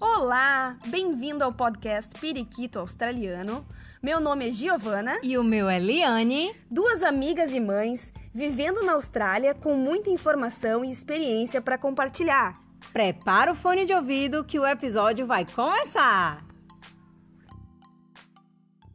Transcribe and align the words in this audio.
Olá, 0.00 0.78
bem-vindo 0.86 1.42
ao 1.42 1.52
podcast 1.52 2.18
Periquito 2.20 2.78
Australiano. 2.78 3.66
Meu 4.00 4.20
nome 4.20 4.48
é 4.48 4.52
Giovana 4.52 5.18
E 5.24 5.36
o 5.36 5.42
meu 5.42 5.68
é 5.68 5.80
Liane. 5.80 6.54
duas 6.70 7.02
amigas 7.02 7.52
e 7.52 7.58
mães 7.58 8.12
vivendo 8.32 8.80
na 8.84 8.92
Austrália 8.92 9.54
com 9.54 9.74
muita 9.74 10.08
informação 10.08 10.84
e 10.84 10.90
experiência 10.90 11.60
para 11.60 11.76
compartilhar. 11.76 12.62
Prepara 12.92 13.50
o 13.50 13.56
fone 13.56 13.84
de 13.84 13.92
ouvido 13.92 14.44
que 14.44 14.58
o 14.58 14.66
episódio 14.66 15.26
vai 15.26 15.44
começar. 15.44 16.46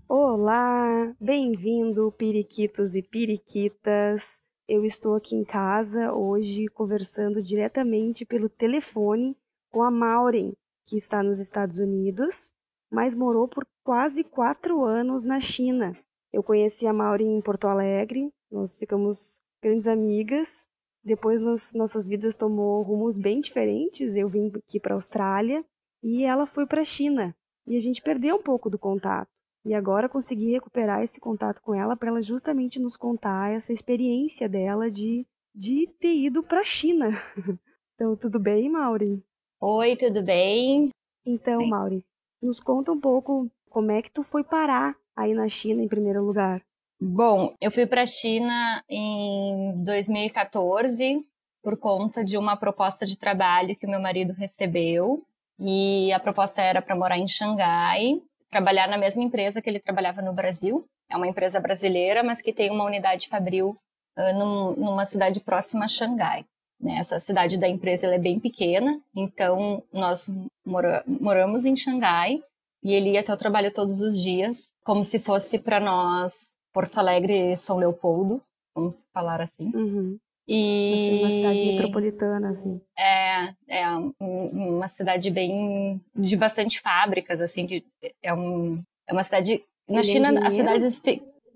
Olá, 0.08 1.14
bem-vindo, 1.20 2.14
periquitos 2.18 2.96
e 2.96 3.04
periquitas. 3.04 4.42
Eu 4.66 4.86
estou 4.86 5.16
aqui 5.16 5.36
em 5.36 5.44
casa 5.44 6.14
hoje 6.14 6.66
conversando 6.68 7.42
diretamente 7.42 8.26
pelo 8.26 8.48
telefone 8.48 9.34
com 9.70 9.82
a 9.82 9.92
Maureen, 9.92 10.54
que 10.86 10.97
está 10.97 11.23
nos 11.23 11.39
Estados 11.39 11.79
Unidos, 11.79 12.51
mas 12.91 13.15
morou 13.15 13.47
por 13.47 13.65
quase 13.83 14.24
quatro 14.24 14.83
anos 14.83 15.24
na 15.24 15.39
China. 15.39 15.97
Eu 16.32 16.43
conheci 16.43 16.87
a 16.87 16.93
Maureen 16.93 17.37
em 17.37 17.41
Porto 17.41 17.68
Alegre, 17.68 18.32
nós 18.51 18.78
ficamos 18.78 19.39
grandes 19.61 19.88
amigas. 19.88 20.68
Depois 21.04 21.41
nos- 21.41 21.74
nossas 21.74 22.07
vidas 22.07 22.36
tomou 22.36 22.82
rumos 22.82 23.18
bem 23.18 23.39
diferentes. 23.41 24.15
Eu 24.15 24.27
vim 24.29 24.51
aqui 24.55 24.79
para 24.79 24.93
a 24.93 24.96
Austrália 24.97 25.65
e 26.01 26.24
ela 26.24 26.46
foi 26.46 26.65
para 26.65 26.82
a 26.82 26.86
China. 26.86 27.36
E 27.68 27.75
a 27.75 27.79
gente 27.79 28.02
perdeu 28.02 28.38
um 28.38 28.41
pouco 28.41 28.69
do 28.69 28.79
contato. 28.79 29.29
E 29.65 29.74
agora 29.74 30.10
consegui 30.10 30.52
recuperar 30.52 31.02
esse 31.02 31.19
contato 31.19 31.61
com 31.61 31.74
ela 31.74 31.96
para 31.96 32.09
ela 32.09 32.22
justamente 32.22 32.80
nos 32.80 32.97
contar 32.97 33.52
essa 33.52 33.72
experiência 33.73 34.47
dela 34.50 34.89
de, 34.91 35.25
de 35.55 35.88
ter 36.00 36.13
ido 36.16 36.44
para 36.44 36.61
a 36.61 36.66
China. 36.66 37.09
Então, 37.95 38.17
tudo 38.17 38.39
bem, 38.39 38.72
Mauri? 38.72 39.23
Oi, 39.66 39.95
tudo 39.95 40.22
bem? 40.22 40.90
Então, 41.26 41.59
Bem. 41.59 41.70
Mauri, 41.70 42.06
nos 42.42 42.59
conta 42.59 42.92
um 42.92 43.00
pouco 43.00 43.50
como 43.70 43.94
é 43.94 44.02
que 44.02 44.11
tu 44.11 44.22
foi 44.22 44.44
parar 44.44 44.94
aí 45.16 45.33
na 45.33 45.47
China 45.47 45.81
em 45.81 45.88
primeiro 45.88 46.22
lugar. 46.22 46.61
Bom, 47.00 47.55
eu 47.61 47.72
fui 47.72 47.88
para 47.88 48.02
a 48.02 48.05
China 48.05 48.83
em 48.89 49.81
2014 49.86 51.25
por 51.64 51.78
conta 51.78 52.25
de 52.25 52.38
uma 52.38 52.58
proposta 52.58 53.05
de 53.05 53.17
trabalho 53.17 53.73
que 53.78 53.86
o 53.86 53.89
meu 53.89 54.02
marido 54.02 54.33
recebeu. 54.33 55.25
E 55.58 56.11
a 56.11 56.20
proposta 56.20 56.61
era 56.61 56.81
para 56.81 56.94
morar 56.94 57.17
em 57.17 57.25
Xangai, 57.25 58.22
trabalhar 58.50 58.89
na 58.89 58.98
mesma 58.98 59.23
empresa 59.23 59.61
que 59.61 59.70
ele 59.70 59.80
trabalhava 59.80 60.22
no 60.22 60.33
Brasil. 60.33 60.86
É 61.09 61.16
uma 61.16 61.30
empresa 61.30 61.61
brasileira, 61.61 62.22
mas 62.22 62.42
que 62.42 62.52
tem 62.52 62.70
uma 62.70 62.83
unidade 62.83 63.30
fabril 63.30 63.77
ah, 64.17 64.33
num- 64.33 64.75
numa 64.75 65.05
cidade 65.05 65.39
próxima 65.39 65.86
a 65.86 65.88
Xangai. 65.88 66.45
Né? 66.79 66.97
Essa 66.97 67.19
cidade 67.19 67.57
da 67.57 67.67
empresa 67.67 68.07
é 68.07 68.17
bem 68.19 68.39
pequena, 68.39 68.99
então 69.16 69.83
nós 69.91 70.27
mora- 70.66 71.03
moramos 71.07 71.65
em 71.65 71.75
Xangai 71.75 72.41
e 72.83 72.93
ele 72.93 73.11
ia 73.11 73.21
até 73.21 73.33
o 73.33 73.38
trabalho 73.38 73.73
todos 73.73 74.02
os 74.02 74.19
dias, 74.21 74.73
como 74.83 75.03
se 75.03 75.19
fosse 75.19 75.57
para 75.59 75.80
nós 75.80 76.52
Porto 76.73 76.97
Alegre 76.99 77.52
e 77.53 77.57
São 77.57 77.77
Leopoldo, 77.77 78.41
vamos 78.75 78.95
falar 79.13 79.39
assim. 79.41 79.71
Uhum. 79.73 80.17
E 80.45 80.91
Assim, 80.93 81.19
uma 81.19 81.30
cidade 81.30 81.61
metropolitana, 81.63 82.49
assim. 82.49 82.81
é, 82.99 83.53
é 83.69 83.89
um- 84.19 84.75
uma 84.75 84.89
cidade 84.89 85.31
bem 85.31 86.02
de 86.13 86.35
bastante 86.35 86.81
fábricas, 86.81 87.39
assim, 87.39 87.65
de, 87.65 87.85
é, 88.21 88.33
um, 88.33 88.83
é 89.08 89.13
uma 89.13 89.23
cidade 89.23 89.63
na 89.87 89.99
Ele 89.99 90.09
é 90.09 90.11
China 90.11 90.27
engenheiro? 90.27 90.47
as 90.47 90.53
cidades 90.53 91.02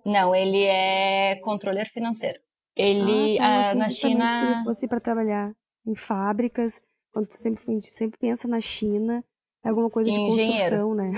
não, 0.05 0.33
ele 0.33 0.63
é 0.63 1.35
controller 1.43 1.91
financeiro. 1.91 2.39
Ele 2.77 3.39
ah, 3.39 3.41
tá, 3.41 3.47
ah, 3.47 3.59
achei 3.59 3.75
na 3.75 3.89
justamente 3.89 4.21
que 4.21 4.39
China 4.39 4.51
ele 4.51 4.63
fosse 4.63 4.87
para 4.87 4.99
trabalhar 4.99 5.51
em 5.85 5.95
fábricas. 5.95 6.81
Quando 7.11 7.27
tu 7.27 7.33
sempre, 7.33 7.63
a 7.67 7.71
gente 7.71 7.93
sempre 7.95 8.19
pensa 8.19 8.47
na 8.47 8.61
China, 8.61 9.23
é 9.65 9.69
alguma 9.69 9.89
coisa 9.89 10.09
de 10.09 10.19
Engenheiro. 10.19 10.51
construção, 10.51 10.95
né? 10.95 11.11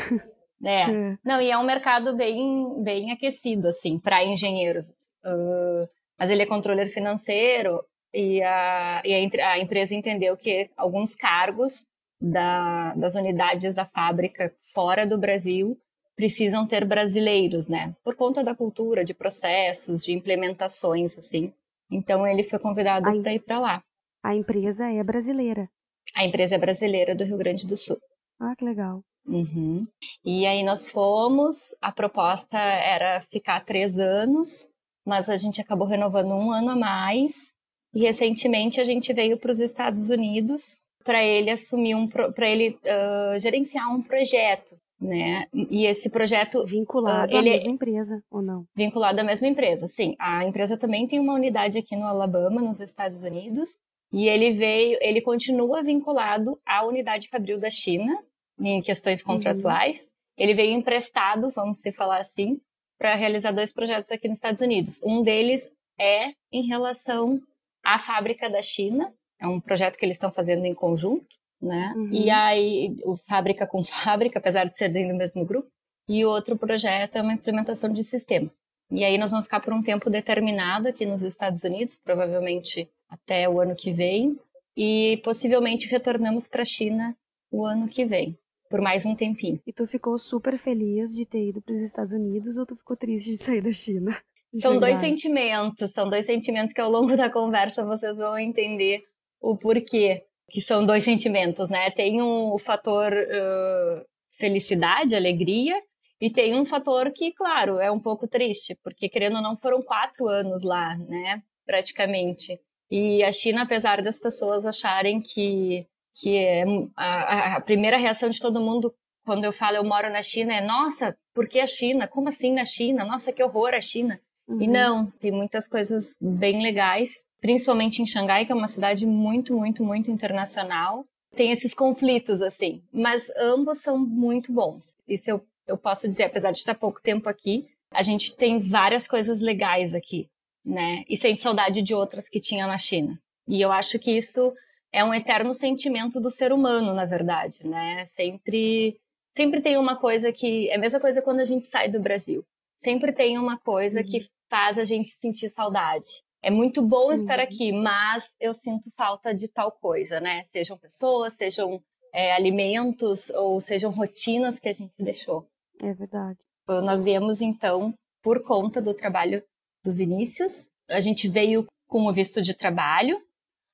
é, 0.64 0.90
É. 0.92 1.18
Não, 1.24 1.42
e 1.42 1.52
é 1.52 1.58
um 1.58 1.66
mercado 1.66 2.16
bem, 2.16 2.82
bem 2.82 3.12
aquecido, 3.12 3.68
assim, 3.68 4.00
para 4.00 4.24
engenheiros. 4.24 4.92
Ah, 5.24 5.86
mas 6.18 6.30
ele 6.30 6.44
é 6.44 6.46
controller 6.46 6.92
financeiro 6.94 7.81
e, 8.14 8.42
a, 8.44 9.02
e 9.06 9.14
a, 9.14 9.52
a 9.52 9.59
empresa 9.59 9.96
entendeu 9.96 10.36
que 10.36 10.69
alguns 10.75 11.16
cargos 11.16 11.86
da, 12.22 12.94
das 12.96 13.16
unidades 13.16 13.74
da 13.74 13.86
fábrica 13.86 14.53
fora 14.74 15.08
do 15.08 15.18
Brasil 15.18 15.78
precisam 16.19 16.68
ter 16.68 16.84
brasileiros, 16.84 17.69
né? 17.69 17.96
Por 18.03 18.13
conta 18.13 18.44
da 18.44 18.53
cultura, 18.53 19.06
de 19.06 19.13
processos, 19.13 20.03
de 20.03 20.12
implementações, 20.12 21.18
assim. 21.18 21.53
Então 21.90 22.28
ele 22.28 22.44
foi 22.44 22.59
convidado 22.59 23.06
para 23.22 23.34
ir 23.34 23.40
para 23.40 23.57
lá. 23.57 23.81
A 24.22 24.35
empresa 24.35 24.91
é 24.91 25.02
brasileira. 25.02 25.69
A 26.13 26.25
empresa 26.25 26.56
é 26.56 26.57
brasileira 26.57 27.16
do 27.16 27.24
Rio 27.24 27.38
Grande 27.38 27.66
do 27.66 27.78
Sul. 27.78 27.97
Ah, 28.38 28.53
que 28.53 28.66
legal. 28.66 29.02
Uhum. 29.25 29.88
E 30.25 30.46
aí 30.46 30.62
nós 30.62 30.91
fomos, 30.91 31.74
a 31.81 31.90
proposta 31.90 32.57
era 32.57 33.22
ficar 33.31 33.63
três 33.63 33.97
anos, 33.97 34.68
mas 35.06 35.30
a 35.30 35.38
gente 35.38 35.62
acabou 35.62 35.88
renovando 35.88 36.34
um 36.34 36.51
ano 36.51 36.72
a 36.72 36.75
mais. 36.75 37.53
E 37.94 38.01
recentemente 38.01 38.81
a 38.81 38.84
gente 38.84 39.13
veio 39.13 39.38
para 39.40 39.51
os 39.51 39.62
Estados 39.62 40.09
Unidos 40.09 40.81
para 41.06 41.24
ele 41.24 41.50
assumir 41.50 41.96
um, 41.96 42.09
para 42.09 42.50
ele 42.50 42.78
ah, 42.86 43.40
gerenciar 43.40 43.90
um 43.90 44.03
projeto, 44.03 44.75
né? 45.00 45.46
E 45.54 45.86
esse 45.86 46.10
projeto 46.10 46.64
Vinculado 46.66 47.34
Ah, 47.36 47.40
ele- 47.40 47.50
à 47.50 47.54
mesma 47.54 47.72
empresa, 47.72 48.22
ou 48.30 48.42
não? 48.42 48.66
vinculado 48.76 49.20
à 49.20 49.24
mesma 49.24 49.48
empresa. 49.48 49.88
Sim, 49.88 50.16
a 50.20 50.46
empresa 50.46 50.78
também 50.78 51.08
tem 51.08 51.20
uma 51.20 51.34
unidade 51.34 51.78
aqui 51.78 51.96
no 51.96 52.06
Alabama, 52.06 52.62
nos 52.62 52.80
Estados 52.80 53.22
Unidos, 53.22 53.78
e 54.12 54.28
ele 54.28 54.54
veio, 54.54 54.98
ele 55.02 55.22
continua 55.22 55.84
vinculado 55.84 56.60
à 56.66 56.86
unidade 56.86 57.30
fabril 57.30 57.60
da 57.60 57.70
China 57.70 58.18
em 58.60 58.82
questões 58.82 59.24
contratuais. 59.24 60.10
Ele 60.38 60.54
veio 60.54 60.72
emprestado, 60.74 61.50
vamos 61.52 61.80
se 61.80 61.92
falar 61.92 62.20
assim, 62.20 62.60
para 62.98 63.16
realizar 63.16 63.52
dois 63.52 63.72
projetos 63.72 64.12
aqui 64.12 64.28
nos 64.28 64.38
Estados 64.38 64.62
Unidos. 64.62 65.00
Um 65.06 65.22
deles 65.22 65.72
é 66.00 66.31
em 66.52 66.66
relação 66.68 67.40
à 67.84 67.98
fábrica 68.00 68.50
da 68.50 68.62
China, 68.62 69.14
é 69.40 69.48
um 69.48 69.60
projeto 69.62 69.98
que 69.98 70.06
eles 70.06 70.16
estão 70.16 70.31
fazendo 70.31 70.66
em 70.66 70.74
conjunto, 70.74 71.26
né? 71.62 71.94
Uhum. 71.96 72.09
E 72.12 72.30
aí, 72.30 72.96
o 73.06 73.16
fábrica 73.16 73.68
com 73.68 73.84
fábrica, 73.84 74.40
apesar 74.40 74.66
de 74.66 74.78
ser 74.78 74.90
dentro 74.90 75.14
do 75.14 75.18
mesmo 75.18 75.46
grupo. 75.46 75.70
E 76.08 76.25
o 76.25 76.30
outro 76.30 76.58
projeto 76.58 77.18
é 77.18 77.22
uma 77.22 77.34
implementação 77.34 77.92
de 77.92 78.03
sistema. 78.03 78.52
E 78.92 79.03
aí 79.03 79.18
nós 79.18 79.30
vamos 79.30 79.46
ficar 79.46 79.59
por 79.59 79.74
um 79.74 79.81
tempo 79.84 80.09
determinado 80.09 80.88
aqui 80.88 81.06
nos 81.06 81.22
Estados 81.22 81.64
Unidos, 81.64 82.00
provavelmente 82.03 82.90
até 83.08 83.48
o 83.48 83.59
ano 83.59 83.75
que 83.75 83.94
vem, 83.94 84.36
e 84.75 85.22
possivelmente 85.24 85.88
retornamos 85.88 86.48
para 86.48 86.64
a 86.64 86.66
China 86.66 87.16
o 87.52 87.64
ano 87.66 87.88
que 87.88 88.06
vem, 88.06 88.38
por 88.69 88.81
mais 88.81 89.06
um 89.06 89.16
tempinho. 89.16 89.62
E 89.68 89.72
tu 89.72 89.86
ficou 89.86 90.18
super 90.18 90.58
feliz 90.58 91.12
de 91.12 91.25
ter 91.25 91.50
ido 91.50 91.62
para 91.62 91.74
os 91.74 91.81
Estados 91.81 92.14
Unidos 92.14 92.58
ou 92.58 92.66
tu 92.66 92.75
ficou 92.75 92.98
triste 92.98 93.31
de 93.31 93.38
sair 93.38 93.62
da 93.62 93.72
China? 93.72 94.12
São 94.56 94.80
dois 94.80 94.94
Xangai? 94.94 95.09
sentimentos, 95.09 95.92
são 95.92 96.09
dois 96.09 96.25
sentimentos 96.25 96.74
que 96.74 96.81
ao 96.81 96.90
longo 96.90 97.16
da 97.16 97.31
conversa 97.31 97.86
vocês 97.86 98.18
vão 98.18 98.38
entender 98.40 99.03
o 99.40 99.56
porquê 99.56 100.25
que 100.50 100.62
são 100.62 100.86
dois 100.86 101.04
sentimentos, 101.04 101.70
né? 101.70 101.92
Tem 101.92 102.22
um 102.22 102.58
fator 102.58 103.12
uh, 103.14 104.06
felicidade, 104.38 105.16
alegria, 105.16 105.76
e 106.22 106.30
tem 106.30 106.54
um 106.54 106.66
fator 106.66 107.12
que, 107.14 107.32
claro, 107.34 107.80
é 107.80 107.90
um 107.92 108.00
pouco 108.00 108.28
triste, 108.28 108.78
porque 108.84 109.08
querendo 109.08 109.38
ou 109.38 109.42
não 109.42 109.56
foram 109.58 109.82
quatro 109.82 110.28
anos 110.28 110.64
lá, 110.64 110.96
né? 110.98 111.42
Praticamente. 111.66 112.60
E 112.92 113.24
a 113.24 113.32
China, 113.32 113.62
apesar 113.64 114.02
das 114.02 114.20
pessoas 114.20 114.66
acharem 114.66 115.22
que 115.22 115.86
que 116.22 116.36
é 116.36 116.66
a, 116.98 117.56
a 117.56 117.62
primeira 117.62 117.96
reação 117.96 118.30
de 118.30 118.40
todo 118.42 118.60
mundo 118.60 118.92
quando 119.24 119.46
eu 119.46 119.54
falo 119.54 119.78
eu 119.78 119.84
moro 119.86 120.10
na 120.12 120.22
China 120.22 120.54
é 120.54 120.60
nossa, 120.60 121.16
por 121.34 121.48
que 121.48 121.60
a 121.60 121.68
China? 121.68 122.08
Como 122.08 122.28
assim 122.28 122.52
na 122.52 122.66
China? 122.66 123.06
Nossa, 123.06 123.31
que 123.31 123.44
horror 123.44 123.74
a 123.74 123.80
China. 123.80 124.20
E 124.60 124.66
Uhum. 124.66 124.72
não, 124.74 125.12
tem 125.12 125.31
muitas 125.31 125.68
coisas 125.68 126.18
bem 126.20 126.62
legais, 126.62 127.12
principalmente 127.41 128.01
em 128.01 128.05
Xangai, 128.05 128.45
que 128.45 128.51
é 128.51 128.55
uma 128.55 128.67
cidade 128.67 129.05
muito, 129.05 129.55
muito, 129.55 129.83
muito 129.83 130.11
internacional. 130.11 131.05
Tem 131.35 131.51
esses 131.51 131.73
conflitos, 131.73 132.41
assim, 132.41 132.81
mas 132.91 133.30
ambos 133.38 133.81
são 133.81 133.97
muito 133.97 134.51
bons. 134.51 134.97
Isso 135.07 135.30
eu, 135.30 135.45
eu 135.68 135.77
posso 135.77 136.07
dizer, 136.07 136.24
apesar 136.24 136.51
de 136.51 136.57
estar 136.57 136.75
pouco 136.75 137.01
tempo 137.01 137.30
aqui, 137.30 137.68
a 137.91 138.01
gente 138.01 138.36
tem 138.36 138.59
várias 138.59 139.07
coisas 139.07 139.41
legais 139.41 139.94
aqui, 139.94 140.27
né? 140.65 141.03
E 141.07 141.15
sente 141.15 141.41
saudade 141.41 141.81
de 141.81 141.94
outras 141.94 142.27
que 142.27 142.39
tinha 142.39 142.68
na 142.68 142.77
China. 142.77 143.19
E 143.47 143.62
eu 143.62 143.71
acho 143.71 143.97
que 144.00 144.12
isso 144.12 144.53
é 144.92 145.03
um 145.03 145.13
eterno 145.13 145.53
sentimento 145.53 146.19
do 146.19 146.31
ser 146.31 146.51
humano, 146.51 146.94
na 146.94 147.06
verdade, 147.06 147.65
né? 147.65 148.06
Sempre, 148.06 149.00
sempre 149.35 149.62
tem 149.62 149.77
uma 149.77 149.95
coisa 149.95 150.31
que 150.31 150.69
é 150.69 150.75
a 150.75 150.80
mesma 150.80 151.00
coisa 151.00 151.21
quando 151.21 151.39
a 151.39 151.45
gente 151.45 151.68
sai 151.68 151.89
do 151.89 152.01
Brasil. 152.01 152.44
Sempre 152.77 153.12
tem 153.12 153.38
uma 153.38 153.57
coisa 153.59 154.03
que 154.03 154.27
faz 154.50 154.77
a 154.77 154.85
gente 154.85 155.09
sentir 155.12 155.50
saudade. 155.50 156.24
É 156.41 156.50
muito 156.50 156.81
bom 156.81 157.12
estar 157.12 157.38
Uhum. 157.39 157.44
aqui, 157.44 157.71
mas 157.71 158.31
eu 158.39 158.53
sinto 158.53 158.89
falta 158.95 159.33
de 159.33 159.47
tal 159.50 159.71
coisa, 159.71 160.19
né? 160.19 160.44
Sejam 160.45 160.77
pessoas, 160.77 161.33
sejam 161.36 161.81
é, 162.13 162.33
alimentos 162.33 163.30
ou 163.31 163.59
sejam 163.59 163.91
rotinas 163.91 164.59
que 164.59 164.69
a 164.69 164.74
gente 164.74 164.94
deixou. 165.00 165.45
É 165.81 165.94
verdade. 165.94 166.39
Nós 166.68 167.03
viemos 167.03 167.41
então 167.41 167.94
por 168.21 168.44
conta 168.44 168.81
do 168.81 168.94
trabalho 168.94 169.44
do 169.83 169.94
Vinícius. 169.94 170.69
A 170.89 171.00
gente 171.00 171.27
veio 171.27 171.65
com 171.88 172.06
o 172.06 172.13
visto 172.13 172.42
de 172.42 172.53
trabalho. 172.53 173.19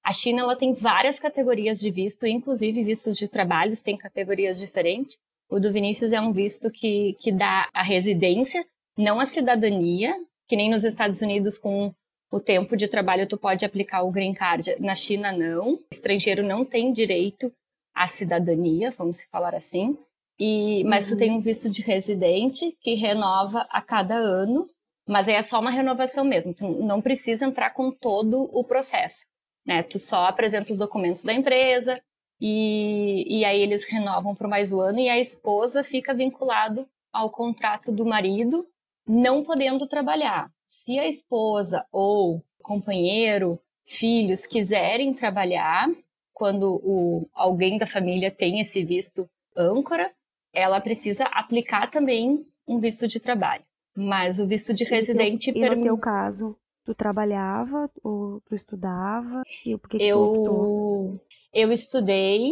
A 0.03 0.13
China 0.13 0.41
ela 0.43 0.55
tem 0.55 0.73
várias 0.73 1.19
categorias 1.19 1.79
de 1.79 1.91
visto, 1.91 2.25
inclusive 2.25 2.83
vistos 2.83 3.17
de 3.17 3.27
trabalhos 3.27 3.81
têm 3.81 3.97
categorias 3.97 4.57
diferentes. 4.59 5.17
O 5.49 5.59
do 5.59 5.71
Vinícius 5.73 6.11
é 6.11 6.21
um 6.21 6.31
visto 6.31 6.71
que, 6.71 7.13
que 7.19 7.31
dá 7.31 7.69
a 7.73 7.83
residência, 7.83 8.65
não 8.97 9.19
a 9.19 9.25
cidadania, 9.25 10.13
que 10.47 10.55
nem 10.55 10.69
nos 10.69 10.83
Estados 10.83 11.21
Unidos 11.21 11.57
com 11.57 11.93
o 12.35 12.39
tempo 12.39 12.75
de 12.75 12.87
trabalho 12.87 13.27
tu 13.27 13.37
pode 13.37 13.65
aplicar 13.65 14.03
o 14.03 14.11
green 14.11 14.33
card. 14.33 14.75
Na 14.79 14.95
China 14.95 15.31
não. 15.31 15.73
O 15.73 15.79
estrangeiro 15.91 16.43
não 16.43 16.65
tem 16.65 16.91
direito 16.91 17.51
à 17.95 18.07
cidadania, 18.07 18.91
vamos 18.97 19.23
falar 19.31 19.55
assim. 19.55 19.97
E, 20.39 20.83
mas 20.83 21.09
uhum. 21.09 21.15
tu 21.15 21.19
tem 21.19 21.31
um 21.31 21.39
visto 21.39 21.69
de 21.69 21.81
residente 21.81 22.75
que 22.81 22.93
renova 22.95 23.65
a 23.69 23.81
cada 23.81 24.15
ano, 24.15 24.67
mas 25.07 25.27
é 25.27 25.41
só 25.41 25.59
uma 25.59 25.71
renovação 25.71 26.25
mesmo. 26.25 26.53
Tu 26.53 26.67
não 26.83 27.01
precisa 27.01 27.45
entrar 27.45 27.69
com 27.71 27.89
todo 27.91 28.49
o 28.51 28.63
processo 28.63 29.25
né? 29.65 29.81
Tu 29.83 29.99
só 29.99 30.25
apresenta 30.25 30.71
os 30.71 30.77
documentos 30.77 31.23
da 31.23 31.33
empresa 31.33 31.99
e, 32.39 33.39
e 33.39 33.43
aí 33.43 33.59
eles 33.59 33.83
renovam 33.85 34.35
por 34.35 34.47
mais 34.47 34.71
um 34.71 34.79
ano 34.79 34.99
e 34.99 35.09
a 35.09 35.19
esposa 35.19 35.83
fica 35.83 36.13
vinculado 36.13 36.87
ao 37.11 37.29
contrato 37.29 37.91
do 37.91 38.05
marido, 38.05 38.67
não 39.07 39.43
podendo 39.43 39.87
trabalhar. 39.87 40.51
Se 40.67 40.99
a 40.99 41.07
esposa 41.07 41.85
ou 41.91 42.43
companheiro, 42.61 43.59
filhos 43.85 44.45
quiserem 44.45 45.13
trabalhar, 45.13 45.87
quando 46.33 46.81
o, 46.83 47.29
alguém 47.33 47.77
da 47.77 47.87
família 47.87 48.31
tem 48.31 48.59
esse 48.59 48.83
visto 48.83 49.29
âncora, 49.55 50.11
ela 50.53 50.81
precisa 50.81 51.25
aplicar 51.25 51.89
também 51.89 52.45
um 52.67 52.79
visto 52.79 53.07
de 53.07 53.19
trabalho. 53.19 53.63
Mas 53.95 54.39
o 54.39 54.47
visto 54.47 54.73
de 54.73 54.83
residente... 54.83 55.51
E 55.55 55.69
no 55.69 55.81
teu 55.81 55.97
caso, 55.97 56.57
Tu 56.85 56.93
trabalhava 56.93 57.89
ou 58.03 58.39
tu 58.41 58.53
estudava? 58.53 59.41
E 59.65 59.75
por 59.75 59.89
que, 59.89 59.97
eu, 59.97 60.21
optou? 60.21 61.19
Eu 61.51 61.71
estudei, 61.71 62.51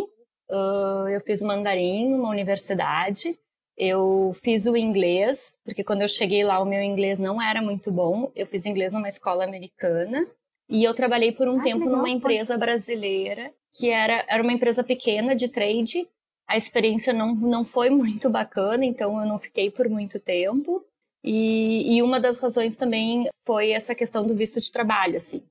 eu 0.50 1.22
fiz 1.24 1.44
mandarim 1.44 2.10
numa 2.10 2.30
universidade, 2.30 3.40
eu 3.78 4.36
fiz 4.42 4.66
o 4.66 4.78
inglês, 4.78 5.58
porque 5.64 5.84
quando 5.84 6.02
eu 6.02 6.08
cheguei 6.08 6.44
lá 6.44 6.60
o 6.60 6.66
meu 6.66 6.82
inglês 6.82 7.20
não 7.20 7.42
era 7.42 7.62
muito 7.62 7.92
bom. 7.92 8.32
Eu 8.36 8.46
fiz 8.46 8.66
inglês 8.66 8.94
numa 8.94 9.10
escola 9.10 9.44
americana 9.44 10.26
e 10.70 10.84
eu 10.84 10.94
trabalhei 10.94 11.32
por 11.32 11.48
um 11.48 11.60
ah, 11.60 11.64
tempo 11.64 11.86
numa 11.90 12.10
empresa 12.10 12.58
brasileira, 12.58 13.52
que 13.74 13.90
era, 13.90 14.26
era 14.28 14.44
uma 14.44 14.54
empresa 14.54 14.84
pequena 14.84 15.36
de 15.36 15.48
trade. 15.48 16.08
A 16.48 16.58
experiência 16.58 17.14
não, 17.14 17.34
não 17.34 17.66
foi 17.66 17.90
muito 17.90 18.30
bacana, 18.30 18.86
então 18.86 19.20
eu 19.20 19.28
não 19.28 19.40
fiquei 19.40 19.72
por 19.72 19.90
muito 19.90 20.20
tempo. 20.20 20.86
E, 21.24 21.96
e 21.96 22.04
uma 22.04 22.20
das 22.20 22.38
razões 22.40 22.76
também 22.76 23.30
foi 23.46 23.72
essa 23.72 23.96
questão 23.96 24.26
do 24.26 24.36
visto 24.36 24.60
de 24.60 24.72
trabalho, 24.72 25.18
assim. 25.18 25.42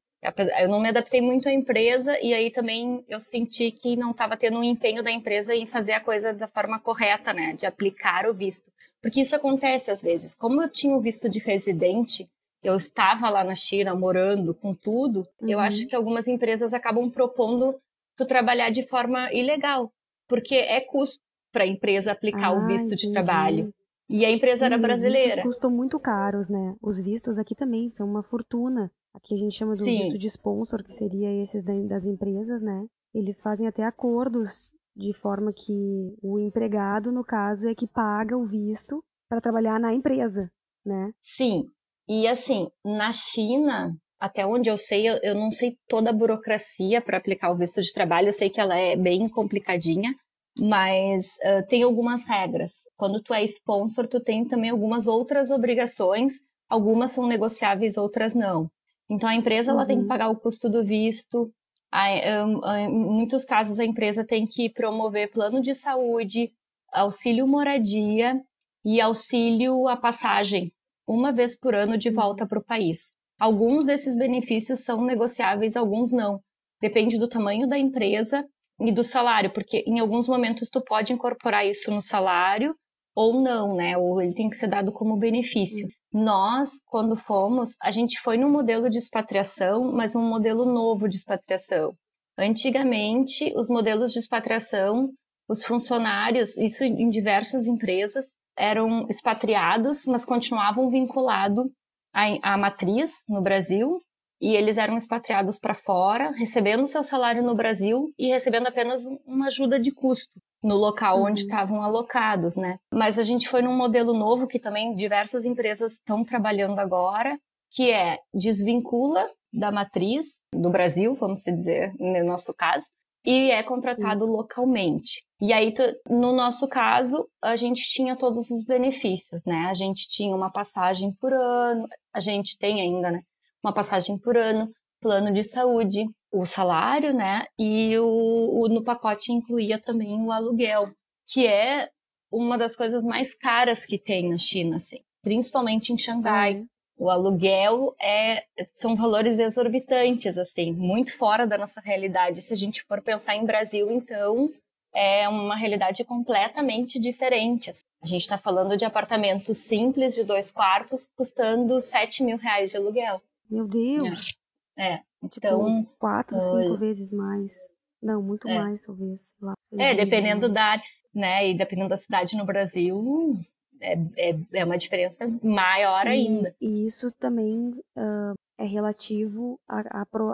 Eu 0.59 0.69
não 0.69 0.81
me 0.81 0.89
adaptei 0.89 1.21
muito 1.21 1.49
à 1.49 1.53
empresa 1.53 2.17
e 2.21 2.33
aí 2.33 2.51
também 2.51 3.05
eu 3.09 3.21
senti 3.21 3.73
que 3.73 3.97
não 3.97 4.13
estava 4.13 4.37
tendo 4.37 4.59
um 4.59 4.65
empenho 4.65 5.03
da 5.03 5.11
empresa 5.11 5.53
em 5.55 5.67
fazer 5.67 5.95
a 5.95 6.01
coisa 6.01 6.33
da 6.33 6.47
forma 6.47 6.79
correta, 6.79 7.33
né, 7.33 7.55
de 7.55 7.67
aplicar 7.67 8.29
o 8.29 8.35
visto. 8.35 8.71
Porque 9.03 9.21
isso 9.21 9.35
acontece 9.35 9.91
às 9.91 10.01
vezes. 10.01 10.33
Como 10.33 10.63
eu 10.63 10.71
tinha 10.71 10.97
o 10.97 11.01
visto 11.01 11.29
de 11.29 11.41
residente, 11.41 12.29
eu 12.63 12.77
estava 12.77 13.29
lá 13.29 13.43
na 13.43 13.57
China 13.57 13.97
morando 13.97 14.55
com 14.55 14.73
tudo, 14.73 15.27
uhum. 15.41 15.49
eu 15.49 15.59
acho 15.59 15.89
que 15.89 15.97
algumas 15.97 16.29
empresas 16.29 16.73
acabam 16.73 17.11
propondo 17.11 17.77
tu 18.17 18.25
trabalhar 18.25 18.71
de 18.71 18.87
forma 18.87 19.33
ilegal, 19.33 19.91
porque 20.29 20.55
é 20.55 20.81
custo 20.81 21.21
para 21.53 21.65
a 21.65 21.67
empresa 21.67 22.13
aplicar 22.13 22.49
ah, 22.49 22.53
o 22.53 22.67
visto 22.69 22.87
entendi. 22.87 23.07
de 23.07 23.13
trabalho. 23.13 23.75
E 24.09 24.25
a 24.25 24.31
empresa 24.31 24.59
Sim, 24.59 24.65
era 24.67 24.79
brasileira. 24.79 25.19
Os 25.19 25.35
vistos 25.35 25.43
custam 25.43 25.71
muito 25.71 25.99
caros, 25.99 26.49
né? 26.49 26.75
Os 26.81 27.03
vistos 27.03 27.39
aqui 27.39 27.55
também 27.55 27.89
são 27.89 28.07
uma 28.07 28.23
fortuna. 28.23 28.91
Aqui 29.15 29.35
a 29.35 29.39
gente 29.39 29.55
chama 29.55 29.77
do 29.77 29.85
Sim. 29.85 29.99
visto 29.99 30.19
de 30.19 30.27
sponsor, 30.27 30.83
que 30.83 30.93
seria 30.93 31.31
esses 31.43 31.63
das 31.65 32.07
empresas, 32.07 32.63
né? 32.63 32.87
Eles 33.15 33.41
fazem 33.41 33.67
até 33.67 33.85
acordos 33.85 34.73
de 34.97 35.13
forma 35.13 35.53
que 35.53 36.17
o 36.23 36.39
empregado, 36.39 37.13
no 37.13 37.25
caso, 37.25 37.69
é 37.69 37.75
que 37.75 37.87
paga 37.87 38.37
o 38.37 38.45
visto 38.45 39.03
para 39.29 39.41
trabalhar 39.41 39.79
na 39.79 39.93
empresa, 39.93 40.51
né? 40.85 41.13
Sim. 41.23 41.65
E 42.09 42.27
assim, 42.27 42.69
na 42.85 43.13
China, 43.13 43.97
até 44.21 44.47
onde 44.47 44.71
eu 44.71 44.79
sei, 44.79 45.09
eu, 45.09 45.19
eu 45.23 45.35
não 45.35 45.51
sei 45.53 45.77
toda 45.89 46.11
a 46.11 46.13
burocracia 46.13 47.01
para 47.01 47.19
aplicar 47.19 47.51
o 47.51 47.57
visto 47.57 47.81
de 47.81 47.93
trabalho, 47.93 48.29
eu 48.29 48.33
sei 48.33 48.51
que 48.51 48.61
ela 48.61 48.77
é 48.77 48.97
bem 48.97 49.29
complicadinha, 49.29 50.15
mas 50.59 51.37
uh, 51.45 51.67
tem 51.69 51.83
algumas 51.83 52.25
regras. 52.25 52.83
Quando 52.97 53.23
tu 53.23 53.33
é 53.33 53.43
sponsor, 53.45 54.07
tu 54.07 54.21
tem 54.21 54.47
também 54.47 54.71
algumas 54.71 55.07
outras 55.07 55.51
obrigações, 55.51 56.35
algumas 56.69 57.13
são 57.13 57.27
negociáveis, 57.27 57.97
outras 57.97 58.35
não. 58.35 58.71
Então 59.11 59.29
a 59.29 59.35
empresa 59.35 59.73
uhum. 59.73 59.79
ela 59.79 59.87
tem 59.87 59.97
que 59.97 60.03
uhum. 60.03 60.09
pagar 60.09 60.29
o 60.29 60.37
custo 60.37 60.69
do 60.69 60.85
visto. 60.85 61.53
em 61.93 62.89
muitos 62.91 63.45
casos 63.45 63.79
a 63.79 63.85
empresa 63.85 64.25
tem 64.25 64.47
que 64.47 64.71
promover 64.71 65.31
plano 65.31 65.61
de 65.61 65.75
saúde, 65.75 66.53
auxílio 66.93 67.47
moradia 67.47 68.41
e 68.85 69.01
auxílio 69.01 69.89
à 69.89 69.97
passagem 69.97 70.73
uma 71.07 71.33
vez 71.33 71.59
por 71.59 71.75
ano 71.75 71.99
de 71.99 72.11
volta 72.11 72.47
para 72.47 72.59
o 72.59 72.65
país. 72.65 73.13
Alguns 73.39 73.85
desses 73.85 74.17
benefícios 74.17 74.85
são 74.85 75.05
negociáveis, 75.05 75.77
alguns 75.77 76.13
não. 76.13 76.41
Depende 76.81 77.19
do 77.19 77.29
tamanho 77.29 77.69
da 77.69 77.79
empresa 77.79 78.47
e 78.81 78.93
do 78.93 79.05
salário, 79.05 79.53
porque 79.53 79.85
em 79.87 79.99
alguns 79.99 80.29
momentos 80.29 80.69
tu 80.69 80.83
pode 80.83 81.13
incorporar 81.13 81.67
isso 81.67 81.91
no 81.93 82.01
salário 82.01 82.75
ou 83.15 83.41
não, 83.43 83.75
né? 83.75 83.97
Ou 83.97 84.21
ele 84.21 84.35
tem 84.35 84.49
que 84.49 84.57
ser 84.57 84.69
dado 84.69 84.93
como 84.93 85.17
benefício. 85.17 85.89
Nós, 86.13 86.81
quando 86.87 87.17
fomos, 87.17 87.75
a 87.81 87.91
gente 87.91 88.21
foi 88.21 88.37
num 88.37 88.51
modelo 88.51 88.91
de 88.91 88.99
expatriação, 88.99 89.93
mas 89.93 90.15
um 90.15 90.21
modelo 90.21 90.67
novo 90.67 91.09
de 91.09 91.17
expatriação. 91.17 91.93
Antigamente, 92.39 93.53
os 93.57 93.69
modelos 93.69 94.13
de 94.13 94.19
expatriação, 94.19 95.09
os 95.49 95.65
funcionários, 95.65 96.57
isso 96.57 96.85
em 96.85 97.09
diversas 97.09 97.67
empresas, 97.67 98.27
eram 98.57 99.07
expatriados, 99.09 100.05
mas 100.07 100.25
continuavam 100.25 100.91
vinculados 100.91 101.65
à, 102.13 102.57
matriz 102.59 103.23
no 103.29 103.43
Brasil, 103.43 103.99
e 104.43 104.57
eles 104.57 104.77
eram 104.77 104.97
expatriados 104.97 105.57
para 105.57 105.73
fora, 105.73 106.33
recebendo 106.33 106.89
seu 106.89 107.05
salário 107.05 107.45
no 107.45 107.55
Brasil 107.55 108.13
e 108.19 108.27
recebendo 108.27 108.67
apenas 108.67 109.01
uma 109.25 109.47
ajuda 109.47 109.79
de 109.79 109.93
custo 109.93 110.33
no 110.61 110.75
local 110.75 111.19
uhum. 111.19 111.27
onde 111.27 111.43
estavam 111.43 111.81
alocados, 111.81 112.57
né? 112.57 112.77
Mas 112.93 113.21
a 113.21 113.23
gente 113.23 113.49
foi 113.49 113.63
num 113.63 113.77
modelo 113.77 114.13
novo 114.13 114.49
que 114.49 114.59
também 114.59 114.97
diversas 114.97 115.45
empresas 115.45 115.93
estão 115.93 116.25
trabalhando 116.25 116.81
agora, 116.81 117.39
que 117.71 117.93
é 117.93 118.19
desvincula 118.35 119.29
da 119.53 119.71
matriz 119.71 120.41
do 120.53 120.71
Brasil, 120.71 121.15
vamos 121.15 121.43
dizer, 121.43 121.93
no 122.01 122.25
nosso 122.25 122.53
caso, 122.53 122.87
e 123.25 123.51
é 123.53 123.63
contratado 123.63 124.25
Sim. 124.25 124.31
localmente. 124.31 125.23
E 125.41 125.53
aí, 125.53 125.73
no 126.09 126.33
nosso 126.33 126.67
caso, 126.67 127.29
a 127.41 127.55
gente 127.55 127.83
tinha 127.83 128.17
todos 128.17 128.51
os 128.51 128.65
benefícios, 128.65 129.43
né? 129.45 129.67
A 129.71 129.75
gente 129.75 130.09
tinha 130.09 130.35
uma 130.35 130.51
passagem 130.51 131.13
por 131.21 131.33
ano, 131.33 131.87
a 132.13 132.19
gente 132.19 132.59
tem 132.59 132.81
ainda, 132.81 133.13
né? 133.13 133.21
Uma 133.63 133.73
passagem 133.73 134.19
por 134.19 134.37
ano, 134.37 134.71
plano 135.01 135.33
de 135.33 135.45
saúde, 135.45 136.05
o 136.33 136.47
salário, 136.47 137.13
né? 137.13 137.45
E 137.59 137.97
o, 137.99 138.63
o, 138.63 138.69
no 138.69 138.83
pacote 138.83 139.33
incluía 139.33 139.79
também 139.79 140.21
o 140.25 140.33
aluguel, 140.33 140.91
que 141.29 141.47
é 141.47 141.91
uma 142.31 142.57
das 142.57 142.75
coisas 142.75 143.05
mais 143.05 143.35
caras 143.35 143.85
que 143.85 143.99
tem 143.99 144.31
na 144.31 144.39
China, 144.39 144.77
assim, 144.77 145.01
principalmente 145.23 145.93
em 145.93 145.99
Xangai. 145.99 146.55
Uhum. 146.55 146.67
O 146.99 147.11
aluguel 147.11 147.95
é 148.01 148.45
são 148.75 148.95
valores 148.95 149.39
exorbitantes, 149.39 150.39
assim, 150.39 150.73
muito 150.73 151.17
fora 151.17 151.47
da 151.47 151.59
nossa 151.59 151.81
realidade. 151.81 152.43
Se 152.43 152.53
a 152.53 152.57
gente 152.57 152.83
for 152.85 153.03
pensar 153.03 153.35
em 153.35 153.45
Brasil, 153.45 153.91
então 153.91 154.49
é 154.95 155.29
uma 155.29 155.57
realidade 155.57 156.05
completamente 156.05 156.99
diferente. 156.99 157.71
Assim. 157.71 157.83
A 158.03 158.07
gente 158.07 158.21
está 158.21 158.39
falando 158.39 158.77
de 158.77 158.85
apartamentos 158.85 159.59
simples 159.59 160.15
de 160.15 160.23
dois 160.23 160.51
quartos 160.51 161.09
custando 161.17 161.81
7 161.83 162.23
mil 162.23 162.37
reais 162.37 162.71
de 162.71 162.77
aluguel. 162.77 163.21
Meu 163.53 163.69
Deus! 163.69 164.35
É. 164.79 164.95
é. 164.95 165.03
Tipo, 165.29 165.47
então. 165.47 165.87
Quatro, 165.99 166.41
cinco 166.41 166.77
vezes 166.77 167.13
mais. 167.13 167.77
Não, 168.03 168.23
muito 168.23 168.49
é. 168.49 168.59
mais, 168.59 168.85
talvez. 168.85 169.35
Lá, 169.41 169.55
é, 169.79 169.95
dependendo 169.95 170.49
da 170.49 170.81
né? 171.15 171.51
E 171.51 171.57
dependendo 171.57 171.91
da 171.91 171.97
cidade 171.99 172.35
no 172.35 172.47
Brasil, 172.47 173.37
é, 173.79 173.93
é, 174.17 174.39
é 174.55 174.65
uma 174.65 174.79
diferença 174.79 175.27
maior 175.43 176.07
e, 176.07 176.09
ainda. 176.09 176.57
E 176.61 176.87
isso 176.87 177.11
também 177.13 177.71
uh, 177.97 178.35
é 178.59 178.65
relativo 178.65 179.61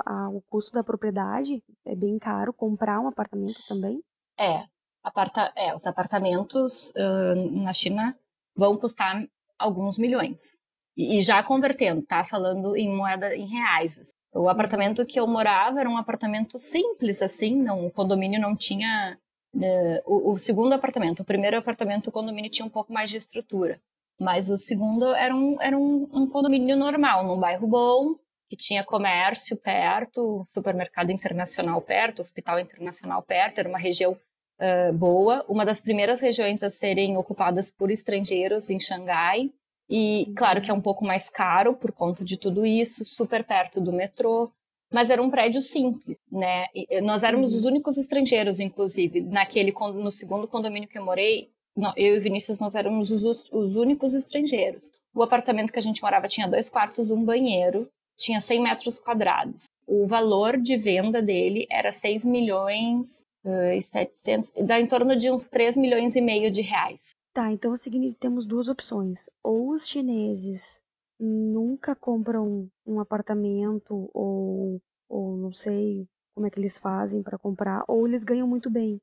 ao 0.07 0.41
custo 0.49 0.73
da 0.73 0.85
propriedade. 0.85 1.63
É 1.85 1.97
bem 1.97 2.19
caro 2.19 2.53
comprar 2.53 3.01
um 3.01 3.09
apartamento 3.09 3.61
também. 3.67 4.01
É, 4.39 4.65
aparta, 5.03 5.53
é 5.57 5.75
os 5.75 5.87
apartamentos 5.87 6.91
uh, 6.91 7.35
na 7.63 7.73
China 7.73 8.17
vão 8.55 8.77
custar 8.77 9.27
alguns 9.59 9.99
milhões. 9.99 10.63
E, 10.99 11.23
já 11.23 11.40
convertendo, 11.45 12.02
tá? 12.02 12.25
Falando 12.25 12.76
em 12.76 12.93
moeda 12.93 13.35
em 13.37 13.47
reais. 13.47 14.00
Assim. 14.00 14.11
O 14.35 14.49
apartamento 14.49 15.07
que 15.07 15.21
eu 15.21 15.28
morava 15.28 15.78
era 15.78 15.88
um 15.88 15.97
apartamento 15.97 16.59
simples, 16.59 17.23
assim, 17.23 17.55
não, 17.55 17.87
o 17.87 17.90
condomínio 17.90 18.40
não 18.40 18.57
tinha. 18.57 19.17
Uh, 19.55 20.02
o, 20.05 20.33
o, 20.33 20.38
segundo 20.38 20.73
apartamento, 20.73 21.21
o 21.21 21.25
primeiro 21.25 21.57
apartamento, 21.57 22.09
o 22.09 22.12
condomínio 22.12 22.50
tinha 22.50 22.67
um 22.67 22.71
pouco 22.71 22.93
mais 22.93 23.11
de 23.11 23.17
estrutura. 23.17 23.81
Mas 24.21 24.50
o 24.50 24.59
segundo 24.59 25.14
era 25.14 25.35
um, 25.35 25.62
era 25.62 25.78
um, 25.78 26.09
um 26.12 26.26
condomínio 26.26 26.76
normal, 26.76 27.25
num 27.25 27.38
bairro 27.38 27.67
bom, 27.69 28.17
que 28.50 28.57
tinha 28.57 28.83
comércio 28.83 29.57
perto, 29.57 30.43
supermercado 30.47 31.11
internacional 31.11 31.81
perto, 31.81 32.21
hospital 32.21 32.59
internacional 32.59 33.23
perto, 33.23 33.59
era 33.61 33.69
uma 33.69 33.78
região 33.78 34.12
uh, 34.12 34.93
boa, 34.93 35.45
uma 35.49 35.64
das 35.64 35.81
primeiras 35.81 36.21
regiões 36.21 36.62
a 36.62 36.71
serem 36.71 37.17
ocupadas 37.17 37.71
por 37.71 37.90
estrangeiros 37.90 38.69
em 38.69 38.81
Xangai. 38.81 39.50
E 39.88 40.33
claro 40.37 40.61
que 40.61 40.71
é 40.71 40.75
um 40.75 40.80
pouco 40.80 41.04
mais 41.04 41.30
caro 41.30 41.75
por 41.75 41.92
conta 41.92 42.25
de 42.25 42.37
tudo 42.37 42.66
isso, 42.66 43.04
super 43.07 43.42
perto 43.45 43.80
do 43.80 43.92
metrô, 43.92 44.50
mas 44.92 45.11
era 45.11 45.23
um 45.23 45.30
prédio 45.30 45.61
simples, 45.61 46.18
né? 46.30 46.66
E 46.75 47.00
nós 47.00 47.23
éramos 47.23 47.52
uhum. 47.52 47.59
os 47.59 47.64
únicos 47.64 47.99
estrangeiros, 47.99 48.61
inclusive, 48.61 49.21
naquele 49.21 49.73
no 49.73 50.11
segundo 50.11 50.49
condomínio 50.49 50.88
que 50.88 50.99
eu 50.99 51.04
morei. 51.04 51.50
Eu 51.97 52.16
e 52.16 52.21
Vinícius 52.21 52.59
nós 52.59 52.75
éramos 52.75 53.11
os, 53.11 53.23
os 53.52 53.76
únicos 53.76 54.14
estrangeiros. 54.14 54.90
O 55.14 55.23
apartamento 55.23 55.73
que 55.73 55.78
a 55.78 55.83
gente 55.83 56.02
morava 56.02 56.26
tinha 56.26 56.49
dois 56.49 56.68
quartos, 56.68 57.11
um 57.11 57.25
banheiro, 57.25 57.88
tinha 58.16 58.40
100 58.40 58.62
metros 58.62 58.99
quadrados. 58.99 59.66
O 59.87 60.07
valor 60.07 60.59
de 60.59 60.76
venda 60.76 61.23
dele 61.23 61.66
era 61.71 61.92
6 61.92 62.25
milhões 62.25 63.23
uh, 63.45 63.73
e 63.73 63.83
700, 63.83 64.52
dá 64.66 64.80
em 64.80 64.87
torno 64.87 65.16
de 65.16 65.30
uns 65.30 65.49
3 65.49 65.76
milhões 65.76 66.16
e 66.16 66.21
meio 66.21 66.50
de 66.50 66.61
reais. 66.61 67.11
Tá, 67.38 67.52
então 67.52 67.76
significa 67.76 68.18
temos 68.18 68.45
duas 68.45 68.66
opções. 68.66 69.30
Ou 69.45 69.71
os 69.71 69.87
chineses 69.87 70.83
nunca 71.21 71.95
compram 71.95 72.68
um 72.85 72.99
apartamento 72.99 74.11
ou, 74.12 74.83
ou 75.09 75.37
não 75.37 75.52
sei 75.52 76.09
como 76.35 76.49
é 76.49 76.50
que 76.50 76.59
eles 76.59 76.78
fazem 76.78 77.23
para 77.23 77.38
comprar, 77.38 77.85
ou 77.87 78.09
eles 78.09 78.25
ganham 78.25 78.49
muito 78.49 78.68
bem. 78.68 79.00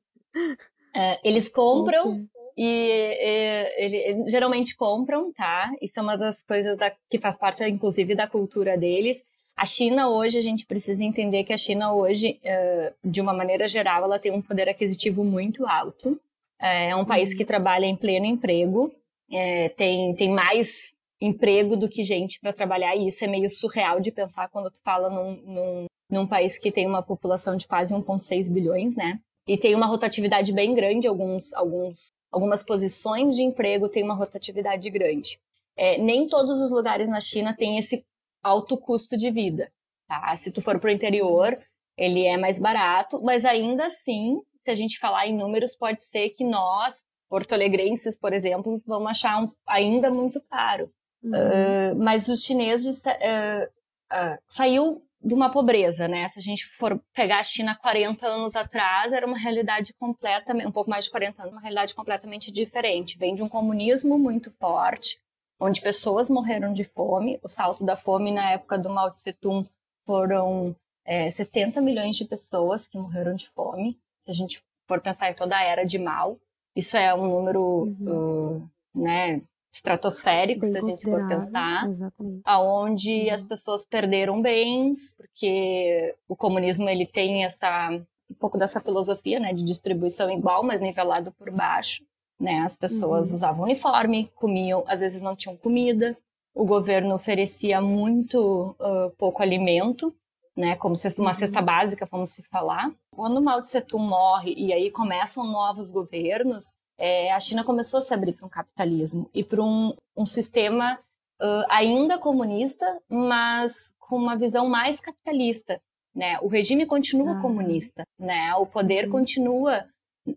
É, 0.94 1.18
eles 1.26 1.48
compram 1.48 2.28
e, 2.54 2.62
e 2.62 3.72
ele, 3.78 4.30
geralmente 4.30 4.76
compram, 4.76 5.32
tá? 5.32 5.70
Isso 5.80 5.98
é 5.98 6.02
uma 6.02 6.18
das 6.18 6.42
coisas 6.42 6.76
da, 6.76 6.94
que 7.08 7.18
faz 7.18 7.38
parte, 7.38 7.64
inclusive, 7.64 8.14
da 8.14 8.28
cultura 8.28 8.76
deles. 8.76 9.24
A 9.56 9.64
China 9.64 10.10
hoje, 10.10 10.36
a 10.36 10.42
gente 10.42 10.66
precisa 10.66 11.02
entender 11.02 11.44
que 11.44 11.54
a 11.54 11.58
China 11.58 11.94
hoje, 11.94 12.38
uh, 12.44 12.94
de 13.02 13.22
uma 13.22 13.32
maneira 13.32 13.66
geral, 13.66 14.04
ela 14.04 14.18
tem 14.18 14.30
um 14.30 14.42
poder 14.42 14.68
aquisitivo 14.68 15.24
muito 15.24 15.66
alto. 15.66 16.20
É 16.60 16.94
um 16.96 17.04
país 17.04 17.34
que 17.34 17.42
uhum. 17.42 17.46
trabalha 17.46 17.84
em 17.84 17.96
pleno 17.96 18.26
emprego, 18.26 18.92
é, 19.30 19.68
tem, 19.70 20.14
tem 20.14 20.30
mais 20.30 20.96
emprego 21.20 21.76
do 21.76 21.88
que 21.88 22.04
gente 22.04 22.38
para 22.40 22.52
trabalhar, 22.52 22.94
e 22.96 23.08
isso 23.08 23.24
é 23.24 23.26
meio 23.26 23.50
surreal 23.50 24.00
de 24.00 24.12
pensar 24.12 24.48
quando 24.48 24.70
tu 24.70 24.80
fala 24.82 25.10
num, 25.10 25.36
num, 25.42 25.86
num 26.10 26.26
país 26.26 26.58
que 26.58 26.70
tem 26.70 26.86
uma 26.86 27.02
população 27.02 27.56
de 27.56 27.66
quase 27.66 27.94
1,6 27.94 28.50
bilhões, 28.50 28.96
né? 28.96 29.18
E 29.46 29.56
tem 29.56 29.74
uma 29.74 29.86
rotatividade 29.86 30.52
bem 30.52 30.74
grande, 30.74 31.06
alguns, 31.06 31.54
alguns, 31.54 32.08
algumas 32.32 32.64
posições 32.64 33.36
de 33.36 33.42
emprego 33.42 33.88
têm 33.88 34.02
uma 34.02 34.14
rotatividade 34.14 34.90
grande. 34.90 35.38
É, 35.76 35.98
nem 35.98 36.28
todos 36.28 36.60
os 36.60 36.70
lugares 36.70 37.08
na 37.08 37.20
China 37.20 37.54
têm 37.54 37.78
esse 37.78 38.04
alto 38.42 38.76
custo 38.76 39.16
de 39.16 39.30
vida. 39.30 39.70
Tá? 40.08 40.36
Se 40.36 40.52
tu 40.52 40.62
for 40.62 40.78
para 40.80 40.88
o 40.88 40.92
interior, 40.92 41.58
ele 41.96 42.24
é 42.24 42.36
mais 42.36 42.58
barato, 42.58 43.22
mas 43.22 43.44
ainda 43.44 43.86
assim 43.86 44.40
se 44.66 44.70
a 44.70 44.74
gente 44.74 44.98
falar 44.98 45.28
em 45.28 45.36
números, 45.36 45.76
pode 45.76 46.02
ser 46.02 46.30
que 46.30 46.44
nós, 46.44 47.04
porto-alegrenses, 47.28 48.18
por 48.18 48.32
exemplo, 48.32 48.76
vamos 48.84 49.08
achar 49.08 49.40
um, 49.40 49.48
ainda 49.66 50.10
muito 50.10 50.40
caro. 50.40 50.90
Uhum. 51.22 51.30
Uh, 51.30 51.96
mas 51.96 52.26
os 52.26 52.42
chineses 52.42 53.04
uh, 53.04 53.64
uh, 54.12 54.38
saiu 54.48 55.02
de 55.22 55.34
uma 55.34 55.50
pobreza, 55.50 56.08
né? 56.08 56.26
Se 56.28 56.40
a 56.40 56.42
gente 56.42 56.66
for 56.66 57.00
pegar 57.14 57.38
a 57.38 57.44
China 57.44 57.78
40 57.80 58.26
anos 58.26 58.56
atrás, 58.56 59.12
era 59.12 59.24
uma 59.24 59.38
realidade 59.38 59.94
completamente, 59.94 60.66
um 60.66 60.72
pouco 60.72 60.90
mais 60.90 61.04
de 61.04 61.12
40 61.12 61.42
anos, 61.42 61.54
uma 61.54 61.60
realidade 61.60 61.94
completamente 61.94 62.50
diferente. 62.50 63.16
Vem 63.16 63.36
de 63.36 63.44
um 63.44 63.48
comunismo 63.48 64.18
muito 64.18 64.50
forte, 64.58 65.20
onde 65.60 65.80
pessoas 65.80 66.28
morreram 66.28 66.72
de 66.72 66.82
fome. 66.82 67.38
O 67.40 67.48
salto 67.48 67.84
da 67.84 67.96
fome 67.96 68.32
na 68.32 68.50
época 68.50 68.76
do 68.76 68.90
Mao 68.90 69.12
Tse 69.12 69.32
Tung 69.32 69.68
foram 70.04 70.74
é, 71.04 71.30
70 71.30 71.80
milhões 71.80 72.16
de 72.16 72.24
pessoas 72.24 72.88
que 72.88 72.98
morreram 72.98 73.36
de 73.36 73.48
fome 73.50 73.96
se 74.26 74.30
a 74.30 74.34
gente 74.34 74.62
for 74.88 75.00
pensar 75.00 75.30
em 75.30 75.34
toda 75.34 75.56
a 75.56 75.62
era 75.62 75.84
de 75.84 75.98
mal, 75.98 76.38
isso 76.74 76.96
é 76.96 77.14
um 77.14 77.28
número, 77.28 77.62
uhum. 78.00 78.56
uh, 78.56 78.70
né, 78.94 79.40
estratosférico, 79.72 80.60
Bem 80.60 80.70
se 80.72 80.78
a 80.78 80.80
gente 80.80 81.04
for 81.04 81.28
pensar, 81.28 81.86
exatamente. 81.86 82.42
aonde 82.44 83.26
uhum. 83.28 83.34
as 83.34 83.44
pessoas 83.44 83.84
perderam 83.84 84.42
bens, 84.42 85.16
porque 85.16 86.14
o 86.28 86.36
comunismo 86.36 86.88
ele 86.88 87.06
tem 87.06 87.44
essa 87.44 87.90
um 88.28 88.34
pouco 88.34 88.58
dessa 88.58 88.80
filosofia, 88.80 89.38
né, 89.38 89.52
de 89.52 89.64
distribuição 89.64 90.28
igual, 90.28 90.64
mas 90.64 90.80
nivelado 90.80 91.30
por 91.32 91.48
baixo, 91.50 92.04
né? 92.40 92.58
As 92.58 92.76
pessoas 92.76 93.28
uhum. 93.28 93.34
usavam 93.34 93.64
uniforme, 93.64 94.30
comiam, 94.34 94.84
às 94.88 94.98
vezes 94.98 95.22
não 95.22 95.36
tinham 95.36 95.56
comida. 95.56 96.16
O 96.52 96.64
governo 96.64 97.14
oferecia 97.14 97.80
muito 97.80 98.74
uh, 98.80 99.10
pouco 99.16 99.42
alimento, 99.42 100.12
né, 100.56 100.74
como 100.76 100.94
uma 101.18 101.30
uhum. 101.30 101.34
cesta 101.34 101.60
básica, 101.60 102.08
vamos 102.10 102.30
se 102.30 102.42
falar. 102.44 102.90
Quando 103.10 103.42
Mao 103.42 103.60
Tse 103.60 103.80
Tung 103.82 104.08
morre 104.08 104.54
e 104.56 104.72
aí 104.72 104.90
começam 104.90 105.44
novos 105.44 105.90
governos, 105.90 106.74
é, 106.98 107.30
a 107.32 107.38
China 107.38 107.62
começou 107.62 107.98
a 107.98 108.02
se 108.02 108.14
abrir 108.14 108.32
para 108.32 108.46
um 108.46 108.50
capitalismo 108.50 109.28
e 109.34 109.44
para 109.44 109.62
um, 109.62 109.94
um 110.16 110.24
sistema 110.24 110.98
uh, 111.40 111.64
ainda 111.68 112.18
comunista, 112.18 112.98
mas 113.08 113.94
com 113.98 114.16
uma 114.16 114.36
visão 114.36 114.66
mais 114.66 115.00
capitalista. 115.00 115.78
Né? 116.14 116.38
O 116.40 116.48
regime 116.48 116.86
continua 116.86 117.38
ah. 117.38 117.42
comunista, 117.42 118.02
né? 118.18 118.54
o 118.54 118.66
poder 118.66 119.04
uhum. 119.04 119.10
continua 119.10 119.86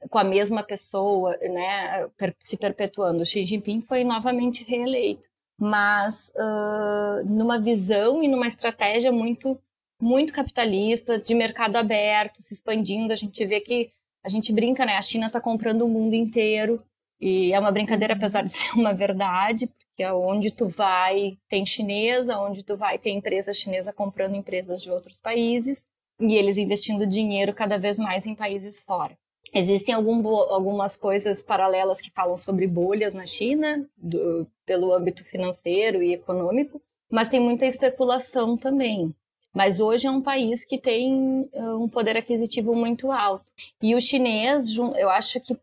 com 0.09 0.19
a 0.19 0.23
mesma 0.23 0.61
pessoa, 0.61 1.35
né, 1.38 2.07
se 2.39 2.57
perpetuando. 2.57 3.25
Xi 3.25 3.45
Jinping 3.45 3.81
foi 3.81 4.03
novamente 4.03 4.63
reeleito, 4.63 5.27
mas 5.57 6.31
uh, 6.35 7.25
numa 7.25 7.59
visão 7.59 8.21
e 8.21 8.27
numa 8.27 8.47
estratégia 8.47 9.11
muito 9.11 9.59
muito 10.01 10.33
capitalista, 10.33 11.19
de 11.19 11.33
mercado 11.33 11.75
aberto, 11.75 12.41
se 12.41 12.53
expandindo. 12.53 13.13
A 13.13 13.15
gente 13.15 13.45
vê 13.45 13.59
que 13.59 13.91
a 14.23 14.29
gente 14.29 14.53
brinca, 14.53 14.85
né? 14.85 14.95
A 14.95 15.01
China 15.01 15.27
está 15.27 15.41
comprando 15.41 15.83
o 15.83 15.89
mundo 15.89 16.13
inteiro. 16.13 16.83
E 17.19 17.51
é 17.53 17.59
uma 17.59 17.71
brincadeira, 17.71 18.13
uhum. 18.13 18.17
apesar 18.17 18.43
de 18.43 18.53
ser 18.53 18.71
uma 18.73 18.93
verdade, 18.93 19.67
porque 19.67 20.05
onde 20.11 20.51
tu 20.51 20.67
vai 20.67 21.37
tem 21.49 21.65
chinesa, 21.65 22.39
onde 22.39 22.63
tu 22.63 22.77
vai 22.77 22.97
tem 22.97 23.17
empresa 23.17 23.53
chinesa 23.53 23.91
comprando 23.91 24.35
empresas 24.35 24.81
de 24.81 24.89
outros 24.89 25.19
países 25.19 25.85
e 26.19 26.35
eles 26.35 26.57
investindo 26.57 27.05
dinheiro 27.05 27.53
cada 27.53 27.77
vez 27.77 27.99
mais 27.99 28.25
em 28.25 28.35
países 28.35 28.81
fora. 28.81 29.17
Existem 29.53 29.95
algum, 29.95 30.25
algumas 30.27 30.95
coisas 30.95 31.41
paralelas 31.41 31.99
que 31.99 32.11
falam 32.11 32.37
sobre 32.37 32.67
bolhas 32.67 33.13
na 33.13 33.25
China, 33.25 33.85
do, 33.97 34.47
pelo 34.65 34.93
âmbito 34.93 35.23
financeiro 35.23 36.03
e 36.03 36.13
econômico, 36.13 36.81
mas 37.09 37.29
tem 37.29 37.39
muita 37.39 37.65
especulação 37.65 38.55
também. 38.55 39.13
Mas 39.53 39.79
hoje 39.79 40.07
é 40.07 40.11
um 40.11 40.21
país 40.21 40.63
que 40.63 40.77
tem 40.77 41.49
um 41.53 41.89
poder 41.89 42.15
aquisitivo 42.15 42.75
muito 42.75 43.11
alto. 43.11 43.51
E 43.81 43.95
o 43.95 44.01
chinês, 44.01 44.75
eu 44.75 45.09
acho 45.09 45.39
que 45.39 45.57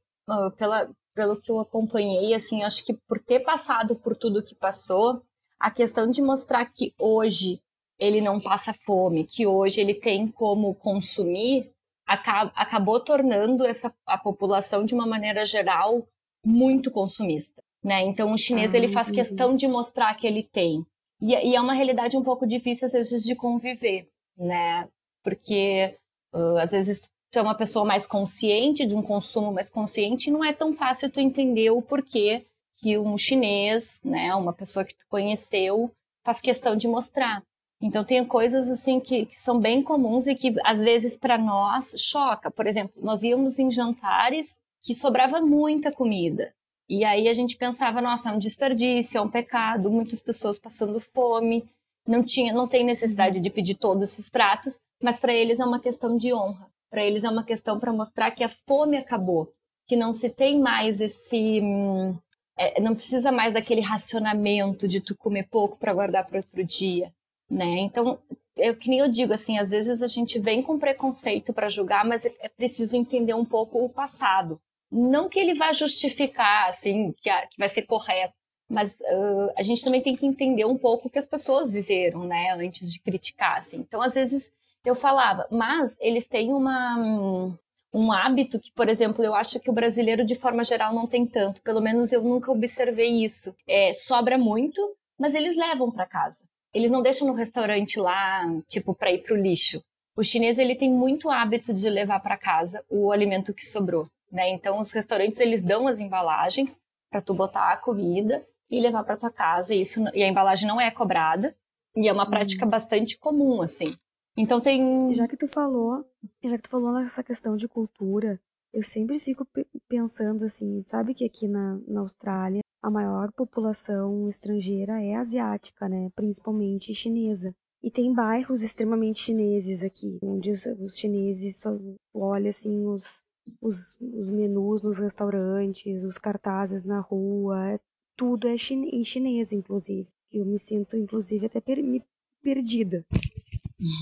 pela, 0.57 0.91
pelo 1.15 1.41
que 1.41 1.51
eu 1.51 1.61
acompanhei, 1.61 2.35
assim, 2.35 2.63
acho 2.63 2.85
que 2.85 2.95
por 3.09 3.19
ter 3.19 3.41
passado 3.41 3.97
por 3.97 4.17
tudo 4.17 4.43
que 4.43 4.55
passou, 4.55 5.23
a 5.59 5.71
questão 5.71 6.11
de 6.11 6.21
mostrar 6.21 6.67
que 6.67 6.93
hoje 6.99 7.61
ele 7.99 8.21
não 8.21 8.41
passa 8.41 8.75
fome, 8.85 9.25
que 9.25 9.47
hoje 9.47 9.81
ele 9.81 9.95
tem 9.95 10.29
como 10.29 10.75
consumir, 10.75 11.73
acaba, 12.07 12.53
acabou 12.55 13.01
tornando 13.01 13.65
essa 13.65 13.93
a 14.07 14.19
população 14.19 14.85
de 14.85 14.95
uma 14.95 15.07
maneira 15.07 15.45
geral 15.47 16.07
muito 16.45 16.91
consumista, 16.91 17.63
né? 17.83 18.03
Então 18.03 18.31
o 18.31 18.39
chinês 18.39 18.75
ah, 18.75 18.77
ele 18.77 18.89
faz 18.89 19.11
questão 19.11 19.57
de 19.57 19.67
mostrar 19.67 20.15
que 20.15 20.27
ele 20.27 20.43
tem. 20.43 20.85
E, 21.21 21.35
e, 21.35 21.57
é 21.57 21.61
uma 21.61 21.73
realidade 21.73 22.17
um 22.17 22.23
pouco 22.23 22.47
difícil, 22.47 22.87
às 22.87 22.93
vezes, 22.93 23.23
de 23.23 23.35
conviver, 23.35 24.09
né? 24.37 24.89
Porque, 25.23 25.97
uh, 26.35 26.59
às 26.59 26.73
vezes, 26.73 27.01
tu 27.31 27.39
é 27.39 27.43
uma 27.43 27.55
pessoa 27.57 27.85
mais 27.85 28.07
consciente, 28.07 28.87
de 28.87 28.95
um 28.95 29.03
consumo 29.03 29.53
mais 29.53 29.71
consciente, 29.71 30.29
e 30.29 30.33
não 30.33 30.45
é 30.45 30.53
tão 30.53 30.73
fácil 30.75 31.11
tu 31.11 31.21
entender 31.21 31.71
o 31.71 31.83
porquê 31.83 32.47
que 32.81 32.99
um 32.99 33.17
chinês, 33.17 34.03
né, 34.05 34.35
uma 34.35 34.53
pessoa 34.53 34.85
que 34.85 34.95
tu 34.95 35.07
conheceu, 35.09 35.91
faz 36.25 36.41
questão 36.41 36.77
de 36.77 36.87
mostrar. 36.87 37.43
Então, 37.81 38.05
tem 38.05 38.25
coisas, 38.27 38.71
assim, 38.71 39.01
que, 39.01 39.27
que 39.27 39.41
são 39.41 39.59
bem 39.59 39.83
comuns 39.83 40.27
e 40.27 40.35
que, 40.35 40.55
às 40.65 40.81
vezes, 40.81 41.17
para 41.17 41.39
nós, 41.39 41.95
choca. 41.99 42.51
Por 42.51 42.67
exemplo, 42.67 43.03
nós 43.03 43.23
íamos 43.23 43.59
em 43.59 43.71
jantares 43.71 44.61
que 44.83 44.95
sobrava 44.95 45.41
muita 45.41 45.91
comida. 45.91 46.55
E 46.89 47.05
aí 47.05 47.29
a 47.29 47.35
gente 47.35 47.57
pensava, 47.57 48.01
nossa, 48.01 48.31
é 48.31 48.33
um 48.33 48.39
desperdício, 48.39 49.19
é 49.19 49.21
um 49.21 49.31
pecado, 49.31 49.91
muitas 49.91 50.21
pessoas 50.21 50.59
passando 50.59 51.01
fome, 51.01 51.69
não 52.07 52.23
tinha, 52.23 52.53
não 52.53 52.69
tem 52.69 52.85
necessidade 52.85 53.41
de 53.41 53.51
pedir 53.51 53.75
todos 53.75 54.13
esses 54.13 54.29
pratos, 54.29 54.79
mas 55.03 55.19
para 55.19 55.35
eles 55.35 55.59
é 55.59 55.65
uma 55.65 55.81
questão 55.81 56.17
de 56.17 56.33
honra. 56.33 56.71
Para 56.89 57.05
eles 57.05 57.25
é 57.25 57.31
uma 57.31 57.45
questão 57.45 57.81
para 57.81 57.93
mostrar 57.93 58.31
que 58.31 58.45
a 58.45 58.49
fome 58.49 58.97
acabou, 58.97 59.53
que 59.89 59.97
não 59.97 60.15
se 60.15 60.31
tem 60.31 60.61
mais 60.61 61.01
esse 61.01 61.61
hum, 61.61 62.17
é, 62.57 62.81
não 62.81 62.95
precisa 62.95 63.31
mais 63.31 63.53
daquele 63.53 63.81
racionamento 63.81 64.89
de 64.89 65.01
tu 65.01 65.15
comer 65.17 65.49
pouco 65.51 65.77
para 65.77 65.93
guardar 65.93 66.27
para 66.27 66.39
outro 66.39 66.65
dia, 66.65 67.13
né? 67.51 67.81
Então, 67.81 68.19
é 68.57 68.73
que 68.75 68.89
nem 68.89 69.01
eu 69.01 69.09
digo 69.09 69.33
assim, 69.33 69.59
às 69.59 69.71
vezes 69.71 70.01
a 70.03 70.07
gente 70.07 70.39
vem 70.39 70.63
com 70.63 70.79
preconceito 70.79 71.53
para 71.53 71.69
julgar, 71.69 72.05
mas 72.05 72.25
é, 72.25 72.35
é 72.41 72.49
preciso 72.49 72.97
entender 72.97 73.35
um 73.35 73.45
pouco 73.45 73.85
o 73.85 73.89
passado. 73.89 74.59
Não 74.91 75.29
que 75.29 75.39
ele 75.39 75.55
vá 75.55 75.73
justificar, 75.73 76.69
assim, 76.69 77.13
que, 77.21 77.29
a, 77.29 77.47
que 77.47 77.59
vai 77.59 77.69
ser 77.69 77.83
correto, 77.83 78.35
mas 78.69 78.99
uh, 79.01 79.53
a 79.57 79.63
gente 79.63 79.85
também 79.85 80.03
tem 80.03 80.17
que 80.17 80.27
entender 80.27 80.65
um 80.65 80.77
pouco 80.79 81.09
o 81.09 81.11
que 81.11 81.19
as 81.19 81.29
pessoas 81.29 81.73
viveram, 81.73 82.25
né, 82.25 82.51
antes 82.53 82.93
de 82.93 83.01
criticar, 83.01 83.59
assim. 83.59 83.79
Então, 83.79 84.01
às 84.01 84.15
vezes, 84.15 84.51
eu 84.85 84.95
falava, 84.95 85.47
mas 85.51 85.99
eles 86.01 86.27
têm 86.27 86.53
uma, 86.53 87.57
um 87.93 88.13
hábito 88.13 88.61
que, 88.61 88.73
por 88.73 88.89
exemplo, 88.89 89.25
eu 89.25 89.35
acho 89.35 89.59
que 89.61 89.71
o 89.71 89.73
brasileiro, 89.73 90.25
de 90.25 90.35
forma 90.35 90.65
geral, 90.65 90.95
não 90.95 91.07
tem 91.07 91.27
tanto. 91.27 91.63
Pelo 91.63 91.81
menos 91.81 92.13
eu 92.13 92.23
nunca 92.23 92.53
observei 92.53 93.25
isso. 93.25 93.55
É, 93.67 93.93
sobra 93.95 94.37
muito, 94.37 94.81
mas 95.19 95.35
eles 95.35 95.57
levam 95.57 95.91
para 95.91 96.07
casa. 96.07 96.45
Eles 96.75 96.91
não 96.91 97.03
deixam 97.03 97.27
no 97.27 97.33
restaurante 97.33 97.99
lá, 97.99 98.45
tipo, 98.69 98.95
para 98.95 99.13
ir 99.13 99.23
pro 99.23 99.37
lixo. 99.37 99.83
O 100.17 100.23
chinês, 100.23 100.59
ele 100.59 100.75
tem 100.75 100.91
muito 100.91 101.31
hábito 101.31 101.73
de 101.73 101.89
levar 101.89 102.21
para 102.21 102.37
casa 102.39 102.85
o 102.89 103.13
alimento 103.13 103.55
que 103.55 103.65
sobrou, 103.65 104.09
né? 104.31 104.51
Então, 104.51 104.79
os 104.79 104.93
restaurantes, 104.93 105.41
eles 105.41 105.63
dão 105.63 105.87
as 105.87 105.99
embalagens 105.99 106.81
para 107.11 107.21
tu 107.21 107.35
botar 107.35 107.73
a 107.73 107.77
comida 107.77 108.47
e 108.71 108.81
levar 108.81 109.05
para 109.05 109.17
tua 109.17 109.31
casa. 109.31 109.75
E, 109.75 109.81
isso, 109.81 110.03
e 110.15 110.23
a 110.23 110.29
embalagem 110.29 110.69
não 110.69 110.81
é 110.81 110.91
cobrada. 110.91 111.55
E 111.95 112.09
é 112.09 112.13
uma 112.13 112.29
prática 112.29 112.65
uhum. 112.65 112.71
bastante 112.71 113.19
comum, 113.19 113.63
assim. 113.63 113.95
Então 114.37 114.61
tem. 114.61 115.13
Já 115.15 115.27
que 115.27 115.37
tu 115.37 115.49
falou, 115.49 116.05
já 116.45 116.57
que 116.57 116.63
tu 116.63 116.69
falou 116.69 116.93
nessa 116.93 117.25
questão 117.25 117.57
de 117.57 117.67
cultura, 117.67 118.39
eu 118.73 118.83
sempre 118.83 119.19
fico 119.19 119.47
pensando 119.89 120.45
assim, 120.45 120.83
sabe 120.87 121.15
que 121.15 121.25
aqui 121.25 121.49
na, 121.49 121.81
na 121.89 122.01
Austrália 122.01 122.61
a 122.83 122.91
maior 122.91 123.33
população 123.33 124.29
estrangeira 124.29 125.03
é 125.03 125.15
asiática, 125.15 125.89
né? 125.89 126.11
Principalmente 126.15 126.95
chinesa. 126.95 127.55
E 127.83 127.91
tem 127.91 128.13
bairros 128.13 128.63
extremamente 128.63 129.21
chineses 129.21 129.83
aqui, 129.83 130.19
onde 130.23 130.51
os, 130.51 130.67
os 130.67 130.99
chineses 130.99 131.61
só 131.61 131.71
olham 132.13 132.51
assim 132.51 132.87
os, 132.87 133.23
os, 133.61 133.97
os 134.01 134.31
menus 134.31 134.83
nos 134.83 134.99
restaurantes, 134.99 136.05
os 136.05 136.19
cartazes 136.19 136.85
na 136.85 137.01
rua, 137.01 137.73
é, 137.73 137.81
tudo 138.17 138.49
é 138.49 138.57
chine, 138.57 138.89
em 138.91 139.05
chinês, 139.05 139.53
inclusive. 139.53 140.09
Eu 140.33 140.45
me 140.45 140.59
sinto, 140.59 140.97
inclusive, 140.97 141.47
até 141.47 141.61
per, 141.61 141.83
me 141.83 142.03
perdida. 142.43 143.05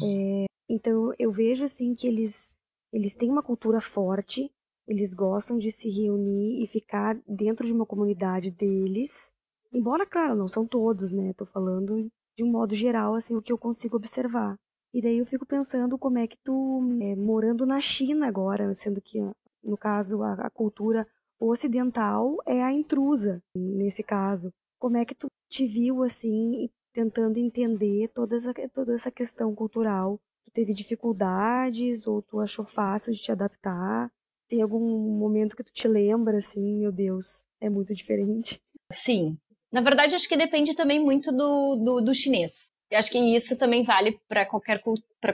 É, 0.04 0.44
então 0.68 1.12
eu 1.18 1.30
vejo 1.30 1.64
assim 1.64 1.94
que 1.94 2.06
eles 2.06 2.52
eles 2.92 3.16
têm 3.16 3.28
uma 3.28 3.42
cultura 3.42 3.80
forte, 3.80 4.48
eles 4.86 5.14
gostam 5.14 5.58
de 5.58 5.72
se 5.72 5.90
reunir 5.90 6.62
e 6.62 6.66
ficar 6.66 7.20
dentro 7.26 7.66
de 7.66 7.72
uma 7.72 7.84
comunidade 7.84 8.52
deles. 8.52 9.32
Embora, 9.72 10.06
claro, 10.06 10.36
não 10.36 10.46
são 10.46 10.64
todos, 10.64 11.10
né? 11.10 11.32
Tô 11.32 11.44
falando 11.44 12.08
de 12.36 12.44
um 12.44 12.50
modo 12.52 12.72
geral, 12.74 13.14
assim, 13.16 13.34
o 13.34 13.42
que 13.42 13.52
eu 13.52 13.58
consigo 13.58 13.96
observar. 13.96 14.56
E 14.94 15.02
daí 15.02 15.18
eu 15.18 15.26
fico 15.26 15.44
pensando 15.44 15.98
como 15.98 16.18
é 16.18 16.26
que 16.28 16.36
tu, 16.36 16.80
é, 17.02 17.16
morando 17.16 17.66
na 17.66 17.80
China 17.80 18.28
agora, 18.28 18.72
sendo 18.74 19.02
que, 19.02 19.18
no 19.62 19.76
caso, 19.76 20.22
a, 20.22 20.34
a 20.34 20.50
cultura 20.50 21.04
ocidental 21.40 22.36
é 22.46 22.62
a 22.62 22.72
intrusa, 22.72 23.42
nesse 23.56 24.04
caso. 24.04 24.52
Como 24.78 24.96
é 24.96 25.04
que 25.04 25.14
tu 25.14 25.26
te 25.50 25.66
viu, 25.66 26.04
assim, 26.04 26.68
tentando 26.94 27.38
entender 27.38 28.08
toda 28.14 28.36
essa, 28.36 28.54
toda 28.72 28.94
essa 28.94 29.10
questão 29.10 29.52
cultural. 29.52 30.16
Tu 30.44 30.52
teve 30.52 30.72
dificuldades 30.72 32.06
ou 32.06 32.22
tu 32.22 32.38
achou 32.38 32.64
fácil 32.64 33.12
de 33.12 33.20
te 33.20 33.32
adaptar? 33.32 34.08
Tem 34.48 34.62
algum 34.62 35.18
momento 35.18 35.56
que 35.56 35.64
tu 35.64 35.72
te 35.72 35.88
lembra 35.88 36.38
assim, 36.38 36.78
meu 36.78 36.92
Deus, 36.92 37.46
é 37.60 37.68
muito 37.68 37.92
diferente? 37.92 38.60
Sim. 38.92 39.36
Na 39.72 39.80
verdade, 39.80 40.14
acho 40.14 40.28
que 40.28 40.36
depende 40.36 40.76
também 40.76 41.02
muito 41.02 41.32
do, 41.32 41.76
do, 41.84 42.00
do 42.00 42.14
chinês. 42.14 42.73
Eu 42.94 42.98
acho 42.98 43.10
que 43.10 43.18
isso 43.18 43.58
também 43.58 43.82
vale 43.82 44.18
para 44.28 44.46
qualquer, 44.46 44.80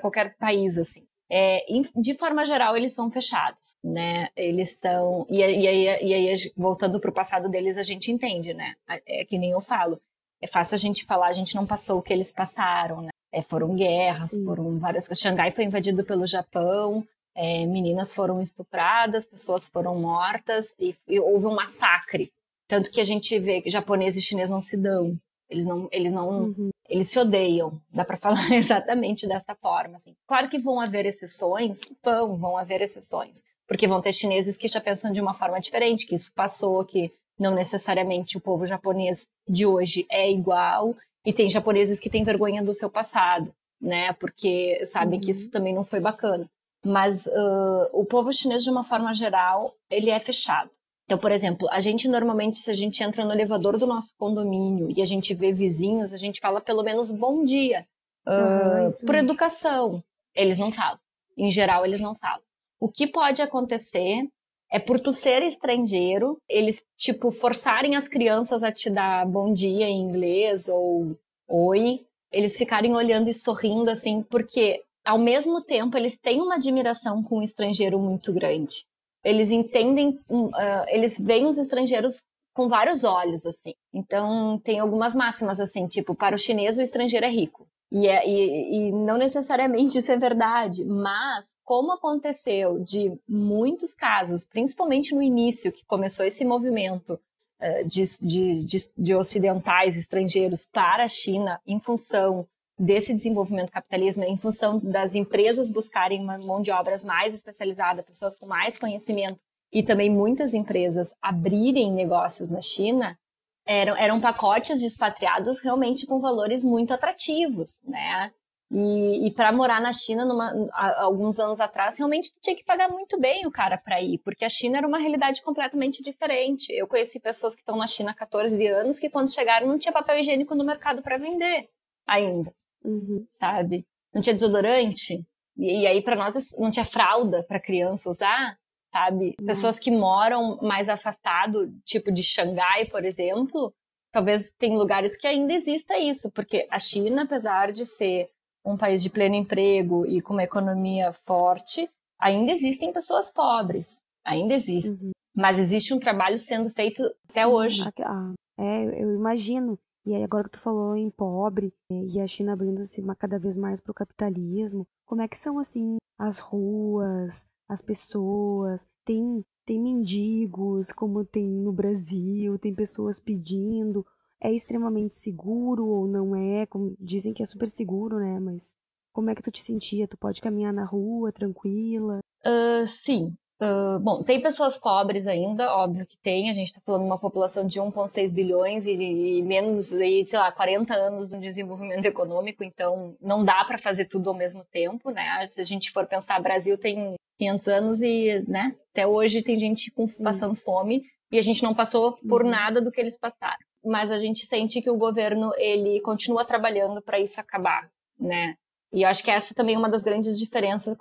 qualquer 0.01 0.37
país, 0.37 0.79
assim. 0.79 1.05
É, 1.33 1.65
de 1.95 2.15
forma 2.15 2.45
geral, 2.45 2.77
eles 2.77 2.93
são 2.93 3.11
fechados, 3.11 3.77
né? 3.85 4.29
Eles 4.35 4.73
estão. 4.73 5.25
E, 5.29 5.41
e, 5.41 5.67
e, 5.67 6.07
e 6.09 6.15
aí, 6.15 6.35
voltando 6.57 7.01
para 7.01 7.11
o 7.11 7.15
passado 7.15 7.49
deles, 7.49 7.79
a 7.79 7.85
gente 7.85 8.11
entende, 8.11 8.53
né? 8.53 8.75
É 9.07 9.25
que 9.25 9.39
nem 9.39 9.53
eu 9.53 9.61
falo 9.61 10.01
é 10.41 10.47
fácil 10.47 10.75
a 10.75 10.79
gente 10.79 11.05
falar, 11.05 11.29
a 11.29 11.33
gente 11.33 11.55
não 11.55 11.67
passou 11.67 11.99
o 11.99 12.03
que 12.03 12.13
eles 12.13 12.33
passaram, 12.33 13.03
né? 13.03 13.11
É, 13.33 13.43
foram 13.43 13.77
guerras, 13.77 14.31
Sim. 14.31 14.45
foram 14.45 14.79
várias 14.79 15.07
coisas. 15.07 15.23
Xangai 15.23 15.53
foi 15.53 15.65
invadido 15.65 16.05
pelo 16.05 16.27
Japão, 16.27 17.07
é, 17.35 17.65
meninas 17.67 18.13
foram 18.13 18.41
estupradas, 18.41 19.27
pessoas 19.27 19.69
foram 19.69 19.95
mortas 19.97 20.75
e, 20.81 20.97
e, 21.07 21.21
houve 21.21 21.47
um 21.47 21.55
massacre. 21.55 22.33
Tanto 22.67 22.91
que 22.91 23.01
a 23.01 23.05
gente 23.05 23.39
vê 23.39 23.61
que 23.61 23.71
japonês 23.71 24.17
e 24.17 24.23
chinês 24.23 24.49
não 24.49 24.63
se 24.63 24.77
dão. 24.77 25.15
Eles 25.49 25.65
não, 25.65 25.89
eles 25.93 26.13
não, 26.13 26.29
uhum. 26.29 26.70
Eles 26.91 27.09
se 27.09 27.19
odeiam. 27.19 27.81
Dá 27.91 28.05
para 28.05 28.17
falar 28.17 28.51
exatamente 28.53 29.27
desta 29.27 29.55
forma. 29.55 29.97
Assim. 29.97 30.15
Claro 30.27 30.49
que 30.51 30.59
vão 30.59 30.81
haver 30.81 31.07
exceções, 31.07 31.81
vão, 32.05 32.37
vão 32.37 32.57
haver 32.57 32.83
exceções, 32.83 33.45
porque 33.67 33.87
vão 33.87 34.03
ter 34.03 34.13
chineses 34.13 34.57
que 34.57 34.69
já 34.69 34.81
pensam 34.81 35.13
de 35.13 35.21
uma 35.21 35.33
forma 35.33 35.61
diferente, 35.61 36.07
que 36.07 36.17
isso 36.17 36.33
passou, 36.35 36.85
que 36.85 37.13
não 37.39 37.55
necessariamente 37.55 38.37
o 38.37 38.41
povo 38.41 38.67
japonês 38.67 39.29
de 39.49 39.65
hoje 39.65 40.05
é 40.11 40.31
igual, 40.31 40.95
e 41.25 41.33
tem 41.33 41.49
japoneses 41.49 42.01
que 42.01 42.11
têm 42.11 42.25
vergonha 42.25 42.63
do 42.63 42.75
seu 42.75 42.91
passado, 42.91 43.55
né? 43.81 44.13
Porque 44.15 44.85
sabem 44.87 45.19
uhum. 45.19 45.21
que 45.25 45.31
isso 45.31 45.51
também 45.51 45.75
não 45.75 45.85
foi 45.85 46.01
bacana. 46.01 46.51
Mas 46.85 47.27
uh, 47.27 47.89
o 47.93 48.05
povo 48.05 48.33
chinês, 48.33 48.65
de 48.65 48.71
uma 48.71 48.85
forma 48.85 49.13
geral, 49.13 49.75
ele 49.91 50.11
é 50.11 50.19
fechado. 50.19 50.71
Então, 51.11 51.19
por 51.19 51.33
exemplo, 51.33 51.67
a 51.73 51.81
gente 51.81 52.07
normalmente, 52.07 52.59
se 52.59 52.71
a 52.71 52.75
gente 52.75 53.03
entra 53.03 53.25
no 53.25 53.33
elevador 53.33 53.77
do 53.77 53.85
nosso 53.85 54.15
condomínio 54.17 54.89
e 54.97 55.03
a 55.03 55.05
gente 55.05 55.35
vê 55.35 55.53
vizinhos, 55.53 56.13
a 56.13 56.17
gente 56.17 56.39
fala 56.39 56.61
pelo 56.61 56.85
menos 56.85 57.11
bom 57.11 57.43
dia. 57.43 57.85
Uh, 58.25 58.85
uhum, 58.85 58.89
por 59.05 59.17
educação. 59.17 60.05
Eles 60.33 60.57
não 60.57 60.71
falam. 60.71 61.01
Em 61.37 61.51
geral, 61.51 61.85
eles 61.85 62.01
não 62.01 62.15
falam. 62.15 62.45
O 62.79 62.89
que 62.89 63.09
pode 63.09 63.43
acontecer 63.43 64.23
é 64.71 64.79
por 64.79 65.01
tu 65.01 65.13
ser 65.13 65.43
estrangeiro, 65.43 66.39
eles, 66.49 66.85
tipo, 66.97 67.33
forçarem 67.33 67.97
as 67.97 68.07
crianças 68.07 68.63
a 68.63 68.71
te 68.71 68.89
dar 68.89 69.27
bom 69.27 69.53
dia 69.53 69.89
em 69.89 70.01
inglês 70.01 70.69
ou 70.69 71.19
oi, 71.49 72.07
eles 72.31 72.57
ficarem 72.57 72.95
olhando 72.95 73.29
e 73.29 73.35
sorrindo, 73.35 73.91
assim, 73.91 74.23
porque 74.23 74.81
ao 75.05 75.19
mesmo 75.19 75.61
tempo 75.61 75.99
eles 75.99 76.17
têm 76.17 76.41
uma 76.41 76.55
admiração 76.55 77.21
com 77.21 77.39
o 77.39 77.43
estrangeiro 77.43 77.99
muito 77.99 78.33
grande. 78.33 78.89
Eles 79.23 79.51
entendem, 79.51 80.19
uh, 80.29 80.51
eles 80.89 81.19
veem 81.19 81.47
os 81.47 81.59
estrangeiros 81.59 82.23
com 82.55 82.69
vários 82.69 83.05
olhos, 83.05 83.47
assim. 83.47 83.75
Então, 83.93 84.59
tem 84.59 84.79
algumas 84.79 85.15
máximas, 85.15 85.61
assim, 85.61 85.87
tipo, 85.87 86.15
para 86.15 86.35
o 86.35 86.39
chinês 86.39 86.79
o 86.79 86.83
estrangeiro 86.83 87.27
é 87.27 87.31
rico. 87.31 87.67
E, 87.93 88.07
é, 88.07 88.27
e, 88.27 88.89
e, 88.89 88.93
não 88.93 89.19
necessariamente 89.19 89.99
isso 89.99 90.13
é 90.13 90.17
verdade, 90.17 90.85
mas 90.85 91.55
como 91.65 91.93
aconteceu 91.93 92.79
de 92.85 93.13
muitos 93.29 93.95
casos, 93.95 94.45
principalmente 94.45 95.13
no 95.13 95.21
início 95.21 95.73
que 95.73 95.85
começou 95.85 96.25
esse 96.25 96.45
movimento 96.45 97.15
uh, 97.61 97.89
de, 97.89 98.05
de, 98.21 98.63
de, 98.63 98.91
de, 98.97 99.15
ocidentais 99.15 99.97
estrangeiros 99.97 100.65
para 100.65 101.05
a 101.05 101.09
China 101.09 101.61
em 101.67 101.81
função 101.81 102.47
desse 102.81 103.13
desenvolvimento 103.13 103.71
capitalista, 103.71 104.25
em 104.25 104.39
função 104.39 104.79
das 104.79 105.15
empresas 105.15 105.71
buscarem 105.71 106.23
uma 106.23 106.39
mão 106.39 106.63
de 106.63 106.71
obras 106.71 107.05
mais 107.05 107.35
especializada, 107.35 108.03
pessoas 108.03 108.39
com 108.39 108.47
mais 108.47 108.79
conhecimento, 108.79 109.39
e 109.71 109.83
também 109.83 110.09
muitas 110.09 110.55
empresas 110.55 111.15
abrirem 111.21 111.93
negócios 111.93 112.49
na 112.49 112.63
China, 112.63 113.19
eram, 113.67 113.95
eram 113.97 114.21
pacotes 114.21 114.81
de 114.81 114.87
expatriados 114.87 115.61
realmente 115.61 116.07
com 116.07 116.21
valores 116.21 116.65
muito 116.65 116.95
atrativos, 116.95 117.79
né? 117.85 118.33
E, 118.73 119.27
e 119.27 119.31
para 119.33 119.53
morar 119.53 119.81
na 119.81 119.93
China, 119.93 120.25
numa, 120.25 120.51
há, 120.73 121.03
alguns 121.03 121.39
anos 121.39 121.61
atrás, 121.61 121.99
realmente 121.99 122.33
tinha 122.41 122.57
que 122.57 122.65
pagar 122.65 122.89
muito 122.89 123.21
bem 123.21 123.47
o 123.47 123.51
cara 123.51 123.77
para 123.77 124.01
ir, 124.01 124.19
porque 124.25 124.45
a 124.45 124.49
China 124.49 124.79
era 124.79 124.89
uma 124.89 124.99
realidade 124.99 125.43
completamente 125.43 126.03
diferente. 126.03 126.73
Eu 126.73 126.87
conheci 126.87 127.21
pessoas 127.21 127.55
que 127.55 127.61
estão 127.61 127.77
na 127.77 127.87
China 127.87 128.13
há 128.13 128.15
14 128.15 128.67
anos 128.69 128.99
que, 128.99 129.11
quando 129.11 129.33
chegaram, 129.33 129.67
não 129.67 129.79
tinha 129.79 129.93
papel 129.93 130.19
higiênico 130.19 130.55
no 130.55 130.65
mercado 130.65 131.03
para 131.03 131.19
vender 131.19 131.69
ainda, 132.07 132.53
uhum. 132.85 133.25
sabe? 133.29 133.87
Não 134.15 134.23
tinha 134.23 134.35
desodorante. 134.35 135.25
E, 135.57 135.83
e 135.83 135.87
aí, 135.87 136.03
para 136.03 136.17
nós, 136.17 136.35
não 136.59 136.71
tinha 136.71 136.85
fralda 136.85 137.45
para 137.45 137.61
criança 137.61 138.11
usar 138.11 138.59
sabe? 138.93 139.35
Nossa. 139.39 139.47
Pessoas 139.47 139.79
que 139.79 139.91
moram 139.91 140.59
mais 140.61 140.89
afastado, 140.89 141.73
tipo 141.85 142.13
de 142.13 142.23
Xangai, 142.23 142.87
por 142.87 143.05
exemplo, 143.05 143.73
talvez 144.13 144.51
tem 144.59 144.77
lugares 144.77 145.17
que 145.17 145.27
ainda 145.27 145.53
exista 145.53 145.97
isso, 145.99 146.31
porque 146.33 146.67
a 146.71 146.79
China, 146.79 147.23
apesar 147.23 147.73
de 147.73 147.87
ser 147.87 148.29
um 148.65 148.77
país 148.77 149.03
de 149.03 149.09
pleno 149.09 149.35
emprego 149.35 150.05
e 150.07 150.21
com 150.21 150.35
uma 150.35 150.45
economia 150.45 151.13
forte, 151.25 151.89
ainda 152.21 152.53
existem 152.53 152.93
pessoas 152.93 153.33
pobres, 153.33 154.03
ainda 154.25 154.55
existem. 154.55 154.93
Uhum. 154.93 155.11
Mas 155.35 155.59
existe 155.59 155.95
um 155.95 156.01
trabalho 156.01 156.39
sendo 156.39 156.69
feito 156.71 157.03
até 157.03 157.45
Sim, 157.45 157.47
hoje. 157.47 157.83
A, 157.83 158.35
é, 158.59 158.85
eu 158.85 159.15
imagino. 159.15 159.79
E 160.05 160.15
aí 160.15 160.23
agora 160.23 160.45
que 160.45 160.53
tu 160.53 160.61
falou 160.61 160.97
em 160.97 161.11
pobre 161.11 161.75
é, 161.91 161.95
e 161.95 162.21
a 162.21 162.27
China 162.27 162.53
abrindo-se 162.53 163.03
cada 163.19 163.39
vez 163.39 163.57
mais 163.57 163.81
para 163.81 163.91
o 163.91 163.95
capitalismo, 163.95 164.87
como 165.05 165.23
é 165.23 165.29
que 165.29 165.37
são 165.37 165.59
assim 165.59 165.99
as 166.19 166.39
ruas, 166.39 167.47
as 167.69 167.81
pessoas, 167.81 168.87
tem, 169.05 169.45
tem 169.65 169.81
mendigos, 169.81 170.93
como 170.93 171.25
tem 171.25 171.49
no 171.49 171.73
Brasil, 171.73 172.59
tem 172.59 172.75
pessoas 172.75 173.21
pedindo. 173.21 174.05
É 174.43 174.53
extremamente 174.53 175.15
seguro 175.15 175.87
ou 175.87 176.07
não 176.07 176.35
é? 176.35 176.67
Como, 176.67 176.97
dizem 176.99 177.33
que 177.33 177.43
é 177.43 177.47
super 177.47 177.69
seguro, 177.69 178.19
né? 178.19 178.41
Mas 178.41 178.75
como 179.13 179.31
é 179.31 179.35
que 179.35 179.43
tu 179.43 179.51
te 179.51 179.63
sentia? 179.63 180.09
Tu 180.09 180.17
pode 180.17 180.41
caminhar 180.41 180.73
na 180.73 180.85
rua 180.85 181.33
tranquila? 181.33 182.21
Uh, 182.45 182.89
sim. 182.89 183.37
Uh, 183.63 184.01
bom, 184.01 184.23
tem 184.23 184.41
pessoas 184.41 184.79
pobres 184.79 185.27
ainda, 185.27 185.75
óbvio 185.75 186.07
que 186.07 186.17
tem. 186.17 186.49
A 186.49 186.55
gente 186.55 186.69
está 186.69 186.81
falando 186.81 187.03
de 187.03 187.09
uma 187.09 187.19
população 187.19 187.67
de 187.67 187.79
1,6 187.79 188.33
bilhões 188.33 188.87
e, 188.87 188.95
e 188.95 189.43
menos, 189.43 189.93
e, 189.93 190.25
sei 190.27 190.39
lá, 190.39 190.51
40 190.51 190.95
anos 190.95 191.31
no 191.31 191.39
desenvolvimento 191.39 192.07
econômico, 192.07 192.65
então 192.65 193.15
não 193.21 193.45
dá 193.45 193.63
para 193.67 193.77
fazer 193.77 194.07
tudo 194.07 194.31
ao 194.31 194.37
mesmo 194.37 194.65
tempo, 194.73 195.11
né? 195.11 195.47
Se 195.47 195.61
a 195.61 195.65
gente 195.65 195.91
for 195.91 196.07
pensar, 196.07 196.41
Brasil 196.41 196.79
tem 196.79 197.15
500 197.39 197.69
anos 197.69 198.01
e, 198.01 198.43
né, 198.49 198.75
até 198.93 199.07
hoje 199.07 199.43
tem 199.43 199.59
gente 199.59 199.91
com, 199.91 200.07
passando 200.25 200.55
fome 200.55 201.03
e 201.31 201.39
a 201.39 201.43
gente 201.43 201.63
não 201.63 201.75
passou 201.75 202.17
por 202.29 202.43
uhum. 202.43 202.51
nada 202.51 202.81
do 202.81 202.91
que 202.91 203.01
eles 203.01 203.19
passaram. 203.19 203.59
Mas 203.85 204.11
a 204.11 204.19
gente 204.19 204.47
sente 204.47 204.81
que 204.81 204.91
o 204.91 204.97
governo, 204.97 205.53
ele 205.57 206.01
continua 206.01 206.47
trabalhando 206.47 207.03
para 207.03 207.21
isso 207.21 207.39
acabar, 207.39 207.91
né? 208.19 208.55
E 208.91 209.03
eu 209.03 209.09
acho 209.09 209.23
que 209.23 209.31
essa 209.31 209.55
também 209.55 209.75
é 209.75 209.79
uma 209.79 209.91
das 209.91 210.03
grandes 210.03 210.39
diferenças 210.39 210.97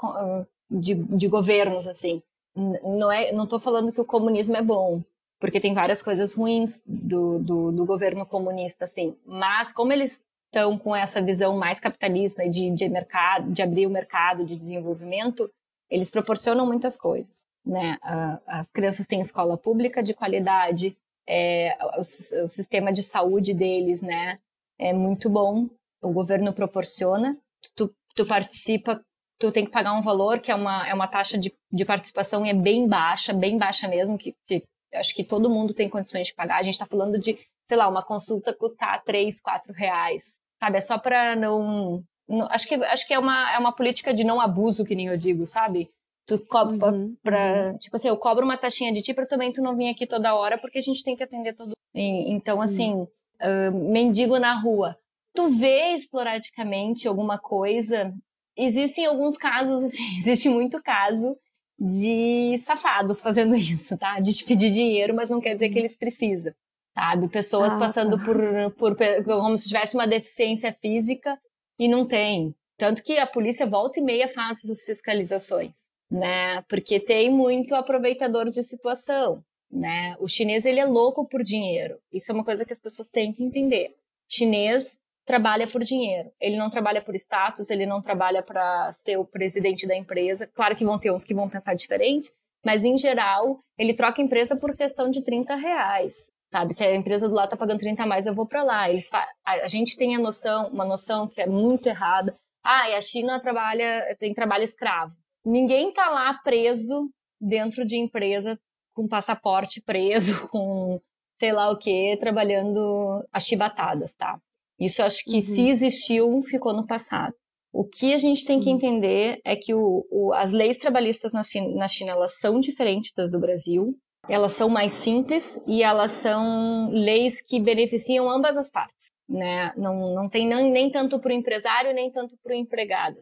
de, 0.69 0.93
de 0.93 1.28
governos, 1.30 1.88
assim 1.88 2.22
não 2.60 3.12
é, 3.12 3.32
não 3.32 3.45
estou 3.45 3.60
falando 3.60 3.91
que 3.91 4.02
o 4.02 4.06
comunismo 4.06 4.56
é 4.56 4.62
bom, 4.62 5.02
porque 5.39 5.60
tem 5.60 5.74
várias 5.74 6.04
coisas 6.04 6.34
ruins 6.34 6.82
do, 6.86 7.39
do, 7.39 7.72
do 7.72 7.86
governo 7.86 8.26
comunista, 8.26 8.86
assim. 8.86 9.15
Mas 9.26 9.72
como 9.72 9.93
eles 9.93 10.24
estão 10.45 10.78
com 10.78 10.95
essa 10.95 11.22
visão 11.22 11.58
mais 11.58 11.80
capitalista 11.80 12.48
de, 12.50 12.72
de 12.72 12.89
mercado, 12.89 13.52
de 13.52 13.62
abrir 13.62 13.88
o 13.88 13.91
mercado, 13.91 14.45
de 14.45 14.56
desenvolvimento, 14.56 15.50
eles 15.89 16.10
proporcionam 16.10 16.65
muitas 16.65 16.98
coisas, 16.98 17.48
né? 17.65 17.98
As 18.45 18.72
crianças 18.72 19.08
têm 19.08 19.22
escola 19.22 19.58
pública 19.58 20.04
de 20.04 20.13
qualidade, 20.13 20.98
é, 21.28 21.78
o, 21.98 22.02
o 22.43 22.48
sistema 22.48 22.91
de 22.91 23.04
saúde 23.04 23.54
deles, 23.54 24.02
né? 24.02 24.39
É 24.78 24.91
muito 24.93 25.30
bom. 25.30 25.67
O 26.02 26.12
governo 26.12 26.54
proporciona. 26.54 27.38
Tu, 27.76 27.93
tu 28.15 28.26
participa 28.26 29.04
tu 29.39 29.52
tem 29.52 29.65
que 29.65 29.71
pagar 29.71 29.93
um 29.93 30.02
valor 30.02 30.39
que 30.39 30.52
é 30.52 30.56
uma, 30.56 30.88
é 30.88 30.93
uma 30.93 31.08
taxa 31.08 31.38
de, 31.38 31.54
de 31.71 31.86
participação 31.86 32.45
e 32.45 32.49
é 32.49 32.54
bem 32.54 32.88
baixa, 32.88 33.34
bem 33.34 33.58
baixa 33.58 33.88
mesmo, 33.88 34.17
que, 34.17 34.36
que 34.45 34.63
acho 34.93 35.15
que 35.15 35.23
todo 35.23 35.49
mundo 35.49 35.73
tem 35.73 35.89
condições 35.89 36.28
de 36.28 36.36
pagar. 36.36 36.60
A 36.60 36.63
gente 36.63 36.73
está 36.73 36.86
falando 36.86 37.17
de, 37.17 37.39
sei 37.65 37.78
lá, 37.78 37.88
uma 37.88 38.04
consulta 38.04 38.54
custar 38.54 39.02
3, 39.04 39.39
4 39.41 39.73
reais, 39.73 40.39
sabe? 40.60 40.78
É 40.78 40.82
só 40.82 40.99
para 40.99 41.36
não, 41.36 42.04
não, 42.28 42.47
acho 42.52 42.67
que 42.67 42.75
acho 42.75 43.08
que 43.08 43.13
é 43.13 43.19
uma, 43.19 43.54
é 43.54 43.58
uma 43.58 43.71
política 43.71 44.13
de 44.13 44.23
não 44.23 44.41
abuso, 44.41 44.86
que 44.86 44.95
nem 44.95 45.08
eu 45.08 45.17
digo, 45.17 45.47
sabe? 45.47 45.89
Tu 46.28 46.38
cobra 46.45 46.91
uhum, 46.91 47.15
pra, 47.23 47.71
uhum. 47.71 47.78
tipo 47.78 47.95
assim, 47.95 48.10
eu 48.10 48.17
cobro 48.17 48.45
uma 48.45 48.58
taxinha 48.58 48.93
de 48.93 49.02
ti 49.02 49.13
para 49.13 49.25
também 49.25 49.52
tu 49.52 49.63
não 49.63 49.75
vir 49.75 49.89
aqui 49.89 50.06
toda 50.06 50.36
hora, 50.36 50.60
porque 50.60 50.78
a 50.78 50.82
gente 50.82 51.04
tem 51.04 51.15
que 51.15 51.23
atender 51.23 51.56
todo 51.56 51.71
e, 51.95 52.32
Então, 52.32 52.58
Sim. 52.58 52.63
assim, 52.63 52.93
uh, 52.93 53.71
mendigo 53.71 54.38
na 54.38 54.54
rua. 54.60 54.95
Tu 55.34 55.49
vê 55.49 55.95
esporadicamente 55.95 57.08
alguma 57.08 57.39
coisa 57.39 58.13
existem 58.60 59.06
alguns 59.06 59.38
casos, 59.38 59.82
assim, 59.84 60.17
existe 60.17 60.50
muito 60.50 60.82
caso 60.82 61.38
de 61.80 62.60
safados 62.65 63.22
fazendo 63.22 63.56
isso, 63.56 63.98
tá? 63.98 64.19
De 64.19 64.34
te 64.34 64.43
pedir 64.43 64.69
dinheiro, 64.69 65.15
mas 65.15 65.30
não 65.30 65.39
quer 65.39 65.54
dizer 65.54 65.69
que 65.69 65.80
eles 65.80 65.95
precisam, 65.95 66.54
sabe? 66.93 67.30
Pessoas 67.30 67.76
ah, 67.76 67.80
passando 67.80 68.17
tá. 68.17 68.26
por, 68.26 68.38
por 68.74 68.98
como 69.24 69.56
se 69.56 69.69
tivesse 69.69 69.95
uma 69.95 70.06
deficiência 70.06 70.76
física 70.82 71.39
e 71.78 71.88
não 71.88 72.06
tem. 72.06 72.54
Tanto 72.78 73.04
que 73.04 73.17
a 73.17 73.28
polícia 73.28 73.65
volta 73.65 74.00
e 74.00 74.04
meia 74.04 74.28
faz 74.28 74.60
essas 74.63 74.84
fiscalizações, 74.84 75.74
né? 76.12 76.62
Porque 76.63 77.00
tem 77.00 77.32
muito 77.32 77.74
aproveitador 77.76 78.50
de 78.50 78.62
situação, 78.63 79.43
né? 79.72 80.15
O 80.19 80.28
chinês 80.28 80.65
ele 80.65 80.80
é 80.80 80.86
louco 80.86 81.26
por 81.26 81.43
dinheiro. 81.43 81.98
Isso 82.12 82.32
é 82.32 82.36
uma 82.36 82.43
coisa 82.43 82.65
que 82.65 82.74
as 82.74 82.80
pessoas 82.80 83.08
têm 83.08 83.32
que 83.32 83.43
entender. 83.43 83.95
Chinês 84.28 84.98
trabalha 85.29 85.67
por 85.67 85.83
dinheiro. 85.83 86.31
Ele 86.41 86.57
não 86.57 86.71
trabalha 86.71 87.03
por 87.03 87.13
status, 87.13 87.69
ele 87.69 87.85
não 87.85 88.01
trabalha 88.01 88.41
para 88.41 88.91
ser 88.93 89.17
o 89.17 89.23
presidente 89.23 89.85
da 89.85 89.95
empresa. 89.95 90.47
Claro 90.47 90.75
que 90.75 90.83
vão 90.83 90.97
ter 90.97 91.11
uns 91.11 91.23
que 91.23 91.35
vão 91.35 91.47
pensar 91.47 91.75
diferente, 91.75 92.31
mas 92.65 92.83
em 92.83 92.97
geral, 92.97 93.59
ele 93.77 93.93
troca 93.93 94.23
empresa 94.23 94.59
por 94.59 94.75
questão 94.75 95.07
de 95.07 95.23
30 95.23 95.53
reais. 95.53 96.31
Sabe, 96.51 96.73
se 96.73 96.83
a 96.83 96.95
empresa 96.95 97.29
do 97.29 97.35
lado 97.35 97.51
tá 97.51 97.55
pagando 97.55 97.79
30 97.79 98.01
a 98.01 98.07
mais, 98.07 98.25
eu 98.25 98.33
vou 98.33 98.47
para 98.47 98.63
lá. 98.63 98.89
Eles 98.89 99.07
a, 99.45 99.67
gente 99.67 99.95
tem 99.95 100.15
a 100.15 100.19
noção, 100.19 100.67
uma 100.69 100.83
noção 100.83 101.27
que 101.27 101.39
é 101.39 101.45
muito 101.45 101.87
errada. 101.87 102.35
Ah, 102.65 102.89
e 102.89 102.95
a 102.95 103.01
China 103.01 103.39
trabalha, 103.39 104.17
tem 104.19 104.33
trabalho 104.33 104.63
escravo. 104.63 105.13
Ninguém 105.45 105.93
tá 105.93 106.09
lá 106.09 106.33
preso 106.43 107.07
dentro 107.39 107.85
de 107.85 107.97
empresa 107.97 108.59
com 108.95 109.07
passaporte 109.07 109.79
preso, 109.79 110.33
com 110.49 110.99
sei 111.37 111.51
lá 111.51 111.69
o 111.69 111.77
que, 111.77 112.17
trabalhando 112.19 113.23
as 113.31 113.45
chibatadas, 113.45 114.15
tá? 114.15 114.41
Isso 114.79 115.03
acho 115.03 115.23
que 115.25 115.35
uhum. 115.35 115.41
se 115.41 115.67
existiu, 115.67 116.41
ficou 116.43 116.73
no 116.73 116.87
passado. 116.87 117.33
O 117.71 117.83
que 117.83 118.13
a 118.13 118.17
gente 118.17 118.45
tem 118.45 118.59
Sim. 118.59 118.63
que 118.63 118.69
entender 118.69 119.39
é 119.45 119.55
que 119.55 119.73
o, 119.73 120.05
o, 120.09 120.33
as 120.33 120.51
leis 120.51 120.77
trabalhistas 120.77 121.33
na 121.33 121.43
China, 121.43 121.75
na 121.75 121.87
China 121.87 122.11
elas 122.11 122.39
são 122.39 122.59
diferentes 122.59 123.11
das 123.15 123.29
do 123.29 123.39
Brasil. 123.39 123.95
Elas 124.27 124.53
são 124.53 124.69
mais 124.69 124.91
simples 124.91 125.61
e 125.67 125.81
elas 125.81 126.11
são 126.11 126.89
leis 126.91 127.41
que 127.41 127.59
beneficiam 127.59 128.29
ambas 128.29 128.57
as 128.57 128.69
partes. 128.69 129.07
Né? 129.27 129.71
Não, 129.77 130.13
não 130.13 130.29
tem 130.29 130.47
nem, 130.47 130.71
nem 130.71 130.89
tanto 130.91 131.19
para 131.19 131.29
o 131.31 131.35
empresário, 131.35 131.93
nem 131.93 132.11
tanto 132.11 132.35
para 132.43 132.53
o 132.53 132.55
empregado. 132.55 133.17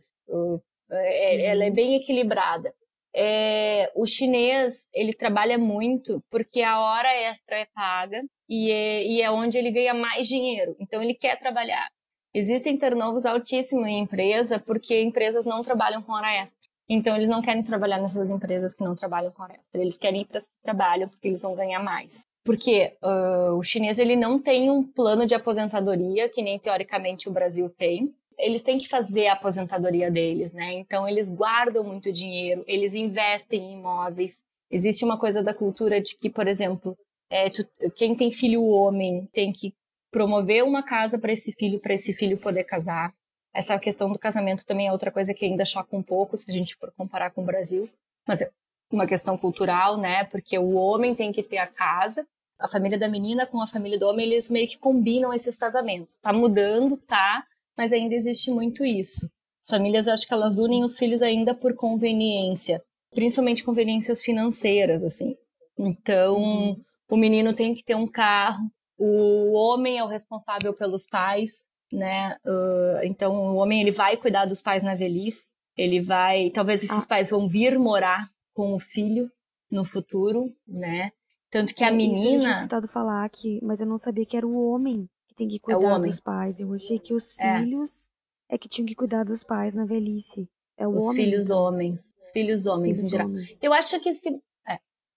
É, 0.89 1.45
ela 1.45 1.65
é 1.65 1.71
bem 1.71 1.95
equilibrada. 1.95 2.73
É, 3.19 3.91
o 3.95 4.05
chinês 4.05 4.87
ele 4.93 5.11
trabalha 5.11 5.57
muito 5.57 6.23
porque 6.29 6.61
a 6.61 6.79
hora 6.79 7.11
extra 7.15 7.57
é 7.57 7.65
paga 7.73 8.23
e 8.47 8.71
é, 8.71 9.03
e 9.07 9.21
é 9.23 9.31
onde 9.31 9.57
ele 9.57 9.71
ganha 9.71 9.93
mais 9.93 10.27
dinheiro. 10.27 10.75
Então 10.79 11.01
ele 11.01 11.15
quer 11.15 11.39
trabalhar. 11.39 11.87
Existem 12.31 12.77
turnovers 12.77 13.25
altíssimos 13.25 13.87
em 13.87 13.99
empresa 13.99 14.59
porque 14.59 15.01
empresas 15.01 15.45
não 15.45 15.63
trabalham 15.63 16.03
com 16.03 16.11
hora 16.11 16.31
extra. 16.31 16.59
Então 16.87 17.15
eles 17.15 17.27
não 17.27 17.41
querem 17.41 17.63
trabalhar 17.63 17.99
nessas 17.99 18.29
empresas 18.29 18.75
que 18.75 18.83
não 18.83 18.95
trabalham 18.95 19.31
com 19.31 19.41
hora 19.41 19.55
extra. 19.55 19.81
Eles 19.81 19.97
querem 19.97 20.21
ir 20.21 20.25
para 20.25 20.37
esse 20.37 20.49
trabalho 20.63 21.09
porque 21.09 21.27
eles 21.27 21.41
vão 21.41 21.55
ganhar 21.55 21.81
mais. 21.81 22.21
Porque 22.45 22.95
uh, 23.03 23.57
o 23.57 23.63
chinês 23.63 23.97
ele 23.97 24.15
não 24.15 24.39
tem 24.39 24.69
um 24.69 24.83
plano 24.83 25.25
de 25.25 25.33
aposentadoria 25.33 26.29
que 26.29 26.43
nem 26.43 26.59
teoricamente 26.59 27.27
o 27.27 27.31
Brasil 27.31 27.67
tem. 27.69 28.13
Eles 28.37 28.61
têm 28.61 28.77
que 28.77 28.87
fazer 28.87 29.27
a 29.27 29.33
aposentadoria 29.33 30.11
deles, 30.11 30.53
né? 30.53 30.73
Então 30.73 31.07
eles 31.07 31.29
guardam 31.29 31.83
muito 31.83 32.11
dinheiro, 32.11 32.63
eles 32.67 32.93
investem 32.93 33.61
em 33.61 33.73
imóveis. 33.73 34.43
Existe 34.69 35.03
uma 35.03 35.17
coisa 35.17 35.41
da 35.41 35.53
cultura 35.53 36.01
de 36.01 36.15
que, 36.15 36.29
por 36.29 36.47
exemplo, 36.47 36.95
é, 37.29 37.49
tu, 37.49 37.65
quem 37.95 38.15
tem 38.15 38.31
filho 38.31 38.63
homem 38.63 39.27
tem 39.33 39.51
que 39.51 39.73
promover 40.11 40.63
uma 40.63 40.83
casa 40.83 41.17
para 41.17 41.33
esse 41.33 41.51
filho, 41.53 41.79
para 41.79 41.93
esse 41.93 42.13
filho 42.13 42.37
poder 42.37 42.63
casar. 42.63 43.13
Essa 43.53 43.77
questão 43.79 44.11
do 44.11 44.19
casamento 44.19 44.65
também 44.65 44.87
é 44.87 44.91
outra 44.91 45.11
coisa 45.11 45.33
que 45.33 45.45
ainda 45.45 45.65
choca 45.65 45.95
um 45.95 46.03
pouco 46.03 46.37
se 46.37 46.49
a 46.49 46.53
gente 46.53 46.75
for 46.75 46.93
comparar 46.95 47.31
com 47.31 47.41
o 47.41 47.45
Brasil, 47.45 47.89
mas 48.27 48.41
é 48.41 48.49
uma 48.91 49.07
questão 49.07 49.37
cultural, 49.37 49.97
né? 49.97 50.25
Porque 50.25 50.57
o 50.57 50.73
homem 50.73 51.15
tem 51.15 51.31
que 51.31 51.43
ter 51.43 51.57
a 51.57 51.67
casa, 51.67 52.25
a 52.59 52.67
família 52.67 52.97
da 52.97 53.07
menina 53.07 53.45
com 53.45 53.61
a 53.61 53.67
família 53.67 53.99
do 53.99 54.07
homem, 54.07 54.25
eles 54.27 54.49
meio 54.49 54.67
que 54.67 54.77
combinam 54.77 55.33
esses 55.33 55.55
casamentos. 55.55 56.17
Tá 56.19 56.31
mudando, 56.31 56.97
tá, 56.97 57.43
mas 57.77 57.91
ainda 57.91 58.15
existe 58.15 58.49
muito 58.51 58.83
isso. 58.83 59.29
As 59.63 59.69
famílias 59.69 60.07
acho 60.07 60.27
que 60.27 60.33
elas 60.33 60.57
unem 60.57 60.83
os 60.83 60.97
filhos 60.97 61.21
ainda 61.21 61.53
por 61.53 61.75
conveniência, 61.75 62.81
principalmente 63.11 63.63
conveniências 63.63 64.21
financeiras, 64.21 65.03
assim. 65.03 65.35
Então, 65.77 66.37
uhum. 66.37 66.81
O 67.09 67.15
menino 67.15 67.53
tem 67.53 67.73
que 67.73 67.83
ter 67.83 67.95
um 67.95 68.07
carro, 68.07 68.69
o 68.97 69.53
homem 69.53 69.97
é 69.97 70.03
o 70.03 70.07
responsável 70.07 70.73
pelos 70.73 71.05
pais, 71.05 71.67
né? 71.91 72.35
Uh, 72.45 73.05
então 73.05 73.33
o 73.33 73.55
homem 73.55 73.81
ele 73.81 73.91
vai 73.91 74.17
cuidar 74.17 74.45
dos 74.45 74.61
pais 74.61 74.83
na 74.83 74.93
velhice, 74.93 75.47
ele 75.77 76.01
vai, 76.01 76.49
talvez 76.49 76.83
esses 76.83 77.05
ah. 77.05 77.07
pais 77.07 77.29
vão 77.29 77.47
vir 77.47 77.79
morar 77.79 78.29
com 78.53 78.73
o 78.73 78.79
filho 78.79 79.31
no 79.71 79.85
futuro, 79.85 80.53
né? 80.67 81.11
Tanto 81.49 81.73
que 81.73 81.83
a 81.83 81.91
menina. 81.91 82.17
Isso 82.17 82.47
eu 82.49 82.67
tinha 82.67 82.87
falar 82.87 83.29
que, 83.29 83.59
mas 83.63 83.79
eu 83.79 83.87
não 83.87 83.97
sabia 83.97 84.25
que 84.25 84.35
era 84.35 84.45
o 84.45 84.69
homem 84.69 85.07
tem 85.37 85.47
que 85.47 85.57
é 85.57 85.59
cuidar 85.59 85.97
é 85.97 85.99
dos 85.99 86.19
pais. 86.19 86.59
Eu 86.59 86.73
achei 86.73 86.99
que 86.99 87.13
os 87.13 87.39
é. 87.39 87.59
filhos 87.59 88.07
é. 88.49 88.55
é 88.55 88.57
que 88.57 88.67
tinham 88.67 88.87
que 88.87 88.95
cuidar 88.95 89.23
dos 89.23 89.43
pais 89.43 89.73
na 89.73 89.85
velhice. 89.85 90.49
É 90.77 90.87
o 90.87 90.91
os 90.91 91.03
homem. 91.03 91.25
Filhos 91.25 91.45
então. 91.45 91.63
homens, 91.63 92.13
os 92.19 92.31
filhos 92.31 92.61
os 92.61 92.67
homens 92.67 92.97
filhos 92.97 93.03
em 93.03 93.09
geral. 93.09 93.27
Homens. 93.27 93.59
Eu 93.61 93.73
acho 93.73 93.99
que 93.99 94.13
se 94.13 94.41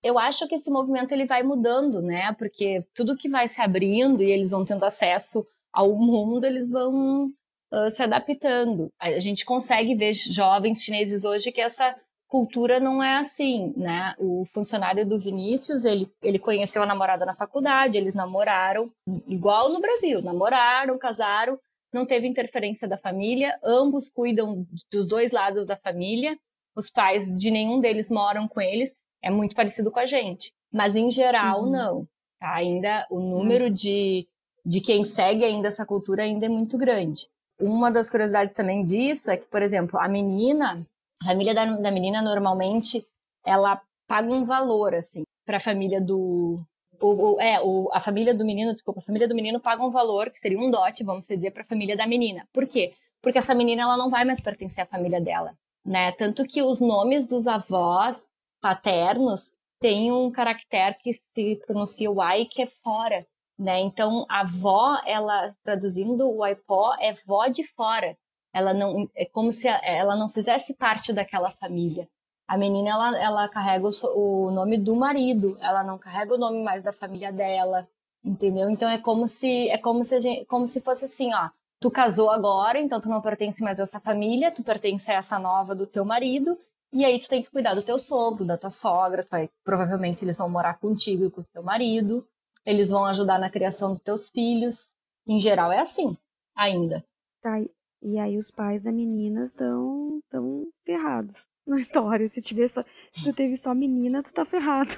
eu 0.02 0.18
acho 0.18 0.48
que 0.48 0.54
esse 0.54 0.70
movimento 0.70 1.12
ele 1.12 1.26
vai 1.26 1.42
mudando, 1.42 2.00
né? 2.00 2.34
Porque 2.38 2.84
tudo 2.94 3.16
que 3.16 3.28
vai 3.28 3.48
se 3.48 3.60
abrindo 3.60 4.22
e 4.22 4.30
eles 4.30 4.50
vão 4.50 4.64
tendo 4.64 4.84
acesso 4.84 5.46
ao 5.72 5.94
mundo, 5.94 6.44
eles 6.44 6.70
vão 6.70 7.26
uh, 7.26 7.90
se 7.90 8.02
adaptando. 8.02 8.88
A 8.98 9.18
gente 9.18 9.44
consegue 9.44 9.94
ver 9.94 10.14
jovens 10.14 10.82
chineses 10.82 11.24
hoje 11.24 11.52
que 11.52 11.60
essa 11.60 11.94
cultura 12.30 12.78
não 12.78 13.02
é 13.02 13.16
assim, 13.16 13.74
né? 13.76 14.14
O 14.16 14.46
funcionário 14.54 15.04
do 15.04 15.18
Vinícius, 15.18 15.84
ele, 15.84 16.08
ele 16.22 16.38
conheceu 16.38 16.80
a 16.80 16.86
namorada 16.86 17.26
na 17.26 17.34
faculdade, 17.34 17.98
eles 17.98 18.14
namoraram, 18.14 18.88
igual 19.26 19.68
no 19.68 19.80
Brasil, 19.80 20.22
namoraram, 20.22 20.96
casaram, 20.96 21.58
não 21.92 22.06
teve 22.06 22.28
interferência 22.28 22.86
da 22.86 22.96
família, 22.96 23.58
ambos 23.64 24.08
cuidam 24.08 24.64
dos 24.92 25.04
dois 25.04 25.32
lados 25.32 25.66
da 25.66 25.76
família, 25.76 26.38
os 26.76 26.88
pais 26.88 27.36
de 27.36 27.50
nenhum 27.50 27.80
deles 27.80 28.08
moram 28.08 28.46
com 28.46 28.60
eles, 28.60 28.94
é 29.20 29.28
muito 29.28 29.56
parecido 29.56 29.90
com 29.90 29.98
a 29.98 30.06
gente. 30.06 30.52
Mas 30.72 30.94
em 30.94 31.10
geral, 31.10 31.64
uhum. 31.64 31.70
não. 31.70 32.08
Tá? 32.38 32.54
Ainda 32.54 33.06
o 33.10 33.18
número 33.18 33.64
uhum. 33.64 33.72
de, 33.72 34.28
de 34.64 34.80
quem 34.80 35.04
segue 35.04 35.44
ainda 35.44 35.66
essa 35.66 35.84
cultura 35.84 36.22
ainda 36.22 36.46
é 36.46 36.48
muito 36.48 36.78
grande. 36.78 37.28
Uma 37.60 37.90
das 37.90 38.08
curiosidades 38.08 38.54
também 38.54 38.84
disso 38.84 39.32
é 39.32 39.36
que, 39.36 39.48
por 39.48 39.60
exemplo, 39.60 39.98
a 39.98 40.08
menina, 40.08 40.86
a 41.22 41.26
família 41.26 41.54
da, 41.54 41.64
da 41.64 41.90
menina 41.90 42.22
normalmente 42.22 43.04
ela 43.44 43.80
paga 44.06 44.32
um 44.32 44.44
valor, 44.44 44.94
assim, 44.94 45.22
para 45.46 45.58
a 45.58 45.60
família 45.60 46.00
do. 46.00 46.56
O, 47.00 47.34
o, 47.34 47.40
é, 47.40 47.60
o, 47.60 47.88
a 47.92 48.00
família 48.00 48.34
do 48.34 48.44
menino, 48.44 48.72
desculpa, 48.72 49.00
a 49.00 49.04
família 49.04 49.26
do 49.26 49.34
menino 49.34 49.60
paga 49.60 49.82
um 49.82 49.90
valor, 49.90 50.30
que 50.30 50.38
seria 50.38 50.58
um 50.58 50.70
dote, 50.70 51.04
vamos 51.04 51.26
dizer, 51.26 51.50
para 51.50 51.62
a 51.62 51.66
família 51.66 51.96
da 51.96 52.06
menina. 52.06 52.46
Por 52.52 52.66
quê? 52.66 52.92
Porque 53.22 53.38
essa 53.38 53.54
menina 53.54 53.82
ela 53.82 53.96
não 53.96 54.10
vai 54.10 54.24
mais 54.24 54.40
pertencer 54.40 54.82
à 54.82 54.86
família 54.86 55.20
dela, 55.20 55.54
né? 55.84 56.12
Tanto 56.12 56.44
que 56.44 56.62
os 56.62 56.80
nomes 56.80 57.24
dos 57.24 57.46
avós 57.46 58.28
paternos 58.60 59.54
têm 59.80 60.12
um 60.12 60.30
caractere 60.30 60.96
que 61.02 61.12
se 61.14 61.56
pronuncia 61.66 62.10
o 62.10 62.20
ai, 62.20 62.44
que 62.44 62.62
é 62.62 62.66
fora, 62.66 63.26
né? 63.58 63.80
Então, 63.80 64.26
a 64.28 64.40
avó, 64.40 65.00
ela, 65.06 65.54
traduzindo 65.62 66.28
o 66.30 66.42
aipó, 66.42 66.94
é 67.00 67.14
vó 67.26 67.46
de 67.46 67.64
fora. 67.64 68.16
Ela 68.52 68.74
não, 68.74 69.08
é 69.14 69.24
como 69.24 69.52
se 69.52 69.68
ela 69.68 70.16
não 70.16 70.28
fizesse 70.28 70.74
parte 70.74 71.12
daquela 71.12 71.50
família. 71.50 72.08
A 72.48 72.58
menina, 72.58 72.90
ela, 72.90 73.22
ela 73.22 73.48
carrega 73.48 73.86
o, 73.86 74.46
o 74.48 74.50
nome 74.50 74.76
do 74.76 74.96
marido, 74.96 75.56
ela 75.60 75.84
não 75.84 75.98
carrega 75.98 76.34
o 76.34 76.38
nome 76.38 76.62
mais 76.62 76.82
da 76.82 76.92
família 76.92 77.32
dela, 77.32 77.88
entendeu? 78.24 78.68
Então, 78.68 78.88
é 78.88 78.98
como 78.98 79.28
se, 79.28 79.68
é 79.68 79.78
como 79.78 80.04
se, 80.04 80.20
gente, 80.20 80.46
como 80.46 80.66
se 80.66 80.80
fosse 80.80 81.04
assim, 81.04 81.32
ó, 81.32 81.50
tu 81.80 81.90
casou 81.90 82.28
agora, 82.28 82.80
então 82.80 83.00
tu 83.00 83.08
não 83.08 83.20
pertence 83.20 83.62
mais 83.62 83.78
a 83.78 83.84
essa 83.84 84.00
família, 84.00 84.50
tu 84.50 84.64
pertence 84.64 85.10
a 85.10 85.14
essa 85.14 85.38
nova 85.38 85.74
do 85.74 85.86
teu 85.86 86.04
marido, 86.04 86.58
e 86.92 87.04
aí 87.04 87.20
tu 87.20 87.28
tem 87.28 87.40
que 87.42 87.50
cuidar 87.50 87.74
do 87.74 87.84
teu 87.84 88.00
sogro, 88.00 88.44
da 88.44 88.58
tua 88.58 88.70
sogra, 88.70 89.24
vai, 89.30 89.48
provavelmente 89.62 90.24
eles 90.24 90.38
vão 90.38 90.50
morar 90.50 90.74
contigo 90.78 91.24
e 91.24 91.30
com 91.30 91.42
o 91.42 91.46
teu 91.52 91.62
marido, 91.62 92.26
eles 92.66 92.90
vão 92.90 93.04
ajudar 93.06 93.38
na 93.38 93.48
criação 93.48 93.94
dos 93.94 94.02
teus 94.02 94.30
filhos. 94.30 94.92
Em 95.26 95.40
geral 95.40 95.70
é 95.70 95.78
assim, 95.78 96.16
ainda. 96.54 97.04
Tá, 97.40 97.56
e 98.02 98.18
aí 98.18 98.36
os 98.36 98.50
pais 98.50 98.82
da 98.82 98.92
menina 98.92 99.42
estão 99.42 100.20
tão 100.28 100.66
ferrados 100.84 101.48
na 101.66 101.78
história. 101.78 102.26
Se 102.28 102.42
tiver 102.42 102.68
só, 102.68 102.84
se 103.12 103.24
tu 103.24 103.32
teve 103.32 103.56
só 103.56 103.74
menina, 103.74 104.22
tu 104.22 104.32
tá 104.32 104.44
ferrado. 104.44 104.92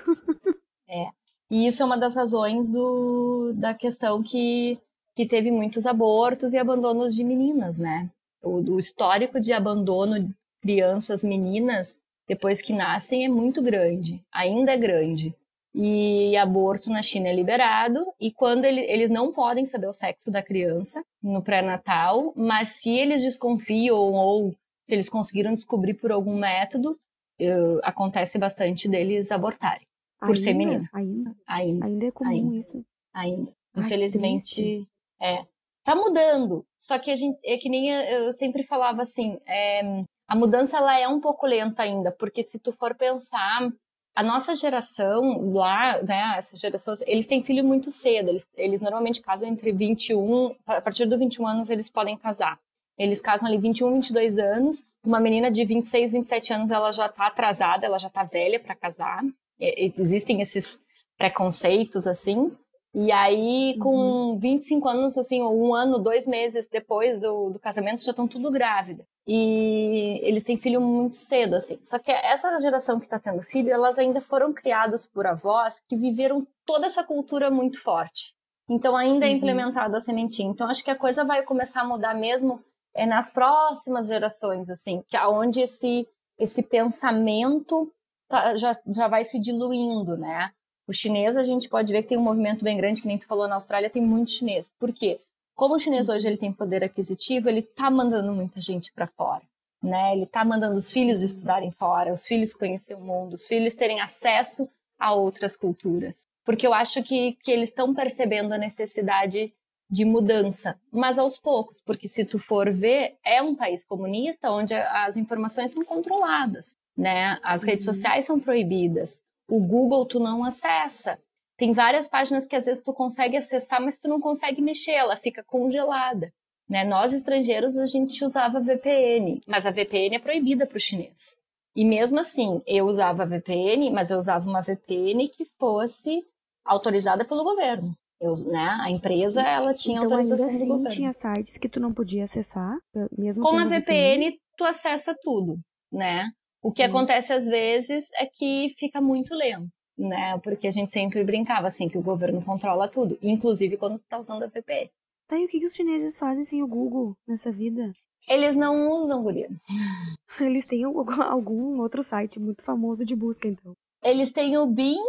é. 0.89 1.11
E 1.51 1.67
isso 1.67 1.83
é 1.83 1.87
uma 1.87 1.99
das 1.99 2.15
razões 2.15 2.69
do, 2.69 3.53
da 3.55 3.75
questão 3.75 4.23
que, 4.23 4.81
que 5.15 5.27
teve 5.27 5.51
muitos 5.51 5.85
abortos 5.85 6.53
e 6.53 6.59
abandonos 6.59 7.15
de 7.15 7.23
meninas, 7.23 7.77
né? 7.77 8.11
O, 8.43 8.59
o 8.59 8.81
histórico 8.81 9.39
de 9.39 9.53
abandono 9.53 10.19
de 10.19 10.35
crianças 10.63 11.23
meninas 11.23 12.01
depois 12.27 12.63
que 12.63 12.73
nascem 12.73 13.25
é 13.25 13.29
muito 13.29 13.61
grande, 13.61 14.25
ainda 14.33 14.73
é 14.73 14.77
grande 14.79 15.35
e 15.75 16.37
aborto 16.37 16.91
na 16.91 17.03
China 17.03 17.29
é 17.29 17.35
liberado 17.35 18.05
e 18.21 18.31
quando 18.31 18.65
ele, 18.65 18.81
eles 18.81 19.11
não 19.11 19.31
podem 19.31 19.65
saber 19.65 19.87
o 19.87 19.93
sexo 19.93 20.31
da 20.31 20.43
criança 20.43 21.03
no 21.23 21.43
pré-natal, 21.43 22.33
mas 22.37 22.81
se 22.81 22.91
eles 22.91 23.23
desconfiam 23.23 23.97
ou 23.97 24.55
se 24.85 24.95
eles 24.95 25.09
conseguiram 25.09 25.55
descobrir 25.55 25.95
por 25.95 26.13
algum 26.13 26.37
método, 26.37 26.93
uh, 27.41 27.81
acontece 27.83 28.39
bastante 28.39 28.89
deles 28.89 29.33
abortarem 29.33 29.87
por 30.21 30.31
ainda? 30.31 30.41
ser 30.41 30.55
menina. 30.55 30.91
Ainda? 30.93 31.35
Ainda. 31.47 31.87
Ainda 31.87 32.07
é 32.07 32.11
comum 32.11 32.31
ainda, 32.31 32.57
isso. 32.57 32.85
Ainda. 33.15 33.53
Ai, 33.75 33.85
Infelizmente, 33.85 34.87
é. 35.21 35.45
Tá 35.85 35.97
mudando. 35.97 36.65
Só 36.79 36.99
que 36.99 37.11
a 37.11 37.17
gente, 37.17 37.39
é 37.45 37.57
que 37.57 37.69
nem 37.69 37.91
eu 37.91 38.33
sempre 38.33 38.63
falava 38.65 39.03
assim, 39.03 39.39
é, 39.49 40.05
a 40.29 40.37
mudança 40.37 40.77
ela 40.77 40.99
é 40.99 41.09
um 41.09 41.21
pouco 41.21 41.47
lenta 41.47 41.83
ainda, 41.83 42.15
porque 42.19 42.43
se 42.43 42.61
tu 42.61 42.73
for 42.73 42.95
pensar 42.95 43.69
a 44.15 44.23
nossa 44.23 44.55
geração 44.55 45.53
lá, 45.53 46.03
né, 46.03 46.35
essa 46.37 46.57
geração, 46.57 46.95
eles 47.07 47.27
têm 47.27 47.43
filho 47.43 47.65
muito 47.65 47.91
cedo, 47.91 48.29
eles, 48.29 48.49
eles 48.57 48.81
normalmente 48.81 49.23
casam 49.23 49.49
entre 49.49 49.73
21, 49.73 50.55
a 50.67 50.81
partir 50.81 51.07
dos 51.07 51.19
21 51.19 51.47
anos 51.47 51.71
eles 51.71 51.89
podem 51.89 52.17
casar. 52.17 52.59
Eles 52.99 53.23
casam 53.23 53.49
ali 53.49 53.59
21, 53.59 53.95
22 53.95 54.39
anos, 54.39 54.87
uma 55.03 55.19
menina 55.19 55.51
de 55.51 55.65
26, 55.65 56.13
27 56.13 56.53
anos, 56.53 56.71
ela 56.71 56.93
já 56.93 57.09
tá 57.09 57.27
atrasada, 57.27 57.87
ela 57.87 57.99
já 57.99 58.11
tá 58.11 58.23
velha 58.23 58.61
para 58.61 58.75
casar. 58.75 59.23
E, 59.59 59.93
existem 59.97 60.43
esses 60.43 60.81
preconceitos 61.17 62.07
assim, 62.07 62.53
e 62.95 63.11
aí, 63.11 63.79
com 63.79 64.33
uhum. 64.33 64.39
25 64.39 64.89
anos, 64.89 65.17
assim, 65.17 65.43
um 65.43 65.75
ano, 65.75 65.99
dois 65.99 66.27
meses 66.27 66.69
depois 66.69 67.19
do, 67.19 67.51
do 67.51 67.59
casamento, 67.59 68.03
já 68.03 68.11
estão 68.11 68.29
tudo 68.29 68.51
grávida. 68.51 69.07
E 69.27 70.21
eles 70.23 70.45
têm 70.45 70.59
filho 70.59 70.81
muito 70.81 71.17
cedo, 71.17 71.55
assim. 71.55 71.79
Só 71.83 71.99
que 71.99 72.11
essa 72.11 72.61
geração 72.61 72.99
que 72.99 73.07
está 73.07 73.19
tendo 73.19 73.43
filho, 73.43 73.71
elas 73.71 73.99
ainda 73.99 74.21
foram 74.21 74.53
criadas 74.53 75.07
por 75.07 75.27
avós 75.27 75.81
que 75.81 75.97
viveram 75.97 76.47
toda 76.67 76.87
essa 76.87 77.03
cultura 77.03 77.51
muito 77.51 77.81
forte. 77.83 78.35
Então, 78.69 78.97
ainda 78.97 79.25
é 79.25 79.29
uhum. 79.29 79.35
é 79.35 79.37
implementada 79.39 79.97
a 79.97 80.01
sementinha. 80.01 80.51
Então, 80.51 80.69
acho 80.69 80.85
que 80.85 80.91
a 80.91 80.99
coisa 80.99 81.25
vai 81.25 81.43
começar 81.43 81.81
a 81.81 81.89
mudar 81.89 82.15
mesmo 82.15 82.63
é 82.95 83.07
nas 83.07 83.33
próximas 83.33 84.09
gerações, 84.09 84.69
assim, 84.69 85.03
que 85.09 85.17
aonde 85.17 85.61
esse 85.61 86.07
esse 86.39 86.63
pensamento 86.63 87.93
tá, 88.29 88.57
já, 88.57 88.73
já 88.95 89.07
vai 89.07 89.25
se 89.25 89.39
diluindo, 89.39 90.17
né? 90.17 90.51
O 90.93 90.95
chinês, 90.95 91.39
a 91.39 91.43
gente 91.43 91.71
pode 91.71 91.91
ver 91.91 92.03
que 92.03 92.11
tem 92.11 92.19
um 92.19 92.23
movimento 92.23 92.63
bem 92.63 92.77
grande, 92.77 93.01
que 93.01 93.09
nem 93.09 93.17
tu 93.17 93.27
falou 93.27 93.49
na 93.49 93.55
Austrália, 93.55 93.89
tem 93.89 94.03
muito 94.03 94.31
chinês. 94.31 94.71
Por 94.79 94.93
quê? 94.93 95.23
Como 95.55 95.75
o 95.75 95.79
chinês 95.79 96.07
hoje 96.11 96.29
ele 96.29 96.37
tem 96.37 96.53
poder 96.53 96.85
aquisitivo, 96.85 97.49
ele 97.49 97.63
tá 97.63 97.91
mandando 97.91 98.31
muita 98.35 98.61
gente 98.61 98.93
para 98.93 99.07
fora. 99.07 99.41
Né? 99.83 100.15
Ele 100.15 100.27
tá 100.27 100.45
mandando 100.45 100.77
os 100.77 100.93
filhos 100.93 101.23
estudarem 101.23 101.71
fora, 101.71 102.13
os 102.13 102.27
filhos 102.27 102.53
conhecer 102.53 102.95
o 102.95 103.01
mundo, 103.01 103.37
os 103.37 103.47
filhos 103.47 103.75
terem 103.75 104.03
acesso 104.03 104.69
a 104.99 105.15
outras 105.15 105.57
culturas. 105.57 106.29
Porque 106.45 106.67
eu 106.67 106.75
acho 106.75 107.03
que, 107.03 107.39
que 107.43 107.51
eles 107.51 107.71
estão 107.71 107.95
percebendo 107.95 108.53
a 108.53 108.59
necessidade 108.59 109.51
de 109.89 110.05
mudança, 110.05 110.79
mas 110.91 111.19
aos 111.19 111.39
poucos, 111.39 111.81
porque 111.81 112.07
se 112.07 112.23
tu 112.23 112.39
for 112.39 112.71
ver, 112.71 113.17
é 113.25 113.41
um 113.41 113.55
país 113.55 113.83
comunista 113.83 114.51
onde 114.51 114.75
as 114.75 115.17
informações 115.17 115.71
são 115.71 115.85
controladas, 115.85 116.77
né? 116.95 117.39
As 117.43 117.63
redes 117.63 117.87
uhum. 117.87 117.95
sociais 117.95 118.27
são 118.27 118.39
proibidas, 118.39 119.23
o 119.49 119.61
Google 119.61 120.07
tu 120.07 120.19
não 120.19 120.45
acessa. 120.45 121.19
Tem 121.57 121.73
várias 121.73 122.09
páginas 122.09 122.47
que 122.47 122.57
às 122.57 122.67
vezes 122.67 122.83
tu 122.83 122.93
consegue 122.93 123.37
acessar, 123.37 123.81
mas 123.81 123.99
tu 123.99 124.09
não 124.09 124.21
consegue 124.21 124.61
mexer, 124.61 124.93
ela 124.93 125.17
fica 125.17 125.45
congelada. 125.45 126.33
Né? 126.69 126.85
Nós 126.85 127.13
estrangeiros 127.13 127.77
a 127.77 127.87
gente 127.87 128.25
usava 128.25 128.61
VPN, 128.61 129.41
mas 129.47 129.67
a 129.67 129.71
VPN 129.71 130.17
é 130.17 130.19
proibida 130.19 130.67
para 130.67 130.77
o 130.77 130.81
chinês. 130.81 131.39
E 131.75 131.85
mesmo 131.85 132.21
assim, 132.21 132.61
eu 132.67 132.87
usava 132.87 133.27
VPN, 133.27 133.91
mas 133.91 134.11
eu 134.11 134.19
usava 134.19 134.49
uma 134.49 134.61
VPN 134.61 135.29
que 135.29 135.47
fosse 135.59 136.23
autorizada 136.65 137.25
pelo 137.25 137.45
governo. 137.45 137.95
Eu, 138.21 138.35
né, 138.47 138.79
a 138.81 138.91
empresa 138.91 139.43
ela 139.43 139.75
tinha 139.75 139.97
então, 139.97 140.13
autorização 140.13 140.47
ainda 140.47 140.57
assim, 140.57 140.69
do 140.69 140.75
governo. 140.75 140.95
tinha 140.95 141.13
sites 141.13 141.59
que 141.59 141.69
tu 141.69 141.81
não 141.81 141.93
podia 141.93 142.23
acessar, 142.25 142.77
mesmo 143.19 143.43
com 143.43 143.59
a 143.59 143.65
VPN, 143.65 143.81
VPN, 143.81 144.41
tu 144.57 144.65
acessa 144.65 145.15
tudo, 145.21 145.59
né? 145.91 146.31
O 146.63 146.71
que 146.71 146.83
acontece 146.83 147.33
às 147.33 147.45
vezes 147.45 148.09
é 148.15 148.25
que 148.25 148.73
fica 148.79 149.01
muito 149.01 149.35
lento, 149.35 149.69
né? 149.99 150.39
Porque 150.39 150.69
a 150.69 150.71
gente 150.71 150.93
sempre 150.93 151.25
brincava 151.25 151.67
assim 151.67 151.89
que 151.89 151.99
o 151.99 152.03
governo 152.03 152.43
controla 152.43 152.89
tudo, 152.89 153.19
inclusive 153.21 153.77
quando 153.77 153.99
tá 154.09 154.21
usando 154.21 154.45
a 154.45 154.47
VPN. 154.47 154.89
Tá, 155.27 155.37
e 155.39 155.45
o 155.45 155.49
que, 155.49 155.59
que 155.59 155.67
os 155.67 155.75
chineses 155.75 156.17
fazem 156.17 156.45
sem 156.45 156.63
o 156.63 156.69
Google 156.69 157.17
nessa 157.27 157.51
vida? 157.51 157.93
Eles 158.29 158.55
não 158.55 158.89
usam, 158.89 159.23
guria. 159.25 159.49
Eles 160.41 160.65
têm 160.65 160.85
algum 160.85 161.81
outro 161.81 162.03
site 162.03 162.39
muito 162.39 162.65
famoso 162.65 163.05
de 163.05 163.17
busca, 163.17 163.49
então. 163.49 163.75
Eles 164.03 164.33
têm 164.33 164.57
o 164.57 164.67
Bing 164.67 165.03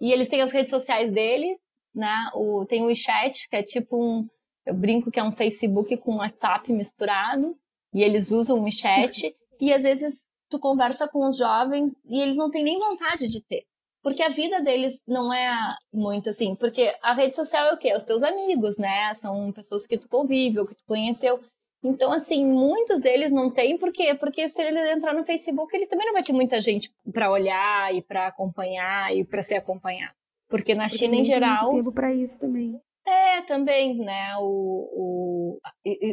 e 0.00 0.12
eles 0.12 0.28
têm 0.28 0.42
as 0.42 0.52
redes 0.52 0.70
sociais 0.70 1.10
dele, 1.10 1.58
né? 1.94 2.30
O, 2.34 2.66
tem 2.66 2.82
o 2.82 2.86
WeChat, 2.86 3.48
que 3.48 3.56
é 3.56 3.62
tipo 3.62 3.96
um. 3.96 4.26
Eu 4.66 4.74
brinco 4.74 5.10
que 5.10 5.18
é 5.18 5.24
um 5.24 5.32
Facebook 5.32 5.96
com 5.98 6.16
WhatsApp 6.16 6.70
misturado. 6.72 7.56
E 7.94 8.02
eles 8.02 8.30
usam 8.30 8.58
o 8.58 8.64
WeChat. 8.64 9.34
e 9.60 9.72
às 9.72 9.82
vezes 9.82 10.27
tu 10.48 10.58
conversa 10.58 11.08
com 11.08 11.28
os 11.28 11.36
jovens 11.36 11.94
e 12.08 12.20
eles 12.20 12.36
não 12.36 12.50
têm 12.50 12.64
nem 12.64 12.78
vontade 12.78 13.26
de 13.26 13.42
ter. 13.42 13.64
Porque 14.02 14.22
a 14.22 14.28
vida 14.28 14.60
deles 14.62 15.02
não 15.06 15.32
é 15.32 15.50
muito 15.92 16.30
assim. 16.30 16.54
Porque 16.54 16.94
a 17.02 17.12
rede 17.12 17.36
social 17.36 17.66
é 17.66 17.74
o 17.74 17.78
quê? 17.78 17.92
Os 17.94 18.04
teus 18.04 18.22
amigos, 18.22 18.78
né? 18.78 19.12
São 19.14 19.52
pessoas 19.52 19.86
que 19.86 19.98
tu 19.98 20.08
convive, 20.08 20.60
ou 20.60 20.66
que 20.66 20.74
tu 20.74 20.84
conheceu. 20.86 21.40
Então, 21.82 22.12
assim, 22.12 22.44
muitos 22.44 23.00
deles 23.00 23.30
não 23.30 23.50
têm, 23.50 23.78
por 23.78 23.92
quê? 23.92 24.14
Porque 24.14 24.48
se 24.48 24.60
ele 24.60 24.92
entrar 24.92 25.14
no 25.14 25.24
Facebook, 25.24 25.74
ele 25.74 25.86
também 25.86 26.06
não 26.06 26.12
vai 26.12 26.24
ter 26.24 26.32
muita 26.32 26.60
gente 26.60 26.92
para 27.12 27.30
olhar 27.30 27.94
e 27.94 28.02
para 28.02 28.26
acompanhar 28.26 29.14
e 29.14 29.24
para 29.24 29.42
ser 29.42 29.56
acompanhado. 29.56 30.14
Porque 30.48 30.74
na 30.74 30.84
Porque 30.84 30.98
China, 30.98 31.16
em 31.16 31.24
geral. 31.24 31.68
Tem 31.68 31.78
tempo 31.78 31.92
para 31.92 32.12
isso 32.12 32.38
também. 32.38 32.80
É, 33.06 33.42
também, 33.42 33.96
né? 33.98 34.36
O, 34.38 35.58
o, 35.58 35.60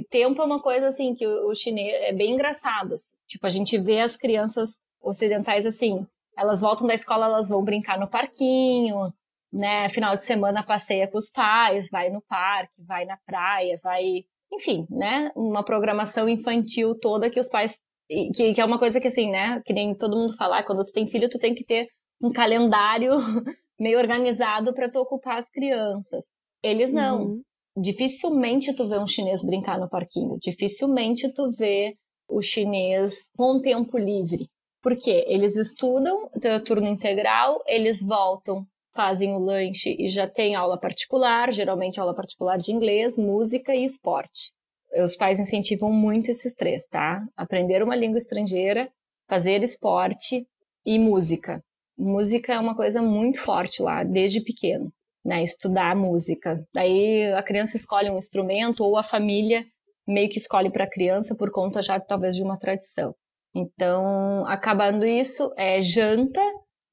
tempo 0.10 0.42
é 0.42 0.46
uma 0.46 0.62
coisa 0.62 0.88
assim 0.88 1.16
que 1.16 1.26
o, 1.26 1.50
o 1.50 1.56
chinês 1.56 1.94
é 2.04 2.14
bem 2.14 2.34
engraçado. 2.34 2.96
Assim. 2.96 3.15
Tipo, 3.28 3.48
a 3.48 3.50
gente 3.50 3.78
vê 3.78 4.02
as 4.02 4.16
crianças 4.16 4.80
ocidentais 5.02 5.66
assim, 5.66 6.06
elas 6.38 6.62
voltam 6.62 6.88
da 6.88 6.94
escola, 6.94 7.26
elas 7.26 7.50
vão 7.50 7.64
brincar 7.64 8.00
no 8.00 8.10
parquinho, 8.10 9.14
né? 9.52 9.90
Final 9.90 10.16
de 10.16 10.26
semana 10.26 10.66
passeia 10.66 11.08
com 11.08 11.18
os 11.18 11.30
pais, 11.30 11.90
vai 11.90 12.10
no 12.10 12.22
parque, 12.22 12.74
vai 12.86 13.06
na 13.06 13.18
praia, 13.26 13.80
vai, 13.84 14.26
enfim, 14.52 14.86
né? 14.90 15.32
Uma 15.36 15.64
programação 15.64 16.28
infantil 16.28 16.94
toda 17.00 17.30
que 17.30 17.40
os 17.40 17.50
pais 17.50 17.80
que, 18.08 18.54
que 18.54 18.62
é 18.62 18.66
uma 18.66 18.80
coisa 18.80 19.02
que 19.02 19.08
assim, 19.08 19.30
né? 19.30 19.62
Que 19.66 19.74
nem 19.74 19.96
todo 19.96 20.18
mundo 20.18 20.36
fala, 20.36 20.64
quando 20.64 20.86
tu 20.86 20.94
tem 20.94 21.08
filho, 21.08 21.30
tu 21.30 21.40
tem 21.40 21.56
que 21.56 21.64
ter 21.64 21.88
um 22.22 22.32
calendário 22.32 23.12
meio 23.80 24.00
organizado 24.00 24.74
para 24.74 24.90
tu 24.90 25.00
ocupar 25.00 25.38
as 25.38 25.50
crianças. 25.50 26.26
Eles 26.64 26.92
não. 26.92 27.22
Uhum. 27.22 27.42
Dificilmente 27.78 28.74
tu 28.74 28.88
vê 28.88 28.98
um 28.98 29.08
chinês 29.08 29.44
brincar 29.44 29.78
no 29.80 29.90
parquinho. 29.90 30.38
Dificilmente 30.40 31.32
tu 31.34 31.52
vê 31.52 31.96
o 32.28 32.42
chinês 32.42 33.30
com 33.36 33.62
tempo 33.62 33.98
livre. 33.98 34.48
Porque 34.82 35.24
eles 35.28 35.56
estudam, 35.56 36.30
tem 36.40 36.56
o 36.56 36.64
turno 36.64 36.88
integral, 36.88 37.64
eles 37.66 38.02
voltam, 38.02 38.66
fazem 38.96 39.34
o 39.34 39.40
lanche 39.40 39.96
e 40.00 40.10
já 40.10 40.28
tem 40.28 40.56
aula 40.56 40.80
particular, 40.80 41.52
geralmente 41.52 42.00
aula 42.00 42.16
particular 42.16 42.58
de 42.58 42.72
inglês, 42.72 43.18
música 43.18 43.76
e 43.76 43.84
esporte. 43.84 44.54
Os 45.04 45.16
pais 45.16 45.40
incentivam 45.40 45.92
muito 45.92 46.32
esses 46.32 46.54
três, 46.54 46.88
tá? 46.88 47.22
Aprender 47.36 47.84
uma 47.84 47.96
língua 47.96 48.18
estrangeira, 48.18 48.90
fazer 49.28 49.62
esporte 49.64 50.48
e 50.86 50.98
música. 50.98 51.62
Música 51.98 52.54
é 52.54 52.60
uma 52.60 52.76
coisa 52.76 53.02
muito 53.02 53.42
forte 53.42 53.82
lá, 53.82 54.04
desde 54.04 54.42
pequeno, 54.42 54.92
né? 55.26 55.44
Estudar 55.44 55.96
música. 55.96 56.66
Daí 56.74 57.34
a 57.34 57.44
criança 57.44 57.76
escolhe 57.76 58.10
um 58.10 58.18
instrumento 58.18 58.84
ou 58.84 58.96
a 58.98 59.04
família 59.04 59.66
meio 60.08 60.30
que 60.30 60.38
escolhe 60.38 60.72
para 60.72 60.84
a 60.84 60.90
criança 60.90 61.36
por 61.36 61.52
conta 61.52 61.82
já 61.82 62.00
talvez 62.00 62.36
de 62.36 62.44
uma 62.44 62.58
tradição. 62.58 63.16
Então, 63.54 64.46
acabando 64.48 65.06
isso, 65.06 65.52
é 65.58 65.82
janta. 65.82 66.42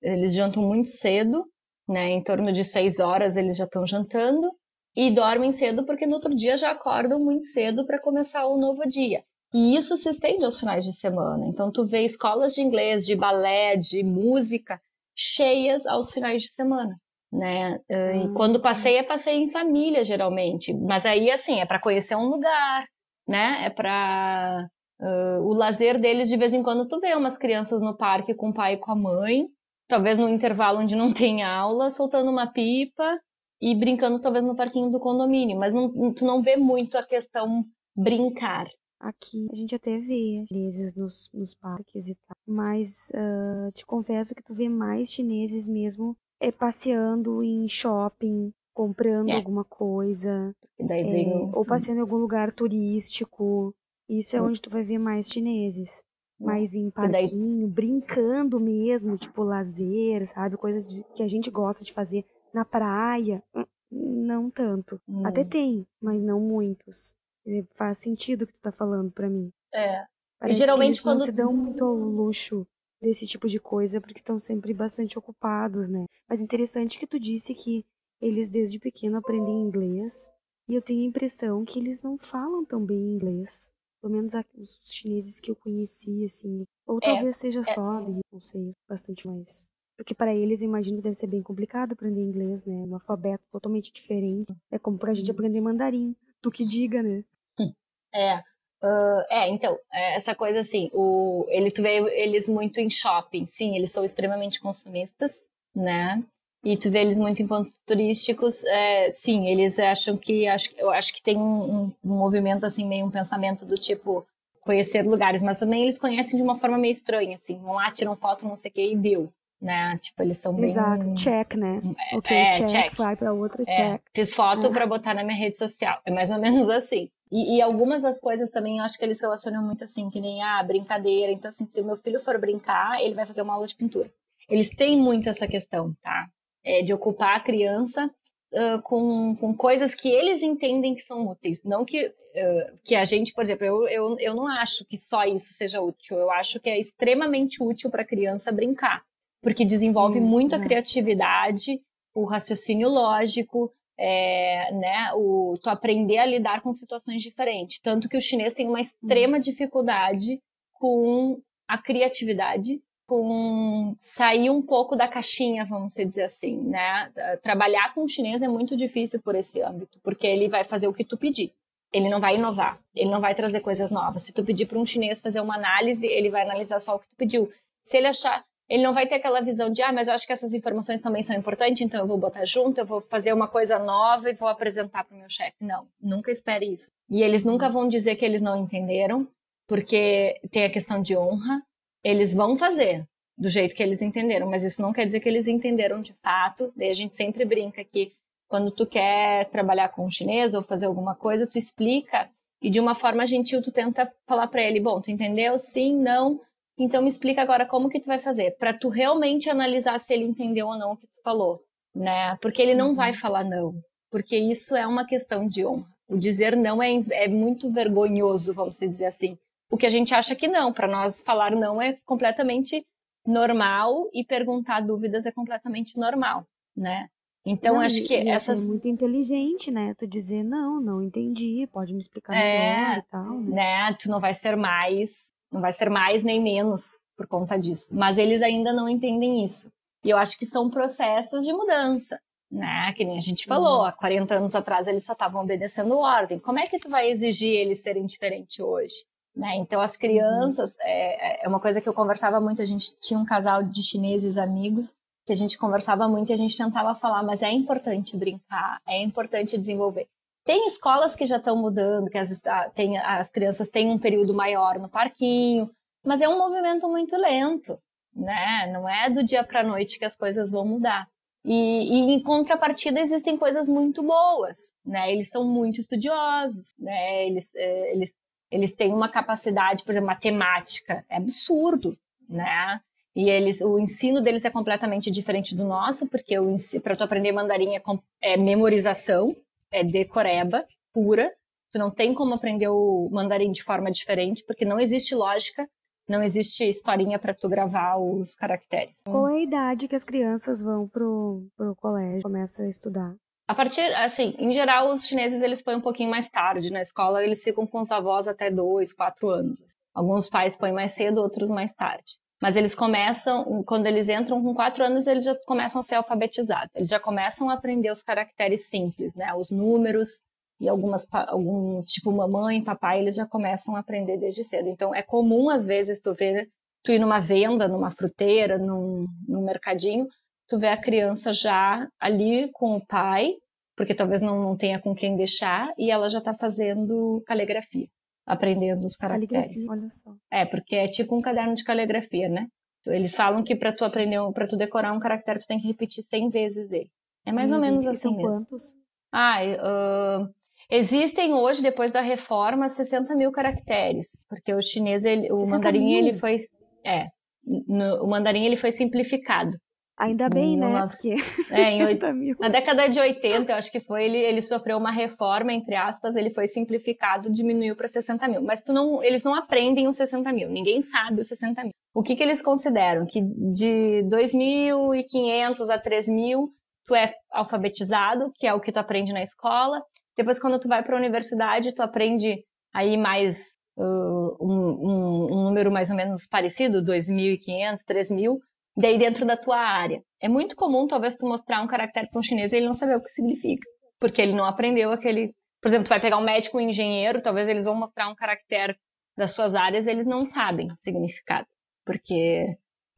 Eles 0.00 0.34
jantam 0.34 0.62
muito 0.62 0.88
cedo, 0.88 1.44
né? 1.88 2.10
Em 2.10 2.22
torno 2.22 2.52
de 2.52 2.64
seis 2.64 3.00
horas 3.00 3.36
eles 3.36 3.56
já 3.56 3.64
estão 3.64 3.86
jantando 3.86 4.50
e 4.94 5.10
dormem 5.10 5.52
cedo 5.52 5.84
porque 5.84 6.06
no 6.06 6.14
outro 6.14 6.34
dia 6.34 6.56
já 6.56 6.70
acordam 6.70 7.18
muito 7.18 7.46
cedo 7.46 7.84
para 7.86 8.00
começar 8.00 8.46
o 8.46 8.58
novo 8.58 8.86
dia. 8.86 9.22
E 9.52 9.76
isso 9.76 9.96
se 9.96 10.08
estende 10.08 10.44
aos 10.44 10.58
finais 10.58 10.84
de 10.84 10.96
semana. 10.96 11.46
Então, 11.46 11.70
tu 11.70 11.84
vê 11.84 12.02
escolas 12.02 12.54
de 12.54 12.62
inglês, 12.62 13.04
de 13.04 13.14
balé, 13.14 13.76
de 13.76 14.02
música 14.02 14.80
cheias 15.14 15.86
aos 15.86 16.10
finais 16.10 16.42
de 16.42 16.54
semana. 16.54 16.96
Né? 17.30 17.78
E 17.88 18.28
hum, 18.28 18.34
quando 18.34 18.60
passei, 18.60 18.96
é 18.96 19.02
passei 19.02 19.36
em 19.36 19.50
família, 19.50 20.04
geralmente. 20.04 20.72
Mas 20.72 21.04
aí, 21.04 21.30
assim, 21.30 21.60
é 21.60 21.66
para 21.66 21.80
conhecer 21.80 22.16
um 22.16 22.28
lugar, 22.28 22.86
né? 23.32 23.64
É 23.64 23.70
para 23.70 24.68
uh, 25.00 25.42
o 25.42 25.54
lazer 25.54 25.98
deles. 25.98 26.28
De 26.28 26.36
vez 26.36 26.52
em 26.52 26.62
quando, 26.62 26.86
tu 26.86 27.00
vê 27.00 27.14
umas 27.16 27.38
crianças 27.38 27.80
no 27.80 27.96
parque 27.96 28.34
com 28.34 28.50
o 28.50 28.54
pai 28.54 28.74
e 28.74 28.76
com 28.76 28.92
a 28.92 28.94
mãe, 28.96 29.48
talvez 29.88 30.18
no 30.18 30.28
intervalo 30.28 30.80
onde 30.80 30.94
não 30.94 31.12
tem 31.12 31.42
aula, 31.42 31.90
soltando 31.90 32.30
uma 32.30 32.52
pipa 32.52 33.18
e 33.60 33.74
brincando, 33.74 34.20
talvez 34.20 34.44
no 34.44 34.54
parquinho 34.54 34.90
do 34.90 35.00
condomínio. 35.00 35.58
Mas 35.58 35.72
não, 35.72 36.12
tu 36.12 36.24
não 36.24 36.42
vê 36.42 36.56
muito 36.56 36.98
a 36.98 37.02
questão 37.02 37.64
brincar, 37.96 38.66
Aqui 39.02 39.48
a 39.52 39.56
gente 39.56 39.74
até 39.74 39.98
vê 39.98 40.44
chineses 40.46 40.94
nos, 40.94 41.28
nos 41.34 41.54
parques 41.54 42.08
e 42.08 42.14
tal, 42.14 42.36
mas 42.46 43.10
uh, 43.10 43.72
te 43.72 43.84
confesso 43.84 44.32
que 44.32 44.44
tu 44.44 44.54
vê 44.54 44.68
mais 44.68 45.10
chineses 45.10 45.66
mesmo 45.66 46.16
é, 46.38 46.52
passeando 46.52 47.42
em 47.42 47.66
shopping, 47.66 48.52
comprando 48.72 49.30
é. 49.30 49.36
alguma 49.36 49.64
coisa, 49.64 50.54
é, 50.78 51.34
ou 51.52 51.64
passeando 51.64 51.98
em 51.98 52.02
algum 52.02 52.16
lugar 52.16 52.52
turístico. 52.52 53.74
Isso 54.08 54.36
é 54.36 54.42
hum. 54.42 54.46
onde 54.46 54.60
tu 54.60 54.70
vai 54.70 54.82
ver 54.82 54.98
mais 54.98 55.28
chineses. 55.28 56.02
Hum. 56.40 56.46
Mas 56.46 56.74
em 56.74 56.90
parquinho, 56.90 57.68
brincando 57.68 58.60
mesmo, 58.60 59.16
tipo 59.16 59.42
lazer, 59.42 60.26
sabe? 60.26 60.56
Coisas 60.56 60.86
de, 60.86 61.04
que 61.14 61.22
a 61.22 61.28
gente 61.28 61.50
gosta 61.50 61.84
de 61.84 61.92
fazer 61.92 62.24
na 62.52 62.64
praia. 62.64 63.42
Hum, 63.54 63.64
não 63.90 64.50
tanto. 64.50 65.00
Hum. 65.08 65.26
Até 65.26 65.44
tem, 65.44 65.86
mas 66.00 66.22
não 66.22 66.40
muitos. 66.40 67.14
É, 67.46 67.64
faz 67.74 67.98
sentido 67.98 68.42
o 68.42 68.46
que 68.46 68.52
tu 68.52 68.60
tá 68.60 68.72
falando 68.72 69.10
para 69.10 69.28
mim. 69.28 69.52
É. 69.74 70.04
Parece 70.38 70.58
e 70.58 70.62
geralmente 70.62 70.86
que 70.86 70.90
eles 70.90 71.00
quando 71.00 71.18
não 71.20 71.26
se 71.26 71.32
dão 71.32 71.52
muito 71.52 71.84
ao 71.84 71.94
luxo 71.94 72.66
desse 73.00 73.26
tipo 73.26 73.48
de 73.48 73.58
coisa 73.58 74.00
porque 74.00 74.18
estão 74.18 74.38
sempre 74.38 74.72
bastante 74.72 75.18
ocupados, 75.18 75.88
né? 75.88 76.06
Mas 76.28 76.40
interessante 76.40 76.98
que 76.98 77.06
tu 77.06 77.18
disse 77.18 77.54
que 77.54 77.84
eles 78.22 78.48
desde 78.48 78.78
pequeno 78.78 79.18
aprendem 79.18 79.62
inglês 79.62 80.28
e 80.68 80.74
eu 80.74 80.80
tenho 80.80 81.02
a 81.02 81.08
impressão 81.08 81.64
que 81.64 81.78
eles 81.78 82.00
não 82.00 82.16
falam 82.16 82.64
tão 82.64 82.84
bem 82.84 82.96
inglês. 82.96 83.72
Pelo 84.00 84.14
menos 84.14 84.32
os 84.56 84.80
chineses 84.84 85.38
que 85.38 85.50
eu 85.50 85.56
conheci, 85.56 86.24
assim. 86.24 86.64
Ou 86.86 86.98
é, 87.02 87.06
talvez 87.06 87.36
é, 87.36 87.38
seja 87.38 87.60
é. 87.60 87.64
só 87.64 87.98
ali, 87.98 88.20
não 88.32 88.40
sei, 88.40 88.74
bastante 88.88 89.26
mais. 89.26 89.68
Porque 89.96 90.14
para 90.14 90.34
eles, 90.34 90.62
eu 90.62 90.68
imagino 90.68 90.96
que 90.96 91.02
deve 91.02 91.14
ser 91.14 91.26
bem 91.26 91.42
complicado 91.42 91.92
aprender 91.92 92.20
inglês, 92.20 92.64
né? 92.64 92.74
Um 92.74 92.94
alfabeto 92.94 93.46
totalmente 93.50 93.92
diferente. 93.92 94.52
É 94.70 94.78
como 94.78 94.98
pra 94.98 95.14
gente 95.14 95.30
uhum. 95.30 95.34
aprender 95.34 95.60
mandarim. 95.60 96.16
Tu 96.40 96.50
que 96.50 96.64
diga, 96.64 97.02
né? 97.02 97.24
É. 98.14 98.42
Uh, 98.82 99.24
é, 99.30 99.48
então, 99.48 99.78
é 99.90 100.16
essa 100.16 100.34
coisa 100.34 100.60
assim, 100.60 100.90
o, 100.92 101.46
ele, 101.48 101.70
tu 101.70 101.80
vê 101.80 101.96
eles 102.20 102.46
muito 102.46 102.78
em 102.78 102.90
shopping, 102.90 103.46
sim, 103.46 103.74
eles 103.74 103.90
são 103.90 104.04
extremamente 104.04 104.60
consumistas, 104.60 105.48
né? 105.74 106.22
E 106.64 106.76
tu 106.76 106.90
vê 106.90 107.00
eles 107.00 107.18
muito 107.18 107.42
em 107.42 107.46
pontos 107.46 107.72
turísticos, 107.84 108.64
é, 108.64 109.12
sim, 109.14 109.48
eles 109.48 109.78
acham 109.78 110.16
que, 110.16 110.46
acho, 110.46 110.70
eu 110.76 110.90
acho 110.90 111.12
que 111.12 111.22
tem 111.22 111.36
um, 111.36 111.92
um, 112.04 112.16
movimento 112.16 112.64
assim, 112.64 112.86
meio 112.86 113.04
um 113.04 113.10
pensamento 113.10 113.66
do 113.66 113.74
tipo, 113.74 114.24
conhecer 114.60 115.02
lugares, 115.02 115.42
mas 115.42 115.58
também 115.58 115.82
eles 115.82 115.98
conhecem 115.98 116.36
de 116.36 116.42
uma 116.42 116.58
forma 116.60 116.78
meio 116.78 116.92
estranha, 116.92 117.34
assim, 117.34 117.58
vão 117.58 117.74
lá, 117.74 117.90
tiram 117.90 118.14
foto, 118.14 118.46
não 118.46 118.54
sei 118.54 118.70
o 118.70 118.74
que, 118.74 118.92
e 118.92 118.96
deu 118.96 119.32
né? 119.62 119.96
Tipo, 119.98 120.22
eles 120.22 120.38
são 120.38 120.52
bem... 120.54 120.64
Exato, 120.64 121.14
check, 121.14 121.54
né? 121.54 121.80
É, 122.10 122.16
ok, 122.16 122.36
é, 122.36 122.52
check, 122.52 122.68
check, 122.68 122.94
vai 122.96 123.14
para 123.14 123.32
outra, 123.32 123.62
é, 123.62 123.64
check. 123.64 124.02
Fiz 124.12 124.34
foto 124.34 124.70
para 124.70 124.86
botar 124.86 125.14
na 125.14 125.22
minha 125.22 125.38
rede 125.38 125.56
social. 125.56 126.00
É 126.04 126.10
mais 126.10 126.30
ou 126.30 126.38
menos 126.40 126.68
assim. 126.68 127.08
E, 127.30 127.56
e, 127.56 127.62
algumas 127.62 128.02
das 128.02 128.20
coisas 128.20 128.50
também 128.50 128.78
eu 128.78 128.84
acho 128.84 128.98
que 128.98 129.04
eles 129.04 129.20
relacionam 129.20 129.62
muito 129.62 129.84
assim, 129.84 130.10
que 130.10 130.20
nem 130.20 130.42
a 130.42 130.58
ah, 130.58 130.62
brincadeira. 130.62 131.32
Então, 131.32 131.48
assim, 131.48 131.66
se 131.66 131.80
o 131.80 131.84
meu 131.84 131.96
filho 131.96 132.20
for 132.20 132.38
brincar, 132.38 133.00
ele 133.00 133.14
vai 133.14 133.24
fazer 133.24 133.40
uma 133.40 133.54
aula 133.54 133.66
de 133.66 133.76
pintura. 133.76 134.10
Eles 134.50 134.68
têm 134.68 135.00
muito 135.00 135.28
essa 135.28 135.46
questão, 135.46 135.94
tá? 136.02 136.28
É, 136.64 136.82
de 136.82 136.94
ocupar 136.94 137.36
a 137.36 137.40
criança 137.40 138.08
uh, 138.52 138.82
com, 138.82 139.34
com 139.36 139.52
coisas 139.52 139.94
que 139.94 140.08
eles 140.08 140.42
entendem 140.42 140.94
que 140.94 141.00
são 141.00 141.26
úteis. 141.26 141.64
Não 141.64 141.84
que, 141.84 142.06
uh, 142.06 142.78
que 142.84 142.94
a 142.94 143.04
gente, 143.04 143.32
por 143.32 143.42
exemplo, 143.42 143.66
eu, 143.66 143.88
eu, 143.88 144.16
eu 144.20 144.34
não 144.34 144.46
acho 144.46 144.84
que 144.84 144.96
só 144.96 145.24
isso 145.24 145.52
seja 145.52 145.80
útil. 145.80 146.16
Eu 146.16 146.30
acho 146.30 146.60
que 146.60 146.70
é 146.70 146.78
extremamente 146.78 147.62
útil 147.62 147.90
para 147.90 148.02
a 148.02 148.06
criança 148.06 148.52
brincar 148.52 149.02
porque 149.42 149.64
desenvolve 149.64 150.20
hum, 150.20 150.26
muita 150.26 150.62
criatividade, 150.62 151.80
o 152.14 152.24
raciocínio 152.24 152.88
lógico, 152.88 153.72
é, 153.98 154.72
né, 154.72 155.12
o, 155.14 155.58
tu 155.60 155.68
aprender 155.68 156.18
a 156.18 156.26
lidar 156.26 156.62
com 156.62 156.72
situações 156.72 157.22
diferentes. 157.22 157.80
Tanto 157.80 158.08
que 158.08 158.16
o 158.16 158.20
chinês 158.20 158.54
tem 158.54 158.68
uma 158.68 158.80
extrema 158.80 159.36
hum. 159.36 159.40
dificuldade 159.40 160.40
com 160.74 161.40
a 161.68 161.76
criatividade, 161.76 162.80
com 163.12 163.94
sair 163.98 164.48
um 164.48 164.62
pouco 164.62 164.96
da 164.96 165.06
caixinha, 165.06 165.66
vamos 165.66 165.92
dizer 165.94 166.22
assim, 166.22 166.56
né? 166.56 167.10
Trabalhar 167.42 167.92
com 167.94 168.02
o 168.02 168.08
chinês 168.08 168.42
é 168.42 168.48
muito 168.48 168.76
difícil 168.76 169.20
por 169.20 169.34
esse 169.34 169.60
âmbito, 169.60 170.00
porque 170.02 170.26
ele 170.26 170.48
vai 170.48 170.64
fazer 170.64 170.88
o 170.88 170.94
que 170.94 171.04
tu 171.04 171.18
pedir. 171.18 171.52
Ele 171.92 172.08
não 172.08 172.20
vai 172.20 172.36
inovar, 172.36 172.78
ele 172.94 173.10
não 173.10 173.20
vai 173.20 173.34
trazer 173.34 173.60
coisas 173.60 173.90
novas. 173.90 174.22
Se 174.22 174.32
tu 174.32 174.42
pedir 174.42 174.64
para 174.64 174.78
um 174.78 174.86
chinês 174.86 175.20
fazer 175.20 175.40
uma 175.40 175.56
análise, 175.56 176.06
ele 176.06 176.30
vai 176.30 176.42
analisar 176.42 176.80
só 176.80 176.96
o 176.96 176.98
que 176.98 177.08
tu 177.08 177.16
pediu. 177.16 177.52
Se 177.84 177.98
ele 177.98 178.06
achar 178.06 178.42
ele 178.68 178.82
não 178.82 178.94
vai 178.94 179.06
ter 179.06 179.16
aquela 179.16 179.42
visão 179.42 179.70
de, 179.70 179.82
ah, 179.82 179.92
mas 179.92 180.08
eu 180.08 180.14
acho 180.14 180.26
que 180.26 180.32
essas 180.32 180.54
informações 180.54 180.98
também 180.98 181.22
são 181.22 181.36
importantes, 181.36 181.82
então 181.82 182.00
eu 182.00 182.06
vou 182.06 182.16
botar 182.16 182.46
junto, 182.46 182.78
eu 182.78 182.86
vou 182.86 183.02
fazer 183.02 183.34
uma 183.34 183.46
coisa 183.46 183.78
nova 183.78 184.30
e 184.30 184.34
vou 184.34 184.48
apresentar 184.48 185.04
para 185.04 185.14
o 185.14 185.18
meu 185.18 185.28
chefe. 185.28 185.56
Não, 185.60 185.86
nunca 186.00 186.30
espere 186.30 186.72
isso. 186.72 186.90
E 187.10 187.22
eles 187.22 187.44
nunca 187.44 187.68
vão 187.68 187.86
dizer 187.86 188.16
que 188.16 188.24
eles 188.24 188.40
não 188.40 188.56
entenderam, 188.56 189.28
porque 189.66 190.40
tem 190.50 190.64
a 190.64 190.70
questão 190.70 191.02
de 191.02 191.16
honra. 191.16 191.62
Eles 192.04 192.34
vão 192.34 192.56
fazer 192.56 193.06
do 193.36 193.48
jeito 193.48 193.74
que 193.74 193.82
eles 193.82 194.02
entenderam, 194.02 194.48
mas 194.48 194.62
isso 194.62 194.82
não 194.82 194.92
quer 194.92 195.06
dizer 195.06 195.20
que 195.20 195.28
eles 195.28 195.48
entenderam 195.48 196.00
de 196.00 196.12
fato. 196.22 196.72
Daí 196.76 196.90
a 196.90 196.94
gente 196.94 197.14
sempre 197.14 197.44
brinca 197.44 197.84
que 197.84 198.12
quando 198.48 198.70
tu 198.70 198.86
quer 198.86 199.48
trabalhar 199.50 199.88
com 199.88 200.04
um 200.04 200.10
chinês 200.10 200.54
ou 200.54 200.62
fazer 200.62 200.86
alguma 200.86 201.14
coisa, 201.14 201.46
tu 201.46 201.56
explica 201.56 202.28
e 202.60 202.70
de 202.70 202.78
uma 202.78 202.94
forma 202.94 203.26
gentil 203.26 203.62
tu 203.62 203.72
tenta 203.72 204.12
falar 204.26 204.46
para 204.48 204.62
ele, 204.62 204.78
bom, 204.78 205.00
tu 205.00 205.10
entendeu? 205.10 205.58
Sim, 205.58 205.96
não 205.96 206.40
então 206.78 207.02
me 207.02 207.10
explica 207.10 207.42
agora 207.42 207.66
como 207.66 207.88
que 207.88 208.00
tu 208.00 208.06
vai 208.06 208.18
fazer, 208.18 208.56
para 208.58 208.72
tu 208.72 208.88
realmente 208.88 209.50
analisar 209.50 209.98
se 210.00 210.12
ele 210.12 210.24
entendeu 210.24 210.68
ou 210.68 210.78
não 210.78 210.92
o 210.92 210.96
que 210.96 211.06
tu 211.06 211.22
falou, 211.22 211.60
né? 211.94 212.36
Porque 212.40 212.62
ele 212.62 212.74
não 212.74 212.88
uhum. 212.88 212.94
vai 212.94 213.14
falar 213.14 213.44
não, 213.44 213.74
porque 214.10 214.36
isso 214.36 214.74
é 214.74 214.86
uma 214.86 215.06
questão 215.06 215.46
de 215.46 215.64
honra. 215.66 215.86
O 216.08 216.18
dizer 216.18 216.56
não 216.56 216.82
é, 216.82 216.90
é 217.12 217.28
muito 217.28 217.70
vergonhoso, 217.72 218.52
vamos 218.52 218.78
dizer 218.78 219.06
assim. 219.06 219.38
O 219.72 219.76
que 219.76 219.86
a 219.86 219.90
gente 219.90 220.14
acha 220.14 220.36
que 220.36 220.46
não, 220.46 220.72
para 220.72 220.86
nós 220.86 221.22
falar 221.22 221.52
não 221.52 221.80
é 221.80 221.98
completamente 222.04 222.86
normal 223.26 224.08
e 224.12 224.24
perguntar 224.24 224.80
dúvidas 224.80 225.26
é 225.26 225.32
completamente 225.32 225.96
normal, 225.96 226.46
né? 226.76 227.08
Então, 227.44 227.74
não, 227.74 227.80
acho 227.80 228.06
que 228.06 228.14
e 228.14 228.28
essas. 228.28 228.64
É 228.64 228.68
muito 228.68 228.86
inteligente, 228.86 229.70
né? 229.70 229.94
Tu 229.98 230.06
dizer, 230.06 230.44
não, 230.44 230.80
não 230.80 231.02
entendi, 231.02 231.66
pode 231.72 231.92
me 231.92 231.98
explicar 231.98 232.32
melhor 232.32 232.96
é, 232.96 232.98
e 232.98 233.02
tal, 233.10 233.40
né? 233.40 233.54
né? 233.88 233.96
Tu 234.00 234.08
não 234.08 234.20
vai 234.20 234.34
ser 234.34 234.56
mais 234.56 235.32
não 235.52 235.60
vai 235.60 235.72
ser 235.72 235.90
mais 235.90 236.24
nem 236.24 236.42
menos 236.42 236.98
por 237.16 237.26
conta 237.26 237.58
disso. 237.58 237.94
Mas 237.94 238.16
eles 238.16 238.40
ainda 238.40 238.72
não 238.72 238.88
entendem 238.88 239.44
isso. 239.44 239.70
E 240.02 240.10
eu 240.10 240.16
acho 240.16 240.38
que 240.38 240.46
são 240.46 240.70
processos 240.70 241.44
de 241.44 241.52
mudança, 241.52 242.18
né? 242.50 242.92
Que 242.96 243.04
nem 243.04 243.18
a 243.18 243.20
gente 243.20 243.44
falou, 243.44 243.80
uhum. 243.80 243.84
há 243.84 243.92
40 243.92 244.34
anos 244.34 244.54
atrás 244.54 244.86
eles 244.86 245.04
só 245.04 245.12
estavam 245.12 245.42
obedecendo 245.42 245.98
ordem. 245.98 246.38
Como 246.38 246.58
é 246.58 246.66
que 246.66 246.78
tu 246.78 246.88
vai 246.88 247.10
exigir 247.10 247.54
eles 247.54 247.80
serem 247.80 248.06
diferentes 248.06 248.58
hoje? 248.58 249.04
Né? 249.34 249.56
Então 249.56 249.80
as 249.80 249.96
crianças, 249.96 250.74
uhum. 250.74 250.82
é, 250.84 251.44
é 251.44 251.48
uma 251.48 251.60
coisa 251.60 251.80
que 251.80 251.88
eu 251.88 251.94
conversava 251.94 252.40
muito, 252.40 252.60
a 252.60 252.66
gente 252.66 252.98
tinha 253.00 253.18
um 253.18 253.24
casal 253.24 253.62
de 253.62 253.82
chineses 253.82 254.36
amigos 254.36 254.92
que 255.24 255.32
a 255.32 255.36
gente 255.36 255.56
conversava 255.56 256.08
muito 256.08 256.30
e 256.30 256.32
a 256.32 256.36
gente 256.36 256.56
tentava 256.56 256.94
falar, 256.94 257.22
mas 257.22 257.42
é 257.42 257.50
importante 257.50 258.16
brincar, 258.16 258.80
é 258.86 259.02
importante 259.02 259.56
desenvolver. 259.56 260.06
Tem 260.44 260.66
escolas 260.66 261.14
que 261.14 261.24
já 261.24 261.36
estão 261.36 261.56
mudando, 261.56 262.10
que 262.10 262.18
as, 262.18 262.42
tem, 262.74 262.98
as 262.98 263.30
crianças 263.30 263.68
têm 263.68 263.90
um 263.90 263.98
período 263.98 264.34
maior 264.34 264.78
no 264.78 264.88
parquinho, 264.88 265.70
mas 266.04 266.20
é 266.20 266.28
um 266.28 266.38
movimento 266.38 266.88
muito 266.88 267.16
lento. 267.16 267.78
né? 268.14 268.66
Não 268.72 268.88
é 268.88 269.08
do 269.08 269.22
dia 269.22 269.44
para 269.44 269.62
noite 269.62 269.98
que 269.98 270.04
as 270.04 270.16
coisas 270.16 270.50
vão 270.50 270.66
mudar. 270.66 271.08
E, 271.44 271.54
e, 271.54 272.14
em 272.14 272.22
contrapartida 272.22 273.00
existem 273.00 273.36
coisas 273.36 273.68
muito 273.68 274.02
boas, 274.02 274.74
né? 274.84 275.12
Eles 275.12 275.28
são 275.28 275.44
muito 275.44 275.80
estudiosos, 275.80 276.72
né? 276.78 277.26
Eles, 277.26 277.52
é, 277.56 277.94
eles, 277.94 278.14
eles 278.52 278.72
têm 278.72 278.92
uma 278.92 279.08
capacidade, 279.08 279.82
por 279.82 279.92
exemplo, 279.92 280.08
matemática, 280.08 281.04
é 281.08 281.16
absurdo, 281.16 281.96
né? 282.28 282.78
E 283.16 283.28
eles, 283.28 283.60
o 283.60 283.78
ensino 283.78 284.22
deles 284.22 284.44
é 284.44 284.50
completamente 284.50 285.10
diferente 285.10 285.54
do 285.54 285.64
nosso, 285.64 286.06
porque 286.06 286.36
para 286.82 286.96
tu 286.96 287.02
aprender 287.02 287.32
mandarim 287.32 287.74
é, 287.76 287.82
é 288.22 288.36
memorização, 288.36 289.34
é 289.70 289.82
decoreba 289.82 290.64
pura. 290.92 291.32
Tu 291.72 291.78
não 291.78 291.90
tem 291.90 292.14
como 292.14 292.34
aprender 292.34 292.68
o 292.68 293.08
mandarim 293.10 293.50
de 293.50 293.62
forma 293.62 293.90
diferente, 293.90 294.44
porque 294.46 294.64
não 294.64 294.78
existe 294.78 295.14
lógica 295.14 295.66
não 296.08 296.22
existe 296.22 296.68
historinha 296.68 297.18
para 297.18 297.34
tu 297.34 297.48
gravar 297.48 297.96
os 297.96 298.34
caracteres. 298.34 299.02
Qual 299.04 299.28
é 299.28 299.36
a 299.36 299.42
idade 299.42 299.88
que 299.88 299.94
as 299.94 300.04
crianças 300.04 300.60
vão 300.62 300.88
pro, 300.88 301.46
pro 301.56 301.74
colégio, 301.76 302.22
começam 302.22 302.66
a 302.66 302.68
estudar? 302.68 303.14
A 303.46 303.54
partir, 303.54 303.92
assim, 303.94 304.34
em 304.38 304.52
geral, 304.52 304.90
os 304.90 305.06
chineses 305.06 305.42
eles 305.42 305.62
põem 305.62 305.76
um 305.76 305.80
pouquinho 305.80 306.10
mais 306.10 306.28
tarde. 306.28 306.70
Na 306.70 306.80
escola, 306.80 307.22
eles 307.24 307.42
ficam 307.42 307.66
com 307.66 307.80
os 307.80 307.90
avós 307.90 308.28
até 308.28 308.50
dois, 308.50 308.92
quatro 308.92 309.28
anos. 309.28 309.62
Alguns 309.94 310.28
pais 310.28 310.56
põem 310.56 310.72
mais 310.72 310.92
cedo, 310.92 311.20
outros 311.20 311.50
mais 311.50 311.74
tarde. 311.74 312.18
Mas 312.40 312.56
eles 312.56 312.74
começam, 312.74 313.62
quando 313.64 313.86
eles 313.86 314.08
entram 314.08 314.42
com 314.42 314.54
quatro 314.54 314.84
anos, 314.84 315.06
eles 315.06 315.24
já 315.24 315.36
começam 315.46 315.80
a 315.80 315.82
ser 315.82 315.96
alfabetizados. 315.96 316.70
Eles 316.74 316.88
já 316.88 316.98
começam 316.98 317.50
a 317.50 317.54
aprender 317.54 317.90
os 317.90 318.02
caracteres 318.02 318.68
simples, 318.68 319.14
né? 319.14 319.32
Os 319.34 319.50
números, 319.50 320.24
e 320.60 320.68
algumas, 320.68 321.06
alguns, 321.12 321.86
tipo 321.86 322.10
mamãe, 322.10 322.62
papai, 322.62 323.00
eles 323.00 323.16
já 323.16 323.26
começam 323.26 323.76
a 323.76 323.80
aprender 323.80 324.16
desde 324.16 324.44
cedo. 324.44 324.68
Então, 324.68 324.94
é 324.94 325.02
comum, 325.02 325.50
às 325.50 325.66
vezes, 325.66 326.00
tu 326.00 326.14
ver, 326.14 326.48
tu 326.82 326.90
ir 326.90 326.98
numa 326.98 327.20
venda, 327.20 327.68
numa 327.68 327.90
fruteira, 327.90 328.58
num, 328.58 329.06
num 329.28 329.44
mercadinho, 329.44 330.06
tu 330.52 330.58
vê 330.58 330.68
a 330.68 330.76
criança 330.76 331.32
já 331.32 331.88
ali 331.98 332.50
com 332.52 332.76
o 332.76 332.86
pai, 332.86 333.30
porque 333.74 333.94
talvez 333.94 334.20
não, 334.20 334.38
não 334.38 334.54
tenha 334.54 334.78
com 334.78 334.94
quem 334.94 335.16
deixar, 335.16 335.66
e 335.78 335.90
ela 335.90 336.10
já 336.10 336.18
está 336.18 336.34
fazendo 336.34 337.22
caligrafia, 337.26 337.86
aprendendo 338.26 338.86
os 338.86 338.94
caracteres. 338.94 339.46
Caligrafia, 339.46 339.70
olha 339.70 339.88
só. 339.88 340.14
É, 340.30 340.44
porque 340.44 340.76
é 340.76 340.88
tipo 340.88 341.16
um 341.16 341.22
caderno 341.22 341.54
de 341.54 341.64
caligrafia, 341.64 342.28
né? 342.28 342.48
Eles 342.86 343.16
falam 343.16 343.42
que 343.42 343.56
para 343.56 343.72
tu 343.72 343.82
aprender, 343.82 344.18
para 344.34 344.46
tu 344.46 344.58
decorar 344.58 344.92
um 344.92 345.00
caractere, 345.00 345.38
tu 345.38 345.46
tem 345.46 345.58
que 345.58 345.68
repetir 345.68 346.04
100 346.04 346.28
vezes 346.28 346.70
ele. 346.70 346.90
É 347.24 347.32
mais 347.32 347.48
Meu 347.48 347.56
ou 347.56 347.62
menos 347.62 347.84
Deus, 347.84 347.96
assim 347.96 348.02
são 348.02 348.16
mesmo. 348.16 348.30
quantos? 348.30 348.74
Ah, 349.10 349.38
uh, 349.42 350.28
Existem 350.70 351.32
hoje, 351.32 351.62
depois 351.62 351.90
da 351.92 352.02
reforma, 352.02 352.68
60 352.68 353.14
mil 353.14 353.32
caracteres, 353.32 354.10
porque 354.28 354.52
o 354.52 354.60
chinês, 354.60 355.04
ele, 355.04 355.28
o 355.32 355.50
mandarim, 355.50 355.84
mil? 355.84 355.98
ele 355.98 356.18
foi, 356.18 356.40
é, 356.84 357.04
no, 357.44 358.04
o 358.04 358.06
mandarim 358.06 358.44
ele 358.44 358.56
foi 358.56 358.72
simplificado. 358.72 359.56
Ainda 360.02 360.28
bem, 360.28 360.56
né? 360.56 360.86
Porque 360.86 361.14
é, 361.52 361.70
em 361.70 361.84
80 361.86 362.12
mil. 362.12 362.36
Na 362.40 362.48
década 362.48 362.88
de 362.88 362.98
80, 362.98 363.52
eu 363.52 363.56
acho 363.56 363.70
que 363.70 363.80
foi, 363.80 364.04
ele, 364.04 364.18
ele 364.18 364.42
sofreu 364.42 364.76
uma 364.76 364.90
reforma, 364.90 365.52
entre 365.52 365.76
aspas, 365.76 366.16
ele 366.16 366.30
foi 366.30 366.48
simplificado, 366.48 367.32
diminuiu 367.32 367.76
para 367.76 367.86
60 367.86 368.26
mil. 368.28 368.42
Mas 368.42 368.62
tu 368.62 368.72
não, 368.72 369.02
eles 369.02 369.22
não 369.22 369.34
aprendem 369.34 369.86
os 369.86 369.96
60 369.96 370.32
mil, 370.32 370.48
ninguém 370.48 370.82
sabe 370.82 371.20
os 371.20 371.28
60 371.28 371.62
mil. 371.62 371.72
O 371.94 372.02
que, 372.02 372.16
que 372.16 372.22
eles 372.22 372.42
consideram? 372.42 373.06
Que 373.06 373.20
de 373.20 374.02
2.500 374.08 375.70
a 375.70 375.78
3.000, 375.80 376.46
tu 376.86 376.94
é 376.94 377.14
alfabetizado, 377.30 378.32
que 378.38 378.46
é 378.46 378.54
o 378.54 378.60
que 378.60 378.72
tu 378.72 378.78
aprende 378.78 379.12
na 379.12 379.22
escola, 379.22 379.80
depois, 380.16 380.38
quando 380.38 380.60
tu 380.60 380.68
vai 380.68 380.82
para 380.82 380.94
a 380.94 380.98
universidade, 380.98 381.72
tu 381.72 381.82
aprende 381.82 382.44
aí 382.72 382.96
mais 382.96 383.52
uh, 383.76 384.36
um, 384.40 384.50
um, 384.50 385.26
um, 385.32 385.44
número 385.44 385.70
mais 385.70 385.90
ou 385.90 385.96
menos 385.96 386.26
parecido, 386.26 386.82
2.500, 386.82 387.78
3.000, 387.88 388.36
daí 388.76 388.98
dentro 388.98 389.26
da 389.26 389.36
tua 389.36 389.58
área. 389.58 390.02
É 390.20 390.28
muito 390.28 390.56
comum, 390.56 390.86
talvez, 390.86 391.16
tu 391.16 391.26
mostrar 391.26 391.62
um 391.62 391.66
caractere 391.66 392.08
para 392.08 392.18
um 392.18 392.22
chinês 392.22 392.52
e 392.52 392.56
ele 392.56 392.66
não 392.66 392.74
saber 392.74 392.96
o 392.96 393.02
que 393.02 393.10
significa, 393.10 393.66
porque 393.98 394.20
ele 394.20 394.34
não 394.34 394.44
aprendeu 394.44 394.92
aquele... 394.92 395.34
Por 395.60 395.68
exemplo, 395.68 395.84
tu 395.84 395.90
vai 395.90 396.00
pegar 396.00 396.18
um 396.18 396.24
médico 396.24 396.58
um 396.58 396.60
engenheiro, 396.60 397.22
talvez 397.22 397.48
eles 397.48 397.64
vão 397.64 397.74
mostrar 397.74 398.08
um 398.08 398.14
caractere 398.14 398.76
das 399.16 399.32
suas 399.32 399.54
áreas, 399.54 399.86
eles 399.86 400.06
não 400.06 400.24
sabem 400.24 400.66
o 400.66 400.76
significado, 400.76 401.46
porque... 401.84 402.46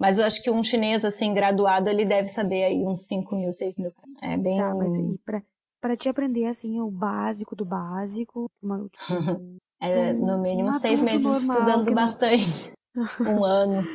Mas 0.01 0.19
eu 0.19 0.25
acho 0.25 0.43
que 0.43 0.51
um 0.51 0.63
chinês, 0.63 1.05
assim, 1.05 1.33
graduado, 1.33 1.89
ele 1.89 2.05
deve 2.05 2.29
saber 2.29 2.65
aí 2.65 2.85
uns 2.85 3.07
5 3.07 3.37
mil, 3.37 3.53
6 3.53 3.77
mil. 3.77 3.93
É 4.23 4.37
bem... 4.37 4.59
Tá, 4.59 4.75
mas 4.75 4.97
e 4.97 5.19
pra, 5.25 5.41
para 5.85 5.99
te 5.99 6.09
aprender 6.09 6.47
assim 6.47 6.81
o 6.81 6.91
básico 6.91 7.55
do 7.55 7.67
básico. 7.67 8.51
Uma, 8.63 8.89
tipo, 8.89 9.05
é, 9.83 10.15
no 10.15 10.41
mínimo 10.41 10.73
seis 10.73 11.03
meses 11.03 11.23
normal, 11.23 11.59
estudando 11.59 11.95
bastante. 11.95 12.73
um 13.21 13.45
ano. 13.45 13.87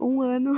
Um 0.00 0.22
ano. 0.22 0.52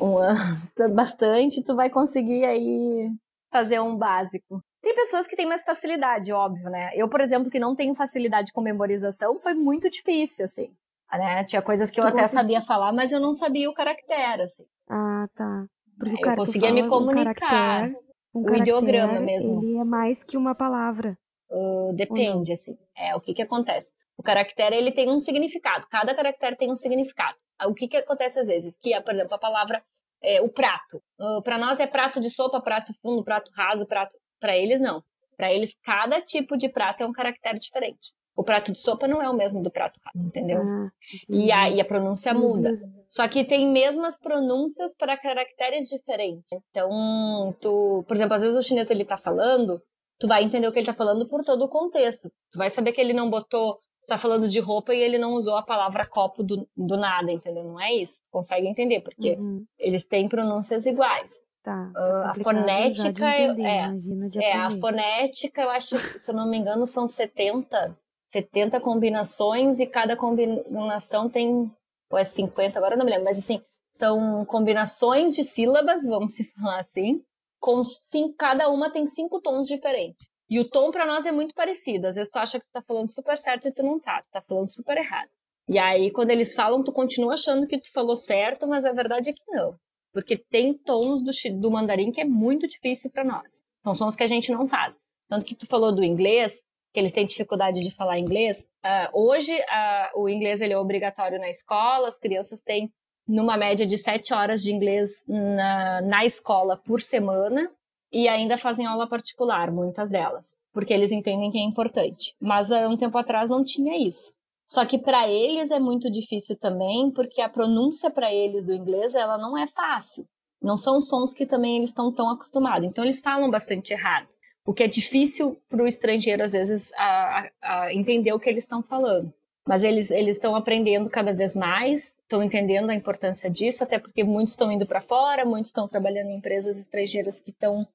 Um 0.00 0.18
ano. 0.18 0.56
Estudando 0.64 0.94
bastante, 0.94 1.64
tu 1.64 1.74
vai 1.74 1.90
conseguir 1.90 2.44
aí 2.44 3.10
fazer 3.50 3.80
um 3.80 3.96
básico. 3.96 4.62
Tem 4.82 4.94
pessoas 4.94 5.26
que 5.26 5.34
têm 5.34 5.46
mais 5.46 5.64
facilidade, 5.64 6.32
óbvio, 6.32 6.70
né? 6.70 6.90
Eu, 6.94 7.08
por 7.08 7.20
exemplo, 7.20 7.50
que 7.50 7.58
não 7.58 7.74
tenho 7.74 7.94
facilidade 7.94 8.52
com 8.52 8.60
memorização, 8.60 9.40
foi 9.40 9.54
muito 9.54 9.90
difícil, 9.90 10.44
assim. 10.44 10.72
Né? 11.10 11.44
Tinha 11.44 11.62
coisas 11.62 11.90
que 11.90 11.98
eu 11.98 12.04
até 12.04 12.18
consegui... 12.18 12.34
sabia 12.34 12.62
falar, 12.62 12.92
mas 12.92 13.10
eu 13.10 13.20
não 13.20 13.32
sabia 13.32 13.70
o 13.70 13.74
caractere, 13.74 14.42
assim. 14.42 14.64
Ah, 14.88 15.26
tá. 15.34 15.66
Porque 15.98 16.28
eu 16.28 16.36
conseguia 16.36 16.72
me 16.72 16.86
comunicar. 16.86 17.34
Caractere, 17.34 17.96
um 18.34 18.42
o 18.42 18.54
ideograma 18.54 19.20
mesmo. 19.20 19.62
Ele 19.62 19.78
é 19.78 19.84
mais 19.84 20.22
que 20.22 20.36
uma 20.36 20.54
palavra. 20.54 21.16
Uh, 21.50 21.92
depende, 21.94 22.52
assim. 22.52 22.76
É, 22.96 23.14
o 23.16 23.20
que 23.20 23.32
que 23.32 23.42
acontece? 23.42 23.88
O 24.16 24.22
caractere, 24.22 24.76
ele 24.76 24.92
tem 24.92 25.10
um 25.10 25.20
significado. 25.20 25.86
Cada 25.90 26.14
caractere 26.14 26.56
tem 26.56 26.70
um 26.70 26.76
significado. 26.76 27.36
O 27.64 27.74
que 27.74 27.88
que 27.88 27.96
acontece 27.96 28.38
às 28.38 28.46
vezes? 28.46 28.76
Que, 28.76 29.00
por 29.00 29.14
exemplo, 29.14 29.34
a 29.34 29.38
palavra, 29.38 29.82
é, 30.22 30.40
o 30.42 30.48
prato. 30.48 31.02
Uh, 31.18 31.42
para 31.42 31.58
nós 31.58 31.80
é 31.80 31.86
prato 31.86 32.20
de 32.20 32.30
sopa, 32.30 32.60
prato 32.60 32.92
fundo, 33.00 33.24
prato 33.24 33.50
raso, 33.54 33.86
prato... 33.86 34.12
Para 34.38 34.56
eles, 34.56 34.80
não. 34.80 35.02
Para 35.36 35.52
eles, 35.52 35.74
cada 35.82 36.20
tipo 36.20 36.56
de 36.56 36.68
prato 36.68 37.02
é 37.02 37.06
um 37.06 37.12
caractere 37.12 37.58
diferente. 37.58 38.12
O 38.36 38.44
prato 38.44 38.70
de 38.70 38.78
sopa 38.78 39.08
não 39.08 39.22
é 39.22 39.30
o 39.30 39.34
mesmo 39.34 39.62
do 39.62 39.70
prato 39.70 39.98
raso, 40.04 40.26
entendeu? 40.26 40.60
Ah, 40.60 40.90
e, 41.30 41.50
a, 41.50 41.70
e 41.70 41.80
a 41.80 41.84
pronúncia 41.86 42.34
muda. 42.34 42.70
Só 43.08 43.26
que 43.28 43.44
tem 43.46 43.66
mesmas 43.66 44.20
pronúncias 44.20 44.94
para 44.94 45.16
caracteres 45.16 45.88
diferentes. 45.88 46.52
Então, 46.70 47.56
tu, 47.60 48.04
por 48.06 48.14
exemplo, 48.14 48.34
às 48.34 48.42
vezes 48.42 48.58
o 48.58 48.62
chinês 48.62 48.90
ele 48.90 49.06
tá 49.06 49.16
falando, 49.16 49.80
tu 50.18 50.28
vai 50.28 50.44
entender 50.44 50.68
o 50.68 50.72
que 50.72 50.78
ele 50.78 50.86
tá 50.86 50.92
falando 50.92 51.26
por 51.26 51.42
todo 51.44 51.64
o 51.64 51.68
contexto. 51.68 52.30
Tu 52.52 52.58
vai 52.58 52.68
saber 52.68 52.92
que 52.92 53.00
ele 53.00 53.14
não 53.14 53.30
botou, 53.30 53.78
tá 54.06 54.18
falando 54.18 54.48
de 54.48 54.60
roupa 54.60 54.94
e 54.94 55.00
ele 55.00 55.18
não 55.18 55.34
usou 55.34 55.56
a 55.56 55.62
palavra 55.62 56.06
copo 56.06 56.42
do, 56.42 56.68
do 56.76 56.96
nada, 56.96 57.30
entendeu? 57.30 57.64
Não 57.64 57.80
é 57.80 57.92
isso. 57.92 58.22
Consegue 58.30 58.66
entender, 58.66 59.00
porque 59.00 59.32
uhum. 59.32 59.64
eles 59.78 60.04
têm 60.04 60.28
pronúncias 60.28 60.86
iguais. 60.86 61.42
Tá, 61.62 61.90
uh, 61.96 62.28
a 62.28 62.34
fonética 62.34 63.40
entender, 63.40 63.66
é, 63.66 64.50
é, 64.50 64.52
a 64.52 64.70
fonética, 64.70 65.62
eu 65.62 65.70
acho, 65.70 65.98
se 65.98 66.30
eu 66.30 66.34
não 66.34 66.48
me 66.48 66.56
engano, 66.56 66.86
são 66.86 67.08
70 67.08 67.98
70 68.32 68.80
combinações 68.80 69.80
e 69.80 69.86
cada 69.86 70.16
combinação 70.16 71.28
tem, 71.28 71.70
ou 72.10 72.18
é 72.18 72.24
50, 72.24 72.78
agora 72.78 72.94
eu 72.94 72.98
não 72.98 73.04
me 73.04 73.10
lembro, 73.10 73.24
mas 73.24 73.38
assim, 73.38 73.62
são 73.94 74.44
combinações 74.44 75.34
de 75.34 75.42
sílabas, 75.42 76.04
vamos 76.06 76.34
se 76.36 76.44
falar 76.44 76.80
assim, 76.80 77.22
com 77.58 77.82
cinco, 77.84 78.34
cada 78.36 78.68
uma 78.68 78.90
tem 78.90 79.06
cinco 79.06 79.40
tons 79.40 79.66
diferentes. 79.66 80.28
E 80.48 80.60
o 80.60 80.68
tom 80.68 80.90
para 80.90 81.06
nós 81.06 81.26
é 81.26 81.32
muito 81.32 81.54
parecido. 81.54 82.06
Às 82.06 82.14
vezes 82.14 82.30
tu 82.30 82.38
acha 82.38 82.60
que 82.60 82.66
tu 82.66 82.72
tá 82.72 82.82
falando 82.82 83.10
super 83.10 83.36
certo 83.36 83.66
e 83.66 83.72
tu 83.72 83.82
não 83.82 83.98
tá, 83.98 84.22
tu 84.22 84.30
tá 84.30 84.40
falando 84.40 84.68
super 84.68 84.96
errado. 84.96 85.30
E 85.68 85.78
aí, 85.78 86.12
quando 86.12 86.30
eles 86.30 86.54
falam, 86.54 86.84
tu 86.84 86.92
continua 86.92 87.34
achando 87.34 87.66
que 87.66 87.78
tu 87.78 87.90
falou 87.92 88.16
certo, 88.16 88.68
mas 88.68 88.84
a 88.84 88.92
verdade 88.92 89.30
é 89.30 89.32
que 89.32 89.42
não. 89.48 89.74
Porque 90.12 90.36
tem 90.36 90.72
tons 90.72 91.22
do, 91.22 91.60
do 91.60 91.70
mandarim 91.70 92.12
que 92.12 92.20
é 92.20 92.24
muito 92.24 92.68
difícil 92.68 93.10
para 93.10 93.24
nós. 93.24 93.64
São 93.82 93.94
sons 93.94 94.14
que 94.14 94.22
a 94.22 94.28
gente 94.28 94.52
não 94.52 94.68
faz. 94.68 94.96
Tanto 95.28 95.44
que 95.44 95.56
tu 95.56 95.66
falou 95.66 95.92
do 95.92 96.04
inglês, 96.04 96.62
que 96.94 97.00
eles 97.00 97.12
têm 97.12 97.26
dificuldade 97.26 97.82
de 97.82 97.90
falar 97.90 98.18
inglês. 98.18 98.68
Uh, 98.84 99.20
hoje, 99.20 99.52
uh, 99.52 100.20
o 100.20 100.28
inglês 100.28 100.60
ele 100.60 100.72
é 100.72 100.78
obrigatório 100.78 101.38
na 101.40 101.50
escola, 101.50 102.06
as 102.06 102.18
crianças 102.18 102.62
têm 102.62 102.92
numa 103.26 103.56
média 103.56 103.84
de 103.84 103.98
sete 103.98 104.32
horas 104.32 104.62
de 104.62 104.72
inglês 104.72 105.24
na, 105.26 106.00
na 106.02 106.24
escola 106.24 106.76
por 106.76 107.00
semana 107.00 107.68
e 108.16 108.28
ainda 108.28 108.56
fazem 108.56 108.86
aula 108.86 109.06
particular, 109.06 109.70
muitas 109.70 110.08
delas, 110.08 110.58
porque 110.72 110.94
eles 110.94 111.12
entendem 111.12 111.50
que 111.50 111.58
é 111.58 111.62
importante. 111.62 112.34
Mas 112.40 112.72
há 112.72 112.88
um 112.88 112.96
tempo 112.96 113.18
atrás 113.18 113.50
não 113.50 113.62
tinha 113.62 113.96
isso. 113.96 114.32
Só 114.66 114.84
que 114.86 114.98
para 114.98 115.28
eles 115.28 115.70
é 115.70 115.78
muito 115.78 116.10
difícil 116.10 116.58
também, 116.58 117.10
porque 117.10 117.42
a 117.42 117.48
pronúncia 117.48 118.10
para 118.10 118.32
eles 118.32 118.64
do 118.64 118.72
inglês 118.72 119.14
ela 119.14 119.36
não 119.36 119.56
é 119.56 119.66
fácil. 119.66 120.24
Não 120.62 120.78
são 120.78 121.02
sons 121.02 121.34
que 121.34 121.44
também 121.44 121.76
eles 121.76 121.90
estão 121.90 122.10
tão 122.10 122.30
acostumados. 122.30 122.88
Então 122.88 123.04
eles 123.04 123.20
falam 123.20 123.50
bastante 123.50 123.92
errado 123.92 124.28
o 124.66 124.74
que 124.74 124.82
é 124.82 124.88
difícil 124.88 125.56
para 125.68 125.82
o 125.82 125.86
estrangeiro, 125.86 126.42
às 126.42 126.52
vezes, 126.52 126.92
a, 126.94 127.50
a, 127.62 127.94
entender 127.94 128.32
o 128.32 128.40
que 128.40 128.50
eles 128.50 128.64
estão 128.64 128.82
falando. 128.82 129.32
Mas 129.66 129.82
eles 129.82 130.10
estão 130.10 130.54
aprendendo 130.54 131.08
cada 131.08 131.32
vez 131.32 131.54
mais, 131.54 132.16
estão 132.18 132.42
entendendo 132.42 132.90
a 132.90 132.94
importância 132.94 133.50
disso, 133.50 133.82
até 133.82 133.98
porque 133.98 134.24
muitos 134.24 134.54
estão 134.54 134.70
indo 134.70 134.86
para 134.86 135.00
fora, 135.00 135.44
muitos 135.44 135.70
estão 135.70 135.88
trabalhando 135.88 136.30
em 136.30 136.36
empresas 136.36 136.78
estrangeiras 136.78 137.40
que 137.40 137.50
estão 137.50 137.86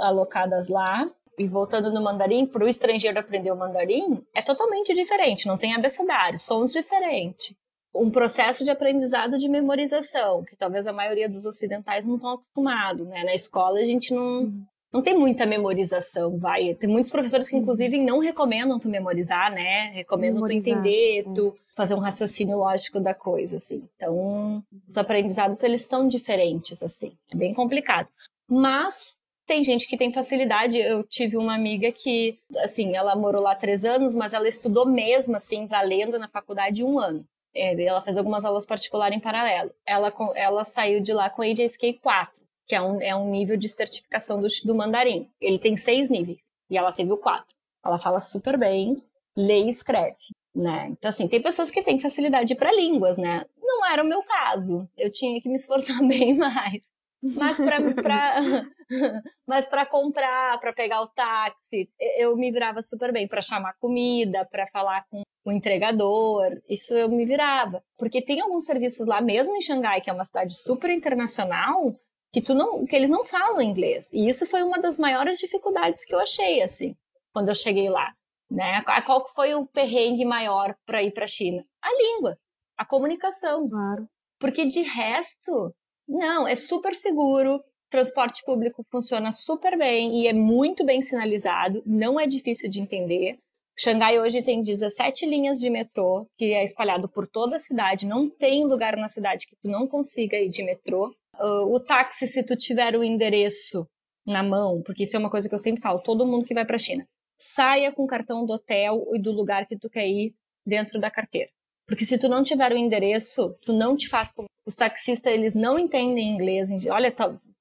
alocadas 0.00 0.68
lá. 0.68 1.10
E 1.38 1.48
voltando 1.48 1.90
no 1.90 2.02
mandarim, 2.02 2.46
para 2.46 2.64
o 2.64 2.68
estrangeiro 2.68 3.18
aprender 3.18 3.50
o 3.50 3.56
mandarim, 3.56 4.22
é 4.34 4.42
totalmente 4.42 4.92
diferente, 4.92 5.46
não 5.46 5.56
tem 5.56 5.74
abecedário, 5.74 6.38
sons 6.38 6.72
diferentes. 6.72 7.56
um 7.94 8.10
processo 8.10 8.64
de 8.64 8.70
aprendizado 8.70 9.38
de 9.38 9.48
memorização, 9.48 10.42
que 10.44 10.56
talvez 10.56 10.86
a 10.86 10.92
maioria 10.92 11.28
dos 11.28 11.44
ocidentais 11.44 12.06
não 12.06 12.16
estão 12.16 12.30
acostumados, 12.32 13.06
né? 13.06 13.24
Na 13.24 13.34
escola 13.34 13.78
a 13.78 13.84
gente 13.84 14.14
não, 14.14 14.42
uhum. 14.42 14.64
não 14.92 15.02
tem 15.02 15.16
muita 15.16 15.44
memorização, 15.44 16.38
vai. 16.38 16.74
Tem 16.74 16.88
muitos 16.88 17.12
professores 17.12 17.48
que, 17.48 17.56
uhum. 17.56 17.62
inclusive, 17.62 17.98
não 17.98 18.18
recomendam 18.18 18.78
tu 18.78 18.88
memorizar, 18.88 19.52
né? 19.52 19.90
Recomendam 19.92 20.36
memorizar, 20.36 20.74
tu 20.74 20.80
entender, 20.80 21.20
é. 21.20 21.34
tu 21.34 21.54
fazer 21.76 21.94
um 21.94 21.98
raciocínio 22.00 22.56
lógico 22.56 22.98
da 23.00 23.14
coisa, 23.14 23.56
assim. 23.56 23.86
Então, 23.96 24.62
os 24.88 24.96
aprendizados, 24.96 25.62
eles 25.62 25.84
são 25.84 26.08
diferentes, 26.08 26.82
assim. 26.82 27.12
É 27.30 27.36
bem 27.36 27.52
complicado. 27.52 28.08
Mas 28.48 29.18
tem 29.46 29.64
gente 29.64 29.86
que 29.86 29.96
tem 29.96 30.12
facilidade. 30.12 30.78
Eu 30.78 31.04
tive 31.04 31.36
uma 31.36 31.54
amiga 31.54 31.90
que, 31.92 32.38
assim, 32.58 32.96
ela 32.96 33.14
morou 33.16 33.42
lá 33.42 33.54
três 33.54 33.84
anos, 33.84 34.14
mas 34.14 34.32
ela 34.32 34.48
estudou 34.48 34.86
mesmo, 34.86 35.36
assim, 35.36 35.66
valendo 35.66 36.18
na 36.18 36.28
faculdade 36.28 36.84
um 36.84 36.98
ano. 36.98 37.24
É, 37.54 37.84
ela 37.84 38.02
fez 38.02 38.16
algumas 38.16 38.44
aulas 38.44 38.64
particulares 38.64 39.16
em 39.16 39.20
paralelo. 39.20 39.72
Ela, 39.86 40.12
ela 40.34 40.64
saiu 40.64 41.00
de 41.00 41.12
lá 41.12 41.28
com 41.28 41.42
AJSK 41.42 42.00
4, 42.02 42.40
que 42.66 42.74
é 42.74 42.80
um, 42.80 43.02
é 43.02 43.14
um 43.14 43.30
nível 43.30 43.56
de 43.56 43.68
certificação 43.68 44.40
do, 44.40 44.48
do 44.64 44.74
mandarim. 44.74 45.28
Ele 45.40 45.58
tem 45.58 45.76
seis 45.76 46.08
níveis, 46.08 46.40
e 46.70 46.78
ela 46.78 46.92
teve 46.92 47.12
o 47.12 47.18
4. 47.18 47.54
Ela 47.84 47.98
fala 47.98 48.20
super 48.20 48.56
bem, 48.56 49.02
lê 49.36 49.64
e 49.64 49.68
escreve. 49.68 50.16
Né? 50.54 50.88
Então, 50.90 51.08
assim, 51.08 51.26
tem 51.28 51.42
pessoas 51.42 51.70
que 51.70 51.82
têm 51.82 51.98
facilidade 51.98 52.54
para 52.54 52.74
línguas, 52.74 53.16
né? 53.16 53.44
Não 53.60 53.86
era 53.86 54.02
o 54.02 54.06
meu 54.06 54.22
caso. 54.22 54.88
Eu 54.98 55.10
tinha 55.10 55.40
que 55.40 55.48
me 55.48 55.56
esforçar 55.56 55.98
bem 56.06 56.36
mais. 56.36 56.91
Mas 57.22 57.56
para 57.56 57.78
mas 59.46 59.66
para 59.66 59.86
comprar, 59.86 60.58
para 60.58 60.72
pegar 60.72 61.02
o 61.02 61.08
táxi, 61.08 61.88
eu 62.16 62.36
me 62.36 62.50
virava 62.50 62.82
super 62.82 63.12
bem 63.12 63.28
para 63.28 63.40
chamar 63.40 63.74
comida, 63.78 64.44
para 64.44 64.66
falar 64.66 65.06
com 65.08 65.22
o 65.44 65.52
entregador, 65.52 66.60
isso 66.68 66.94
eu 66.94 67.08
me 67.08 67.24
virava. 67.24 67.82
Porque 67.96 68.22
tem 68.22 68.40
alguns 68.40 68.64
serviços 68.64 69.06
lá 69.06 69.20
mesmo 69.20 69.56
em 69.56 69.60
Xangai, 69.60 70.00
que 70.00 70.10
é 70.10 70.12
uma 70.12 70.24
cidade 70.24 70.54
super 70.54 70.90
internacional, 70.90 71.92
que 72.32 72.40
tu 72.40 72.54
não, 72.54 72.84
que 72.84 72.96
eles 72.96 73.10
não 73.10 73.24
falam 73.24 73.60
inglês. 73.60 74.12
E 74.12 74.28
isso 74.28 74.46
foi 74.46 74.62
uma 74.62 74.80
das 74.80 74.98
maiores 74.98 75.38
dificuldades 75.38 76.04
que 76.04 76.14
eu 76.14 76.20
achei 76.20 76.62
assim, 76.62 76.96
quando 77.32 77.48
eu 77.48 77.54
cheguei 77.54 77.88
lá, 77.88 78.12
né? 78.50 78.82
Qual 79.04 79.26
foi 79.34 79.54
o 79.54 79.66
perrengue 79.66 80.24
maior 80.24 80.74
para 80.86 81.02
ir 81.02 81.12
para 81.12 81.24
a 81.24 81.28
China? 81.28 81.62
A 81.82 81.90
língua, 81.90 82.36
a 82.76 82.84
comunicação. 82.84 83.68
Claro. 83.68 84.08
Porque 84.38 84.64
de 84.64 84.82
resto, 84.82 85.72
não, 86.08 86.46
é 86.46 86.56
super 86.56 86.94
seguro. 86.94 87.62
Transporte 87.90 88.42
público 88.44 88.84
funciona 88.90 89.32
super 89.32 89.76
bem 89.76 90.22
e 90.22 90.26
é 90.26 90.32
muito 90.32 90.84
bem 90.84 91.02
sinalizado, 91.02 91.82
não 91.84 92.18
é 92.18 92.26
difícil 92.26 92.70
de 92.70 92.80
entender. 92.80 93.38
Xangai 93.78 94.18
hoje 94.18 94.42
tem 94.42 94.62
17 94.62 95.26
linhas 95.26 95.58
de 95.58 95.68
metrô, 95.70 96.26
que 96.36 96.52
é 96.52 96.62
espalhado 96.62 97.08
por 97.08 97.26
toda 97.26 97.56
a 97.56 97.60
cidade. 97.60 98.06
Não 98.06 98.28
tem 98.28 98.64
lugar 98.64 98.96
na 98.96 99.08
cidade 99.08 99.46
que 99.46 99.56
tu 99.56 99.68
não 99.68 99.86
consiga 99.86 100.38
ir 100.38 100.48
de 100.48 100.62
metrô. 100.62 101.14
Uh, 101.38 101.74
o 101.74 101.80
táxi, 101.80 102.26
se 102.26 102.44
tu 102.44 102.54
tiver 102.56 102.94
o 102.96 103.02
endereço 103.02 103.86
na 104.26 104.42
mão, 104.42 104.82
porque 104.82 105.04
isso 105.04 105.16
é 105.16 105.18
uma 105.18 105.30
coisa 105.30 105.48
que 105.48 105.54
eu 105.54 105.58
sempre 105.58 105.82
falo, 105.82 106.00
todo 106.00 106.26
mundo 106.26 106.46
que 106.46 106.54
vai 106.54 106.64
para 106.64 106.76
a 106.76 106.78
China, 106.78 107.06
saia 107.38 107.90
com 107.92 108.04
o 108.04 108.06
cartão 108.06 108.44
do 108.44 108.52
hotel 108.52 109.04
e 109.14 109.20
do 109.20 109.32
lugar 109.32 109.66
que 109.66 109.76
tu 109.76 109.90
quer 109.90 110.06
ir 110.06 110.34
dentro 110.64 111.00
da 111.00 111.10
carteira. 111.10 111.50
Porque 111.86 112.04
se 112.04 112.18
tu 112.18 112.28
não 112.28 112.42
tiver 112.42 112.72
o 112.72 112.76
endereço, 112.76 113.56
tu 113.62 113.72
não 113.72 113.96
te 113.96 114.08
faz. 114.08 114.32
Os 114.64 114.76
taxistas, 114.76 115.32
eles 115.32 115.54
não 115.54 115.78
entendem 115.78 116.28
inglês. 116.28 116.70
Olha, 116.86 117.14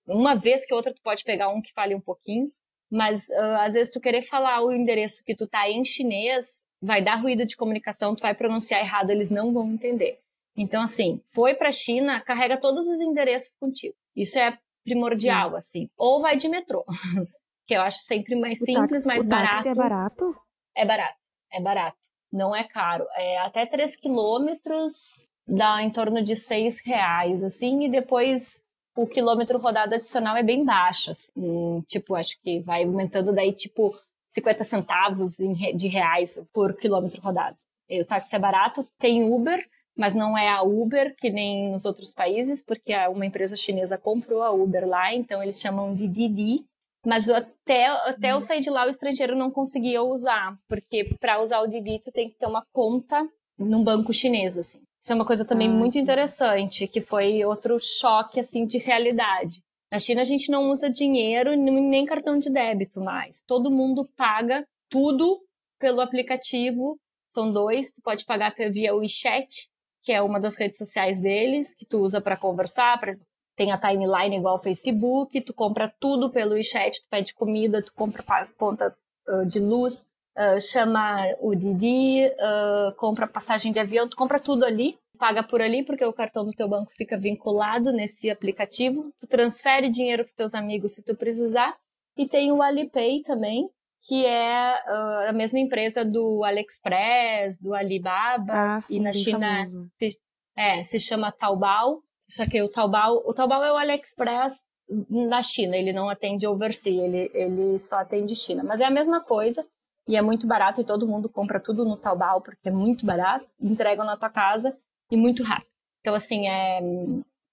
uma 0.07 0.35
vez 0.35 0.65
que 0.65 0.73
outra 0.73 0.93
tu 0.93 1.01
pode 1.01 1.23
pegar 1.23 1.49
um 1.49 1.61
que 1.61 1.73
fale 1.73 1.95
um 1.95 2.01
pouquinho, 2.01 2.51
mas 2.89 3.27
uh, 3.29 3.57
às 3.59 3.73
vezes 3.73 3.91
tu 3.91 3.99
querer 3.99 4.23
falar 4.23 4.61
o 4.61 4.71
endereço 4.71 5.23
que 5.25 5.35
tu 5.35 5.47
tá 5.47 5.69
em 5.69 5.83
chinês, 5.83 6.63
vai 6.81 7.03
dar 7.03 7.15
ruído 7.15 7.45
de 7.45 7.55
comunicação, 7.55 8.15
tu 8.15 8.21
vai 8.21 8.35
pronunciar 8.35 8.81
errado, 8.81 9.09
eles 9.09 9.29
não 9.29 9.53
vão 9.53 9.71
entender. 9.71 10.19
Então, 10.55 10.83
assim, 10.83 11.21
foi 11.29 11.55
pra 11.55 11.71
China, 11.71 12.21
carrega 12.21 12.59
todos 12.59 12.87
os 12.87 12.99
endereços 12.99 13.55
contigo. 13.55 13.95
Isso 14.15 14.37
é 14.37 14.57
primordial, 14.83 15.51
Sim. 15.51 15.55
assim. 15.55 15.89
Ou 15.97 16.21
vai 16.21 16.37
de 16.37 16.49
metrô, 16.49 16.85
que 17.65 17.73
eu 17.73 17.81
acho 17.81 17.99
sempre 17.99 18.35
mais 18.35 18.61
o 18.61 18.65
simples, 18.65 18.89
táxi, 18.89 19.07
mais 19.07 19.25
o 19.25 19.29
barato. 19.29 19.55
Táxi 19.55 19.69
é 19.69 19.75
barato? 19.75 20.35
É 20.75 20.85
barato, 20.85 21.19
é 21.53 21.61
barato 21.61 22.10
não 22.31 22.55
é 22.55 22.63
caro. 22.63 23.05
É 23.15 23.37
até 23.39 23.65
3 23.65 23.95
quilômetros 23.95 25.27
dá 25.47 25.81
em 25.83 25.89
torno 25.89 26.23
de 26.23 26.35
6 26.35 26.81
reais, 26.85 27.43
assim, 27.43 27.83
e 27.83 27.89
depois 27.89 28.63
o 28.95 29.07
quilômetro 29.07 29.57
rodado 29.59 29.95
adicional 29.95 30.37
é 30.37 30.43
bem 30.43 30.63
baixo, 30.63 31.11
assim, 31.11 31.81
tipo, 31.87 32.15
acho 32.15 32.39
que 32.41 32.59
vai 32.61 32.83
aumentando 32.83 33.33
daí, 33.33 33.53
tipo, 33.53 33.91
50 34.29 34.63
centavos 34.63 35.37
de 35.37 35.87
reais 35.87 36.41
por 36.53 36.75
quilômetro 36.75 37.21
rodado. 37.21 37.57
E 37.89 38.01
o 38.01 38.05
táxi 38.05 38.35
é 38.35 38.39
barato, 38.39 38.87
tem 38.97 39.29
Uber, 39.29 39.61
mas 39.97 40.13
não 40.13 40.37
é 40.37 40.47
a 40.47 40.61
Uber 40.61 41.15
que 41.17 41.29
nem 41.29 41.69
nos 41.71 41.83
outros 41.83 42.13
países, 42.13 42.63
porque 42.63 42.95
uma 43.07 43.25
empresa 43.25 43.57
chinesa 43.57 43.97
comprou 43.97 44.41
a 44.41 44.51
Uber 44.51 44.87
lá, 44.87 45.13
então 45.13 45.43
eles 45.43 45.59
chamam 45.59 45.93
de 45.93 46.07
Didi, 46.07 46.65
mas 47.05 47.27
até, 47.29 47.87
até 47.87 48.31
eu 48.31 48.35
uhum. 48.35 48.41
sair 48.41 48.61
de 48.61 48.69
lá, 48.69 48.85
o 48.85 48.89
estrangeiro 48.89 49.35
não 49.35 49.49
conseguia 49.49 50.03
usar, 50.03 50.57
porque 50.67 51.15
para 51.19 51.41
usar 51.41 51.61
o 51.61 51.67
Didi, 51.67 51.99
tu 51.99 52.11
tem 52.11 52.29
que 52.29 52.37
ter 52.37 52.45
uma 52.45 52.65
conta 52.71 53.27
num 53.57 53.83
banco 53.83 54.13
chinês, 54.13 54.57
assim. 54.57 54.81
Isso 55.01 55.11
é 55.11 55.15
uma 55.15 55.25
coisa 55.25 55.43
também 55.43 55.67
ah, 55.67 55.73
muito 55.73 55.97
interessante, 55.97 56.87
que 56.87 57.01
foi 57.01 57.43
outro 57.43 57.79
choque, 57.79 58.39
assim, 58.39 58.65
de 58.65 58.77
realidade. 58.77 59.61
Na 59.91 59.99
China, 59.99 60.21
a 60.21 60.25
gente 60.25 60.51
não 60.51 60.69
usa 60.69 60.89
dinheiro 60.89 61.55
nem 61.55 62.05
cartão 62.05 62.37
de 62.37 62.49
débito 62.49 63.01
mais. 63.01 63.43
Todo 63.47 63.71
mundo 63.71 64.07
paga 64.15 64.63
tudo 64.89 65.43
pelo 65.79 66.01
aplicativo. 66.01 66.97
São 67.29 67.51
dois, 67.51 67.91
tu 67.91 68.01
pode 68.01 68.25
pagar 68.25 68.53
via 68.71 68.93
WeChat, 68.93 69.69
que 70.03 70.11
é 70.11 70.21
uma 70.21 70.39
das 70.39 70.55
redes 70.55 70.77
sociais 70.77 71.19
deles, 71.19 71.73
que 71.73 71.85
tu 71.85 71.99
usa 71.99 72.21
para 72.21 72.37
conversar, 72.37 72.99
para 72.99 73.17
tem 73.61 73.71
a 73.71 73.77
timeline 73.77 74.37
igual 74.37 74.55
ao 74.55 74.63
Facebook, 74.63 75.39
tu 75.41 75.53
compra 75.53 75.93
tudo 75.99 76.31
pelo 76.31 76.53
WeChat, 76.53 76.99
tu 76.99 77.07
pede 77.11 77.31
comida, 77.35 77.79
tu 77.83 77.93
compra 77.93 78.23
conta 78.57 78.95
uh, 79.27 79.45
de 79.45 79.59
luz, 79.59 80.07
uh, 80.35 80.59
chama 80.59 81.27
o 81.39 81.53
Didi, 81.53 82.25
uh, 82.25 82.91
compra 82.95 83.27
passagem 83.27 83.71
de 83.71 83.79
avião, 83.79 84.09
tu 84.09 84.17
compra 84.17 84.39
tudo 84.39 84.65
ali, 84.65 84.97
paga 85.19 85.43
por 85.43 85.61
ali 85.61 85.85
porque 85.85 86.03
o 86.03 86.11
cartão 86.11 86.43
do 86.43 86.53
teu 86.53 86.67
banco 86.67 86.91
fica 86.97 87.15
vinculado 87.15 87.91
nesse 87.91 88.31
aplicativo, 88.31 89.13
tu 89.19 89.27
transfere 89.27 89.89
dinheiro 89.89 90.25
para 90.25 90.33
teus 90.33 90.55
amigos 90.55 90.95
se 90.95 91.03
tu 91.03 91.15
precisar, 91.15 91.77
e 92.17 92.27
tem 92.27 92.51
o 92.51 92.63
Alipay 92.63 93.21
também, 93.21 93.69
que 94.07 94.25
é 94.25 94.73
uh, 94.87 95.29
a 95.29 95.33
mesma 95.33 95.59
empresa 95.59 96.03
do 96.03 96.43
AliExpress, 96.43 97.59
do 97.61 97.75
Alibaba, 97.75 98.75
ah, 98.75 98.79
sim, 98.79 98.97
e 98.97 98.99
na 99.01 99.13
China 99.13 99.63
se, 99.99 100.19
é, 100.57 100.81
se 100.81 100.99
chama 100.99 101.31
Taobao, 101.31 102.01
só 102.31 102.45
que 102.45 102.61
o 102.61 102.69
Taobao, 102.69 103.21
o 103.25 103.33
Taobao 103.33 103.63
é 103.63 103.73
o 103.73 103.77
AliExpress 103.77 104.65
na 105.09 105.43
China, 105.43 105.75
ele 105.75 105.91
não 105.91 106.09
atende 106.09 106.47
overseas, 106.47 107.03
ele, 107.03 107.31
ele 107.33 107.77
só 107.77 107.97
atende 107.97 108.35
China. 108.35 108.63
Mas 108.63 108.79
é 108.79 108.85
a 108.85 108.89
mesma 108.89 109.21
coisa 109.21 109.65
e 110.07 110.15
é 110.15 110.21
muito 110.21 110.47
barato 110.47 110.79
e 110.79 110.85
todo 110.85 111.07
mundo 111.07 111.29
compra 111.29 111.59
tudo 111.59 111.83
no 111.83 111.97
Taobao 111.97 112.41
porque 112.41 112.69
é 112.69 112.71
muito 112.71 113.05
barato, 113.05 113.45
entregam 113.59 114.05
na 114.05 114.15
tua 114.15 114.29
casa 114.29 114.77
e 115.11 115.17
muito 115.17 115.43
rápido. 115.43 115.69
Então, 115.99 116.15
assim, 116.15 116.47
é, 116.47 116.79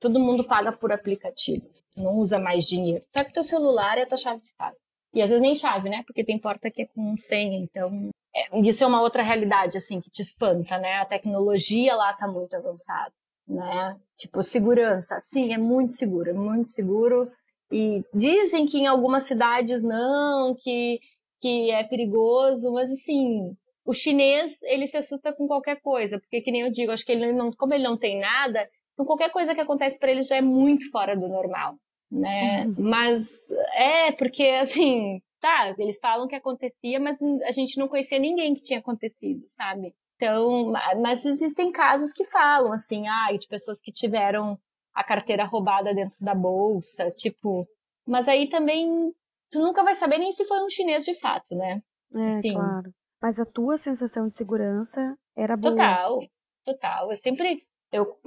todo 0.00 0.20
mundo 0.20 0.44
paga 0.44 0.70
por 0.70 0.92
aplicativos, 0.92 1.80
não 1.96 2.16
usa 2.16 2.38
mais 2.38 2.64
dinheiro. 2.64 3.04
Só 3.12 3.24
que 3.24 3.32
teu 3.32 3.42
celular 3.44 3.98
é 3.98 4.02
a 4.02 4.06
tua 4.06 4.16
chave 4.16 4.40
de 4.42 4.54
casa. 4.54 4.76
E 5.12 5.20
às 5.20 5.28
vezes 5.28 5.42
nem 5.42 5.56
chave, 5.56 5.88
né? 5.88 6.04
Porque 6.06 6.24
tem 6.24 6.38
porta 6.38 6.70
que 6.70 6.82
é 6.82 6.86
com 6.86 7.16
senha, 7.16 7.58
então... 7.58 8.10
É, 8.34 8.60
isso 8.60 8.84
é 8.84 8.86
uma 8.86 9.00
outra 9.00 9.22
realidade, 9.22 9.76
assim, 9.76 10.00
que 10.00 10.10
te 10.10 10.22
espanta, 10.22 10.78
né? 10.78 10.96
A 10.96 11.04
tecnologia 11.04 11.96
lá 11.96 12.12
tá 12.12 12.28
muito 12.28 12.54
avançada 12.54 13.12
né? 13.48 13.96
Tipo, 14.16 14.42
segurança. 14.42 15.18
Sim, 15.20 15.52
é 15.52 15.58
muito 15.58 15.94
seguro, 15.94 16.30
é 16.30 16.34
muito 16.34 16.70
seguro. 16.70 17.30
E 17.70 18.02
dizem 18.14 18.66
que 18.66 18.78
em 18.78 18.86
algumas 18.86 19.24
cidades 19.24 19.82
não, 19.82 20.54
que, 20.54 21.00
que 21.40 21.70
é 21.70 21.84
perigoso, 21.84 22.72
mas 22.72 22.90
assim, 22.90 23.54
o 23.84 23.92
chinês, 23.92 24.62
ele 24.62 24.86
se 24.86 24.96
assusta 24.96 25.34
com 25.34 25.46
qualquer 25.46 25.80
coisa, 25.80 26.18
porque 26.18 26.40
que 26.40 26.50
nem 26.50 26.62
eu 26.62 26.70
digo, 26.70 26.92
acho 26.92 27.04
que 27.04 27.12
ele 27.12 27.32
não, 27.32 27.50
como 27.52 27.74
ele 27.74 27.84
não 27.84 27.96
tem 27.96 28.18
nada, 28.18 28.68
então 28.92 29.06
qualquer 29.06 29.30
coisa 29.30 29.54
que 29.54 29.60
acontece 29.60 29.98
para 29.98 30.10
ele 30.10 30.22
já 30.22 30.36
é 30.36 30.42
muito 30.42 30.90
fora 30.90 31.16
do 31.16 31.28
normal, 31.28 31.74
né? 32.10 32.66
mas 32.78 33.38
é 33.74 34.12
porque 34.12 34.44
assim, 34.44 35.20
tá, 35.40 35.74
eles 35.78 35.98
falam 36.00 36.26
que 36.26 36.34
acontecia, 36.34 36.98
mas 36.98 37.16
a 37.46 37.52
gente 37.52 37.78
não 37.78 37.88
conhecia 37.88 38.18
ninguém 38.18 38.54
que 38.54 38.62
tinha 38.62 38.78
acontecido, 38.78 39.44
sabe? 39.48 39.94
Então, 40.20 40.72
mas 41.00 41.24
existem 41.24 41.70
casos 41.70 42.12
que 42.12 42.24
falam 42.24 42.72
assim, 42.72 43.06
ah, 43.06 43.32
de 43.32 43.46
pessoas 43.46 43.80
que 43.80 43.92
tiveram 43.92 44.58
a 44.92 45.04
carteira 45.04 45.44
roubada 45.44 45.94
dentro 45.94 46.18
da 46.20 46.34
bolsa, 46.34 47.08
tipo. 47.12 47.64
Mas 48.04 48.26
aí 48.26 48.48
também 48.48 49.14
tu 49.48 49.60
nunca 49.60 49.84
vai 49.84 49.94
saber 49.94 50.18
nem 50.18 50.32
se 50.32 50.44
foi 50.44 50.60
um 50.64 50.68
chinês 50.68 51.04
de 51.04 51.14
fato, 51.14 51.54
né? 51.54 51.80
É, 52.12 52.38
assim, 52.38 52.52
claro. 52.52 52.92
Mas 53.22 53.38
a 53.38 53.46
tua 53.46 53.76
sensação 53.76 54.26
de 54.26 54.34
segurança 54.34 55.16
era 55.36 55.56
boa. 55.56 55.72
Total, 55.72 56.20
total. 56.64 57.10
Eu 57.12 57.16
sempre 57.16 57.62
eu, 57.92 58.18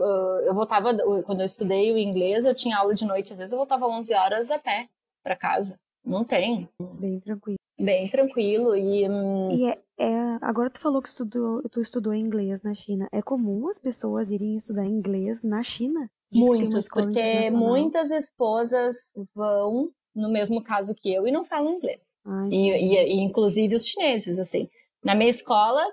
eu 0.46 0.54
voltava, 0.54 0.96
quando 1.26 1.42
eu 1.42 1.46
estudei 1.46 1.92
o 1.92 1.98
inglês, 1.98 2.46
eu 2.46 2.56
tinha 2.56 2.78
aula 2.78 2.96
de 2.96 3.06
noite, 3.06 3.34
às 3.34 3.40
vezes 3.40 3.52
eu 3.52 3.58
voltava 3.58 3.86
11 3.88 4.14
horas 4.14 4.50
a 4.50 4.58
pé 4.58 4.88
para 5.22 5.36
casa. 5.36 5.80
Não 6.04 6.24
tem. 6.24 6.68
Bem 7.00 7.20
tranquilo. 7.20 7.58
Bem 7.80 8.08
tranquilo 8.08 8.76
e... 8.76 9.08
Hum... 9.08 9.52
E 9.52 9.70
é, 9.70 9.80
É, 10.02 10.40
agora 10.42 10.68
tu 10.68 10.80
falou 10.80 11.00
que 11.00 11.10
estudou, 11.10 11.62
tu 11.70 11.80
estudou 11.80 12.12
inglês 12.12 12.64
na 12.64 12.74
China. 12.74 13.08
É 13.12 13.22
comum 13.22 13.68
as 13.68 13.78
pessoas 13.78 14.32
irem 14.32 14.56
estudar 14.56 14.84
inglês 14.84 15.44
na 15.44 15.62
China? 15.62 16.10
Diz 16.32 16.44
Muitos, 16.44 16.90
porque 16.90 17.52
muitas 17.52 18.10
esposas 18.10 19.12
vão, 19.36 19.92
no 20.16 20.32
mesmo 20.32 20.64
caso 20.64 20.96
que 20.96 21.14
eu, 21.14 21.28
e 21.28 21.32
não 21.32 21.46
falam 21.46 21.76
inglês. 21.76 22.04
Ai, 22.26 22.50
e, 22.50 22.72
e, 22.72 23.14
e, 23.14 23.22
inclusive 23.22 23.76
os 23.76 23.86
chineses, 23.86 24.40
assim. 24.40 24.68
Na 25.06 25.14
minha 25.14 25.30
escola, 25.30 25.86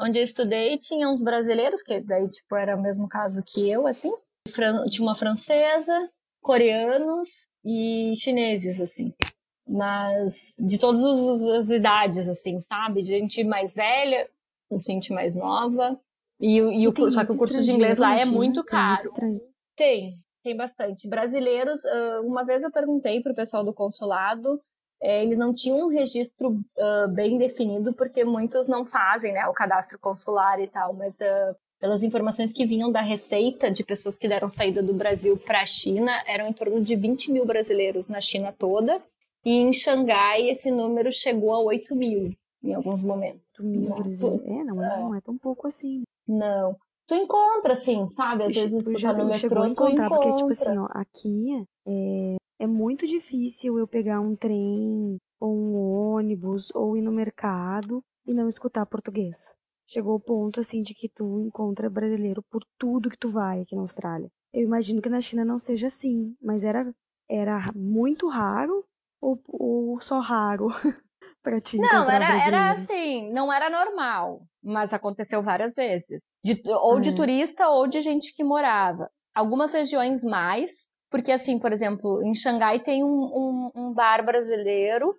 onde 0.00 0.20
eu 0.20 0.22
estudei, 0.22 0.78
tinha 0.78 1.08
uns 1.08 1.20
brasileiros, 1.20 1.82
que 1.82 2.00
daí, 2.00 2.28
tipo, 2.28 2.54
era 2.54 2.76
o 2.76 2.80
mesmo 2.80 3.08
caso 3.08 3.42
que 3.44 3.68
eu, 3.68 3.84
assim. 3.88 4.12
Tinha 4.88 5.02
uma 5.02 5.16
francesa, 5.16 6.08
coreanos 6.40 7.30
e 7.64 8.14
chineses, 8.16 8.80
assim 8.80 9.12
mas 9.66 10.54
de 10.58 10.78
todas 10.78 11.42
as 11.58 11.68
idades, 11.68 12.28
assim, 12.28 12.60
sabe? 12.60 13.02
Gente 13.02 13.42
mais 13.44 13.74
velha, 13.74 14.28
gente 14.86 15.12
mais 15.12 15.34
nova. 15.34 15.98
E, 16.40 16.58
e, 16.58 16.82
e 16.82 16.88
o, 16.88 17.10
só 17.10 17.24
que 17.24 17.32
o 17.32 17.38
curso 17.38 17.60
de 17.60 17.70
inglês 17.70 17.98
lá 17.98 18.16
é 18.16 18.24
muito 18.24 18.62
caro. 18.64 19.02
Tem, 19.74 20.18
tem 20.42 20.56
bastante. 20.56 21.08
Brasileiros, 21.08 21.82
uma 22.24 22.44
vez 22.44 22.62
eu 22.62 22.70
perguntei 22.70 23.20
para 23.20 23.32
o 23.32 23.36
pessoal 23.36 23.64
do 23.64 23.74
consulado, 23.74 24.60
é, 25.02 25.22
eles 25.22 25.38
não 25.38 25.52
tinham 25.52 25.86
um 25.86 25.90
registro 25.90 26.50
uh, 26.50 27.08
bem 27.08 27.36
definido, 27.36 27.92
porque 27.92 28.24
muitos 28.24 28.66
não 28.66 28.84
fazem 28.84 29.32
né, 29.32 29.46
o 29.46 29.52
cadastro 29.52 29.98
consular 29.98 30.58
e 30.60 30.66
tal, 30.66 30.94
mas 30.94 31.16
uh, 31.16 31.56
pelas 31.78 32.02
informações 32.02 32.52
que 32.52 32.66
vinham 32.66 32.90
da 32.90 33.02
Receita 33.02 33.70
de 33.70 33.84
pessoas 33.84 34.16
que 34.16 34.28
deram 34.28 34.48
saída 34.48 34.82
do 34.82 34.94
Brasil 34.94 35.36
para 35.36 35.60
a 35.60 35.66
China, 35.66 36.10
eram 36.26 36.46
em 36.46 36.52
torno 36.52 36.82
de 36.82 36.96
20 36.96 37.30
mil 37.30 37.44
brasileiros 37.44 38.08
na 38.08 38.20
China 38.20 38.52
toda. 38.52 39.02
E 39.46 39.52
em 39.52 39.72
Xangai 39.72 40.50
esse 40.50 40.72
número 40.72 41.12
chegou 41.12 41.54
a 41.54 41.60
8 41.60 41.94
mil 41.94 42.34
em 42.64 42.74
alguns 42.74 43.04
momentos. 43.04 43.40
8 43.60 43.62
mil, 43.62 44.06
exemplo. 44.06 44.42
É, 44.44 44.64
não 44.64 44.82
é, 44.82 45.00
não 45.00 45.14
é 45.14 45.20
tão 45.20 45.38
pouco 45.38 45.68
assim. 45.68 46.02
Não. 46.26 46.74
Tu 47.06 47.14
encontra, 47.14 47.74
assim, 47.74 48.08
sabe? 48.08 48.42
Às 48.42 48.54
vezes 48.54 48.84
tu, 48.84 48.90
tu 48.90 48.98
já 48.98 49.14
tá 49.14 49.22
no 49.22 49.28
metrô, 49.28 49.62
a 49.62 49.68
encontrar, 49.68 50.08
porque, 50.08 50.34
tipo 50.34 50.50
assim, 50.50 50.76
ó, 50.76 50.88
aqui 50.90 51.64
é, 51.86 52.36
é 52.58 52.66
muito 52.66 53.06
difícil 53.06 53.78
eu 53.78 53.86
pegar 53.86 54.20
um 54.20 54.34
trem 54.34 55.16
ou 55.38 55.54
um 55.54 55.76
ônibus 55.76 56.74
ou 56.74 56.96
ir 56.96 57.02
no 57.02 57.12
mercado 57.12 58.02
e 58.26 58.34
não 58.34 58.48
escutar 58.48 58.84
português. 58.86 59.56
Chegou 59.88 60.16
o 60.16 60.20
ponto, 60.20 60.58
assim, 60.58 60.82
de 60.82 60.92
que 60.92 61.08
tu 61.08 61.40
encontra 61.46 61.88
brasileiro 61.88 62.42
por 62.50 62.64
tudo 62.76 63.08
que 63.08 63.18
tu 63.18 63.28
vai 63.28 63.60
aqui 63.60 63.76
na 63.76 63.82
Austrália. 63.82 64.28
Eu 64.52 64.64
imagino 64.64 65.00
que 65.00 65.08
na 65.08 65.20
China 65.20 65.44
não 65.44 65.60
seja 65.60 65.86
assim, 65.86 66.34
mas 66.42 66.64
era, 66.64 66.92
era 67.30 67.70
muito 67.72 68.26
raro 68.26 68.84
ou, 69.26 69.40
ou 69.48 70.00
só 70.00 70.20
raro 70.20 70.68
para 71.42 71.60
ti 71.60 71.78
Não, 71.78 72.08
era, 72.08 72.46
era 72.46 72.72
assim, 72.72 73.32
não 73.32 73.52
era 73.52 73.68
normal, 73.68 74.42
mas 74.62 74.92
aconteceu 74.92 75.42
várias 75.42 75.74
vezes. 75.74 76.22
De, 76.44 76.60
ou 76.66 77.00
de 77.00 77.10
é. 77.10 77.14
turista 77.14 77.68
ou 77.68 77.88
de 77.88 78.00
gente 78.00 78.34
que 78.34 78.44
morava. 78.44 79.10
Algumas 79.34 79.72
regiões 79.72 80.22
mais, 80.22 80.90
porque 81.10 81.32
assim, 81.32 81.58
por 81.58 81.72
exemplo, 81.72 82.22
em 82.24 82.34
Xangai 82.34 82.80
tem 82.80 83.04
um, 83.04 83.08
um, 83.08 83.70
um 83.74 83.92
bar 83.92 84.24
brasileiro, 84.24 85.12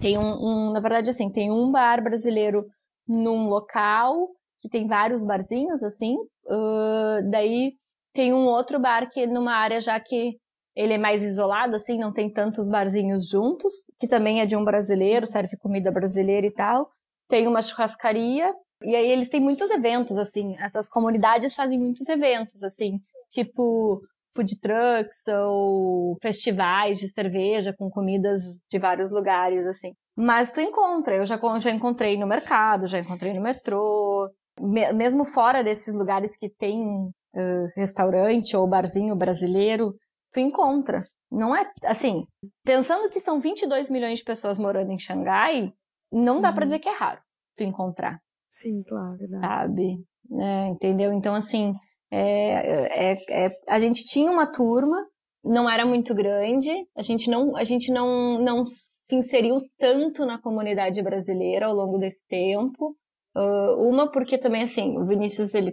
tem 0.00 0.18
um, 0.18 0.22
um, 0.22 0.72
na 0.72 0.80
verdade 0.80 1.10
assim, 1.10 1.30
tem 1.30 1.50
um 1.50 1.70
bar 1.70 2.02
brasileiro 2.02 2.66
num 3.06 3.46
local 3.48 4.26
que 4.60 4.68
tem 4.68 4.86
vários 4.86 5.24
barzinhos 5.24 5.82
assim, 5.82 6.14
uh, 6.16 7.30
daí 7.30 7.72
tem 8.12 8.32
um 8.32 8.46
outro 8.46 8.78
bar 8.78 9.08
que 9.10 9.26
numa 9.26 9.54
área 9.54 9.80
já 9.80 9.98
que 9.98 10.36
ele 10.74 10.94
é 10.94 10.98
mais 10.98 11.22
isolado, 11.22 11.76
assim, 11.76 11.98
não 11.98 12.12
tem 12.12 12.32
tantos 12.32 12.68
barzinhos 12.68 13.28
juntos, 13.28 13.72
que 13.98 14.08
também 14.08 14.40
é 14.40 14.46
de 14.46 14.56
um 14.56 14.64
brasileiro, 14.64 15.26
serve 15.26 15.56
comida 15.56 15.90
brasileira 15.90 16.46
e 16.46 16.52
tal. 16.52 16.90
Tem 17.28 17.46
uma 17.46 17.62
churrascaria, 17.62 18.52
e 18.82 18.96
aí 18.96 19.10
eles 19.10 19.28
têm 19.28 19.40
muitos 19.40 19.70
eventos, 19.70 20.16
assim, 20.18 20.54
essas 20.58 20.88
comunidades 20.88 21.54
fazem 21.54 21.78
muitos 21.78 22.08
eventos, 22.08 22.62
assim, 22.62 22.98
tipo 23.28 24.00
food 24.34 24.60
trucks 24.60 25.26
ou 25.28 26.16
festivais 26.22 26.98
de 26.98 27.08
cerveja 27.08 27.74
com 27.76 27.90
comidas 27.90 28.40
de 28.68 28.78
vários 28.78 29.10
lugares, 29.10 29.66
assim. 29.66 29.92
Mas 30.16 30.52
tu 30.52 30.60
encontra, 30.60 31.14
eu 31.16 31.24
já, 31.24 31.38
já 31.58 31.70
encontrei 31.70 32.18
no 32.18 32.26
mercado, 32.26 32.86
já 32.86 32.98
encontrei 32.98 33.32
no 33.32 33.42
metrô, 33.42 34.28
mesmo 34.94 35.24
fora 35.24 35.62
desses 35.62 35.94
lugares 35.94 36.36
que 36.36 36.48
tem 36.48 36.82
uh, 36.82 37.68
restaurante 37.76 38.56
ou 38.56 38.68
barzinho 38.68 39.16
brasileiro, 39.16 39.94
tu 40.32 40.40
encontra. 40.40 41.04
Não 41.30 41.56
é 41.56 41.70
assim, 41.84 42.26
pensando 42.64 43.08
que 43.08 43.20
são 43.20 43.40
22 43.40 43.88
milhões 43.88 44.18
de 44.18 44.24
pessoas 44.24 44.58
morando 44.58 44.90
em 44.90 44.98
Xangai, 44.98 45.72
não 46.12 46.40
dá 46.40 46.50
uhum. 46.50 46.54
para 46.54 46.66
dizer 46.66 46.78
que 46.78 46.88
é 46.88 46.94
raro 46.94 47.20
tu 47.56 47.62
encontrar. 47.62 48.20
Sim, 48.48 48.82
claro. 48.82 49.16
Verdade. 49.16 49.46
Sabe? 49.46 50.04
É, 50.40 50.68
entendeu? 50.68 51.12
Então, 51.12 51.34
assim, 51.34 51.72
é, 52.10 53.12
é, 53.12 53.46
é, 53.46 53.48
a 53.68 53.78
gente 53.78 54.04
tinha 54.04 54.30
uma 54.30 54.46
turma, 54.46 54.96
não 55.42 55.68
era 55.68 55.86
muito 55.86 56.14
grande, 56.14 56.70
a 56.94 57.02
gente 57.02 57.30
não, 57.30 57.56
a 57.56 57.64
gente 57.64 57.90
não, 57.90 58.38
não 58.38 58.64
se 58.66 59.16
inseriu 59.16 59.60
tanto 59.78 60.24
na 60.26 60.40
comunidade 60.40 61.02
brasileira 61.02 61.66
ao 61.66 61.74
longo 61.74 61.98
desse 61.98 62.26
tempo. 62.28 62.96
Uh, 63.34 63.88
uma 63.88 64.10
porque 64.10 64.36
também, 64.36 64.62
assim, 64.62 64.98
o 64.98 65.06
Vinícius, 65.06 65.54
ele 65.54 65.72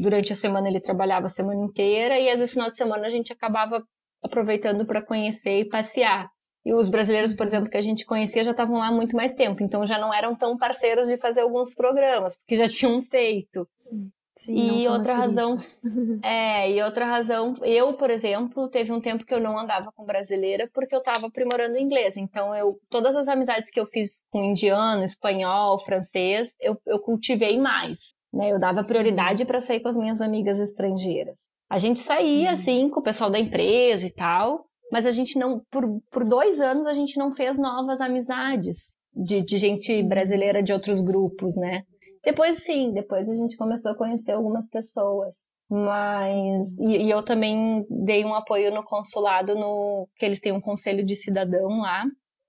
durante 0.00 0.32
a 0.32 0.36
semana 0.36 0.68
ele 0.68 0.80
trabalhava 0.80 1.26
a 1.26 1.30
semana 1.30 1.62
inteira 1.62 2.18
e 2.18 2.28
às 2.28 2.38
vezes 2.38 2.54
final 2.54 2.70
de 2.70 2.76
semana 2.76 3.06
a 3.06 3.10
gente 3.10 3.32
acabava 3.32 3.82
aproveitando 4.22 4.84
para 4.84 5.02
conhecer 5.02 5.60
e 5.60 5.64
passear. 5.64 6.28
E 6.64 6.74
os 6.74 6.90
brasileiros, 6.90 7.34
por 7.34 7.46
exemplo, 7.46 7.70
que 7.70 7.78
a 7.78 7.82
gente 7.82 8.04
conhecia 8.04 8.44
já 8.44 8.50
estavam 8.50 8.76
lá 8.76 8.92
muito 8.92 9.16
mais 9.16 9.32
tempo, 9.32 9.62
então 9.62 9.86
já 9.86 9.98
não 9.98 10.12
eram 10.12 10.36
tão 10.36 10.58
parceiros 10.58 11.08
de 11.08 11.16
fazer 11.16 11.40
alguns 11.40 11.74
programas, 11.74 12.36
porque 12.36 12.54
já 12.54 12.68
tinham 12.68 13.02
feito. 13.02 13.66
Sim. 13.76 14.10
Sim, 14.36 14.80
e 14.80 14.88
outra 14.88 15.14
razão 15.14 15.56
é 16.24 16.70
e 16.70 16.82
outra 16.82 17.04
razão 17.04 17.54
eu 17.62 17.92
por 17.94 18.08
exemplo 18.08 18.70
teve 18.70 18.90
um 18.90 19.00
tempo 19.00 19.26
que 19.26 19.34
eu 19.34 19.40
não 19.40 19.58
andava 19.58 19.92
com 19.92 20.04
brasileira 20.04 20.70
porque 20.72 20.94
eu 20.94 21.00
estava 21.00 21.26
aprimorando 21.26 21.76
inglês 21.76 22.16
então 22.16 22.54
eu 22.54 22.78
todas 22.88 23.14
as 23.16 23.28
amizades 23.28 23.70
que 23.70 23.78
eu 23.78 23.86
fiz 23.86 24.24
com 24.30 24.42
indiano 24.42 25.02
espanhol 25.02 25.84
francês 25.84 26.54
eu, 26.58 26.80
eu 26.86 26.98
cultivei 27.00 27.58
mais 27.58 28.10
né? 28.32 28.52
Eu 28.52 28.58
dava 28.58 28.84
prioridade 28.84 29.44
para 29.44 29.60
sair 29.60 29.80
com 29.80 29.88
as 29.88 29.96
minhas 29.96 30.20
amigas 30.20 30.60
estrangeiras. 30.60 31.38
A 31.68 31.78
gente 31.78 32.00
saía, 32.00 32.48
uhum. 32.48 32.54
assim, 32.54 32.88
com 32.88 33.00
o 33.00 33.02
pessoal 33.02 33.30
da 33.30 33.38
empresa 33.38 34.06
e 34.06 34.12
tal, 34.12 34.60
mas 34.90 35.06
a 35.06 35.10
gente 35.10 35.38
não, 35.38 35.60
por, 35.70 35.84
por 36.10 36.24
dois 36.24 36.60
anos, 36.60 36.86
a 36.86 36.92
gente 36.92 37.18
não 37.18 37.32
fez 37.32 37.56
novas 37.56 38.00
amizades 38.00 38.96
de, 39.14 39.42
de 39.42 39.56
gente 39.56 40.02
brasileira 40.02 40.62
de 40.62 40.72
outros 40.72 41.00
grupos, 41.00 41.56
né? 41.56 41.82
Depois, 42.24 42.62
sim, 42.62 42.92
depois 42.92 43.28
a 43.28 43.34
gente 43.34 43.56
começou 43.56 43.92
a 43.92 43.96
conhecer 43.96 44.32
algumas 44.32 44.68
pessoas. 44.68 45.48
Mas. 45.70 46.76
E, 46.78 47.04
e, 47.04 47.10
eu 47.10 47.24
também 47.24 47.86
dei 47.88 48.24
um 48.24 48.34
apoio 48.34 48.74
no 48.74 48.82
consulado, 48.84 49.54
no 49.54 50.08
que 50.16 50.26
eles 50.26 50.40
têm 50.40 50.52
um 50.52 50.60
conselho 50.60 51.04
de 51.06 51.14
cidadão 51.14 51.78
lá, 51.78 52.04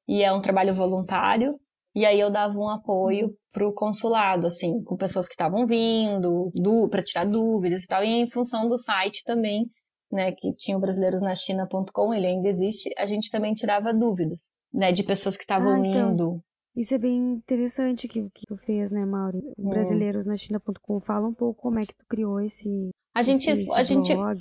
e 0.08 0.24
é 0.24 0.34
um 0.34 0.42
trabalho 0.42 0.74
voluntário. 0.74 1.60
E 1.94 2.06
aí 2.06 2.20
eu 2.20 2.32
dava 2.32 2.58
um 2.58 2.70
apoio 2.70 3.36
para 3.52 3.68
o 3.68 3.74
consulado, 3.74 4.48
assim, 4.48 4.82
com 4.84 4.96
pessoas 4.96 5.28
que 5.28 5.34
estavam 5.34 5.68
vindo, 5.68 6.52
para 6.90 7.04
tirar 7.04 7.26
dúvidas 7.26 7.84
e 7.84 7.88
tal, 7.88 8.04
e 8.04 8.08
em 8.08 8.32
função 8.32 8.68
do 8.70 8.78
site 8.78 9.24
também, 9.26 9.70
né, 10.12 10.32
que 10.32 10.54
tinha 10.56 10.78
o 10.78 10.80
brasileirosnachina.com, 10.80 12.14
ele 12.14 12.28
ainda 12.28 12.48
existe, 12.48 12.90
a 12.98 13.06
gente 13.06 13.30
também 13.30 13.54
tirava 13.54 13.94
dúvidas, 13.94 14.40
né, 14.74 14.92
de 14.92 15.04
pessoas 15.04 15.36
que 15.36 15.44
estavam 15.44 15.74
ah, 15.74 15.88
então, 15.88 16.12
indo. 16.12 16.44
Isso 16.76 16.96
é 16.96 16.98
bem 16.98 17.34
interessante 17.34 18.08
que, 18.08 18.30
que 18.30 18.46
tu 18.48 18.56
fez, 18.56 18.90
né, 18.92 19.06
Mauri? 19.06 19.40
É. 19.40 19.62
Brasileirosnachina.com, 19.62 21.02
fala 21.02 21.28
um 21.28 21.34
pouco 21.34 21.62
como 21.62 21.80
é 21.80 21.86
que 21.86 21.96
tu 21.96 22.06
criou 22.08 22.40
esse, 22.40 22.92
a 23.14 23.22
gente, 23.22 23.50
esse, 23.50 23.64
esse 23.64 23.80
a 23.80 23.84
gente... 23.84 24.16
blog, 24.16 24.40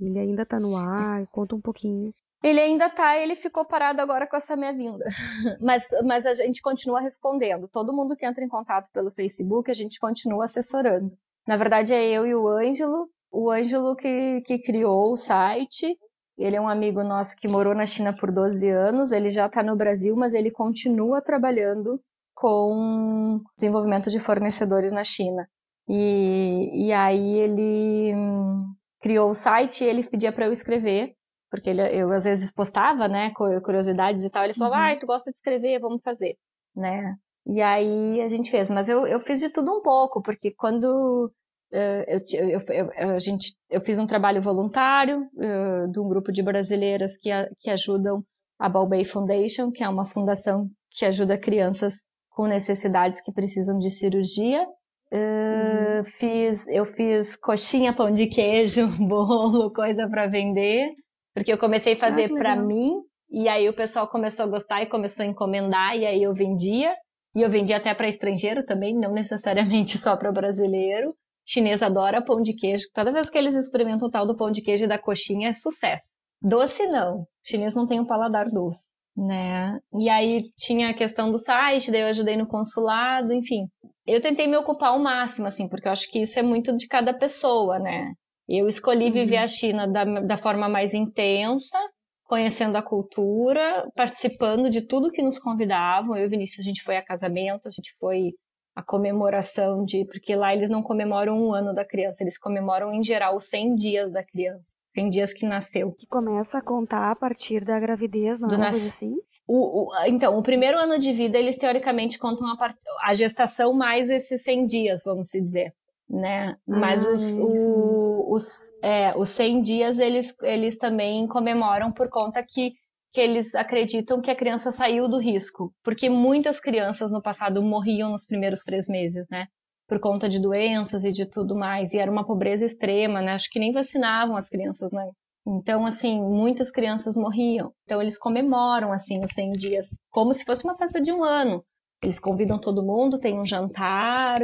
ele 0.00 0.18
ainda 0.18 0.46
tá 0.46 0.60
no 0.60 0.76
ar, 0.76 1.26
conta 1.28 1.56
um 1.56 1.60
pouquinho. 1.60 2.12
Ele 2.44 2.60
ainda 2.60 2.90
tá, 2.90 3.16
ele 3.16 3.34
ficou 3.34 3.64
parado 3.64 4.02
agora 4.02 4.26
com 4.26 4.36
essa 4.36 4.54
minha 4.54 4.74
vinda. 4.74 5.02
mas, 5.62 5.88
mas 6.04 6.26
a 6.26 6.34
gente 6.34 6.60
continua 6.60 7.00
respondendo. 7.00 7.66
Todo 7.68 7.90
mundo 7.90 8.14
que 8.14 8.26
entra 8.26 8.44
em 8.44 8.48
contato 8.48 8.90
pelo 8.92 9.10
Facebook, 9.10 9.70
a 9.70 9.74
gente 9.74 9.98
continua 9.98 10.44
assessorando. 10.44 11.16
Na 11.48 11.56
verdade, 11.56 11.94
é 11.94 12.04
eu 12.06 12.26
e 12.26 12.34
o 12.34 12.46
Ângelo. 12.46 13.08
O 13.32 13.50
Ângelo 13.50 13.96
que, 13.96 14.42
que 14.42 14.58
criou 14.58 15.12
o 15.12 15.16
site. 15.16 15.96
Ele 16.36 16.56
é 16.56 16.60
um 16.60 16.68
amigo 16.68 17.02
nosso 17.02 17.34
que 17.34 17.48
morou 17.48 17.74
na 17.74 17.86
China 17.86 18.14
por 18.14 18.30
12 18.30 18.68
anos. 18.68 19.10
Ele 19.10 19.30
já 19.30 19.46
está 19.46 19.62
no 19.62 19.74
Brasil, 19.74 20.14
mas 20.14 20.34
ele 20.34 20.50
continua 20.50 21.22
trabalhando 21.22 21.96
com 22.34 23.40
desenvolvimento 23.56 24.10
de 24.10 24.18
fornecedores 24.18 24.92
na 24.92 25.02
China. 25.02 25.48
E, 25.88 26.88
e 26.88 26.92
aí 26.92 27.38
ele 27.38 28.14
hum, 28.14 28.66
criou 29.00 29.30
o 29.30 29.34
site 29.34 29.82
e 29.82 29.86
ele 29.86 30.02
pedia 30.02 30.30
para 30.30 30.44
eu 30.44 30.52
escrever 30.52 31.14
porque 31.54 31.70
ele, 31.70 31.82
eu 31.82 32.10
às 32.10 32.24
vezes 32.24 32.52
postava, 32.52 33.06
né, 33.06 33.32
curiosidades 33.64 34.24
e 34.24 34.30
tal, 34.30 34.42
ele 34.42 34.54
falava, 34.54 34.76
uhum. 34.76 34.92
ah, 34.92 34.98
tu 34.98 35.06
gosta 35.06 35.30
de 35.30 35.36
escrever, 35.36 35.78
vamos 35.78 36.02
fazer, 36.02 36.34
né, 36.74 37.14
e 37.46 37.62
aí 37.62 38.20
a 38.20 38.28
gente 38.28 38.50
fez, 38.50 38.70
mas 38.70 38.88
eu, 38.88 39.06
eu 39.06 39.20
fiz 39.20 39.38
de 39.38 39.50
tudo 39.50 39.70
um 39.72 39.82
pouco, 39.82 40.20
porque 40.20 40.50
quando 40.50 41.30
uh, 41.72 42.04
eu, 42.32 42.48
eu, 42.48 42.60
eu, 42.68 43.10
a 43.14 43.18
gente, 43.20 43.54
eu 43.70 43.80
fiz 43.82 43.98
um 44.00 44.06
trabalho 44.06 44.42
voluntário 44.42 45.20
uh, 45.20 45.92
de 45.92 46.00
um 46.00 46.08
grupo 46.08 46.32
de 46.32 46.42
brasileiras 46.42 47.16
que, 47.16 47.30
a, 47.30 47.48
que 47.60 47.70
ajudam 47.70 48.24
a 48.58 48.68
Balbay 48.68 49.04
Foundation, 49.04 49.70
que 49.70 49.84
é 49.84 49.88
uma 49.88 50.06
fundação 50.06 50.68
que 50.90 51.04
ajuda 51.04 51.38
crianças 51.38 52.04
com 52.30 52.46
necessidades 52.46 53.20
que 53.20 53.32
precisam 53.32 53.78
de 53.78 53.90
cirurgia. 53.90 54.66
Uh, 55.12 55.98
uhum. 55.98 56.04
fiz, 56.04 56.66
eu 56.66 56.84
fiz 56.84 57.36
coxinha, 57.36 57.94
pão 57.94 58.10
de 58.10 58.26
queijo, 58.26 58.88
bolo, 59.06 59.70
coisa 59.72 60.08
para 60.08 60.26
vender, 60.26 60.88
porque 61.34 61.52
eu 61.52 61.58
comecei 61.58 61.94
a 61.94 61.98
fazer 61.98 62.30
ah, 62.30 62.34
para 62.34 62.56
mim 62.56 62.90
e 63.30 63.48
aí 63.48 63.68
o 63.68 63.74
pessoal 63.74 64.08
começou 64.08 64.44
a 64.44 64.48
gostar 64.48 64.82
e 64.82 64.86
começou 64.86 65.24
a 65.24 65.26
encomendar 65.26 65.96
e 65.96 66.06
aí 66.06 66.22
eu 66.22 66.32
vendia 66.32 66.94
e 67.34 67.42
eu 67.42 67.50
vendia 67.50 67.76
até 67.76 67.92
para 67.92 68.08
estrangeiro 68.08 68.64
também, 68.64 68.94
não 68.94 69.12
necessariamente 69.12 69.98
só 69.98 70.16
para 70.16 70.30
brasileiro. 70.30 71.08
Chinês 71.46 71.82
adora 71.82 72.24
pão 72.24 72.40
de 72.40 72.54
queijo. 72.54 72.84
Toda 72.94 73.12
vez 73.12 73.28
que 73.28 73.36
eles 73.36 73.54
experimentam 73.54 74.08
o 74.08 74.10
tal 74.10 74.26
do 74.26 74.36
pão 74.36 74.50
de 74.50 74.62
queijo 74.62 74.84
e 74.84 74.88
da 74.88 74.98
coxinha 74.98 75.50
é 75.50 75.52
sucesso. 75.52 76.06
Doce 76.40 76.86
não. 76.86 77.26
Chinês 77.44 77.74
não 77.74 77.86
tem 77.86 78.00
um 78.00 78.06
paladar 78.06 78.48
doce 78.48 78.94
né? 79.16 79.78
E 79.98 80.08
aí 80.08 80.42
tinha 80.56 80.90
a 80.90 80.94
questão 80.94 81.30
do 81.30 81.38
site, 81.38 81.90
daí 81.90 82.00
eu 82.02 82.08
ajudei 82.08 82.36
no 82.36 82.46
consulado, 82.46 83.32
enfim. 83.32 83.68
Eu 84.06 84.20
tentei 84.20 84.46
me 84.46 84.56
ocupar 84.56 84.90
ao 84.90 84.98
máximo, 84.98 85.46
assim, 85.46 85.68
porque 85.68 85.88
eu 85.88 85.92
acho 85.92 86.10
que 86.10 86.22
isso 86.22 86.38
é 86.38 86.42
muito 86.42 86.76
de 86.76 86.86
cada 86.86 87.14
pessoa, 87.14 87.78
né? 87.78 88.12
Eu 88.48 88.68
escolhi 88.68 89.06
uhum. 89.06 89.12
viver 89.12 89.38
a 89.38 89.48
China 89.48 89.86
da, 89.86 90.04
da 90.04 90.36
forma 90.36 90.68
mais 90.68 90.92
intensa, 90.94 91.78
conhecendo 92.24 92.76
a 92.76 92.82
cultura, 92.82 93.88
participando 93.94 94.70
de 94.70 94.82
tudo 94.82 95.10
que 95.10 95.22
nos 95.22 95.38
convidavam. 95.38 96.16
Eu 96.16 96.26
e 96.26 96.28
Vinícius, 96.28 96.60
a 96.60 96.68
gente 96.68 96.82
foi 96.82 96.96
a 96.96 97.04
casamento, 97.04 97.68
a 97.68 97.70
gente 97.70 97.94
foi 97.98 98.32
a 98.74 98.82
comemoração 98.82 99.84
de. 99.84 100.04
Porque 100.06 100.34
lá 100.34 100.54
eles 100.54 100.68
não 100.68 100.82
comemoram 100.82 101.38
um 101.38 101.54
ano 101.54 101.74
da 101.74 101.84
criança, 101.84 102.22
eles 102.22 102.38
comemoram 102.38 102.92
em 102.92 103.02
geral 103.02 103.36
os 103.36 103.48
100 103.48 103.74
dias 103.74 104.12
da 104.12 104.24
criança. 104.24 104.72
Tem 104.92 105.10
dias 105.10 105.32
que 105.32 105.44
nasceu. 105.44 105.92
Que 105.92 106.06
começa 106.06 106.58
a 106.58 106.62
contar 106.62 107.10
a 107.10 107.16
partir 107.16 107.64
da 107.64 107.80
gravidez, 107.80 108.38
não 108.38 108.50
é 108.50 108.56
uma 108.56 108.70
coisa 108.70 108.88
assim? 108.88 109.16
O, 109.46 109.90
o, 109.90 110.04
então, 110.06 110.38
o 110.38 110.42
primeiro 110.42 110.78
ano 110.78 110.98
de 110.98 111.12
vida, 111.12 111.36
eles 111.36 111.56
teoricamente 111.56 112.18
contam 112.18 112.46
a, 112.46 112.56
part... 112.56 112.76
a 113.02 113.12
gestação 113.12 113.72
mais 113.74 114.08
esses 114.08 114.42
100 114.42 114.66
dias, 114.66 115.02
vamos 115.04 115.28
dizer, 115.28 115.74
né? 116.08 116.56
Mas 116.66 117.04
ah, 117.04 117.10
os, 117.10 117.30
o, 117.30 118.34
os, 118.34 118.72
é, 118.82 119.16
os 119.16 119.30
100 119.30 119.60
dias, 119.60 119.98
eles, 119.98 120.34
eles 120.42 120.78
também 120.78 121.26
comemoram 121.26 121.92
por 121.92 122.08
conta 122.08 122.44
que, 122.46 122.72
que 123.12 123.20
eles 123.20 123.54
acreditam 123.54 124.20
que 124.20 124.30
a 124.30 124.36
criança 124.36 124.70
saiu 124.70 125.08
do 125.08 125.18
risco. 125.18 125.72
Porque 125.82 126.08
muitas 126.08 126.60
crianças 126.60 127.10
no 127.10 127.22
passado 127.22 127.62
morriam 127.62 128.10
nos 128.10 128.26
primeiros 128.26 128.60
três 128.62 128.88
meses, 128.88 129.26
né? 129.30 129.46
por 129.86 130.00
conta 130.00 130.28
de 130.28 130.40
doenças 130.40 131.04
e 131.04 131.12
de 131.12 131.26
tudo 131.26 131.54
mais. 131.54 131.92
E 131.92 131.98
era 131.98 132.10
uma 132.10 132.24
pobreza 132.24 132.64
extrema, 132.64 133.20
né? 133.20 133.32
Acho 133.32 133.50
que 133.50 133.58
nem 133.58 133.72
vacinavam 133.72 134.36
as 134.36 134.48
crianças, 134.48 134.90
né? 134.90 135.06
Então, 135.46 135.84
assim, 135.84 136.22
muitas 136.22 136.70
crianças 136.70 137.16
morriam. 137.16 137.70
Então, 137.84 138.00
eles 138.00 138.18
comemoram, 138.18 138.92
assim, 138.92 139.22
os 139.22 139.32
100 139.32 139.50
dias, 139.52 139.88
como 140.10 140.32
se 140.32 140.44
fosse 140.44 140.64
uma 140.64 140.76
festa 140.76 141.00
de 141.00 141.12
um 141.12 141.22
ano. 141.22 141.62
Eles 142.02 142.18
convidam 142.18 142.58
todo 142.58 142.84
mundo, 142.84 143.18
tem 143.18 143.38
um 143.38 143.44
jantar, 143.44 144.40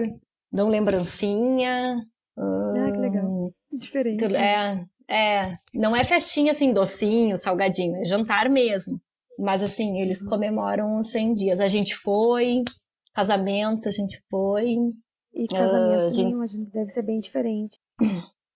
dão 0.52 0.68
lembrancinha. 0.68 1.96
Ah, 2.36 2.90
que 2.92 2.98
legal. 2.98 3.50
Diferente. 3.72 4.36
É, 4.36 4.84
é, 5.08 5.56
não 5.74 5.94
é 5.94 6.04
festinha, 6.04 6.52
assim, 6.52 6.72
docinho, 6.72 7.36
salgadinho, 7.36 7.96
é 7.96 8.04
jantar 8.04 8.48
mesmo. 8.48 9.00
Mas, 9.38 9.62
assim, 9.62 10.00
eles 10.00 10.20
uhum. 10.22 10.28
comemoram 10.28 10.92
os 10.98 11.10
100 11.10 11.34
dias. 11.34 11.60
A 11.60 11.68
gente 11.68 11.96
foi, 11.96 12.62
casamento, 13.14 13.88
a 13.88 13.92
gente 13.92 14.22
foi, 14.28 14.76
e 15.32 15.46
casamento 15.46 16.16
uh, 16.16 16.28
imagino 16.28 16.66
que 16.66 16.72
deve 16.72 16.88
ser 16.88 17.02
bem 17.02 17.18
diferente. 17.18 17.76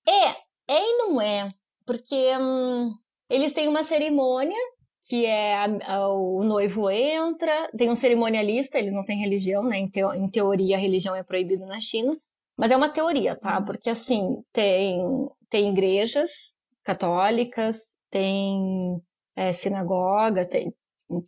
É, 0.06 0.28
é 0.68 0.82
e 0.82 0.98
não 0.98 1.20
é. 1.20 1.48
Porque 1.86 2.36
hum, 2.38 2.90
eles 3.30 3.52
têm 3.52 3.68
uma 3.68 3.84
cerimônia 3.84 4.58
que 5.06 5.26
é 5.26 5.54
a, 5.54 5.64
a, 5.86 6.08
o 6.08 6.42
noivo 6.42 6.90
entra, 6.90 7.70
tem 7.76 7.90
um 7.90 7.96
cerimonialista, 7.96 8.78
eles 8.78 8.94
não 8.94 9.04
têm 9.04 9.18
religião, 9.18 9.62
né? 9.62 9.76
Em, 9.76 9.88
teo, 9.88 10.12
em 10.12 10.28
teoria, 10.28 10.76
a 10.76 10.80
religião 10.80 11.14
é 11.14 11.22
proibida 11.22 11.66
na 11.66 11.80
China. 11.80 12.16
Mas 12.56 12.70
é 12.70 12.76
uma 12.76 12.88
teoria, 12.88 13.36
tá? 13.36 13.58
Uhum. 13.58 13.64
Porque 13.64 13.90
assim, 13.90 14.42
tem, 14.52 15.02
tem 15.50 15.70
igrejas 15.70 16.54
católicas, 16.82 17.94
tem 18.10 19.00
é, 19.36 19.52
sinagoga, 19.52 20.48
tem, 20.48 20.72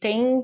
tem 0.00 0.42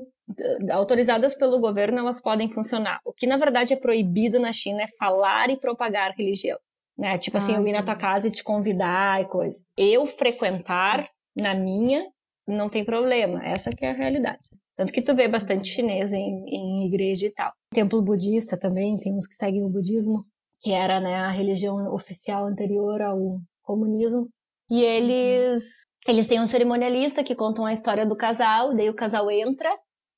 autorizadas 0.71 1.35
pelo 1.35 1.59
governo, 1.59 1.99
elas 1.99 2.21
podem 2.21 2.51
funcionar. 2.51 2.99
O 3.05 3.13
que 3.13 3.25
na 3.25 3.37
verdade 3.37 3.73
é 3.73 3.77
proibido 3.77 4.39
na 4.39 4.53
China 4.53 4.83
é 4.83 4.87
falar 4.99 5.49
e 5.49 5.59
propagar 5.59 6.13
religião. 6.15 6.59
Né? 6.97 7.17
Tipo 7.17 7.37
assim, 7.37 7.55
eu 7.55 7.67
ir 7.67 7.71
na 7.71 7.83
tua 7.83 7.95
casa 7.95 8.27
e 8.27 8.31
te 8.31 8.43
convidar 8.43 9.21
e 9.21 9.25
coisa. 9.25 9.63
Eu 9.75 10.05
frequentar 10.05 11.07
na 11.35 11.55
minha 11.55 12.05
não 12.47 12.69
tem 12.69 12.83
problema. 12.83 13.43
Essa 13.43 13.71
que 13.71 13.85
é 13.85 13.91
a 13.91 13.93
realidade. 13.93 14.41
Tanto 14.75 14.91
que 14.91 15.01
tu 15.01 15.15
vê 15.15 15.27
bastante 15.27 15.67
chinês 15.67 16.13
em, 16.13 16.43
em 16.47 16.87
igreja 16.87 17.27
e 17.27 17.31
tal. 17.31 17.51
Templo 17.73 18.01
budista 18.01 18.57
também, 18.57 18.97
tem 18.97 19.13
uns 19.13 19.27
que 19.27 19.35
seguem 19.35 19.63
o 19.63 19.69
budismo, 19.69 20.25
que 20.61 20.71
era 20.71 20.99
né, 20.99 21.15
a 21.15 21.29
religião 21.29 21.93
oficial 21.93 22.45
anterior 22.45 23.01
ao 23.01 23.39
comunismo. 23.61 24.29
E 24.69 24.81
eles, 24.81 25.83
eles 26.07 26.25
têm 26.25 26.41
um 26.41 26.47
cerimonialista 26.47 27.23
que 27.23 27.35
contam 27.35 27.65
a 27.65 27.73
história 27.73 28.05
do 28.05 28.17
casal, 28.17 28.73
daí 28.73 28.89
o 28.89 28.95
casal 28.95 29.29
entra 29.29 29.69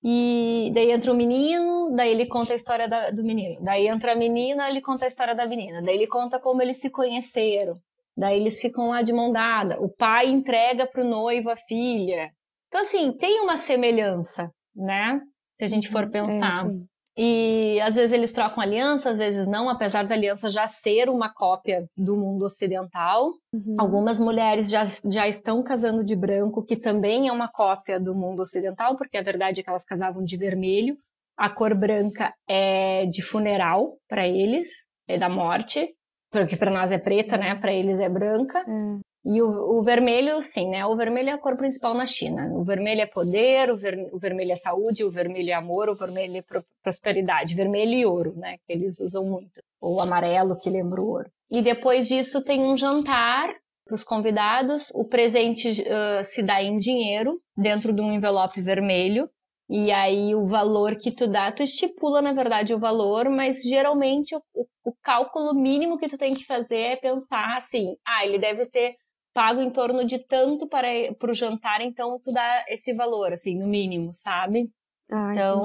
e 0.01 0.71
daí 0.73 0.91
entra 0.91 1.11
o 1.11 1.15
menino, 1.15 1.93
daí 1.95 2.11
ele 2.11 2.27
conta 2.27 2.53
a 2.53 2.55
história 2.55 2.87
da, 2.87 3.09
do 3.09 3.23
menino. 3.23 3.61
Daí 3.63 3.87
entra 3.87 4.13
a 4.13 4.15
menina, 4.15 4.69
ele 4.69 4.79
conta 4.79 5.05
a 5.05 5.07
história 5.07 5.35
da 5.35 5.47
menina. 5.47 5.81
Daí 5.81 5.95
ele 5.95 6.07
conta 6.07 6.39
como 6.39 6.61
eles 6.61 6.77
se 6.77 6.89
conheceram. 6.89 7.77
Daí 8.17 8.39
eles 8.39 8.59
ficam 8.61 8.89
lá 8.89 9.01
de 9.01 9.11
mão 9.11 9.31
dada. 9.31 9.79
O 9.81 9.89
pai 9.89 10.27
entrega 10.27 10.87
pro 10.87 11.03
noivo 11.03 11.49
a 11.49 11.57
filha. 11.57 12.31
Então, 12.67 12.81
assim, 12.81 13.11
tem 13.17 13.41
uma 13.41 13.57
semelhança, 13.57 14.49
né? 14.75 15.19
Se 15.57 15.65
a 15.65 15.67
gente 15.67 15.89
for 15.89 16.03
uhum. 16.03 16.11
pensar. 16.11 16.65
É, 16.65 16.95
e 17.17 17.79
às 17.79 17.95
vezes 17.95 18.11
eles 18.11 18.33
trocam 18.33 18.61
aliança, 18.61 19.09
às 19.09 19.17
vezes 19.17 19.47
não, 19.47 19.69
apesar 19.69 20.05
da 20.05 20.13
aliança 20.13 20.49
já 20.49 20.67
ser 20.67 21.09
uma 21.09 21.33
cópia 21.33 21.87
do 21.95 22.17
mundo 22.17 22.43
ocidental. 22.43 23.27
Uhum. 23.53 23.77
Algumas 23.79 24.19
mulheres 24.19 24.69
já, 24.69 24.83
já 25.09 25.25
estão 25.27 25.63
casando 25.63 26.03
de 26.03 26.15
branco, 26.15 26.63
que 26.63 26.75
também 26.75 27.29
é 27.29 27.31
uma 27.31 27.49
cópia 27.49 27.99
do 27.99 28.13
mundo 28.13 28.41
ocidental, 28.41 28.97
porque 28.97 29.17
a 29.17 29.23
verdade 29.23 29.61
é 29.61 29.63
que 29.63 29.69
elas 29.69 29.85
casavam 29.85 30.23
de 30.23 30.35
vermelho. 30.35 30.97
A 31.37 31.49
cor 31.49 31.73
branca 31.73 32.33
é 32.47 33.05
de 33.05 33.21
funeral 33.21 33.97
para 34.09 34.27
eles, 34.27 34.87
é 35.07 35.17
da 35.17 35.29
morte, 35.29 35.93
porque 36.41 36.57
para 36.57 36.71
nós 36.71 36.91
é 36.91 36.97
preta, 36.97 37.37
né? 37.37 37.55
Para 37.55 37.73
eles 37.73 37.99
é 37.99 38.09
branca. 38.09 38.59
É. 38.59 38.99
E 39.27 39.41
o, 39.41 39.79
o, 39.79 39.81
vermelho, 39.81 40.39
sim, 40.41 40.69
né? 40.69 40.85
O 40.85 40.95
vermelho 40.95 41.29
é 41.29 41.31
a 41.33 41.37
cor 41.37 41.57
principal 41.57 41.95
na 41.95 42.05
China. 42.05 42.47
O 42.53 42.63
vermelho 42.63 43.01
é 43.01 43.07
poder, 43.07 43.71
o, 43.71 43.77
ver, 43.77 44.07
o 44.13 44.19
vermelho 44.19 44.51
é 44.51 44.55
saúde, 44.55 45.03
o 45.03 45.09
vermelho 45.09 45.49
é 45.49 45.53
amor, 45.53 45.89
o 45.89 45.95
vermelho 45.95 46.37
é 46.37 46.41
pro, 46.43 46.63
prosperidade. 46.83 47.55
Vermelho 47.55 47.93
e 47.93 48.05
ouro, 48.05 48.35
né? 48.35 48.57
Que 48.67 48.73
eles 48.73 48.99
usam 48.99 49.23
muito. 49.23 49.63
Ou 49.81 49.99
amarelo, 49.99 50.55
que 50.55 50.69
lembra 50.69 51.01
o 51.01 51.07
ouro. 51.07 51.29
E 51.49 51.63
depois 51.63 52.07
disso 52.07 52.43
tem 52.43 52.61
um 52.61 52.77
jantar 52.77 53.51
para 53.83 53.95
os 53.95 54.03
convidados. 54.03 54.91
O 54.93 55.05
presente 55.05 55.69
uh, 55.71 56.23
se 56.23 56.43
dá 56.43 56.61
em 56.61 56.77
dinheiro, 56.77 57.39
dentro 57.57 57.93
de 57.93 58.01
um 58.01 58.11
envelope 58.11 58.61
vermelho. 58.61 59.27
E 59.69 59.91
aí 59.91 60.35
o 60.35 60.45
valor 60.45 60.95
que 60.95 61.11
tu 61.11 61.27
dá, 61.27 61.51
tu 61.51 61.63
estipula, 61.63 62.21
na 62.21 62.33
verdade, 62.33 62.73
o 62.73 62.79
valor, 62.79 63.29
mas 63.29 63.63
geralmente 63.63 64.35
o, 64.35 64.41
o 64.83 64.93
cálculo 65.01 65.55
mínimo 65.55 65.97
que 65.97 66.07
tu 66.07 66.17
tem 66.17 66.35
que 66.35 66.45
fazer 66.45 66.77
é 66.77 66.95
pensar 66.95 67.57
assim, 67.57 67.95
ah, 68.05 68.25
ele 68.25 68.37
deve 68.37 68.67
ter 68.67 68.95
pago 69.33 69.61
em 69.61 69.71
torno 69.71 70.05
de 70.05 70.19
tanto 70.25 70.67
para, 70.69 70.87
para 71.19 71.31
o 71.31 71.33
jantar, 71.33 71.81
então 71.81 72.19
tu 72.23 72.31
dá 72.31 72.63
esse 72.69 72.93
valor, 72.93 73.33
assim, 73.33 73.57
no 73.57 73.67
mínimo, 73.67 74.13
sabe? 74.13 74.69
Ah, 75.11 75.31
então, 75.31 75.63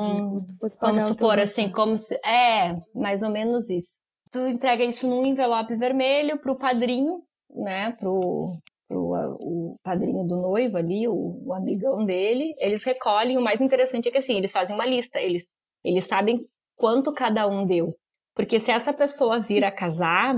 vamos 0.81 1.05
supor 1.05 1.39
assim, 1.39 1.71
como 1.71 1.97
se. 1.97 2.15
É, 2.27 2.77
mais 2.95 3.23
ou 3.23 3.31
menos 3.31 3.71
isso. 3.71 3.97
Tu 4.31 4.39
entrega 4.49 4.85
isso 4.85 5.09
num 5.09 5.25
envelope 5.25 5.75
vermelho 5.77 6.41
pro 6.41 6.59
padrinho, 6.59 7.23
né? 7.49 7.93
Pro, 7.93 8.53
pro 8.91 9.37
o 9.41 9.77
padrinho 9.85 10.27
do 10.27 10.37
noivo 10.37 10.77
ali, 10.77 11.07
o, 11.07 11.43
o 11.47 11.55
amigão 11.55 12.05
dele. 12.05 12.55
Eles 12.59 12.83
recolhem. 12.83 13.39
O 13.39 13.43
mais 13.43 13.61
interessante 13.61 14.09
é 14.09 14.11
que 14.11 14.19
assim, 14.19 14.37
eles 14.37 14.53
fazem 14.53 14.75
uma 14.75 14.85
lista. 14.85 15.21
Eles, 15.21 15.49
eles 15.85 16.05
sabem 16.07 16.45
quanto 16.77 17.15
cada 17.15 17.47
um 17.47 17.65
deu. 17.65 17.95
Porque 18.35 18.59
se 18.59 18.73
essa 18.73 18.93
pessoa 18.93 19.41
vir 19.41 19.65
a 19.65 19.71
casar 19.71 20.35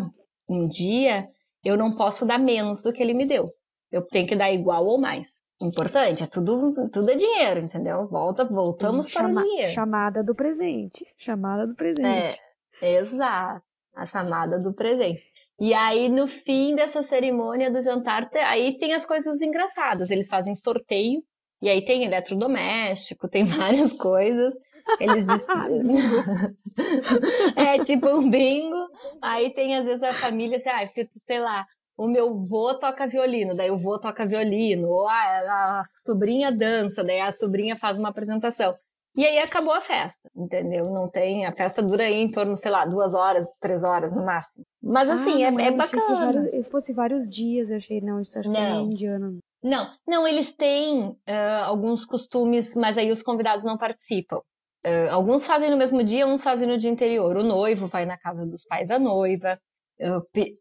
um 0.49 0.69
dia, 0.69 1.27
eu 1.65 1.77
não 1.77 1.97
posso 1.97 2.27
dar 2.27 2.39
menos 2.39 2.83
do 2.83 2.93
que 2.93 3.03
ele 3.03 3.15
me 3.15 3.27
deu. 3.27 3.51
Eu 3.91 4.03
tenho 4.07 4.27
que 4.27 4.37
dar 4.37 4.53
igual 4.53 4.85
ou 4.87 5.01
mais. 5.01 5.43
Importante, 5.61 6.25
é 6.25 6.27
tudo, 6.27 6.75
tudo 6.91 7.11
é 7.11 7.17
dinheiro, 7.17 7.61
entendeu? 7.61 8.09
Volta, 8.09 8.45
voltamos 8.45 9.13
para 9.15 9.29
o 9.29 9.33
dinheiro. 9.33 9.71
Chamada 9.71 10.25
do 10.25 10.35
presente. 10.35 11.07
Chamada 11.17 11.67
do 11.67 11.75
presente. 11.77 12.37
É, 12.83 12.99
exato. 12.99 13.63
A 13.95 14.05
chamada 14.05 14.59
do 14.59 14.75
presente. 14.75 15.23
E 15.61 15.75
aí, 15.75 16.09
no 16.09 16.27
fim 16.27 16.75
dessa 16.75 17.03
cerimônia 17.03 17.71
do 17.71 17.83
jantar, 17.83 18.29
aí 18.47 18.77
tem 18.79 18.95
as 18.95 19.07
coisas 19.07 19.41
engraçadas. 19.41 20.11
Eles 20.11 20.29
fazem 20.29 20.55
sorteio, 20.55 21.23
e 21.61 21.69
aí 21.69 21.85
tem 21.85 22.05
eletrodoméstico, 22.05 23.29
tem 23.29 23.45
várias 23.45 23.93
coisas. 23.93 24.55
Eles 24.99 25.27
É 27.57 27.79
tipo 27.85 28.09
um 28.09 28.29
bingo. 28.29 28.89
Aí 29.23 29.55
tem 29.55 29.77
às 29.77 29.85
vezes 29.85 30.03
a 30.03 30.13
família 30.13 30.57
assim, 30.57 30.71
ah, 30.71 30.85
sei 31.25 31.39
lá, 31.39 31.65
o 31.97 32.09
meu 32.09 32.45
vô 32.47 32.77
toca 32.79 33.07
violino, 33.07 33.55
daí 33.55 33.71
o 33.71 33.79
vô 33.79 34.01
toca 34.01 34.27
violino, 34.27 34.89
ou 34.89 35.09
ah, 35.09 35.13
a 35.13 35.85
sobrinha 35.95 36.51
dança, 36.51 37.05
daí 37.05 37.21
a 37.21 37.31
sobrinha 37.31 37.77
faz 37.77 37.99
uma 37.99 38.09
apresentação. 38.09 38.75
E 39.15 39.27
aí 39.27 39.39
acabou 39.41 39.75
a 39.75 39.81
festa, 39.81 40.29
entendeu? 40.35 40.87
Não 40.91 41.09
tem. 41.09 41.45
A 41.45 41.53
festa 41.55 41.83
dura 41.83 42.05
aí 42.05 42.15
em 42.15 42.31
torno, 42.31 42.57
sei 42.57 42.71
lá, 42.71 42.87
duas 42.87 43.13
horas, 43.13 43.47
três 43.61 43.83
horas 43.85 44.13
no 44.13 44.25
máximo. 44.25 44.65
Mas 44.83 45.11
Ah, 45.11 45.15
assim, 45.15 45.43
é, 45.43 45.51
não, 45.51 45.61
é 45.61 45.71
que 45.71 45.77
bacana. 45.77 46.33
vários- 46.33 46.69
fosse 46.71 46.93
vários 46.95 47.29
dias, 47.29 47.71
eu 47.71 47.77
achei, 47.77 48.01
não, 48.01 48.19
isso 48.21 48.39
acho 48.39 48.51
que 48.51 48.57
é 48.57 48.61
Não. 48.71 48.85
indiano. 48.87 49.39
Não, 49.63 49.87
não, 50.09 50.27
eles 50.27 50.53
têm 50.57 51.15
ah, 51.27 51.65
alguns 51.67 52.05
costumes, 52.07 52.75
mas 52.75 52.97
aí 52.99 53.13
os 53.13 53.23
convidados 53.23 53.65
não 53.65 53.77
participam. 53.77 54.41
Ah, 54.85 55.13
alguns 55.13 55.47
fazem 55.47 55.71
no 55.71 55.77
mesmo 55.77 56.03
dia, 56.03 56.27
uns 56.27 56.43
fazem 56.43 56.67
no 56.67 56.79
dia 56.79 56.91
anterior. 56.91 57.37
O 57.37 57.43
noivo 57.45 57.87
vai 57.89 58.07
na 58.07 58.17
casa 58.19 58.47
dos 58.47 58.65
pais 58.65 58.89
da 58.89 58.99
noiva. 58.99 59.59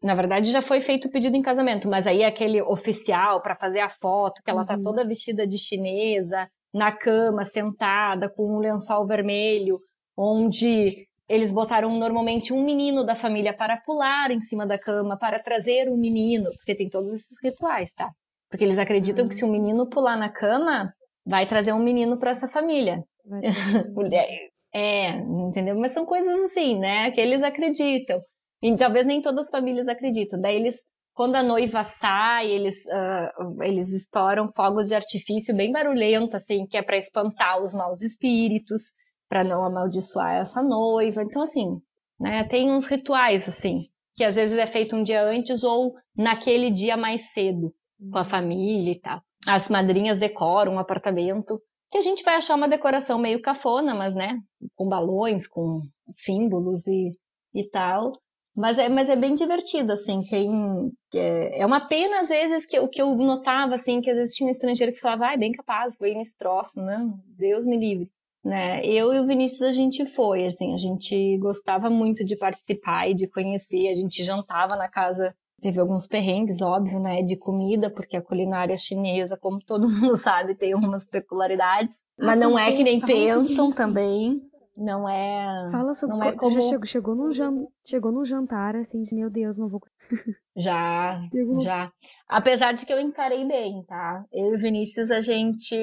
Na 0.02 0.14
verdade, 0.14 0.52
já 0.52 0.62
foi 0.62 0.80
feito 0.80 1.08
o 1.08 1.10
pedido 1.10 1.36
em 1.36 1.42
casamento, 1.42 1.88
mas 1.88 2.06
aí 2.06 2.22
é 2.22 2.26
aquele 2.26 2.62
oficial 2.62 3.40
para 3.42 3.56
fazer 3.56 3.80
a 3.80 3.88
foto, 3.88 4.40
que 4.44 4.50
ela 4.50 4.62
tá 4.62 4.76
Uhum. 4.76 4.82
toda 4.82 5.04
vestida 5.06 5.44
de 5.46 5.58
chinesa, 5.58 6.48
na 6.72 6.90
cama, 6.92 7.44
sentada, 7.44 8.30
com 8.30 8.56
um 8.56 8.58
lençol 8.58 9.06
vermelho, 9.06 9.78
onde 10.16 11.06
eles 11.28 11.52
botaram 11.52 11.96
normalmente 11.98 12.52
um 12.52 12.64
menino 12.64 13.04
da 13.04 13.14
família 13.14 13.54
para 13.54 13.76
pular 13.78 14.30
em 14.30 14.40
cima 14.40 14.66
da 14.66 14.78
cama, 14.78 15.18
para 15.18 15.38
trazer 15.38 15.88
um 15.88 15.96
menino, 15.96 16.50
porque 16.56 16.74
tem 16.74 16.88
todos 16.88 17.12
esses 17.12 17.38
rituais, 17.42 17.92
tá? 17.92 18.10
Porque 18.50 18.64
eles 18.64 18.78
acreditam 18.78 19.28
que 19.28 19.34
se 19.34 19.44
um 19.44 19.50
menino 19.50 19.88
pular 19.88 20.16
na 20.16 20.28
cama, 20.28 20.92
vai 21.24 21.46
trazer 21.46 21.72
um 21.72 21.82
menino 21.82 22.18
para 22.18 22.32
essa 22.32 22.48
família. 22.48 23.02
É, 24.74 25.10
entendeu? 25.18 25.78
Mas 25.78 25.92
são 25.92 26.06
coisas 26.06 26.40
assim, 26.40 26.78
né? 26.78 27.10
Que 27.10 27.20
eles 27.20 27.42
acreditam. 27.42 28.18
E 28.62 28.74
talvez 28.74 29.04
nem 29.04 29.20
todas 29.20 29.46
as 29.46 29.50
famílias 29.50 29.86
acreditam. 29.86 30.40
Daí 30.40 30.56
eles, 30.56 30.76
quando 31.14 31.36
a 31.36 31.42
noiva 31.42 31.84
sai, 31.84 32.50
eles, 32.50 32.88
ah, 32.90 33.30
eles 33.62 33.92
estouram 33.92 34.48
fogos 34.54 34.88
de 34.88 34.94
artifício 34.94 35.54
bem 35.54 35.70
barulhento, 35.70 36.36
assim, 36.36 36.66
que 36.66 36.76
é 36.76 36.82
para 36.82 36.96
espantar 36.96 37.62
os 37.62 37.74
maus 37.74 38.02
espíritos, 38.02 38.94
para 39.28 39.44
não 39.44 39.64
amaldiçoar 39.64 40.36
essa 40.36 40.62
noiva. 40.62 41.22
Então, 41.22 41.42
assim, 41.42 41.80
né? 42.18 42.44
Tem 42.44 42.70
uns 42.70 42.86
rituais, 42.86 43.48
assim, 43.48 43.80
que 44.14 44.24
às 44.24 44.36
vezes 44.36 44.56
é 44.56 44.66
feito 44.66 44.94
um 44.94 45.02
dia 45.02 45.24
antes 45.24 45.62
ou 45.64 45.94
naquele 46.16 46.70
dia 46.70 46.96
mais 46.96 47.32
cedo, 47.32 47.74
com 48.10 48.18
a 48.18 48.24
família 48.24 48.92
e 48.92 49.00
tal. 49.00 49.20
As 49.46 49.68
madrinhas 49.68 50.18
decoram 50.18 50.76
o 50.76 50.78
apartamento 50.78 51.60
que 51.90 51.98
a 51.98 52.00
gente 52.00 52.22
vai 52.22 52.36
achar 52.36 52.54
uma 52.54 52.68
decoração 52.68 53.18
meio 53.18 53.42
cafona, 53.42 53.94
mas 53.94 54.14
né, 54.14 54.38
com 54.74 54.88
balões, 54.88 55.46
com 55.46 55.82
símbolos 56.14 56.86
e, 56.86 57.10
e 57.54 57.68
tal. 57.68 58.12
Mas 58.54 58.78
é, 58.78 58.88
mas 58.88 59.08
é 59.08 59.16
bem 59.16 59.34
divertido, 59.34 59.92
assim, 59.92 60.22
tem, 60.28 60.92
é, 61.14 61.62
é 61.62 61.66
uma 61.66 61.88
pena, 61.88 62.20
às 62.20 62.28
vezes, 62.28 62.66
que 62.66 62.78
o 62.78 62.88
que 62.88 63.00
eu 63.00 63.14
notava, 63.16 63.74
assim, 63.74 64.00
que 64.00 64.10
às 64.10 64.16
vezes 64.16 64.34
tinha 64.34 64.46
um 64.46 64.50
estrangeiro 64.50 64.92
que 64.92 65.00
falava, 65.00 65.26
ai, 65.26 65.38
bem 65.38 65.52
capaz, 65.52 65.96
foi 65.96 66.14
nesse 66.14 66.36
troço, 66.36 66.80
não, 66.80 67.18
Deus 67.38 67.64
me 67.64 67.78
livre, 67.78 68.10
né, 68.44 68.84
eu 68.84 69.12
e 69.14 69.20
o 69.20 69.26
Vinícius, 69.26 69.62
a 69.62 69.72
gente 69.72 70.04
foi, 70.04 70.44
assim, 70.44 70.74
a 70.74 70.76
gente 70.76 71.38
gostava 71.38 71.88
muito 71.88 72.24
de 72.24 72.36
participar 72.36 73.08
e 73.08 73.14
de 73.14 73.26
conhecer, 73.26 73.88
a 73.88 73.94
gente 73.94 74.22
jantava 74.22 74.76
na 74.76 74.88
casa 74.88 75.34
Teve 75.62 75.78
alguns 75.78 76.08
perrengues, 76.08 76.60
óbvio, 76.60 76.98
né, 76.98 77.22
de 77.22 77.36
comida, 77.36 77.88
porque 77.88 78.16
a 78.16 78.22
culinária 78.22 78.76
chinesa, 78.76 79.38
como 79.40 79.60
todo 79.60 79.86
mundo 79.88 80.16
sabe, 80.16 80.56
tem 80.56 80.72
algumas 80.72 81.04
peculiaridades. 81.04 81.96
Ah, 82.18 82.26
Mas 82.26 82.40
não 82.40 82.58
é 82.58 82.68
é, 82.68 82.76
que 82.76 82.82
nem 82.82 83.00
pensam 83.00 83.70
também. 83.70 84.42
Não 84.76 85.08
é. 85.08 85.70
Fala 85.70 85.94
sobre. 85.94 86.16
Não 86.16 86.22
é 86.24 86.32
como- 86.32 86.60
chegou, 86.62 86.86
chegou, 86.86 87.14
num 87.14 87.30
jan... 87.32 87.66
chegou 87.84 88.10
num 88.10 88.24
jantar 88.24 88.74
assim, 88.74 89.02
de, 89.02 89.14
meu 89.14 89.28
Deus, 89.28 89.58
não 89.58 89.68
vou. 89.68 89.80
Já, 90.56 91.20
Eu 91.32 91.60
já. 91.60 91.90
Apesar 92.28 92.72
de 92.72 92.84
que 92.84 92.92
eu 92.92 93.00
encarei 93.00 93.46
bem, 93.46 93.82
tá? 93.84 94.22
Eu 94.30 94.52
e 94.52 94.56
o 94.56 94.58
Vinícius, 94.60 95.10
a 95.10 95.20
gente. 95.20 95.74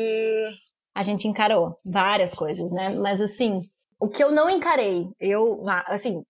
A 0.93 1.01
gente 1.01 1.27
encarou 1.27 1.79
várias 1.83 2.33
coisas, 2.35 2.71
né? 2.71 2.89
Mas 2.89 3.19
assim, 3.21 3.61
o 3.99 4.07
que 4.07 4.23
eu 4.23 4.31
não 4.31 4.49
encarei, 4.49 5.07
eu, 5.19 5.63
assim, 5.87 6.23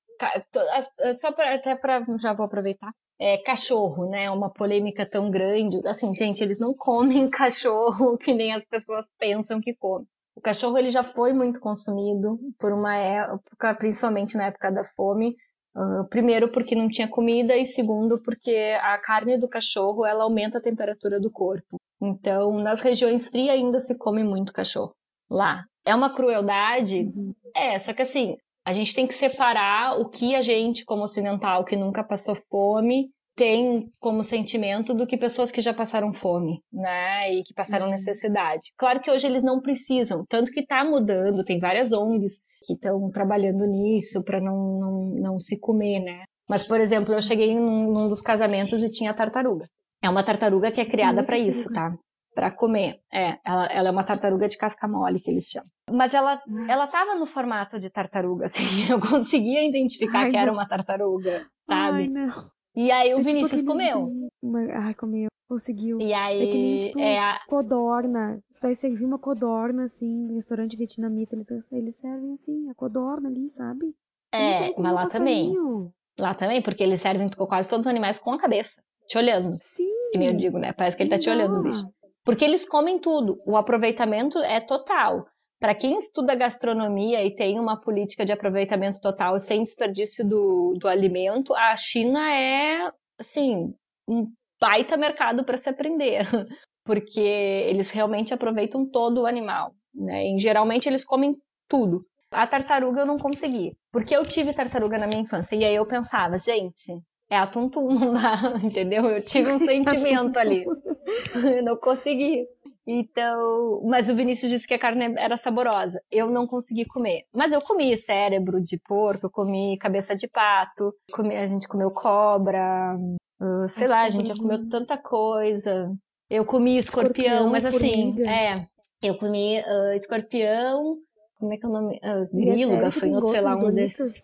só 1.15 1.31
pra, 1.31 1.55
até 1.55 1.75
pra. 1.75 2.05
Já 2.17 2.33
vou 2.33 2.45
aproveitar. 2.45 2.89
É, 3.19 3.37
cachorro, 3.39 4.09
né? 4.09 4.29
Uma 4.31 4.49
polêmica 4.49 5.05
tão 5.05 5.29
grande. 5.29 5.85
Assim, 5.85 6.13
gente, 6.13 6.41
eles 6.41 6.59
não 6.59 6.73
comem 6.73 7.29
cachorro 7.31 8.17
que 8.17 8.33
nem 8.33 8.53
as 8.53 8.63
pessoas 8.65 9.07
pensam 9.19 9.59
que 9.59 9.73
comem. 9.75 10.07
O 10.39 10.41
cachorro 10.41 10.77
ele 10.77 10.89
já 10.89 11.03
foi 11.03 11.33
muito 11.33 11.59
consumido 11.59 12.39
por 12.57 12.71
uma 12.71 12.95
época, 12.95 13.75
principalmente 13.75 14.37
na 14.37 14.45
época 14.45 14.71
da 14.71 14.85
fome. 14.85 15.35
Ah, 15.75 16.05
primeiro 16.09 16.49
porque 16.49 16.75
não 16.75 16.87
tinha 16.87 17.09
comida 17.09 17.57
e 17.57 17.65
segundo 17.65 18.23
porque 18.23 18.79
a 18.81 18.97
carne 18.99 19.37
do 19.37 19.49
cachorro 19.49 20.05
ela 20.05 20.23
aumenta 20.23 20.57
a 20.57 20.61
temperatura 20.61 21.19
do 21.19 21.29
corpo. 21.29 21.75
Então, 22.01 22.53
nas 22.53 22.79
regiões 22.79 23.27
frias 23.27 23.53
ainda 23.53 23.81
se 23.81 23.97
come 23.97 24.23
muito 24.23 24.53
cachorro. 24.53 24.95
Lá. 25.29 25.65
É 25.85 25.93
uma 25.93 26.15
crueldade? 26.15 27.11
Uhum. 27.13 27.33
É, 27.53 27.77
só 27.77 27.91
que 27.91 28.03
assim, 28.03 28.37
a 28.65 28.71
gente 28.71 28.95
tem 28.95 29.05
que 29.05 29.13
separar 29.13 29.99
o 29.99 30.07
que 30.07 30.35
a 30.35 30.41
gente, 30.41 30.85
como 30.85 31.03
ocidental, 31.03 31.65
que 31.65 31.75
nunca 31.75 32.01
passou 32.01 32.37
fome, 32.49 33.09
tem 33.39 33.89
como 34.01 34.21
sentimento 34.21 34.93
do 34.93 35.07
que 35.07 35.17
pessoas 35.17 35.49
que 35.49 35.61
já 35.61 35.73
passaram 35.73 36.11
fome, 36.11 36.61
né? 36.73 37.33
E 37.33 37.41
que 37.41 37.53
passaram 37.53 37.85
Uhum. 37.85 37.91
necessidade. 37.91 38.73
Claro 38.77 38.99
que 38.99 39.09
hoje 39.09 39.25
eles 39.25 39.41
não 39.45 39.61
precisam, 39.61 40.25
tanto 40.27 40.51
que 40.51 40.65
tá 40.65 40.83
mudando, 40.83 41.45
tem 41.45 41.57
várias 41.57 41.93
ONGs 41.93 42.39
que 42.67 42.73
estão 42.73 43.09
trabalhando 43.09 43.65
nisso 43.65 44.21
para 44.25 44.41
não, 44.41 44.77
não, 44.81 45.01
não 45.21 45.39
se 45.39 45.57
comer, 45.57 46.01
né? 46.01 46.25
Mas, 46.49 46.67
por 46.67 46.81
exemplo, 46.81 47.13
eu 47.13 47.21
cheguei 47.21 47.55
num, 47.55 47.89
num 47.93 48.09
dos 48.09 48.21
casamentos 48.21 48.83
e 48.83 48.89
tinha 48.91 49.13
tartaruga. 49.13 49.69
É 50.03 50.09
uma 50.09 50.21
tartaruga 50.23 50.69
que 50.69 50.81
é 50.81 50.85
criada 50.85 51.21
Ai, 51.21 51.25
para 51.25 51.37
isso, 51.37 51.71
tá? 51.71 51.95
Para 52.35 52.51
comer. 52.51 52.99
É, 53.13 53.37
ela, 53.45 53.65
ela 53.67 53.87
é 53.87 53.91
uma 53.91 54.03
tartaruga 54.03 54.49
de 54.49 54.57
casca 54.57 54.85
mole, 54.85 55.21
que 55.21 55.31
eles 55.31 55.45
chamam. 55.45 55.69
Mas 55.89 56.13
ela, 56.13 56.41
ela 56.67 56.87
tava 56.87 57.15
no 57.15 57.25
formato 57.25 57.79
de 57.79 57.89
tartaruga, 57.89 58.47
assim. 58.51 58.91
Eu 58.91 58.99
conseguia 58.99 59.65
identificar 59.65 60.23
Ai, 60.23 60.31
que 60.31 60.37
era 60.37 60.51
uma 60.51 60.67
tartaruga, 60.67 61.45
Ai, 61.69 62.05
sabe? 62.05 62.09
não. 62.09 62.58
E 62.81 62.91
aí 62.91 63.13
o 63.13 63.17
É 63.19 63.23
tipo 63.23 63.29
Vinícius 63.29 63.51
aqueles 63.61 63.65
comeu. 63.67 64.31
Uma... 64.41 64.59
Ai, 64.85 64.93
comeu. 64.93 65.27
Conseguiu. 65.49 65.99
E 65.99 66.13
aí 66.13 66.43
É 66.43 66.47
que 66.51 66.57
nem, 66.57 66.79
tipo, 66.79 66.99
é 66.99 67.19
a- 67.19 67.39
Codorna. 67.47 68.39
Você 68.49 68.61
vai 68.61 68.75
servir 68.75 69.03
uma 69.05 69.17
codorna, 69.19 69.83
assim, 69.83 70.27
em 70.29 70.35
restaurante 70.35 70.77
vietnamita. 70.77 71.35
Eles, 71.35 71.71
eles 71.71 71.95
servem 71.95 72.31
assim, 72.31 72.69
a 72.69 72.75
codorna 72.75 73.27
ali, 73.27 73.49
sabe? 73.49 73.93
É, 74.33 74.73
mas 74.79 74.93
lá 74.93 75.07
também. 75.07 75.49
passarinho. 75.49 75.91
Lá 76.19 76.33
também, 76.35 76.61
porque 76.61 76.83
eles 76.83 77.01
servem 77.01 77.27
quase 77.29 77.67
todos 77.67 77.85
os 77.85 77.89
animais 77.89 78.19
com 78.19 78.31
a 78.31 78.39
cabeça, 78.39 78.81
te 79.07 79.17
olhando. 79.17 79.57
Sim. 79.59 80.11
Que 80.11 80.17
nem 80.19 80.27
eu 80.29 80.37
digo, 80.37 80.57
né? 80.57 80.71
Parece 80.71 80.95
que 80.95 81.03
ele 81.03 81.09
tá 81.09 81.17
te 81.17 81.29
olhando, 81.29 81.61
bicho. 81.63 81.85
Porque 82.23 82.45
eles 82.45 82.67
comem 82.67 82.99
tudo. 82.99 83.41
O 83.45 83.57
aproveitamento 83.57 84.37
é 84.39 84.59
total. 84.61 85.25
Para 85.59 85.75
quem 85.75 85.97
estuda 85.97 86.35
gastronomia 86.35 87.23
e 87.25 87.35
tem 87.35 87.59
uma 87.59 87.79
política 87.79 88.25
de 88.25 88.31
aproveitamento 88.31 88.99
total 89.01 89.37
sem 89.39 89.61
desperdício 89.61 90.25
do, 90.25 90.77
do 90.79 90.87
alimento, 90.87 91.53
a 91.53 91.75
China 91.75 92.19
é, 92.33 92.89
assim, 93.19 93.73
um 94.07 94.31
baita 94.59 94.95
mercado 94.95 95.43
para 95.43 95.57
se 95.57 95.69
aprender. 95.69 96.21
Porque 96.85 97.19
eles 97.19 97.91
realmente 97.91 98.33
aproveitam 98.33 98.89
todo 98.89 99.21
o 99.21 99.25
animal. 99.25 99.73
Né? 99.93 100.27
E, 100.27 100.39
geralmente 100.39 100.87
eles 100.87 101.03
comem 101.03 101.35
tudo. 101.67 101.99
A 102.31 102.47
tartaruga 102.47 103.01
eu 103.01 103.05
não 103.05 103.17
consegui. 103.17 103.75
Porque 103.91 104.15
eu 104.15 104.25
tive 104.25 104.53
tartaruga 104.53 104.97
na 104.97 105.07
minha 105.07 105.21
infância. 105.21 105.55
E 105.55 105.65
aí 105.65 105.75
eu 105.75 105.85
pensava, 105.85 106.37
gente, 106.39 106.93
é 107.29 107.37
a 107.37 107.45
tuntum, 107.45 107.89
não 107.93 108.13
dá, 108.13 108.59
entendeu? 108.63 109.05
Eu 109.05 109.21
tive 109.23 109.51
um 109.51 109.59
sentimento 109.59 110.37
ali. 110.37 110.65
Eu 111.35 111.63
não 111.63 111.77
consegui. 111.77 112.45
Então, 112.91 113.81
mas 113.85 114.09
o 114.09 114.15
Vinícius 114.15 114.49
disse 114.51 114.67
que 114.67 114.73
a 114.73 114.79
carne 114.79 115.13
era 115.17 115.37
saborosa. 115.37 116.01
Eu 116.09 116.27
não 116.31 116.47
consegui 116.47 116.85
comer. 116.85 117.25
Mas 117.31 117.53
eu 117.53 117.61
comi 117.61 117.95
cérebro 117.95 118.59
de 118.59 118.79
porco, 118.79 119.27
eu 119.27 119.29
comi 119.29 119.77
cabeça 119.77 120.15
de 120.15 120.27
pato, 120.27 120.91
comi, 121.11 121.35
a 121.35 121.45
gente 121.45 121.67
comeu 121.67 121.91
cobra, 121.91 122.97
uh, 123.39 123.67
sei 123.69 123.87
lá, 123.87 124.01
a 124.01 124.09
gente 124.09 124.27
já 124.29 124.33
comeu 124.35 124.67
tanta 124.69 124.97
coisa. 124.97 125.91
Eu 126.29 126.43
comi 126.45 126.77
escorpião, 126.77 127.47
Escorpião, 127.47 127.49
mas 127.51 127.65
assim, 127.65 127.77
formiga. 128.15 128.29
é. 128.29 128.65
Eu 129.03 129.15
comi 129.17 129.59
ah, 129.59 129.95
escorpião, 129.95 130.97
como 131.39 131.53
é 131.53 131.57
que 131.57 131.65
é 131.65 131.69
o 131.69 131.71
nome? 131.71 131.99
Uh, 132.03 132.39
E 132.39 132.49
é 132.49 132.81
gafanhoto, 132.81 133.31
sei 133.31 133.41
lá, 133.41 133.55
um 133.55 133.71
desses. 133.71 133.97
Doritos? 133.97 134.15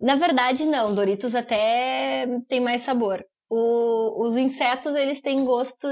Na 0.00 0.16
verdade, 0.16 0.64
não. 0.66 0.94
Doritos 0.94 1.34
até 1.34 2.26
tem 2.48 2.60
mais 2.60 2.82
sabor. 2.82 3.24
O- 3.48 4.24
os 4.26 4.36
insetos, 4.36 4.94
eles 4.94 5.20
têm 5.20 5.44
gosto. 5.44 5.86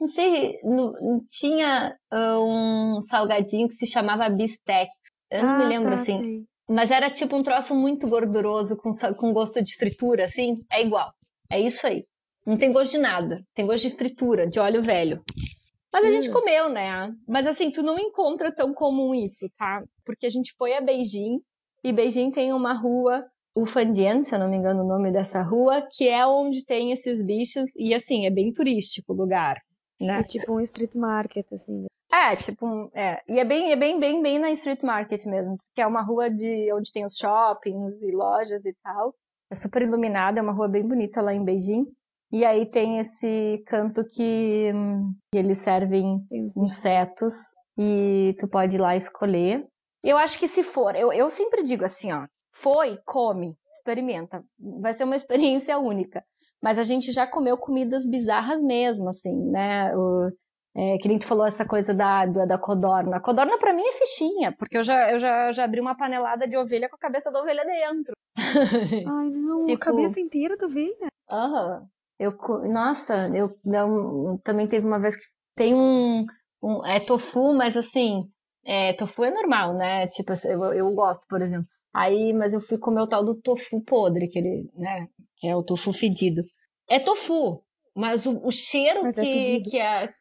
Não 0.00 0.06
sei, 0.06 0.58
não- 0.64 1.20
tinha 1.28 1.94
ah, 2.10 2.40
um 2.40 3.00
salgadinho 3.02 3.68
que 3.68 3.74
se 3.74 3.86
chamava 3.86 4.28
bistec. 4.30 4.88
Eu 5.30 5.44
não 5.44 5.58
me 5.58 5.64
Ah, 5.64 5.68
lembro 5.68 5.90
tá, 5.90 5.94
assim. 5.96 6.18
sei. 6.22 6.44
Mas 6.68 6.90
era 6.90 7.10
tipo 7.10 7.36
um 7.36 7.42
troço 7.42 7.74
muito 7.74 8.08
gorduroso, 8.08 8.76
com, 8.78 8.90
com 9.16 9.32
gosto 9.32 9.62
de 9.62 9.76
fritura, 9.76 10.24
assim. 10.24 10.62
É 10.70 10.82
igual. 10.82 11.12
É 11.50 11.60
isso 11.60 11.86
aí. 11.86 12.04
Não 12.46 12.56
tem 12.56 12.72
gosto 12.72 12.92
de 12.92 12.98
nada. 12.98 13.42
Tem 13.54 13.66
gosto 13.66 13.88
de 13.88 13.96
fritura, 13.96 14.46
de 14.48 14.58
óleo 14.58 14.82
velho. 14.82 15.22
Mas 15.92 16.04
a 16.06 16.10
gente 16.10 16.30
Hum. 16.30 16.32
comeu, 16.32 16.68
né? 16.68 17.12
Mas 17.28 17.46
assim, 17.46 17.70
tu 17.70 17.82
não 17.82 17.98
encontra 17.98 18.54
tão 18.54 18.72
comum 18.72 19.14
isso, 19.14 19.50
tá? 19.58 19.82
Porque 20.06 20.24
a 20.26 20.30
gente 20.30 20.54
foi 20.56 20.72
a 20.74 20.80
Beijing 20.80 21.40
e 21.84 21.92
Beijing 21.92 22.30
tem 22.30 22.52
uma 22.52 22.72
rua, 22.72 23.24
o 23.54 23.66
Fandian, 23.66 24.22
se 24.22 24.34
eu 24.34 24.38
não 24.38 24.48
me 24.48 24.56
engano 24.56 24.84
o 24.84 24.86
nome 24.86 25.10
dessa 25.12 25.42
rua, 25.42 25.86
que 25.92 26.08
é 26.08 26.24
onde 26.24 26.64
tem 26.64 26.92
esses 26.92 27.20
bichos 27.24 27.68
e 27.76 27.92
assim, 27.92 28.24
é 28.24 28.30
bem 28.30 28.52
turístico 28.52 29.12
o 29.12 29.16
lugar, 29.16 29.56
né? 30.00 30.20
É 30.20 30.24
tipo 30.24 30.54
um 30.54 30.60
street 30.60 30.94
market, 30.96 31.46
assim. 31.52 31.86
É, 32.12 32.34
tipo, 32.34 32.90
é. 32.94 33.22
E 33.28 33.38
é 33.38 33.44
bem, 33.44 33.70
é 33.70 33.76
bem, 33.76 34.00
bem, 34.00 34.22
bem 34.22 34.38
na 34.38 34.50
street 34.50 34.82
market 34.82 35.24
mesmo. 35.26 35.56
Que 35.74 35.82
é 35.82 35.86
uma 35.86 36.02
rua 36.02 36.28
de 36.28 36.72
onde 36.72 36.90
tem 36.92 37.04
os 37.04 37.16
shoppings 37.16 38.02
e 38.02 38.14
lojas 38.14 38.64
e 38.64 38.74
tal. 38.82 39.14
É 39.50 39.54
super 39.54 39.82
iluminada, 39.82 40.38
é 40.38 40.42
uma 40.42 40.52
rua 40.52 40.68
bem 40.68 40.86
bonita 40.86 41.20
lá 41.20 41.32
em 41.32 41.44
Beijing. 41.44 41.86
E 42.32 42.44
aí 42.44 42.64
tem 42.66 42.98
esse 42.98 43.62
canto 43.66 44.04
que, 44.06 44.72
que 45.32 45.38
eles 45.38 45.58
servem 45.58 46.24
insetos 46.56 47.34
e 47.76 48.36
tu 48.38 48.48
pode 48.48 48.76
ir 48.76 48.80
lá 48.80 48.94
escolher. 48.94 49.66
Eu 50.02 50.16
acho 50.16 50.38
que 50.38 50.46
se 50.46 50.62
for, 50.62 50.94
eu, 50.94 51.12
eu 51.12 51.28
sempre 51.30 51.62
digo 51.62 51.84
assim, 51.84 52.12
ó, 52.12 52.26
foi, 52.52 52.98
come, 53.04 53.56
experimenta. 53.72 54.44
Vai 54.80 54.94
ser 54.94 55.04
uma 55.04 55.16
experiência 55.16 55.78
única. 55.78 56.24
Mas 56.62 56.78
a 56.78 56.84
gente 56.84 57.12
já 57.12 57.26
comeu 57.26 57.56
comidas 57.56 58.06
bizarras 58.06 58.62
mesmo, 58.62 59.08
assim, 59.08 59.34
né? 59.50 59.94
O, 59.96 60.30
é, 60.76 60.98
que 60.98 61.08
nem 61.08 61.18
tu 61.18 61.26
falou 61.26 61.46
essa 61.46 61.66
coisa 61.66 61.94
da, 61.94 62.26
da, 62.26 62.44
da 62.44 62.58
codorna. 62.58 63.16
A 63.16 63.20
codorna 63.20 63.58
pra 63.58 63.72
mim 63.72 63.82
é 63.82 63.92
fichinha, 63.92 64.54
porque 64.56 64.78
eu 64.78 64.82
já, 64.82 65.10
eu 65.10 65.18
já, 65.18 65.50
já 65.52 65.64
abri 65.64 65.80
uma 65.80 65.96
panelada 65.96 66.46
de 66.46 66.56
ovelha 66.56 66.88
com 66.88 66.96
a 66.96 67.00
cabeça 67.00 67.30
da 67.30 67.40
ovelha 67.40 67.64
dentro. 67.64 68.14
Ai, 68.36 69.30
não, 69.30 69.64
tipo, 69.64 69.76
a 69.76 69.78
cabeça 69.78 70.20
inteira 70.20 70.56
da 70.56 70.66
ovelha? 70.66 71.08
Aham. 71.30 71.86
Eu, 72.18 72.32
nossa, 72.70 73.28
eu, 73.34 73.58
eu, 73.64 74.38
também 74.44 74.68
teve 74.68 74.86
uma 74.86 75.00
vez 75.00 75.16
que 75.16 75.24
tem 75.56 75.74
um, 75.74 76.22
um 76.62 76.84
é 76.84 77.00
tofu, 77.00 77.54
mas 77.54 77.74
assim, 77.74 78.30
é, 78.62 78.92
tofu 78.92 79.24
é 79.24 79.30
normal, 79.30 79.74
né? 79.74 80.06
Tipo, 80.08 80.34
eu, 80.44 80.64
eu 80.74 80.94
gosto, 80.94 81.26
por 81.26 81.40
exemplo. 81.40 81.66
Aí, 81.94 82.34
mas 82.34 82.52
eu 82.52 82.60
fui 82.60 82.76
comer 82.78 83.00
o 83.00 83.08
tal 83.08 83.24
do 83.24 83.34
tofu 83.34 83.82
podre, 83.82 84.28
que 84.28 84.38
ele, 84.38 84.70
né, 84.74 85.08
é 85.42 85.54
o 85.54 85.62
tofu 85.62 85.92
fedido. 85.92 86.42
É 86.88 86.98
tofu, 86.98 87.62
mas 87.94 88.26
o, 88.26 88.40
o 88.44 88.50
cheiro 88.50 89.02
mas 89.02 89.18
é 89.18 89.22
que, 89.22 89.28
é 89.28 89.60
que 89.60 89.78
é, 89.78 90.14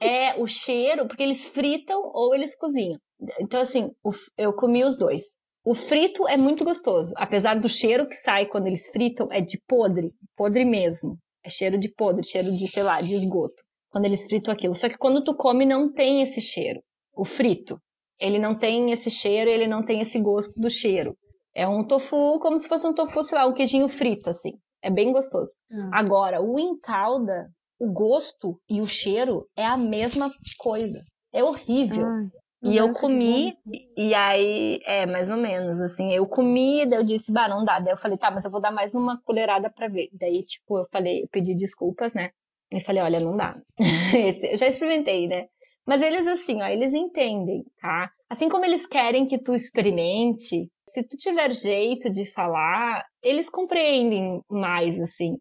é 0.00 0.40
o 0.40 0.46
cheiro, 0.46 1.06
porque 1.06 1.22
eles 1.22 1.46
fritam 1.46 2.00
ou 2.14 2.34
eles 2.34 2.56
cozinham. 2.56 2.98
Então, 3.40 3.60
assim, 3.60 3.90
o, 4.04 4.10
eu 4.36 4.52
comi 4.52 4.84
os 4.84 4.96
dois. 4.96 5.24
O 5.64 5.74
frito 5.74 6.28
é 6.28 6.36
muito 6.36 6.64
gostoso, 6.64 7.12
apesar 7.16 7.58
do 7.58 7.68
cheiro 7.68 8.06
que 8.06 8.14
sai 8.14 8.46
quando 8.46 8.68
eles 8.68 8.88
fritam, 8.88 9.28
é 9.32 9.40
de 9.40 9.60
podre, 9.66 10.12
podre 10.36 10.64
mesmo. 10.64 11.18
É 11.44 11.50
cheiro 11.50 11.78
de 11.78 11.92
podre, 11.92 12.24
cheiro 12.24 12.54
de, 12.54 12.68
sei 12.68 12.82
lá, 12.82 12.98
de 12.98 13.14
esgoto, 13.14 13.54
quando 13.90 14.04
eles 14.04 14.26
fritam 14.26 14.52
aquilo. 14.52 14.74
Só 14.74 14.88
que 14.88 14.98
quando 14.98 15.24
tu 15.24 15.34
come, 15.34 15.64
não 15.64 15.92
tem 15.92 16.22
esse 16.22 16.40
cheiro. 16.40 16.80
O 17.14 17.24
frito, 17.24 17.80
ele 18.20 18.38
não 18.38 18.56
tem 18.56 18.92
esse 18.92 19.10
cheiro, 19.10 19.50
ele 19.50 19.66
não 19.66 19.84
tem 19.84 20.00
esse 20.00 20.20
gosto 20.20 20.52
do 20.58 20.70
cheiro. 20.70 21.16
É 21.54 21.66
um 21.66 21.86
tofu 21.86 22.38
como 22.40 22.58
se 22.58 22.68
fosse 22.68 22.86
um 22.86 22.94
tofu, 22.94 23.22
sei 23.24 23.38
lá, 23.38 23.46
um 23.46 23.54
queijinho 23.54 23.88
frito, 23.88 24.30
assim. 24.30 24.52
É 24.86 24.90
bem 24.90 25.12
gostoso. 25.12 25.52
Ah. 25.72 25.90
Agora, 25.94 26.40
o 26.40 26.60
em 26.60 26.78
calda, 26.78 27.50
o 27.76 27.92
gosto 27.92 28.56
e 28.70 28.80
o 28.80 28.86
cheiro 28.86 29.40
é 29.56 29.66
a 29.66 29.76
mesma 29.76 30.30
coisa. 30.56 31.00
É 31.32 31.42
horrível. 31.42 32.06
Ah, 32.06 32.22
e 32.62 32.76
eu 32.76 32.92
comi, 32.92 33.52
e 33.96 34.14
aí, 34.14 34.78
é, 34.84 35.06
mais 35.06 35.28
ou 35.28 35.36
menos, 35.36 35.80
assim, 35.80 36.12
eu 36.12 36.24
comi, 36.26 36.86
daí 36.86 37.00
eu 37.00 37.04
disse, 37.04 37.32
bah, 37.32 37.48
não 37.48 37.64
dá. 37.64 37.80
Daí 37.80 37.92
eu 37.92 37.98
falei, 37.98 38.16
tá, 38.16 38.30
mas 38.30 38.44
eu 38.44 38.50
vou 38.50 38.60
dar 38.60 38.70
mais 38.70 38.94
uma 38.94 39.20
colherada 39.24 39.68
pra 39.68 39.88
ver. 39.88 40.08
Daí, 40.12 40.44
tipo, 40.44 40.78
eu 40.78 40.86
falei, 40.92 41.24
eu 41.24 41.28
pedi 41.32 41.56
desculpas, 41.56 42.14
né? 42.14 42.30
E 42.72 42.80
falei, 42.80 43.02
olha, 43.02 43.18
não 43.20 43.36
dá. 43.36 43.56
Eu 44.50 44.56
já 44.56 44.66
experimentei, 44.66 45.28
né? 45.28 45.46
Mas 45.86 46.02
eles, 46.02 46.26
assim, 46.26 46.60
ó, 46.62 46.66
eles 46.66 46.92
entendem, 46.94 47.64
tá? 47.80 48.10
Assim 48.28 48.48
como 48.48 48.64
eles 48.64 48.86
querem 48.86 49.24
que 49.24 49.38
tu 49.38 49.54
experimente, 49.54 50.68
se 50.88 51.02
tu 51.08 51.16
tiver 51.16 51.54
jeito 51.54 52.10
de 52.10 52.24
falar, 52.32 53.04
eles 53.26 53.50
compreendem 53.50 54.40
mais, 54.48 55.00
assim. 55.00 55.36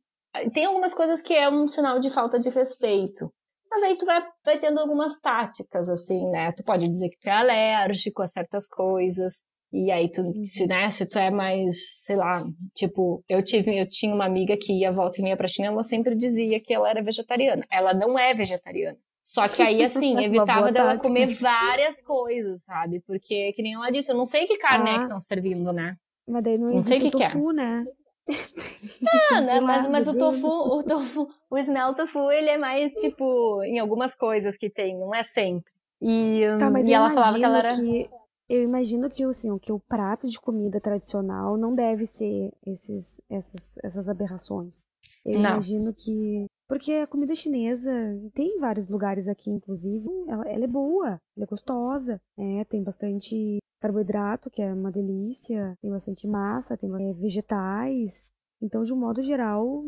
Tem 0.54 0.66
algumas 0.66 0.94
coisas 0.94 1.22
que 1.22 1.34
é 1.34 1.50
um 1.50 1.68
sinal 1.68 2.00
de 2.00 2.10
falta 2.10 2.40
de 2.40 2.50
respeito. 2.50 3.32
Mas 3.70 3.84
aí 3.84 3.98
tu 3.98 4.06
vai, 4.06 4.22
vai 4.44 4.60
tendo 4.60 4.80
algumas 4.80 5.20
táticas, 5.20 5.90
assim, 5.90 6.30
né? 6.30 6.52
Tu 6.52 6.64
pode 6.64 6.88
dizer 6.88 7.10
que 7.10 7.20
tu 7.20 7.28
é 7.28 7.32
alérgico 7.32 8.22
a 8.22 8.28
certas 8.28 8.68
coisas. 8.68 9.44
E 9.72 9.92
aí 9.92 10.10
tu, 10.10 10.22
uhum. 10.22 10.46
se, 10.48 10.66
né, 10.68 10.90
se 10.90 11.06
tu 11.06 11.20
é 11.20 11.30
mais, 11.30 12.04
sei 12.04 12.16
lá, 12.16 12.44
tipo, 12.74 13.24
eu 13.28 13.44
tive, 13.44 13.78
eu 13.78 13.88
tinha 13.88 14.14
uma 14.14 14.26
amiga 14.26 14.56
que 14.58 14.72
ia 14.72 14.92
volta 14.92 15.20
e 15.20 15.24
meia 15.24 15.36
pra 15.36 15.48
China, 15.48 15.68
ela 15.70 15.84
sempre 15.84 16.16
dizia 16.16 16.62
que 16.62 16.74
ela 16.74 16.90
era 16.90 17.04
vegetariana. 17.04 17.66
Ela 17.70 17.94
não 17.94 18.18
é 18.18 18.34
vegetariana. 18.34 18.98
Só 19.24 19.48
que 19.48 19.62
aí, 19.62 19.84
assim, 19.84 20.24
evitava 20.24 20.72
dela 20.72 20.98
comer 20.98 21.36
várias 21.36 22.02
coisas, 22.02 22.64
sabe? 22.64 23.02
Porque, 23.06 23.52
que 23.54 23.62
nem 23.62 23.74
ela 23.74 23.92
disse, 23.92 24.12
eu 24.12 24.18
não 24.18 24.26
sei 24.26 24.46
que 24.48 24.58
carne 24.58 24.90
ah, 24.90 24.94
é 24.94 24.96
que 24.96 25.04
estão 25.04 25.18
ah. 25.18 25.22
servindo, 25.22 25.74
né? 25.74 25.96
Mas 26.28 26.44
daí 26.44 26.58
não, 26.58 26.74
não 26.74 26.84
sei 26.84 26.98
o 26.98 27.02
que 27.02 27.12
tofu, 27.12 27.44
que 27.44 27.50
é. 27.50 27.54
né? 27.54 27.86
Não, 29.32 29.46
né? 29.46 29.60
Mas, 29.60 29.88
mas 29.88 30.08
o 30.08 30.18
tofu, 30.18 30.48
o 30.48 30.84
tofu, 30.84 31.28
o 31.48 31.58
smell 31.60 31.94
tofu, 31.94 32.32
ele 32.32 32.50
é 32.50 32.58
mais, 32.58 32.92
tipo, 32.94 33.62
em 33.64 33.78
algumas 33.78 34.16
coisas 34.16 34.58
que 34.58 34.68
tem, 34.68 34.98
não 34.98 35.14
é 35.14 35.24
sempre. 35.24 35.72
E, 36.02 36.42
tá, 36.58 36.72
mas 36.72 36.88
e 36.88 36.94
ela 36.94 37.12
falava 37.12 37.38
que 37.38 37.44
ela 37.44 37.60
era... 37.60 37.70
Que, 37.70 38.10
eu 38.50 38.64
imagino 38.64 39.10
que, 39.10 39.24
assim, 39.24 39.56
que 39.60 39.72
o 39.72 39.80
prato 39.80 40.28
de 40.28 40.40
comida 40.40 40.80
tradicional 40.80 41.58
não 41.58 41.74
deve 41.74 42.06
ser 42.06 42.52
esses, 42.66 43.22
essas, 43.30 43.78
essas 43.84 44.10
aberrações. 44.10 44.86
Eu 45.24 45.34
não. 45.34 45.52
imagino 45.52 45.94
que 45.94 46.48
porque 46.68 46.94
a 46.94 47.08
comida 47.08 47.36
chinesa 47.36 47.92
tem 48.34 48.60
vários 48.60 48.90
lugares 48.90 49.28
aqui, 49.28 49.50
inclusive. 49.50 50.08
Ela, 50.28 50.48
ela 50.50 50.64
é 50.64 50.68
boa, 50.68 51.22
ela 51.36 51.44
é 51.44 51.46
gostosa, 51.46 52.22
né? 52.38 52.66
Tem 52.66 52.84
bastante 52.84 53.60
carboidrato, 53.80 54.50
que 54.50 54.62
é 54.62 54.74
uma 54.74 54.92
delícia, 54.92 55.78
tem 55.82 55.92
bastante 55.92 56.28
massa, 56.28 56.78
tem 56.78 56.90
é, 56.90 57.14
vegetais. 57.14 58.32
Então, 58.62 58.84
de 58.84 58.94
um 58.94 58.98
modo 58.98 59.22
geral, 59.22 59.84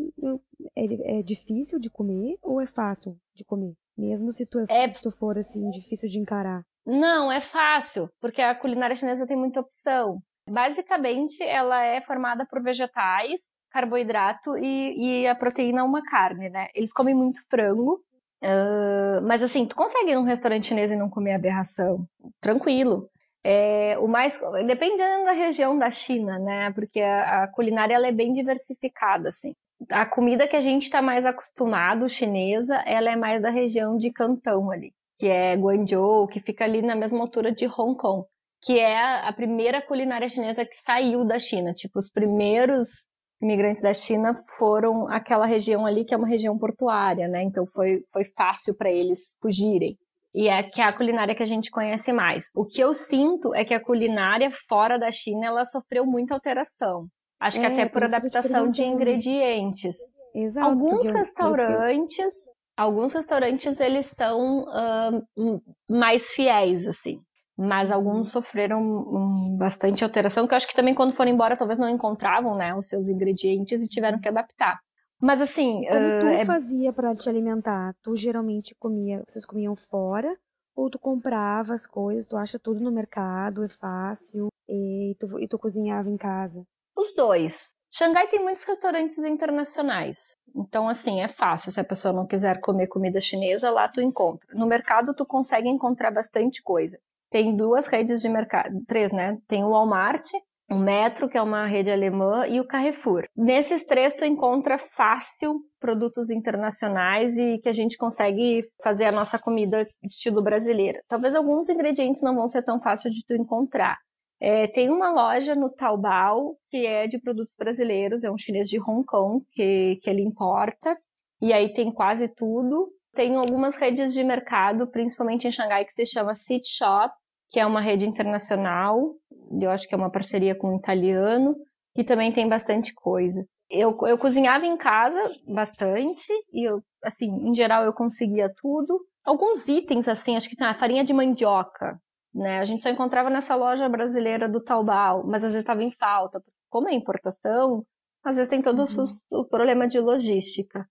é, 0.76 1.20
é, 1.20 1.24
difícil 1.24 1.80
de 1.80 1.90
comer 1.90 2.38
ou 2.42 2.62
é 2.62 2.66
fácil 2.66 3.18
de 3.34 3.44
comer? 3.44 3.74
Mesmo 3.98 4.32
se 4.32 4.46
tu, 4.46 4.60
é, 4.60 4.66
é... 4.70 4.88
se 4.88 5.02
tu 5.02 5.10
for 5.10 5.38
assim, 5.38 5.68
difícil 5.70 6.08
de 6.10 6.20
encarar. 6.20 6.64
Não, 6.86 7.32
é 7.32 7.42
fácil, 7.42 8.10
porque 8.22 8.42
a 8.42 8.56
culinária 8.56 8.96
chinesa 8.96 9.26
tem 9.26 9.36
muita 9.36 9.60
opção. 9.60 10.20
Basicamente, 10.48 11.42
ela 11.44 11.84
é 11.84 12.02
formada 12.02 12.46
por 12.50 12.62
vegetais 12.62 13.42
carboidrato 13.72 14.58
e, 14.58 15.24
e 15.24 15.28
a 15.28 15.36
proteína 15.36 15.84
uma 15.84 16.04
carne, 16.04 16.50
né? 16.50 16.68
Eles 16.74 16.92
comem 16.92 17.14
muito 17.14 17.40
frango, 17.50 18.02
uh, 18.44 19.22
mas 19.24 19.44
assim, 19.44 19.66
tu 19.66 19.76
consegue 19.76 20.12
ir 20.12 20.16
num 20.16 20.24
restaurante 20.24 20.68
chinês 20.68 20.92
e 20.92 20.96
não 20.96 21.10
comer 21.10 21.34
aberração, 21.34 22.06
tranquilo. 22.42 23.10
É, 23.44 23.98
o 24.00 24.08
mais, 24.08 24.40
dependendo 24.66 25.24
da 25.24 25.32
região 25.32 25.78
da 25.78 25.90
China, 25.90 26.38
né? 26.38 26.72
Porque 26.74 27.00
a, 27.00 27.44
a 27.44 27.48
culinária 27.48 27.94
ela 27.94 28.08
é 28.08 28.12
bem 28.12 28.34
diversificada, 28.34 29.30
assim. 29.30 29.54
A 29.92 30.06
comida 30.06 30.48
que 30.48 30.56
a 30.56 30.62
gente 30.62 30.84
está 30.84 31.02
mais 31.02 31.26
acostumado, 31.26 32.10
chinesa, 32.10 32.76
ela 32.86 33.12
é 33.12 33.16
mais 33.16 33.42
da 33.42 33.50
região 33.50 33.96
de 33.96 34.12
Cantão 34.12 34.72
ali, 34.72 34.92
que 35.20 35.28
é 35.28 35.56
Guangzhou, 35.56 36.28
que 36.28 36.40
fica 36.40 36.66
ali 36.66 36.82
na 36.82 36.96
mesma 36.96 37.20
altura 37.20 37.52
de 37.52 37.68
Hong 37.68 37.96
Kong, 37.96 38.26
que 38.62 38.80
é 38.80 39.22
a 39.22 39.32
primeira 39.32 39.82
culinária 39.82 40.28
chinesa 40.28 40.66
que 40.66 40.76
saiu 40.76 41.24
da 41.24 41.40
China. 41.40 41.74
Tipo, 41.74 42.00
os 42.00 42.10
primeiros 42.10 43.08
imigrantes 43.42 43.82
da 43.82 43.94
China 43.94 44.34
foram 44.58 45.08
aquela 45.08 45.46
região 45.46 45.86
ali 45.86 46.04
que 46.04 46.14
é 46.14 46.18
uma 46.18 46.28
região 46.28 46.58
portuária, 46.58 47.28
né? 47.28 47.44
Então 47.44 47.66
foi, 47.68 48.04
foi 48.12 48.26
fácil 48.36 48.76
para 48.76 48.92
eles 48.92 49.36
fugirem. 49.42 49.98
E 50.34 50.48
é 50.48 50.62
que 50.64 50.82
é 50.82 50.84
a 50.84 50.94
culinária 50.94 51.36
que 51.36 51.44
a 51.44 51.48
gente 51.48 51.72
conhece 51.72 52.12
mais. 52.12 52.46
O 52.56 52.66
que 52.66 52.82
eu 52.82 52.94
sinto 52.94 53.56
é 53.56 53.64
que 53.64 53.74
a 53.74 53.84
culinária 53.84 54.52
fora 54.68 54.98
da 54.98 55.12
China 55.12 55.48
ela 55.48 55.66
sofreu 55.66 56.06
muita 56.06 56.34
alteração. 56.34 57.08
Acho 57.40 57.58
é, 57.58 57.62
que 57.62 57.66
até 57.66 57.90
por, 57.90 58.04
adaptação 58.04 58.70
de 58.70 58.84
ingredientes. 58.84 59.96
Exato, 60.36 60.68
alguns 60.68 61.10
restaurantes, 61.10 62.34
alguns 62.76 63.14
restaurantes 63.14 63.80
eles 63.80 64.08
estão 64.08 64.64
uh, 64.64 65.62
mais 65.90 66.30
fiéis 66.30 66.88
assim 66.88 67.20
mas 67.58 67.92
alguns 67.92 68.30
sofreram 68.30 68.82
um, 68.82 69.58
bastante 69.58 70.04
alteração, 70.04 70.48
que 70.48 70.54
eu 70.54 70.58
acho 70.58 70.68
que 70.68 70.76
também 70.76 70.94
quando 70.94 71.16
foram 71.16 71.32
embora 71.32 71.58
talvez 71.58 71.80
não 71.80 71.90
encontravam, 71.90 72.56
né, 72.56 72.76
os 72.76 72.88
seus 72.88 73.10
ingredientes 73.10 73.82
e 73.82 73.90
tiveram 73.90 74.20
que 74.20 74.28
adaptar. 74.28 74.80
Mas 75.20 75.42
assim, 75.42 75.82
como 75.88 76.18
uh, 76.18 76.20
tu 76.20 76.28
é... 76.28 76.46
fazia 76.46 76.94
para 76.94 77.14
te 77.16 77.28
alimentar? 77.28 77.96
Tu 78.04 78.16
geralmente 78.16 78.76
comia, 78.76 79.24
vocês 79.28 79.44
comiam 79.44 79.76
fora 79.76 80.38
ou 80.76 80.92
tu 80.92 81.00
comprava 81.00 81.74
as 81.74 81.88
coisas, 81.88 82.28
tu 82.28 82.38
acha 82.38 82.60
tudo 82.60 82.80
no 82.80 82.92
mercado, 82.92 83.64
é 83.64 83.68
fácil 83.68 84.50
e 84.70 85.16
tu, 85.20 85.40
e 85.40 85.48
tu 85.48 85.58
cozinhava 85.58 86.08
em 86.08 86.18
casa? 86.18 86.64
Os 86.96 87.16
dois. 87.16 87.76
Xangai 87.92 88.28
tem 88.28 88.44
muitos 88.44 88.64
restaurantes 88.64 89.18
internacionais. 89.18 90.34
Então, 90.56 90.88
assim, 90.88 91.22
é 91.22 91.28
fácil. 91.28 91.72
Se 91.72 91.80
a 91.80 91.84
pessoa 91.84 92.14
não 92.14 92.28
quiser 92.28 92.60
comer 92.60 92.88
comida 92.88 93.20
chinesa, 93.20 93.72
lá 93.72 93.88
tu 93.88 94.02
encontra. 94.02 94.54
No 94.54 94.68
mercado, 94.68 95.16
tu 95.16 95.26
consegue 95.26 95.70
encontrar 95.70 96.12
bastante 96.12 96.62
coisa 96.62 97.00
tem 97.30 97.56
duas 97.56 97.88
redes 97.88 98.22
de 98.22 98.30
mercado, 98.30 98.84
três, 98.88 99.12
né? 99.12 99.38
Tem 99.48 99.64
o 99.64 99.70
Walmart, 99.70 100.28
o 100.70 100.76
Metro, 100.76 101.30
que 101.30 101.38
é 101.38 101.42
uma 101.42 101.66
rede 101.66 101.90
alemã, 101.90 102.46
e 102.48 102.60
o 102.60 102.68
Carrefour. 102.68 103.26
Nesses 103.36 103.86
três 103.86 104.16
tu 104.16 104.26
encontra 104.26 104.78
fácil 104.78 105.62
produtos 105.80 106.30
internacionais 106.30 107.38
e 107.38 107.58
que 107.60 107.70
a 107.70 107.74
gente 107.74 107.98
consegue 107.98 108.64
fazer 108.84 109.06
a 109.06 109.12
nossa 109.12 109.40
comida 109.40 109.88
estilo 110.04 110.42
brasileira. 110.42 111.02
Talvez 111.08 111.36
alguns 111.36 111.70
ingredientes 111.70 112.22
não 112.22 112.36
vão 112.36 112.48
ser 112.48 112.64
tão 112.64 112.82
fáceis 112.82 113.14
de 113.14 113.24
tu 113.26 113.34
encontrar. 113.34 113.98
É, 114.40 114.68
tem 114.68 114.90
uma 114.90 115.12
loja 115.12 115.56
no 115.56 115.70
Taobao 115.70 116.58
que 116.70 116.86
é 116.86 117.08
de 117.08 117.20
produtos 117.20 117.56
brasileiros, 117.58 118.24
é 118.24 118.30
um 118.30 118.38
chinês 118.38 118.70
de 118.70 118.80
Hong 118.80 119.04
Kong 119.06 119.44
que, 119.52 119.98
que 120.02 120.10
ele 120.10 120.22
importa, 120.22 120.96
e 121.42 121.54
aí 121.54 121.72
tem 121.74 121.92
quase 121.92 122.28
tudo 122.28 122.92
tem 123.18 123.36
algumas 123.36 123.76
redes 123.76 124.14
de 124.14 124.24
mercado, 124.24 124.86
principalmente 124.86 125.48
em 125.48 125.52
Xangai, 125.52 125.84
que 125.84 125.92
se 125.92 126.06
chama 126.06 126.36
City 126.36 126.70
Shop, 126.70 127.12
que 127.50 127.60
é 127.60 127.66
uma 127.66 127.82
rede 127.82 128.08
internacional, 128.08 129.16
eu 129.60 129.72
acho 129.72 129.88
que 129.88 129.96
é 129.96 129.98
uma 129.98 130.12
parceria 130.12 130.54
com 130.54 130.72
um 130.72 130.78
italiano, 130.78 131.56
que 131.96 132.04
também 132.04 132.32
tem 132.32 132.48
bastante 132.48 132.94
coisa. 132.94 133.44
Eu, 133.72 133.98
eu 134.04 134.20
cozinhava 134.20 134.68
em 134.68 134.78
casa 134.78 135.20
bastante, 135.48 136.32
e 136.54 136.70
eu, 136.70 136.80
assim, 137.04 137.26
em 137.26 137.56
geral 137.56 137.84
eu 137.84 137.92
conseguia 137.92 138.54
tudo. 138.62 139.00
Alguns 139.26 139.68
itens, 139.68 140.08
assim, 140.08 140.38
acho 140.38 140.48
que 140.48 140.56
tem 140.56 140.68
a 140.68 140.78
farinha 140.78 141.04
de 141.04 141.12
mandioca, 141.12 142.00
né? 142.34 142.60
A 142.60 142.66
gente 142.66 142.84
só 142.84 142.90
encontrava 142.90 143.32
nessa 143.32 143.56
loja 143.56 143.90
brasileira 143.90 144.48
do 144.48 144.64
Taobao, 144.64 145.26
mas 145.26 145.44
às 145.44 145.54
vezes 145.54 145.64
estava 145.64 145.84
em 145.84 145.92
falta. 145.92 146.40
Como 146.70 146.88
é 146.88 146.94
importação, 146.94 147.84
às 148.24 148.36
vezes 148.38 148.50
tem 148.50 148.62
todo 148.62 148.82
uhum. 148.82 149.06
o, 149.32 149.40
o 149.40 149.46
problema 149.46 149.88
de 149.88 150.00
logística 150.00 150.88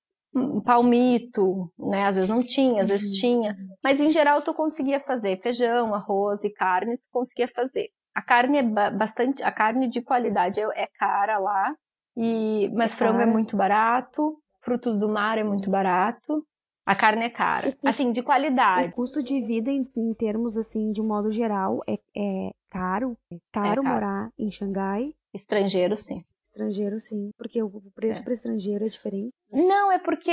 palmito, 0.64 1.70
né? 1.78 2.06
Às 2.06 2.16
vezes 2.16 2.30
não 2.30 2.42
tinha, 2.42 2.82
às 2.82 2.88
vezes 2.88 3.14
uhum. 3.14 3.20
tinha. 3.20 3.56
Mas 3.82 4.00
em 4.00 4.10
geral 4.10 4.42
tu 4.42 4.52
conseguia 4.54 5.00
fazer 5.00 5.40
feijão, 5.40 5.94
arroz 5.94 6.44
e 6.44 6.50
carne, 6.50 6.98
tu 6.98 7.04
conseguia 7.10 7.48
fazer. 7.48 7.88
A 8.14 8.22
carne 8.22 8.58
é 8.58 8.62
bastante, 8.90 9.42
a 9.42 9.52
carne 9.52 9.88
de 9.88 10.00
qualidade 10.02 10.60
é, 10.60 10.64
é 10.74 10.86
cara 10.98 11.38
lá, 11.38 11.74
e 12.16 12.70
mas 12.74 12.94
é 12.94 12.96
frango 12.96 13.20
é 13.20 13.26
muito 13.26 13.56
barato, 13.56 14.38
frutos 14.62 14.98
do 14.98 15.08
mar 15.08 15.38
é 15.38 15.44
muito 15.44 15.70
barato. 15.70 16.44
A 16.86 16.94
carne 16.94 17.24
é 17.24 17.30
cara, 17.30 17.72
custo, 17.72 17.88
assim, 17.88 18.12
de 18.12 18.22
qualidade. 18.22 18.88
O 18.88 18.92
custo 18.92 19.22
de 19.22 19.40
vida 19.40 19.70
em, 19.70 19.90
em 19.96 20.14
termos 20.14 20.56
assim, 20.56 20.92
de 20.92 21.02
um 21.02 21.06
modo 21.06 21.32
geral, 21.32 21.80
é, 21.86 21.94
é 22.16 22.52
caro. 22.70 23.18
É 23.30 23.38
caro, 23.50 23.68
é 23.68 23.74
caro 23.74 23.84
morar 23.84 24.30
em 24.38 24.50
Xangai. 24.50 25.12
Estrangeiro, 25.34 25.96
sim. 25.96 26.24
Estrangeiro, 26.46 27.00
sim. 27.00 27.30
Porque 27.36 27.60
o 27.60 27.70
preço 27.92 28.20
é. 28.20 28.24
para 28.24 28.32
estrangeiro 28.32 28.84
é 28.84 28.88
diferente. 28.88 29.32
Não, 29.52 29.90
é 29.90 29.98
porque, 29.98 30.30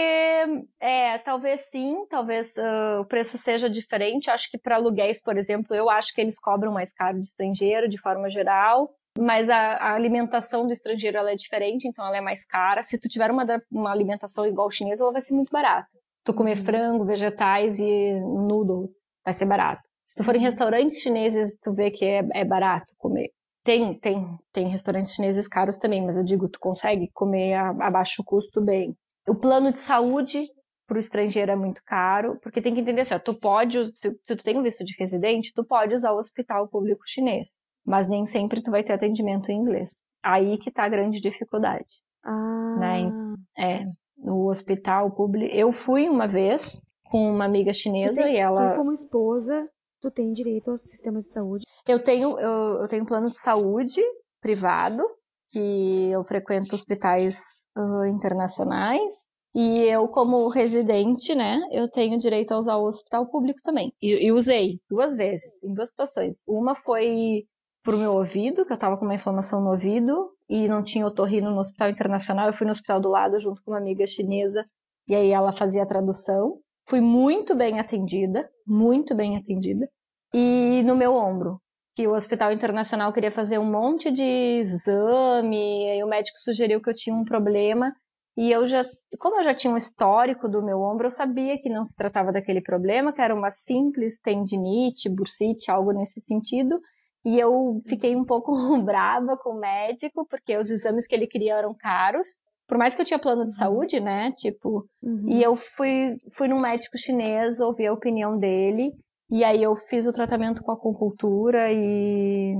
é, 0.80 1.18
talvez 1.20 1.62
sim, 1.72 2.06
talvez 2.08 2.54
uh, 2.56 3.02
o 3.02 3.06
preço 3.06 3.38
seja 3.38 3.68
diferente. 3.68 4.30
Acho 4.30 4.50
que 4.50 4.58
para 4.58 4.76
aluguéis, 4.76 5.22
por 5.22 5.38
exemplo, 5.38 5.76
eu 5.76 5.90
acho 5.90 6.14
que 6.14 6.22
eles 6.22 6.38
cobram 6.40 6.72
mais 6.72 6.94
caro 6.94 7.20
de 7.20 7.28
estrangeiro, 7.28 7.90
de 7.90 8.00
forma 8.00 8.30
geral. 8.30 8.94
Mas 9.18 9.50
a, 9.50 9.58
a 9.58 9.94
alimentação 9.94 10.66
do 10.66 10.74
estrangeiro 10.74 11.18
ela 11.18 11.32
é 11.32 11.36
diferente, 11.36 11.88
então 11.88 12.06
ela 12.06 12.18
é 12.18 12.22
mais 12.22 12.46
cara. 12.46 12.82
Se 12.84 13.00
tu 13.00 13.08
tiver 13.08 13.30
uma, 13.32 13.46
uma 13.72 13.92
alimentação 13.92 14.46
igual 14.46 14.70
chinesa, 14.72 15.04
ela 15.04 15.14
vai 15.14 15.22
ser 15.22 15.34
muito 15.34 15.52
barata. 15.52 15.98
Se 16.18 16.24
tu 16.24 16.34
comer 16.34 16.58
uhum. 16.58 16.66
frango, 16.66 17.06
vegetais 17.06 17.80
e 17.80 18.20
noodles, 18.22 18.98
vai 19.24 19.34
ser 19.34 19.46
barato. 19.46 19.82
Se 20.06 20.16
tu 20.16 20.24
for 20.24 20.36
em 20.36 20.40
uhum. 20.40 20.46
restaurantes 20.46 20.98
chineses, 20.98 21.58
tu 21.62 21.74
vê 21.74 21.92
que 21.92 22.06
é, 22.06 22.22
é 22.34 22.46
barato 22.46 22.94
comer. 22.98 23.30
Tem, 23.64 23.98
tem, 23.98 24.38
tem 24.52 24.68
restaurantes 24.68 25.14
chineses 25.14 25.48
caros 25.48 25.78
também, 25.78 26.06
mas 26.06 26.18
eu 26.18 26.24
digo, 26.24 26.50
tu 26.50 26.60
consegue 26.60 27.10
comer 27.14 27.54
a, 27.54 27.70
a 27.70 27.92
baixo 27.92 28.24
custo 28.26 28.62
bem. 28.62 28.96
O 29.28 29.36
plano 29.36 29.72
de 29.72 29.80
saúde 29.80 30.46
para 30.86 30.98
o 30.98 31.00
estrangeiro 31.00 31.52
é 31.52 31.56
muito 31.56 31.82
caro, 31.86 32.38
porque 32.42 32.62
tem 32.62 32.74
que 32.74 32.82
entender 32.82 33.02
assim, 33.02 33.14
ó, 33.14 33.20
tu 33.20 33.40
pode, 33.40 33.78
se, 33.96 34.12
tu 34.26 34.36
tem 34.44 34.58
um 34.58 34.64
visto 34.64 34.84
de 34.84 34.94
residente, 35.00 35.54
tu 35.56 35.64
pode 35.64 35.96
usar 35.96 36.12
o 36.12 36.18
hospital 36.18 36.68
público 36.68 37.04
chinês, 37.06 37.62
mas 37.86 38.08
nem 38.08 38.26
sempre 38.26 38.62
tu 38.62 38.70
vai 38.70 38.84
ter 38.84 38.94
atendimento 38.94 39.50
em 39.50 39.58
inglês. 39.58 39.92
Aí 40.22 40.58
que 40.58 40.72
tá 40.72 40.84
a 40.84 40.90
grande 40.90 41.22
dificuldade. 41.22 41.88
Ah. 42.24 42.78
Né? 42.80 43.12
É, 43.58 43.82
no 44.18 44.50
hospital 44.50 45.12
público. 45.12 45.54
Eu 45.54 45.72
fui 45.72 46.10
uma 46.10 46.28
vez 46.28 46.82
com 47.06 47.32
uma 47.32 47.46
amiga 47.46 47.74
chinesa 47.74 48.24
tem, 48.24 48.36
e 48.36 48.38
ela. 48.38 48.72
Tu, 48.72 48.78
como 48.78 48.92
esposa, 48.92 49.70
tu 50.04 50.12
tem 50.12 50.34
direito 50.34 50.70
ao 50.70 50.78
sistema 50.78 51.22
de 51.22 51.32
saúde? 51.32 51.64
Eu 51.88 52.04
tenho, 52.04 52.38
eu, 52.38 52.82
eu 52.82 52.88
tenho 52.90 53.06
plano 53.06 53.30
de 53.30 53.40
saúde 53.40 54.02
privado, 54.42 55.02
que 55.50 56.10
eu 56.12 56.24
frequento 56.26 56.76
hospitais 56.76 57.38
uh, 57.78 58.06
internacionais. 58.06 59.14
E 59.56 59.84
eu, 59.84 60.08
como 60.08 60.50
residente, 60.50 61.36
né, 61.36 61.62
eu 61.72 61.88
tenho 61.88 62.18
direito 62.18 62.52
a 62.54 62.58
usar 62.58 62.76
o 62.76 62.86
hospital 62.86 63.28
público 63.30 63.60
também. 63.64 63.94
E, 64.02 64.28
e 64.28 64.32
usei 64.32 64.80
duas 64.90 65.16
vezes, 65.16 65.64
em 65.64 65.74
duas 65.74 65.90
situações. 65.90 66.42
Uma 66.48 66.76
foi 66.76 67.44
pro 67.84 67.98
meu 67.98 68.14
ouvido, 68.14 68.66
que 68.66 68.74
eu 68.74 68.80
tava 68.80 68.98
com 68.98 69.06
uma 69.06 69.14
inflamação 69.16 69.62
no 69.62 69.72
ouvido, 69.72 70.32
e 70.50 70.68
não 70.68 70.84
tinha 70.84 71.06
otorrino 71.06 71.52
no 71.52 71.60
hospital 71.60 71.90
internacional. 71.90 72.48
Eu 72.48 72.54
fui 72.54 72.66
no 72.66 72.72
hospital 72.72 73.00
do 73.00 73.10
lado 73.10 73.40
junto 73.40 73.62
com 73.64 73.72
uma 73.72 73.78
amiga 73.78 74.06
chinesa, 74.08 74.66
e 75.08 75.16
aí 75.16 75.30
ela 75.30 75.54
fazia 75.54 75.84
a 75.84 75.88
tradução. 75.88 76.58
Fui 76.86 77.00
muito 77.00 77.56
bem 77.56 77.80
atendida, 77.80 78.50
muito 78.68 79.16
bem 79.16 79.38
atendida. 79.38 79.88
E 80.34 80.84
no 80.84 80.96
meu 80.96 81.16
ombro, 81.16 81.62
que 81.96 82.08
o 82.08 82.14
Hospital 82.14 82.52
Internacional 82.52 83.14
queria 83.14 83.32
fazer 83.32 83.58
um 83.58 83.70
monte 83.70 84.12
de 84.12 84.24
exame, 84.24 85.98
e 85.98 86.04
o 86.04 86.08
médico 86.08 86.40
sugeriu 86.40 86.82
que 86.82 86.90
eu 86.90 86.96
tinha 86.96 87.16
um 87.16 87.24
problema. 87.24 87.94
E 88.36 88.52
eu 88.52 88.68
já, 88.68 88.84
como 89.20 89.38
eu 89.40 89.44
já 89.44 89.54
tinha 89.54 89.72
um 89.72 89.78
histórico 89.78 90.50
do 90.50 90.64
meu 90.64 90.82
ombro, 90.82 91.08
eu 91.08 91.12
sabia 91.12 91.58
que 91.60 91.70
não 91.70 91.86
se 91.86 91.96
tratava 91.96 92.32
daquele 92.32 92.62
problema, 92.62 93.14
que 93.14 93.22
era 93.22 93.36
uma 93.36 93.52
simples 93.52 94.20
tendinite, 94.20 95.08
bursite, 95.08 95.70
algo 95.72 95.92
nesse 95.92 96.20
sentido. 96.20 96.80
E 97.24 97.40
eu 97.40 97.78
fiquei 97.88 98.16
um 98.16 98.26
pouco 98.26 98.52
brava 98.84 99.38
com 99.38 99.52
o 99.52 99.60
médico, 99.60 100.28
porque 100.28 100.58
os 100.58 100.70
exames 100.70 101.08
que 101.08 101.16
ele 101.16 101.28
queria 101.28 101.56
eram 101.56 101.76
caros 101.76 102.42
por 102.74 102.80
mais 102.80 102.96
que 102.96 103.02
eu 103.04 103.06
tinha 103.06 103.20
plano 103.20 103.42
de 103.42 103.50
uhum. 103.50 103.52
saúde, 103.52 104.00
né? 104.00 104.32
Tipo, 104.32 104.90
uhum. 105.00 105.30
e 105.30 105.44
eu 105.44 105.56
fui, 105.56 106.18
fui 106.32 106.48
num 106.48 106.60
médico 106.60 106.98
chinês, 106.98 107.60
ouvi 107.60 107.86
a 107.86 107.94
opinião 107.94 108.36
dele, 108.36 108.92
e 109.30 109.44
aí 109.44 109.62
eu 109.62 109.76
fiz 109.76 110.08
o 110.08 110.12
tratamento 110.12 110.64
com 110.64 110.72
acupuntura 110.72 111.72
e, 111.72 112.56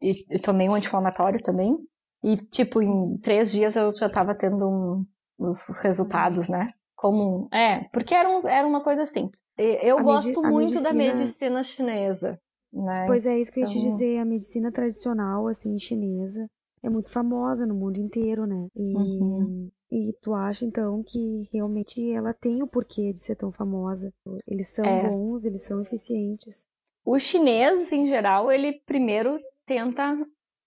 e, 0.00 0.12
e 0.30 0.38
tomei 0.38 0.70
um 0.70 0.74
anti-inflamatório 0.74 1.42
também. 1.42 1.76
E, 2.24 2.38
tipo, 2.38 2.80
em 2.80 3.18
três 3.18 3.52
dias 3.52 3.76
eu 3.76 3.92
já 3.92 4.08
tava 4.08 4.34
tendo 4.34 4.66
um, 4.66 5.04
os 5.38 5.68
resultados, 5.82 6.48
né? 6.48 6.70
Como. 6.94 7.46
É, 7.52 7.84
porque 7.92 8.14
era, 8.14 8.30
um, 8.30 8.48
era 8.48 8.66
uma 8.66 8.82
coisa 8.82 9.04
simples. 9.04 9.38
Eu 9.58 9.98
a 9.98 10.02
gosto 10.02 10.40
muito 10.40 10.70
medicina... 10.70 10.88
da 10.88 10.94
medicina 10.94 11.62
chinesa. 11.62 12.40
Né? 12.72 13.04
Pois 13.06 13.26
é, 13.26 13.38
isso 13.38 13.52
que 13.52 13.60
eu 13.60 13.64
ia 13.64 13.68
te 13.68 13.76
então 13.76 13.90
dizer, 13.90 14.18
a 14.18 14.24
medicina 14.24 14.72
tradicional, 14.72 15.46
assim, 15.46 15.78
chinesa, 15.78 16.48
é 16.86 16.90
muito 16.90 17.10
famosa 17.12 17.66
no 17.66 17.74
mundo 17.74 17.98
inteiro, 17.98 18.46
né? 18.46 18.68
E, 18.74 18.96
uhum. 18.96 19.70
e 19.90 20.12
tu 20.22 20.32
acha 20.32 20.64
então 20.64 21.02
que 21.04 21.42
realmente 21.52 22.12
ela 22.12 22.32
tem 22.32 22.62
o 22.62 22.68
porquê 22.68 23.12
de 23.12 23.18
ser 23.18 23.34
tão 23.34 23.50
famosa? 23.50 24.12
Eles 24.46 24.68
são 24.68 24.84
é. 24.84 25.08
bons, 25.08 25.44
eles 25.44 25.64
são 25.64 25.80
eficientes. 25.80 26.66
O 27.04 27.18
chinês, 27.18 27.92
em 27.92 28.06
geral, 28.06 28.52
ele 28.52 28.80
primeiro 28.86 29.38
tenta 29.66 30.16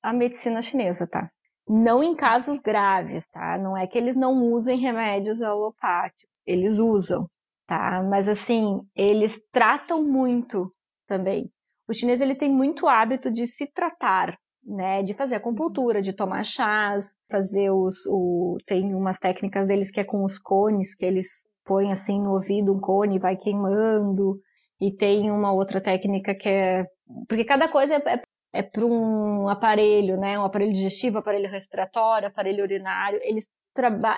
a 0.03 0.13
medicina 0.13 0.61
chinesa, 0.61 1.07
tá? 1.07 1.29
Não 1.67 2.03
em 2.03 2.15
casos 2.15 2.59
graves, 2.59 3.25
tá? 3.27 3.57
Não 3.57 3.77
é 3.77 3.87
que 3.87 3.97
eles 3.97 4.15
não 4.15 4.51
usem 4.51 4.77
remédios 4.77 5.41
alopáticos, 5.41 6.37
eles 6.45 6.79
usam, 6.79 7.27
tá? 7.65 8.03
Mas 8.09 8.27
assim, 8.27 8.81
eles 8.93 9.39
tratam 9.51 10.03
muito 10.03 10.73
também. 11.07 11.49
O 11.87 11.93
chinês 11.93 12.19
ele 12.19 12.35
tem 12.35 12.51
muito 12.51 12.87
hábito 12.87 13.31
de 13.31 13.47
se 13.47 13.71
tratar, 13.71 14.37
né, 14.69 15.01
de 15.01 15.15
fazer 15.15 15.35
acupuntura, 15.35 16.01
de 16.01 16.13
tomar 16.13 16.43
chás, 16.43 17.15
fazer 17.29 17.71
os, 17.71 18.05
o, 18.07 18.57
tem 18.67 18.93
umas 18.93 19.17
técnicas 19.17 19.67
deles 19.67 19.89
que 19.89 19.99
é 19.99 20.03
com 20.03 20.23
os 20.23 20.37
cones, 20.37 20.95
que 20.95 21.05
eles 21.05 21.27
põem 21.65 21.91
assim 21.91 22.21
no 22.21 22.33
ouvido 22.33 22.71
um 22.73 22.79
cone 22.79 23.15
e 23.15 23.19
vai 23.19 23.35
queimando, 23.35 24.39
e 24.79 24.91
tem 24.95 25.31
uma 25.31 25.51
outra 25.51 25.81
técnica 25.81 26.35
que 26.35 26.47
é, 26.47 26.85
porque 27.27 27.43
cada 27.43 27.67
coisa 27.67 27.95
é, 27.95 28.13
é, 28.13 28.21
é 28.53 28.63
para 28.63 28.85
um 28.85 29.49
aparelho, 29.49 30.17
né, 30.17 30.37
um 30.37 30.43
aparelho 30.43 30.71
digestivo, 30.71 31.17
aparelho 31.17 31.49
respiratório, 31.49 32.27
aparelho 32.27 32.63
urinário, 32.63 33.19
eles, 33.23 33.47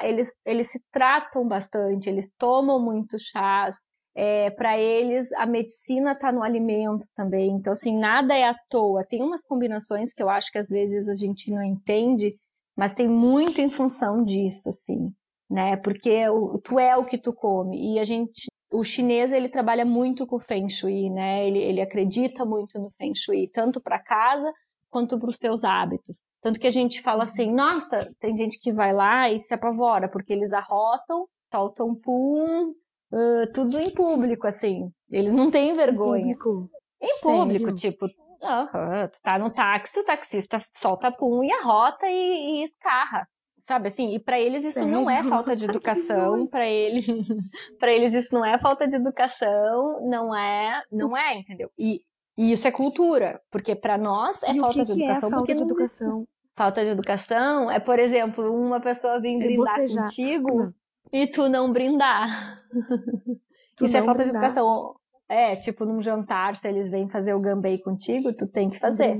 eles, 0.03 0.33
eles 0.45 0.69
se 0.69 0.83
tratam 0.91 1.47
bastante, 1.47 2.09
eles 2.09 2.29
tomam 2.37 2.83
muito 2.83 3.17
chás, 3.17 3.77
é, 4.15 4.49
para 4.51 4.77
eles 4.77 5.31
a 5.33 5.45
medicina 5.45 6.11
está 6.11 6.31
no 6.31 6.43
alimento 6.43 7.05
também. 7.15 7.51
Então, 7.51 7.73
assim, 7.73 7.97
nada 7.97 8.35
é 8.35 8.47
à 8.47 8.55
toa. 8.69 9.05
Tem 9.05 9.21
umas 9.23 9.43
combinações 9.43 10.13
que 10.13 10.21
eu 10.21 10.29
acho 10.29 10.51
que 10.51 10.57
às 10.57 10.67
vezes 10.67 11.07
a 11.07 11.13
gente 11.13 11.51
não 11.51 11.63
entende, 11.63 12.35
mas 12.75 12.93
tem 12.93 13.07
muito 13.07 13.61
em 13.61 13.71
função 13.71 14.23
disso, 14.23 14.69
assim, 14.69 15.11
né? 15.49 15.77
Porque 15.77 16.27
o, 16.29 16.59
tu 16.59 16.79
é 16.79 16.95
o 16.97 17.05
que 17.05 17.17
tu 17.17 17.33
come. 17.33 17.95
E 17.95 17.99
a 17.99 18.03
gente, 18.03 18.47
o 18.71 18.83
chinês, 18.83 19.31
ele 19.31 19.49
trabalha 19.49 19.85
muito 19.85 20.27
com 20.27 20.35
o 20.35 20.39
Feng 20.39 20.69
Shui, 20.69 21.09
né? 21.09 21.47
Ele, 21.47 21.59
ele 21.59 21.81
acredita 21.81 22.45
muito 22.45 22.79
no 22.79 22.91
Feng 22.97 23.13
Shui, 23.15 23.49
tanto 23.53 23.81
para 23.81 23.99
casa 23.99 24.51
quanto 24.89 25.17
para 25.17 25.29
os 25.29 25.37
teus 25.37 25.63
hábitos. 25.63 26.21
Tanto 26.41 26.59
que 26.59 26.67
a 26.67 26.71
gente 26.71 27.01
fala 27.01 27.23
assim, 27.23 27.51
nossa, 27.51 28.13
tem 28.19 28.35
gente 28.35 28.59
que 28.59 28.73
vai 28.73 28.93
lá 28.93 29.31
e 29.31 29.39
se 29.39 29.53
apavora, 29.53 30.09
porque 30.09 30.33
eles 30.33 30.51
arrotam, 30.51 31.27
soltam 31.49 31.95
pum, 31.95 32.73
uh, 33.11 33.51
tudo 33.53 33.77
em 33.79 33.93
público, 33.93 34.47
assim. 34.47 34.89
Eles 35.09 35.31
não 35.31 35.51
têm 35.51 35.73
vergonha. 35.73 36.21
Em 36.21 36.37
público? 36.37 36.69
Em 37.01 37.21
público, 37.21 37.65
Sério? 37.65 37.75
tipo, 37.75 38.07
tu 38.07 39.21
tá 39.23 39.37
no 39.37 39.49
táxi, 39.49 39.99
o 39.99 40.05
taxista 40.05 40.63
solta 40.77 41.11
pum 41.11 41.43
e 41.43 41.51
arrota 41.51 42.07
e, 42.07 42.13
e 42.61 42.65
escarra. 42.65 43.27
Sabe 43.63 43.89
assim, 43.89 44.15
e 44.15 44.19
para 44.19 44.39
eles 44.39 44.63
isso 44.63 44.73
Sério? 44.73 44.89
não 44.89 45.09
é 45.09 45.23
falta 45.23 45.55
de 45.55 45.65
educação, 45.69 46.47
para 46.47 46.67
eles, 46.67 47.05
para 47.79 47.91
eles 47.91 48.13
isso 48.13 48.33
não 48.33 48.43
é 48.43 48.57
falta 48.59 48.87
de 48.87 48.95
educação, 48.95 50.07
não 50.07 50.35
é, 50.35 50.81
não 50.91 51.15
é, 51.15 51.37
entendeu? 51.37 51.69
E, 51.77 52.01
e 52.37 52.51
isso 52.51 52.67
é 52.67 52.71
cultura, 52.71 53.39
porque 53.51 53.75
para 53.75 53.97
nós 53.97 54.41
é 54.43 54.51
e 54.51 54.59
falta 54.59 54.79
que 54.79 54.85
de 54.85 54.93
que 54.93 55.03
educação. 55.03 55.27
É 55.27 55.31
falta 55.31 55.55
de 55.55 55.61
educação. 55.61 56.27
Falta 56.55 56.83
de 56.83 56.89
educação 56.89 57.71
é, 57.71 57.79
por 57.79 57.99
exemplo, 57.99 58.53
uma 58.53 58.81
pessoa 58.81 59.21
vir 59.21 59.37
brindar 59.37 59.87
contigo 59.87 60.73
e 61.11 61.27
tu 61.27 61.47
não 61.49 61.71
brindar. 61.71 62.59
Tu 63.77 63.85
Isso 63.85 63.97
é 63.97 64.01
falta 64.01 64.23
de 64.23 64.31
brindar. 64.31 64.51
educação. 64.51 64.95
É, 65.27 65.55
tipo, 65.55 65.85
num 65.85 66.01
jantar, 66.01 66.57
se 66.57 66.67
eles 66.67 66.89
vêm 66.91 67.09
fazer 67.09 67.33
o 67.33 67.39
gambei 67.39 67.79
contigo, 67.81 68.33
tu 68.35 68.45
tem 68.45 68.69
que 68.69 68.77
fazer. 68.77 69.17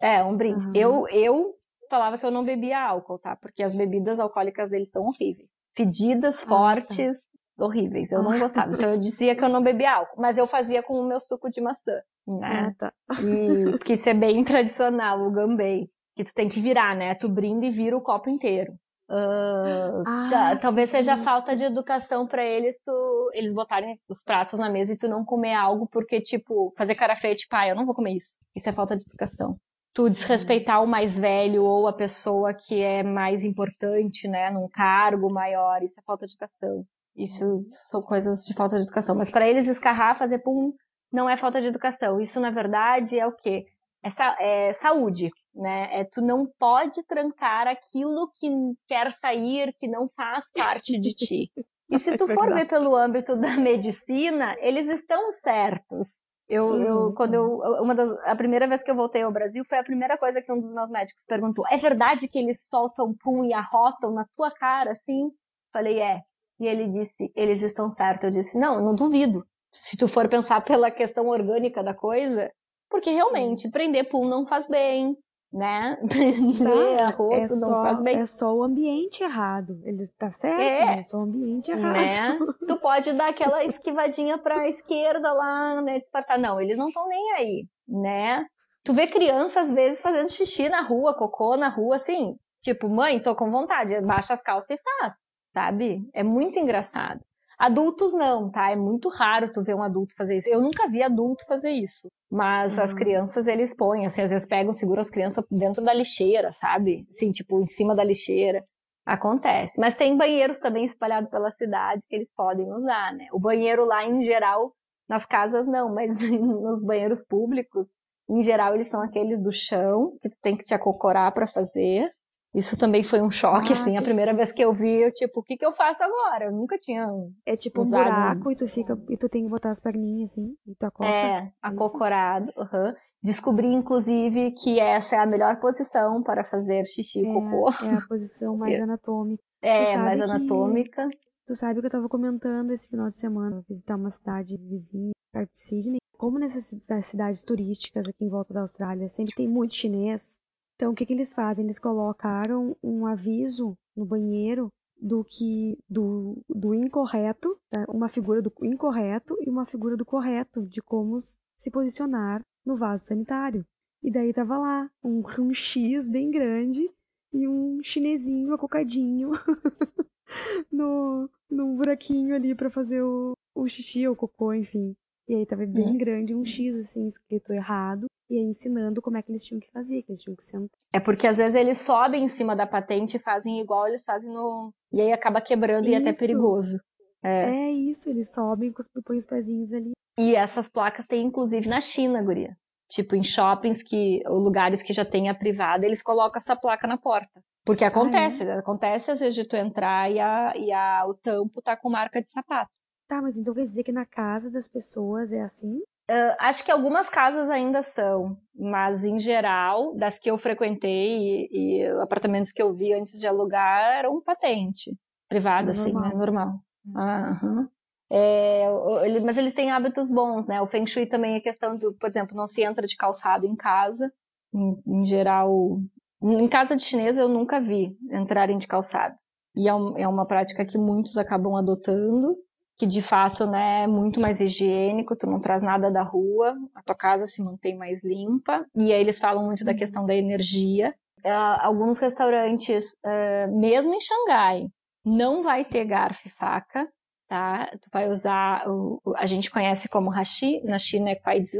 É, 0.00 0.22
um 0.22 0.36
brinde. 0.36 0.66
Eu, 0.74 1.08
eu 1.08 1.54
falava 1.88 2.18
que 2.18 2.26
eu 2.26 2.30
não 2.30 2.44
bebia 2.44 2.78
álcool, 2.78 3.18
tá? 3.18 3.34
Porque 3.36 3.62
as 3.62 3.74
bebidas 3.74 4.20
alcoólicas 4.20 4.70
deles 4.70 4.90
são 4.90 5.02
horríveis. 5.06 5.48
Fedidas, 5.74 6.42
Ah, 6.42 6.46
fortes, 6.46 7.28
horríveis. 7.58 8.12
Eu 8.12 8.22
não 8.22 8.30
gostava. 8.38 8.74
Então 8.74 8.90
eu 8.90 9.00
dizia 9.00 9.34
que 9.34 9.42
eu 9.42 9.48
não 9.48 9.62
bebia 9.62 9.92
álcool. 9.94 10.20
Mas 10.20 10.36
eu 10.36 10.46
fazia 10.46 10.82
com 10.82 11.00
o 11.00 11.08
meu 11.08 11.20
suco 11.20 11.48
de 11.50 11.60
maçã, 11.62 11.96
né? 12.28 12.68
Ah, 12.68 12.74
tá. 12.78 12.92
E, 13.24 13.70
porque 13.80 13.94
isso 13.94 14.08
é 14.10 14.14
bem 14.14 14.44
tradicional, 14.44 15.20
o 15.26 15.30
gambei. 15.32 15.88
Que 16.14 16.22
tu 16.24 16.34
tem 16.34 16.48
que 16.50 16.60
virar, 16.60 16.94
né? 16.94 17.14
Tu 17.14 17.28
brinda 17.30 17.64
e 17.64 17.70
vira 17.70 17.96
o 17.96 18.02
copo 18.02 18.28
inteiro. 18.28 18.74
Ah, 19.10 20.02
Ah, 20.06 20.30
tá- 20.30 20.56
talvez 20.56 20.88
seja 20.90 21.16
falta 21.16 21.56
de 21.56 21.64
educação 21.64 22.26
pra 22.26 22.44
eles, 22.44 22.80
tu, 22.84 23.30
eles 23.34 23.52
botarem 23.52 23.98
os 24.08 24.22
pratos 24.22 24.58
na 24.58 24.70
mesa 24.70 24.92
e 24.92 24.96
tu 24.96 25.08
não 25.08 25.24
comer 25.24 25.54
algo 25.54 25.88
porque, 25.90 26.20
tipo, 26.20 26.72
fazer 26.78 26.94
cara 26.94 27.16
feia, 27.16 27.34
tipo, 27.34 27.54
ah, 27.56 27.68
eu 27.68 27.74
não 27.74 27.84
vou 27.84 27.94
comer 27.94 28.12
isso. 28.14 28.34
Isso 28.54 28.68
é 28.68 28.72
falta 28.72 28.96
de 28.96 29.04
educação. 29.06 29.56
Tu 29.92 30.08
desrespeitar 30.08 30.82
o 30.82 30.86
mais 30.86 31.18
velho 31.18 31.64
ou 31.64 31.88
a 31.88 31.92
pessoa 31.92 32.54
que 32.54 32.80
é 32.80 33.02
mais 33.02 33.44
importante, 33.44 34.28
né, 34.28 34.48
num 34.50 34.68
cargo 34.68 35.28
maior, 35.32 35.82
isso 35.82 35.98
é 35.98 36.02
falta 36.06 36.26
de 36.26 36.34
educação. 36.34 36.84
Isso 37.16 37.44
são 37.90 38.00
coisas 38.00 38.44
de 38.44 38.54
falta 38.54 38.76
de 38.76 38.82
educação. 38.84 39.16
Mas 39.16 39.30
pra 39.30 39.48
eles 39.48 39.66
escarrar, 39.66 40.16
fazer 40.16 40.38
pum, 40.38 40.72
não 41.12 41.28
é 41.28 41.36
falta 41.36 41.60
de 41.60 41.66
educação. 41.66 42.20
Isso, 42.20 42.38
na 42.38 42.50
verdade, 42.50 43.18
é 43.18 43.26
o 43.26 43.32
quê? 43.32 43.64
É, 44.02 44.68
é 44.68 44.72
saúde, 44.72 45.30
né? 45.54 46.00
É 46.00 46.04
tu 46.04 46.22
não 46.22 46.46
pode 46.58 47.04
trancar 47.06 47.66
aquilo 47.68 48.30
que 48.38 48.48
quer 48.88 49.12
sair, 49.12 49.74
que 49.78 49.88
não 49.88 50.08
faz 50.16 50.46
parte 50.56 50.98
de 50.98 51.12
ti. 51.14 51.50
E 51.90 51.98
se 51.98 52.12
tu 52.16 52.24
É 52.24 52.34
for 52.34 52.52
ver 52.52 52.66
pelo 52.66 52.96
âmbito 52.96 53.36
da 53.36 53.56
medicina, 53.56 54.56
eles 54.60 54.88
estão 54.88 55.30
certos. 55.32 56.18
Eu, 56.48 56.76
eu 56.80 56.96
Uhum. 56.96 57.14
quando 57.14 57.34
eu, 57.34 57.58
uma 57.82 57.94
das, 57.94 58.10
a 58.24 58.34
primeira 58.34 58.66
vez 58.66 58.82
que 58.82 58.90
eu 58.90 58.96
voltei 58.96 59.22
ao 59.22 59.32
Brasil 59.32 59.64
foi 59.68 59.78
a 59.78 59.84
primeira 59.84 60.18
coisa 60.18 60.42
que 60.42 60.52
um 60.52 60.58
dos 60.58 60.72
meus 60.72 60.90
médicos 60.90 61.24
perguntou: 61.24 61.64
é 61.68 61.76
verdade 61.76 62.28
que 62.28 62.38
eles 62.38 62.66
soltam 62.68 63.14
pum 63.22 63.44
e 63.44 63.52
arrotam 63.52 64.12
na 64.12 64.24
tua 64.36 64.50
cara, 64.50 64.92
assim? 64.92 65.30
Falei, 65.72 66.00
é. 66.00 66.22
E 66.58 66.66
ele 66.66 66.88
disse, 66.88 67.30
eles 67.34 67.62
estão 67.62 67.90
certos. 67.90 68.24
Eu 68.24 68.30
disse, 68.32 68.58
não, 68.58 68.80
não 68.84 68.94
duvido. 68.94 69.40
Se 69.72 69.96
tu 69.96 70.08
for 70.08 70.28
pensar 70.28 70.60
pela 70.64 70.90
questão 70.90 71.28
orgânica 71.28 71.82
da 71.82 71.94
coisa, 71.94 72.50
porque 72.90 73.10
realmente 73.10 73.70
prender 73.70 74.08
pum 74.08 74.26
não 74.26 74.46
faz 74.46 74.66
bem, 74.68 75.16
né? 75.52 75.96
Prender 76.08 76.96
Tá, 76.98 77.04
arroto 77.06 77.34
é 77.34 77.46
não 77.60 77.68
faz 77.82 78.02
bem. 78.02 78.18
é 78.18 78.26
só 78.26 78.54
o 78.54 78.62
ambiente 78.62 79.22
errado. 79.22 79.80
Ele 79.84 80.02
tá 80.18 80.30
certo, 80.30 80.60
É. 80.60 80.84
mas 80.86 80.98
é 80.98 81.02
só 81.02 81.18
o 81.18 81.22
ambiente 81.22 81.70
errado. 81.70 81.96
né? 81.96 82.38
Tu 82.68 82.76
pode 82.80 83.12
dar 83.12 83.30
aquela 83.30 83.64
esquivadinha 83.64 84.38
pra 84.38 84.68
esquerda 84.68 85.32
lá, 85.32 85.80
né? 85.82 85.98
Disfarçar. 85.98 86.38
Não, 86.38 86.60
eles 86.60 86.76
não 86.78 86.88
estão 86.88 87.06
nem 87.08 87.32
aí, 87.32 87.66
né? 87.88 88.44
Tu 88.84 88.94
vê 88.94 89.06
criança, 89.06 89.60
às 89.60 89.70
vezes, 89.72 90.00
fazendo 90.00 90.30
xixi 90.30 90.68
na 90.68 90.80
rua, 90.82 91.14
cocô 91.16 91.56
na 91.56 91.68
rua, 91.68 91.96
assim. 91.96 92.34
Tipo, 92.62 92.88
mãe, 92.88 93.20
tô 93.22 93.34
com 93.36 93.50
vontade. 93.50 94.00
Baixa 94.02 94.34
as 94.34 94.40
calças 94.42 94.70
e 94.70 94.80
faz, 94.82 95.14
sabe? 95.52 96.00
É 96.14 96.22
muito 96.22 96.58
engraçado. 96.58 97.20
Adultos 97.60 98.14
não, 98.14 98.50
tá? 98.50 98.70
É 98.70 98.76
muito 98.76 99.10
raro 99.10 99.52
tu 99.52 99.62
ver 99.62 99.74
um 99.74 99.82
adulto 99.82 100.14
fazer 100.16 100.38
isso. 100.38 100.48
Eu 100.48 100.62
nunca 100.62 100.88
vi 100.88 101.02
adulto 101.02 101.44
fazer 101.46 101.68
isso. 101.70 102.08
Mas 102.30 102.78
as 102.78 102.90
Uhum. 102.92 102.96
crianças, 102.96 103.46
eles 103.46 103.76
põem, 103.76 104.06
assim, 104.06 104.22
às 104.22 104.30
vezes 104.30 104.48
pegam, 104.48 104.72
seguram 104.72 105.02
as 105.02 105.10
crianças 105.10 105.44
dentro 105.50 105.84
da 105.84 105.92
lixeira, 105.92 106.52
sabe? 106.52 107.06
Assim, 107.10 107.30
tipo, 107.30 107.60
em 107.60 107.66
cima 107.66 107.94
da 107.94 108.02
lixeira. 108.02 108.64
Acontece. 109.04 109.78
Mas 109.78 109.94
tem 109.94 110.16
banheiros 110.16 110.58
também 110.58 110.86
espalhados 110.86 111.28
pela 111.28 111.50
cidade 111.50 112.06
que 112.08 112.16
eles 112.16 112.32
podem 112.34 112.72
usar, 112.72 113.12
né? 113.12 113.26
O 113.30 113.38
banheiro 113.38 113.84
lá, 113.84 114.06
em 114.06 114.22
geral, 114.22 114.72
nas 115.06 115.26
casas 115.26 115.66
não, 115.66 115.92
mas 115.92 116.16
nos 116.40 116.82
banheiros 116.82 117.22
públicos, 117.22 117.88
em 118.30 118.40
geral, 118.40 118.74
eles 118.74 118.88
são 118.88 119.02
aqueles 119.02 119.42
do 119.42 119.52
chão, 119.52 120.16
que 120.22 120.30
tu 120.30 120.36
tem 120.40 120.56
que 120.56 120.64
te 120.64 120.72
acocorar 120.72 121.34
pra 121.34 121.46
fazer. 121.46 122.10
Isso 122.54 122.76
também 122.76 123.04
foi 123.04 123.20
um 123.22 123.30
choque, 123.30 123.72
Ah, 123.72 123.76
assim. 123.76 123.96
A 123.96 124.02
primeira 124.02 124.34
vez 124.34 124.50
que 124.52 124.60
eu 124.62 124.72
vi, 124.72 125.02
eu, 125.02 125.12
tipo, 125.12 125.40
o 125.40 125.42
que 125.42 125.56
que 125.56 125.64
eu 125.64 125.72
faço 125.72 126.02
agora? 126.02 126.46
Eu 126.46 126.52
nunca 126.52 126.76
tinha... 126.78 127.06
É 127.46 127.56
tipo 127.56 127.80
um 127.80 127.82
Usado. 127.84 128.02
buraco 128.02 128.50
e 128.50 128.56
tu 128.56 128.66
fica 128.66 128.98
e 129.08 129.16
tu 129.16 129.28
tem 129.28 129.44
que 129.44 129.48
botar 129.50 129.70
as 129.70 129.78
perninhas 129.80 130.32
assim 130.32 130.56
e 130.66 130.74
tu 130.74 130.84
acoca. 130.84 131.08
É, 131.08 131.52
acocorado. 131.62 132.52
aham. 132.58 132.92
Descobri, 133.22 133.66
inclusive, 133.66 134.52
que 134.52 134.80
essa 134.80 135.14
é 135.14 135.18
a 135.18 135.26
melhor 135.26 135.60
posição 135.60 136.22
para 136.22 136.42
fazer 136.42 136.84
xixi 136.86 137.20
e 137.20 137.32
cocô. 137.32 137.70
É, 137.84 137.86
é 137.88 137.94
a 137.94 138.00
posição 138.08 138.56
mais 138.56 138.78
anatômica. 138.80 139.42
É, 139.62 139.96
mais 139.98 140.18
que- 140.24 140.30
anatômica. 140.30 141.08
Tu 141.46 141.54
sabe 141.54 141.80
que 141.80 141.86
eu 141.86 141.90
tava 141.90 142.08
comentando 142.08 142.70
esse 142.72 142.88
final 142.88 143.10
de 143.10 143.18
semana, 143.18 143.62
visitar 143.68 143.96
uma 143.96 144.08
cidade 144.10 144.56
vizinha, 144.56 145.12
perto 145.32 145.52
de 145.52 145.58
Sydney. 145.58 145.98
Como 146.16 146.38
nessas 146.38 146.64
cidades 147.04 147.44
turísticas 147.44 148.08
aqui 148.08 148.24
em 148.24 148.28
volta 148.28 148.52
da 148.54 148.60
Austrália 148.60 149.06
sempre 149.08 149.34
tem 149.34 149.48
muito 149.48 149.74
chinês, 149.74 150.38
então 150.80 150.92
o 150.92 150.94
que 150.94 151.04
que 151.04 151.12
eles 151.12 151.34
fazem? 151.34 151.66
Eles 151.66 151.78
colocaram 151.78 152.74
um 152.82 153.04
aviso 153.04 153.76
no 153.94 154.06
banheiro 154.06 154.72
do 154.98 155.22
que 155.22 155.78
do, 155.86 156.42
do 156.48 156.74
incorreto, 156.74 157.60
tá? 157.68 157.84
uma 157.86 158.08
figura 158.08 158.40
do 158.40 158.50
incorreto 158.62 159.36
e 159.42 159.50
uma 159.50 159.66
figura 159.66 159.94
do 159.94 160.06
correto, 160.06 160.66
de 160.66 160.80
como 160.80 161.18
se 161.20 161.70
posicionar 161.70 162.40
no 162.64 162.76
vaso 162.76 163.04
sanitário. 163.04 163.62
E 164.02 164.10
daí 164.10 164.32
tava 164.32 164.56
lá 164.56 164.90
um, 165.04 165.20
um 165.40 165.52
X 165.52 166.08
bem 166.08 166.30
grande 166.30 166.90
e 167.30 167.46
um 167.46 167.82
chinesinho 167.82 168.54
acocadinho 168.54 169.32
no, 170.72 171.28
num 171.50 171.76
buraquinho 171.76 172.34
ali 172.34 172.54
pra 172.54 172.70
fazer 172.70 173.02
o, 173.02 173.34
o 173.54 173.68
xixi 173.68 174.08
ou 174.08 174.16
cocô, 174.16 174.54
enfim. 174.54 174.94
E 175.30 175.34
aí 175.36 175.46
tava 175.46 175.64
bem 175.64 175.96
grande 175.96 176.34
um 176.34 176.44
X 176.44 176.74
assim 176.74 177.06
escrito 177.06 177.52
errado 177.52 178.06
e 178.28 178.36
aí 178.36 178.42
ensinando 178.42 179.00
como 179.00 179.16
é 179.16 179.22
que 179.22 179.30
eles 179.30 179.46
tinham 179.46 179.60
que 179.60 179.70
fazer, 179.70 180.02
que 180.02 180.10
eles 180.10 180.22
tinham 180.22 180.34
que 180.34 180.42
sentar. 180.42 180.76
É 180.92 180.98
porque 180.98 181.24
às 181.24 181.36
vezes 181.36 181.54
eles 181.54 181.78
sobem 181.78 182.24
em 182.24 182.28
cima 182.28 182.56
da 182.56 182.66
patente 182.66 183.16
e 183.16 183.20
fazem 183.20 183.60
igual 183.60 183.86
eles 183.86 184.02
fazem 184.04 184.28
no. 184.28 184.74
E 184.92 185.00
aí 185.00 185.12
acaba 185.12 185.40
quebrando 185.40 185.86
e 185.86 185.94
é 185.94 185.98
até 185.98 186.10
Isso. 186.10 186.18
perigoso. 186.18 186.80
É. 187.22 187.44
É 187.44 187.70
isso, 187.70 188.10
eles 188.10 188.32
sobem 188.32 188.74
põem 189.06 189.18
os 189.18 189.24
pezinhos 189.24 189.72
ali. 189.72 189.92
E 190.18 190.34
essas 190.34 190.68
placas 190.68 191.06
tem 191.06 191.24
inclusive 191.24 191.68
na 191.68 191.80
China, 191.80 192.20
guria. 192.24 192.56
Tipo, 192.88 193.14
em 193.14 193.22
shoppings 193.22 193.84
que, 193.84 194.20
ou 194.26 194.40
lugares 194.40 194.82
que 194.82 194.92
já 194.92 195.04
tem 195.04 195.28
a 195.28 195.34
privada, 195.34 195.86
eles 195.86 196.02
colocam 196.02 196.38
essa 196.38 196.56
placa 196.56 196.88
na 196.88 196.98
porta. 196.98 197.40
Porque 197.64 197.84
acontece, 197.84 198.42
acontece 198.50 199.12
às 199.12 199.20
vezes 199.20 199.36
de 199.36 199.44
tu 199.44 199.54
entrar 199.54 200.10
e, 200.10 200.18
a, 200.18 200.52
e 200.56 200.72
a, 200.72 201.06
o 201.06 201.14
tampo 201.14 201.62
tá 201.62 201.76
com 201.76 201.88
marca 201.88 202.20
de 202.20 202.28
sapato. 202.28 202.72
Tá, 203.10 203.20
mas 203.20 203.36
então 203.36 203.52
quer 203.52 203.62
dizer 203.64 203.82
que 203.82 203.90
na 203.90 204.04
casa 204.06 204.48
das 204.48 204.68
pessoas 204.68 205.32
é 205.32 205.42
assim? 205.42 205.80
Ah, 206.08 206.36
acho 206.48 206.64
que 206.64 206.70
algumas 206.70 207.08
casas 207.08 207.50
ainda 207.50 207.82
são, 207.82 208.36
mas 208.54 209.02
em 209.02 209.18
geral, 209.18 209.94
das 209.96 210.16
que 210.16 210.30
eu 210.30 210.38
frequentei 210.38 211.48
e, 211.50 211.80
e 211.80 211.86
apartamentos 212.00 212.52
que 212.52 212.62
eu 212.62 212.72
vi 212.72 212.92
antes 212.94 213.18
de 213.18 213.26
alugar, 213.26 213.98
eram 213.98 214.20
patente. 214.22 214.96
Privada, 215.28 215.72
Era 215.72 215.80
assim, 215.80 215.92
normal. 215.92 216.10
né? 216.12 216.16
Normal. 216.16 216.60
Aham. 216.96 217.68
É, 218.12 218.70
o- 218.70 219.04
ele- 219.04 219.20
mas 219.20 219.36
eles 219.38 219.54
têm 219.54 219.72
hábitos 219.72 220.08
bons, 220.08 220.46
né? 220.46 220.62
O 220.62 220.66
Feng 220.68 220.86
Shui 220.86 221.06
também 221.06 221.34
é 221.34 221.40
questão 221.40 221.76
do, 221.76 221.92
por 221.94 222.08
exemplo, 222.08 222.36
não 222.36 222.46
se 222.46 222.62
entra 222.62 222.86
de 222.86 222.96
calçado 222.96 223.44
em 223.44 223.56
casa. 223.56 224.12
Em, 224.54 224.82
em 224.86 225.04
geral, 225.04 225.80
em 226.22 226.48
casa 226.48 226.76
de 226.76 226.82
chinês 226.84 227.18
eu 227.18 227.28
nunca 227.28 227.60
vi 227.60 227.96
entrarem 228.10 228.56
de 228.56 228.66
calçado. 228.68 229.16
E 229.56 229.68
é, 229.68 229.74
um- 229.74 229.98
é 229.98 230.06
uma 230.06 230.26
prática 230.26 230.64
que 230.64 230.78
muitos 230.78 231.16
acabam 231.18 231.56
adotando, 231.56 232.36
que 232.80 232.86
de 232.86 233.02
fato, 233.02 233.44
né, 233.46 233.82
é 233.82 233.86
muito 233.86 234.18
mais 234.18 234.40
higiênico, 234.40 235.14
tu 235.14 235.26
não 235.26 235.38
traz 235.38 235.62
nada 235.62 235.90
da 235.90 236.02
rua, 236.02 236.56
a 236.74 236.82
tua 236.82 236.94
casa 236.94 237.26
se 237.26 237.42
mantém 237.42 237.76
mais 237.76 238.02
limpa. 238.02 238.64
E 238.74 238.90
aí 238.90 238.98
eles 239.02 239.18
falam 239.18 239.44
muito 239.44 239.62
da 239.66 239.72
Uhum. 239.72 239.76
questão 239.76 240.06
da 240.06 240.14
energia. 240.14 240.94
Ah, 241.22 241.66
alguns 241.66 241.98
restaurantes, 241.98 242.96
ah, 243.04 243.46
mesmo 243.52 243.92
em 243.92 244.00
Xangai, 244.00 244.68
não 245.04 245.42
vai 245.42 245.62
ter 245.62 245.84
garfo 245.84 246.26
e 246.26 246.30
faca, 246.30 246.88
tá? 247.28 247.66
Tu 247.82 247.90
vai 247.92 248.08
usar, 248.08 248.66
o, 248.66 248.98
a 249.16 249.26
gente 249.26 249.50
conhece 249.50 249.86
como 249.86 250.08
hashi, 250.08 250.62
na 250.64 250.78
China 250.78 251.10
é 251.10 251.16
kuaizi, 251.16 251.58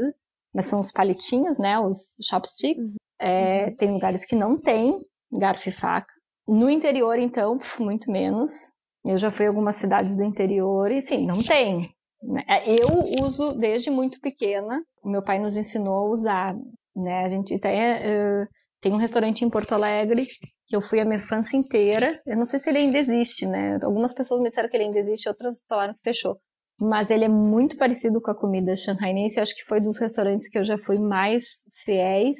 mas 0.51 0.65
são 0.65 0.79
os 0.79 0.91
palitinhos, 0.91 1.59
né, 1.59 1.79
os 1.79 2.01
chopsticks. 2.27 2.95
É, 3.19 3.65
Uhum. 3.67 3.75
Tem 3.75 3.91
lugares 3.91 4.25
que 4.25 4.35
não 4.35 4.57
tem 4.59 4.99
garfo 5.31 5.69
e 5.69 5.71
faca. 5.71 6.11
No 6.47 6.67
interior, 6.67 7.19
então, 7.19 7.59
muito 7.79 8.09
menos. 8.09 8.71
Eu 9.05 9.17
já 9.17 9.31
fui 9.31 9.45
em 9.45 9.49
algumas 9.49 9.75
cidades 9.77 10.15
do 10.15 10.23
interior 10.23 10.91
e, 10.91 11.01
sim, 11.01 11.25
não 11.25 11.39
tem. 11.39 11.89
né? 12.23 12.43
É, 12.47 12.75
Eu 12.81 12.89
uso 13.25 13.53
desde 13.53 13.89
muito 13.89 14.19
pequena. 14.19 14.81
O 15.03 15.09
meu 15.09 15.23
pai 15.23 15.39
nos 15.39 15.57
ensinou 15.57 15.93
a 15.95 16.09
usar, 16.09 16.55
né? 16.95 17.23
A 17.23 17.27
gente 17.27 17.57
tem, 17.59 17.81
eh, 17.81 18.47
tem 18.79 18.93
um 18.93 18.97
restaurante 18.97 19.43
em 19.43 19.49
Porto 19.49 19.73
Alegre 19.73 20.27
que 20.67 20.75
eu 20.75 20.81
fui 20.81 20.99
a 20.99 21.05
minha 21.05 21.17
infância 21.19 21.57
inteira. 21.57 22.21
Eu 22.25 22.37
não 22.37 22.45
sei 22.45 22.59
se 22.59 22.69
ele 22.69 22.77
ainda 22.77 22.97
existe, 22.97 23.45
né? 23.45 23.77
Algumas 23.81 24.13
pessoas 24.13 24.39
me 24.39 24.49
disseram 24.49 24.69
que 24.69 24.77
ele 24.77 24.85
ainda 24.85 24.99
existe, 24.99 25.27
outras 25.27 25.63
falaram 25.67 25.93
que 25.95 25.99
fechou. 26.03 26.37
Mas 26.79 27.09
ele 27.11 27.25
é 27.25 27.29
muito 27.29 27.77
parecido 27.77 28.21
com 28.21 28.31
a 28.31 28.35
comida 28.35 28.75
shanghainense. 28.75 29.39
Acho 29.39 29.55
que 29.55 29.65
foi 29.65 29.81
dos 29.81 29.99
restaurantes 29.99 30.47
que 30.47 30.57
eu 30.57 30.63
já 30.63 30.77
fui 30.77 30.97
mais 30.99 31.63
fiéis. 31.83 32.37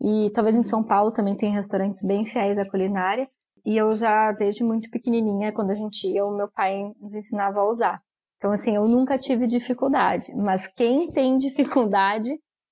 E 0.00 0.30
talvez 0.34 0.54
em 0.56 0.62
São 0.62 0.82
Paulo 0.82 1.10
também 1.12 1.36
tem 1.36 1.50
restaurantes 1.52 2.02
bem 2.04 2.26
fiéis 2.26 2.58
à 2.58 2.68
culinária. 2.68 3.28
E 3.68 3.76
eu 3.76 3.94
já, 3.94 4.32
desde 4.32 4.64
muito 4.64 4.88
pequenininha, 4.88 5.52
quando 5.52 5.72
a 5.72 5.74
gente 5.74 6.08
ia, 6.08 6.24
o 6.24 6.34
meu 6.34 6.50
pai 6.50 6.90
nos 6.98 7.14
ensinava 7.14 7.60
a 7.60 7.68
usar. 7.68 8.00
Então, 8.38 8.50
assim, 8.50 8.74
eu 8.74 8.88
nunca 8.88 9.18
tive 9.18 9.46
dificuldade, 9.46 10.34
mas 10.34 10.66
quem 10.66 11.12
tem 11.12 11.36
dificuldade, 11.36 12.30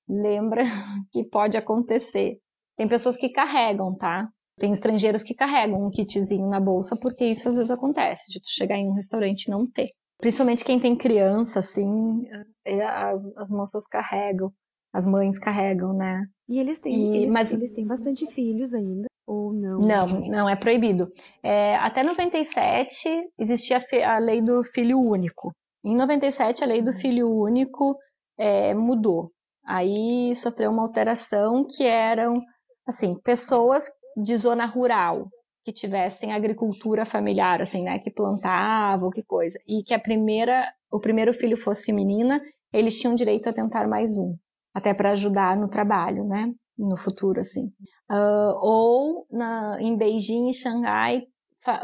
lembra 0.08 0.62
que 1.12 1.22
pode 1.22 1.58
acontecer. 1.58 2.38
Tem 2.78 2.88
pessoas 2.88 3.14
que 3.14 3.28
carregam, 3.28 3.94
tá? 3.94 4.26
Tem 4.58 4.72
estrangeiros 4.72 5.22
que 5.22 5.34
carregam 5.34 5.86
um 5.86 5.90
kitzinho 5.90 6.48
na 6.48 6.58
bolsa, 6.58 6.96
porque 6.98 7.26
isso 7.26 7.46
às 7.50 7.56
vezes 7.56 7.70
acontece, 7.70 8.32
de 8.32 8.40
tu 8.40 8.48
chegar 8.48 8.78
em 8.78 8.88
um 8.88 8.94
restaurante 8.94 9.44
e 9.44 9.50
não 9.50 9.70
ter. 9.70 9.90
Principalmente 10.16 10.64
quem 10.64 10.80
tem 10.80 10.96
criança, 10.96 11.58
assim, 11.58 12.22
é, 12.64 12.82
as, 12.82 13.22
as 13.36 13.50
moças 13.50 13.86
carregam, 13.86 14.50
as 14.94 15.06
mães 15.06 15.38
carregam, 15.38 15.92
né? 15.92 16.24
E 16.48 16.58
eles 16.58 16.78
têm, 16.78 16.94
e, 16.94 17.16
eles, 17.18 17.32
mas... 17.34 17.52
eles 17.52 17.72
têm 17.72 17.86
bastante 17.86 18.24
filhos 18.32 18.72
ainda, 18.72 19.06
ou 19.26 19.52
não? 19.52 19.80
Não, 19.80 20.06
não, 20.28 20.48
é 20.48 20.54
proibido. 20.54 21.08
É, 21.42 21.76
até 21.76 22.02
97 22.02 23.08
existia 23.38 23.80
a 24.06 24.18
lei 24.18 24.40
do 24.40 24.62
filho 24.62 24.98
único. 24.98 25.52
Em 25.84 25.96
97, 25.96 26.62
a 26.62 26.66
lei 26.66 26.82
do 26.82 26.90
uhum. 26.90 26.98
filho 26.98 27.28
único 27.28 27.96
é, 28.38 28.74
mudou. 28.74 29.30
Aí 29.66 30.34
sofreu 30.36 30.70
uma 30.70 30.82
alteração 30.82 31.66
que 31.68 31.84
eram, 31.84 32.40
assim, 32.86 33.18
pessoas 33.22 33.86
de 34.16 34.36
zona 34.36 34.64
rural, 34.64 35.24
que 35.64 35.72
tivessem 35.72 36.32
agricultura 36.32 37.04
familiar, 37.04 37.60
assim, 37.60 37.82
né, 37.82 37.98
que 37.98 38.10
plantavam, 38.10 39.10
que 39.10 39.24
coisa, 39.24 39.58
e 39.66 39.82
que 39.82 39.92
a 39.92 39.98
primeira, 39.98 40.72
o 40.90 41.00
primeiro 41.00 41.34
filho 41.34 41.56
fosse 41.56 41.92
menina, 41.92 42.40
eles 42.72 42.98
tinham 42.98 43.14
direito 43.16 43.48
a 43.48 43.52
tentar 43.52 43.88
mais 43.88 44.16
um, 44.16 44.36
até 44.72 44.94
para 44.94 45.10
ajudar 45.10 45.56
no 45.56 45.68
trabalho, 45.68 46.24
né, 46.24 46.52
no 46.78 46.96
futuro, 46.96 47.40
assim. 47.40 47.66
Uh, 48.10 48.54
ou 48.60 49.26
na, 49.30 49.78
em 49.80 49.96
Beijing 49.96 50.48
e 50.48 50.54
Xangai, 50.54 51.22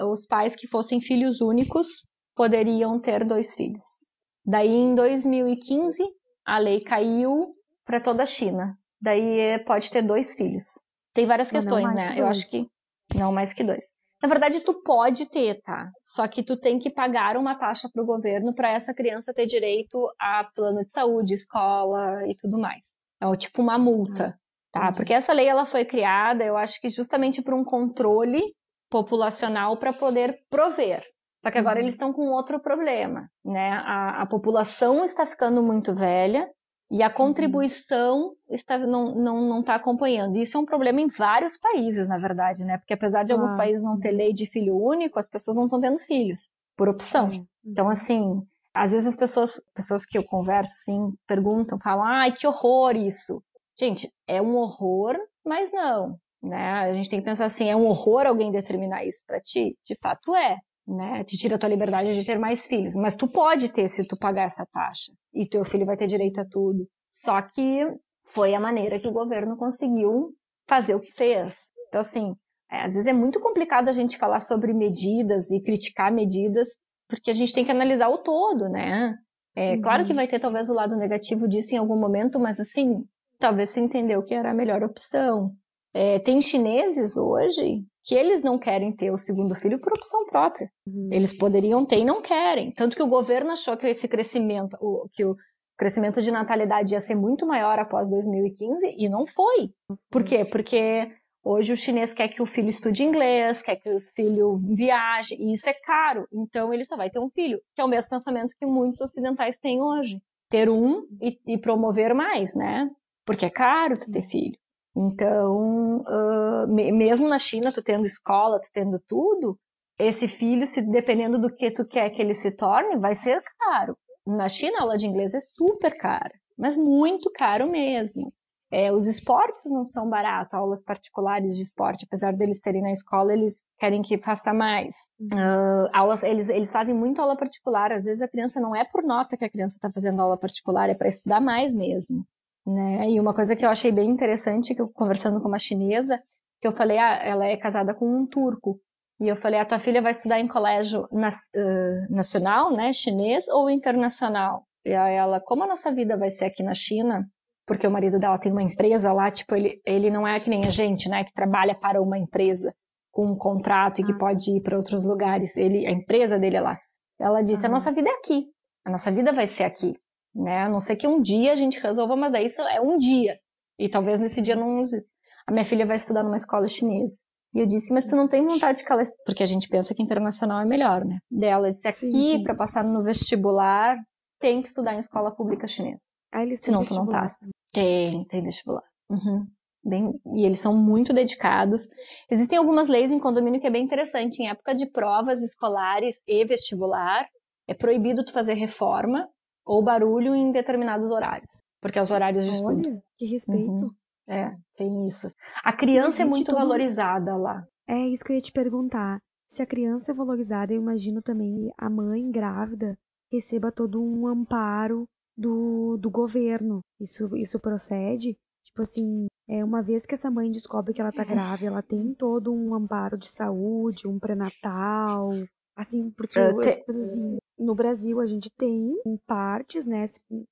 os 0.08 0.26
pais 0.26 0.54
que 0.54 0.66
fossem 0.66 1.00
filhos 1.00 1.40
únicos 1.40 2.06
poderiam 2.34 3.00
ter 3.00 3.24
dois 3.24 3.54
filhos. 3.54 4.06
Daí, 4.44 4.70
em 4.70 4.94
2015, 4.94 6.02
a 6.44 6.58
lei 6.58 6.80
caiu 6.80 7.40
para 7.84 8.00
toda 8.00 8.22
a 8.22 8.26
China. 8.26 8.76
Daí 9.00 9.58
pode 9.64 9.90
ter 9.90 10.02
dois 10.02 10.34
filhos. 10.34 10.64
Tem 11.12 11.26
várias 11.26 11.50
questões, 11.50 11.94
né? 11.94 12.14
Eu 12.16 12.26
acho 12.26 12.48
que 12.48 12.66
não 13.14 13.32
mais 13.32 13.52
que 13.52 13.64
dois. 13.64 13.84
Na 14.22 14.28
verdade, 14.28 14.60
tu 14.60 14.80
pode 14.82 15.28
ter, 15.28 15.60
tá? 15.62 15.90
Só 16.00 16.28
que 16.28 16.44
tu 16.44 16.56
tem 16.56 16.78
que 16.78 16.90
pagar 16.90 17.36
uma 17.36 17.56
taxa 17.56 17.88
para 17.92 18.02
o 18.02 18.06
governo 18.06 18.54
para 18.54 18.70
essa 18.70 18.94
criança 18.94 19.34
ter 19.34 19.46
direito 19.46 20.08
a 20.18 20.44
plano 20.54 20.84
de 20.84 20.92
saúde, 20.92 21.34
escola 21.34 22.24
e 22.28 22.36
tudo 22.36 22.56
mais. 22.56 22.86
É 23.20 23.36
tipo 23.36 23.60
uma 23.60 23.76
multa, 23.76 24.38
tá? 24.72 24.92
Porque 24.92 25.12
essa 25.12 25.32
lei 25.32 25.46
ela 25.46 25.66
foi 25.66 25.84
criada, 25.84 26.44
eu 26.44 26.56
acho 26.56 26.80
que 26.80 26.88
justamente 26.88 27.42
por 27.42 27.54
um 27.54 27.64
controle 27.64 28.42
populacional 28.90 29.76
para 29.76 29.92
poder 29.92 30.38
prover. 30.50 31.02
Só 31.44 31.50
que 31.50 31.58
agora 31.58 31.76
uhum. 31.76 31.84
eles 31.84 31.94
estão 31.94 32.12
com 32.12 32.28
outro 32.28 32.60
problema, 32.60 33.28
né? 33.44 33.70
A, 33.84 34.22
a 34.22 34.26
população 34.26 35.04
está 35.04 35.26
ficando 35.26 35.62
muito 35.62 35.94
velha 35.94 36.48
e 36.90 37.02
a 37.02 37.08
uhum. 37.08 37.14
contribuição 37.14 38.32
está, 38.48 38.78
não 38.78 39.08
está 39.08 39.18
não, 39.18 39.40
não 39.40 39.62
tá 39.62 39.74
acompanhando. 39.74 40.36
Isso 40.36 40.56
é 40.56 40.60
um 40.60 40.64
problema 40.64 41.00
em 41.00 41.08
vários 41.08 41.58
países, 41.58 42.06
na 42.06 42.18
verdade, 42.18 42.64
né? 42.64 42.78
Porque 42.78 42.94
apesar 42.94 43.24
de 43.24 43.32
alguns 43.32 43.52
países 43.54 43.82
não 43.82 43.98
ter 43.98 44.12
lei 44.12 44.32
de 44.32 44.46
filho 44.46 44.76
único, 44.76 45.18
as 45.18 45.28
pessoas 45.28 45.56
não 45.56 45.64
estão 45.64 45.80
tendo 45.80 45.98
filhos, 45.98 46.52
por 46.76 46.88
opção. 46.88 47.28
Então, 47.64 47.86
uhum. 47.86 47.90
assim, 47.90 48.42
às 48.72 48.92
vezes 48.92 49.08
as 49.08 49.16
pessoas, 49.16 49.60
pessoas 49.74 50.06
que 50.06 50.16
eu 50.16 50.24
converso, 50.24 50.74
assim, 50.74 51.14
perguntam, 51.26 51.78
falam, 51.78 52.04
ai, 52.04 52.32
que 52.32 52.46
horror 52.46 52.94
isso. 52.94 53.42
Gente, 53.78 54.10
é 54.26 54.40
um 54.40 54.56
horror, 54.56 55.16
mas 55.44 55.72
não, 55.72 56.16
né? 56.42 56.72
A 56.80 56.92
gente 56.92 57.08
tem 57.08 57.18
que 57.20 57.24
pensar 57.24 57.46
assim, 57.46 57.68
é 57.68 57.76
um 57.76 57.86
horror 57.86 58.26
alguém 58.26 58.52
determinar 58.52 59.04
isso 59.04 59.22
para 59.26 59.40
ti? 59.40 59.76
De 59.84 59.96
fato 60.00 60.34
é 60.34 60.58
né? 60.86 61.22
Te 61.24 61.36
tira 61.36 61.56
a 61.56 61.58
tua 61.58 61.68
liberdade 61.68 62.14
de 62.14 62.24
ter 62.24 62.38
mais 62.38 62.66
filhos. 62.66 62.94
Mas 62.96 63.14
tu 63.14 63.28
pode 63.28 63.70
ter 63.70 63.88
se 63.88 64.06
tu 64.06 64.16
pagar 64.16 64.44
essa 64.44 64.66
taxa. 64.72 65.12
E 65.32 65.48
teu 65.48 65.64
filho 65.64 65.86
vai 65.86 65.96
ter 65.96 66.06
direito 66.06 66.40
a 66.40 66.44
tudo. 66.44 66.86
Só 67.08 67.40
que 67.42 67.86
foi 68.26 68.54
a 68.54 68.60
maneira 68.60 68.98
que 68.98 69.08
o 69.08 69.12
governo 69.12 69.56
conseguiu 69.56 70.34
fazer 70.66 70.94
o 70.94 71.00
que 71.00 71.12
fez. 71.12 71.72
Então, 71.88 72.00
assim, 72.00 72.34
é, 72.70 72.82
às 72.86 72.94
vezes 72.94 73.06
é 73.06 73.12
muito 73.12 73.40
complicado 73.40 73.88
a 73.88 73.92
gente 73.92 74.18
falar 74.18 74.40
sobre 74.40 74.72
medidas 74.72 75.50
e 75.50 75.60
criticar 75.62 76.12
medidas, 76.12 76.68
porque 77.08 77.30
a 77.30 77.34
gente 77.34 77.52
tem 77.52 77.64
que 77.64 77.70
analisar 77.70 78.08
o 78.08 78.18
todo, 78.18 78.68
né? 78.68 79.14
É 79.54 79.74
uhum. 79.74 79.82
claro 79.82 80.06
que 80.06 80.14
vai 80.14 80.26
ter 80.26 80.38
talvez 80.38 80.70
o 80.70 80.74
lado 80.74 80.96
negativo 80.96 81.46
disso 81.46 81.74
em 81.74 81.78
algum 81.78 81.98
momento, 81.98 82.40
mas 82.40 82.58
assim, 82.58 83.04
talvez 83.42 83.70
se 83.70 83.80
entendeu 83.80 84.22
que 84.22 84.32
era 84.32 84.52
a 84.52 84.54
melhor 84.54 84.84
opção. 84.84 85.50
É, 85.92 86.20
tem 86.20 86.40
chineses 86.40 87.16
hoje 87.16 87.84
que 88.04 88.14
eles 88.14 88.40
não 88.40 88.56
querem 88.56 88.94
ter 88.94 89.10
o 89.10 89.18
segundo 89.18 89.54
filho 89.56 89.80
por 89.80 89.92
opção 89.92 90.24
própria. 90.26 90.70
Uhum. 90.86 91.08
Eles 91.12 91.36
poderiam 91.36 91.84
ter 91.84 91.98
e 91.98 92.04
não 92.04 92.22
querem. 92.22 92.72
Tanto 92.72 92.96
que 92.96 93.02
o 93.02 93.08
governo 93.08 93.50
achou 93.50 93.76
que 93.76 93.86
esse 93.88 94.06
crescimento, 94.06 94.76
o, 94.80 95.08
que 95.12 95.24
o 95.24 95.36
crescimento 95.76 96.22
de 96.22 96.30
natalidade 96.30 96.94
ia 96.94 97.00
ser 97.00 97.16
muito 97.16 97.44
maior 97.44 97.80
após 97.80 98.08
2015 98.08 98.94
e 98.96 99.08
não 99.08 99.26
foi. 99.26 99.70
Por 100.08 100.22
quê? 100.22 100.44
Porque 100.44 101.12
hoje 101.44 101.72
o 101.72 101.76
chinês 101.76 102.14
quer 102.14 102.28
que 102.28 102.40
o 102.40 102.46
filho 102.46 102.68
estude 102.68 103.02
inglês, 103.02 103.60
quer 103.60 103.76
que 103.76 103.90
o 103.90 104.00
filho 104.14 104.60
viaje, 104.74 105.34
e 105.34 105.52
isso 105.52 105.68
é 105.68 105.74
caro. 105.74 106.28
Então 106.32 106.72
ele 106.72 106.84
só 106.84 106.96
vai 106.96 107.10
ter 107.10 107.18
um 107.18 107.28
filho, 107.30 107.60
que 107.74 107.82
é 107.82 107.84
o 107.84 107.88
mesmo 107.88 108.10
pensamento 108.10 108.54
que 108.56 108.66
muitos 108.66 109.00
ocidentais 109.00 109.58
têm 109.58 109.82
hoje. 109.82 110.20
Ter 110.48 110.70
um 110.70 111.06
e, 111.20 111.38
e 111.46 111.58
promover 111.58 112.14
mais, 112.14 112.54
né? 112.54 112.88
Porque 113.24 113.46
é 113.46 113.50
caro 113.50 113.94
tu 113.94 114.10
ter 114.10 114.22
filho. 114.22 114.58
Então, 114.94 115.98
uh, 116.00 116.66
mesmo 116.68 117.28
na 117.28 117.38
China, 117.38 117.72
tu 117.72 117.82
tendo 117.82 118.04
escola, 118.04 118.60
tu 118.60 118.68
tendo 118.72 118.98
tudo, 119.08 119.58
esse 119.98 120.28
filho, 120.28 120.66
se 120.66 120.82
dependendo 120.82 121.38
do 121.38 121.54
que 121.54 121.70
tu 121.70 121.84
quer 121.86 122.10
que 122.10 122.20
ele 122.20 122.34
se 122.34 122.54
torne, 122.56 122.98
vai 122.98 123.14
ser 123.14 123.40
caro. 123.58 123.96
Na 124.26 124.48
China, 124.48 124.78
a 124.78 124.82
aula 124.82 124.96
de 124.96 125.06
inglês 125.06 125.34
é 125.34 125.40
super 125.40 125.96
cara, 125.96 126.32
mas 126.56 126.76
muito 126.76 127.30
caro 127.32 127.70
mesmo. 127.70 128.32
É, 128.70 128.90
os 128.90 129.06
esportes 129.06 129.70
não 129.70 129.84
são 129.84 130.08
baratos, 130.08 130.54
aulas 130.54 130.82
particulares 130.82 131.56
de 131.56 131.62
esporte, 131.62 132.06
apesar 132.06 132.32
deles 132.32 132.58
terem 132.58 132.80
na 132.80 132.90
escola, 132.90 133.32
eles 133.32 133.64
querem 133.78 134.00
que 134.00 134.16
faça 134.16 134.54
mais. 134.54 134.96
Uh, 135.20 135.88
aulas, 135.92 136.22
eles, 136.22 136.48
eles 136.48 136.72
fazem 136.72 136.94
muito 136.94 137.20
aula 137.20 137.36
particular, 137.36 137.92
às 137.92 138.04
vezes 138.04 138.22
a 138.22 138.28
criança 138.28 138.60
não 138.60 138.74
é 138.74 138.82
por 138.84 139.02
nota 139.02 139.36
que 139.36 139.44
a 139.44 139.50
criança 139.50 139.76
está 139.76 139.90
fazendo 139.90 140.22
aula 140.22 140.38
particular, 140.38 140.88
é 140.88 140.94
para 140.94 141.08
estudar 141.08 141.40
mais 141.40 141.74
mesmo 141.74 142.26
né? 142.66 143.10
E 143.10 143.20
uma 143.20 143.34
coisa 143.34 143.56
que 143.56 143.64
eu 143.64 143.70
achei 143.70 143.90
bem 143.90 144.08
interessante, 144.10 144.74
que 144.74 144.82
eu 144.82 144.88
conversando 144.88 145.40
com 145.40 145.48
uma 145.48 145.58
chinesa, 145.58 146.20
que 146.60 146.68
eu 146.68 146.72
falei, 146.72 146.98
ah, 146.98 147.18
ela 147.22 147.46
é 147.46 147.56
casada 147.56 147.94
com 147.94 148.06
um 148.06 148.26
turco. 148.26 148.78
E 149.20 149.28
eu 149.28 149.36
falei, 149.36 149.60
a 149.60 149.64
tua 149.64 149.78
filha 149.78 150.02
vai 150.02 150.12
estudar 150.12 150.40
em 150.40 150.48
colégio 150.48 151.02
uh, 151.02 152.14
nacional, 152.14 152.72
né, 152.72 152.92
chinês 152.92 153.48
ou 153.48 153.70
internacional? 153.70 154.64
E 154.84 154.92
aí 154.92 155.14
ela, 155.14 155.40
como 155.40 155.64
a 155.64 155.66
nossa 155.66 155.92
vida 155.94 156.16
vai 156.16 156.30
ser 156.30 156.46
aqui 156.46 156.62
na 156.62 156.74
China, 156.74 157.24
porque 157.66 157.86
o 157.86 157.90
marido 157.90 158.18
dela 158.18 158.38
tem 158.38 158.50
uma 158.50 158.62
empresa 158.62 159.12
lá, 159.12 159.30
tipo, 159.30 159.54
ele, 159.54 159.80
ele 159.86 160.10
não 160.10 160.26
é 160.26 160.40
que 160.40 160.50
nem 160.50 160.64
a 160.64 160.70
gente, 160.70 161.08
né, 161.08 161.24
que 161.24 161.32
trabalha 161.32 161.74
para 161.74 162.02
uma 162.02 162.18
empresa 162.18 162.74
com 163.12 163.26
um 163.26 163.36
contrato 163.36 164.00
e 164.00 164.04
que 164.04 164.12
ah. 164.12 164.18
pode 164.18 164.56
ir 164.56 164.60
para 164.62 164.76
outros 164.76 165.04
lugares. 165.04 165.56
Ele, 165.56 165.86
a 165.86 165.90
empresa 165.90 166.38
dele 166.38 166.56
é 166.56 166.60
lá. 166.60 166.78
Ela 167.20 167.42
disse, 167.42 167.66
a 167.66 167.68
nossa 167.68 167.92
vida 167.92 168.08
é 168.08 168.14
aqui. 168.14 168.46
A 168.84 168.90
nossa 168.90 169.12
vida 169.12 169.32
vai 169.32 169.46
ser 169.46 169.64
aqui 169.64 169.94
né? 170.34 170.64
A 170.64 170.68
não 170.68 170.80
ser 170.80 170.96
que 170.96 171.06
um 171.06 171.20
dia 171.20 171.52
a 171.52 171.56
gente 171.56 171.80
resolva, 171.80 172.16
mas 172.16 172.32
daí 172.32 172.48
é 172.70 172.80
um 172.80 172.98
dia. 172.98 173.38
E 173.78 173.88
talvez 173.88 174.20
nesse 174.20 174.40
dia 174.40 174.56
não 174.56 174.80
exista. 174.80 175.10
A 175.46 175.52
minha 175.52 175.64
filha 175.64 175.86
vai 175.86 175.96
estudar 175.96 176.22
numa 176.22 176.36
escola 176.36 176.66
chinesa. 176.66 177.16
E 177.54 177.60
eu 177.60 177.66
disse, 177.66 177.92
mas 177.92 178.06
tu 178.06 178.16
não 178.16 178.28
tem 178.28 178.46
vontade 178.46 178.82
que 178.82 178.90
ela 178.90 179.02
Porque 179.26 179.42
a 179.42 179.46
gente 179.46 179.68
pensa 179.68 179.94
que 179.94 180.02
internacional 180.02 180.60
é 180.60 180.64
melhor, 180.64 181.04
né? 181.04 181.18
Dela 181.30 181.70
disse, 181.70 181.86
aqui, 181.86 182.42
para 182.42 182.54
passar 182.54 182.82
no 182.84 183.02
vestibular, 183.02 183.96
tem 184.40 184.62
que 184.62 184.68
estudar 184.68 184.94
em 184.94 185.00
escola 185.00 185.34
pública 185.34 185.68
chinesa. 185.68 186.02
Ah, 186.32 186.42
eles 186.42 186.60
Senão 186.62 186.82
tu 186.82 186.94
não 186.94 187.06
passa. 187.06 187.46
Tem, 187.72 188.24
tem 188.26 188.42
vestibular. 188.42 188.84
Uhum. 189.10 189.46
Bem, 189.84 190.12
e 190.34 190.46
eles 190.46 190.60
são 190.60 190.76
muito 190.76 191.12
dedicados. 191.12 191.88
Existem 192.30 192.56
algumas 192.56 192.88
leis 192.88 193.12
em 193.12 193.18
condomínio 193.18 193.60
que 193.60 193.66
é 193.66 193.70
bem 193.70 193.84
interessante. 193.84 194.40
Em 194.40 194.48
época 194.48 194.74
de 194.74 194.86
provas 194.86 195.42
escolares 195.42 196.22
e 196.26 196.44
vestibular, 196.44 197.26
é 197.68 197.74
proibido 197.74 198.24
tu 198.24 198.32
fazer 198.32 198.54
reforma 198.54 199.28
ou 199.64 199.82
barulho 199.82 200.34
em 200.34 200.52
determinados 200.52 201.10
horários, 201.10 201.62
porque 201.80 201.98
é 201.98 202.02
os 202.02 202.10
horários 202.10 202.44
de 202.44 202.50
Olha, 202.64 202.80
estudo. 202.80 203.02
que 203.16 203.26
respeito. 203.26 203.70
Uhum. 203.70 203.90
É, 204.28 204.56
tem 204.76 205.08
isso. 205.08 205.30
A 205.64 205.72
criança 205.72 206.22
é 206.22 206.26
muito 206.26 206.46
todo... 206.46 206.58
valorizada 206.58 207.36
lá. 207.36 207.64
É 207.88 208.08
isso 208.08 208.24
que 208.24 208.32
eu 208.32 208.36
ia 208.36 208.42
te 208.42 208.52
perguntar. 208.52 209.20
Se 209.48 209.62
a 209.62 209.66
criança 209.66 210.12
é 210.12 210.14
valorizada, 210.14 210.72
eu 210.72 210.80
imagino 210.80 211.20
também 211.20 211.70
a 211.76 211.90
mãe 211.90 212.30
grávida 212.30 212.96
receba 213.30 213.72
todo 213.72 214.02
um 214.02 214.26
amparo 214.26 215.06
do, 215.36 215.96
do 215.98 216.10
governo. 216.10 216.80
Isso, 217.00 217.36
isso 217.36 217.60
procede? 217.60 218.36
Tipo 218.64 218.82
assim, 218.82 219.26
é 219.48 219.64
uma 219.64 219.82
vez 219.82 220.06
que 220.06 220.14
essa 220.14 220.30
mãe 220.30 220.50
descobre 220.50 220.94
que 220.94 221.00
ela 221.00 221.12
tá 221.12 221.24
grávida, 221.24 221.66
ela 221.66 221.82
tem 221.82 222.14
todo 222.14 222.52
um 222.52 222.74
amparo 222.74 223.18
de 223.18 223.28
saúde, 223.28 224.08
um 224.08 224.18
pré-natal, 224.18 225.28
assim, 225.76 226.10
porque 226.10 226.34
te... 226.34 226.40
eu, 226.40 226.60
assim, 226.88 227.38
no 227.58 227.74
Brasil 227.74 228.20
a 228.20 228.26
gente 228.26 228.50
tem 228.50 229.00
em 229.06 229.16
partes, 229.26 229.86
né? 229.86 230.04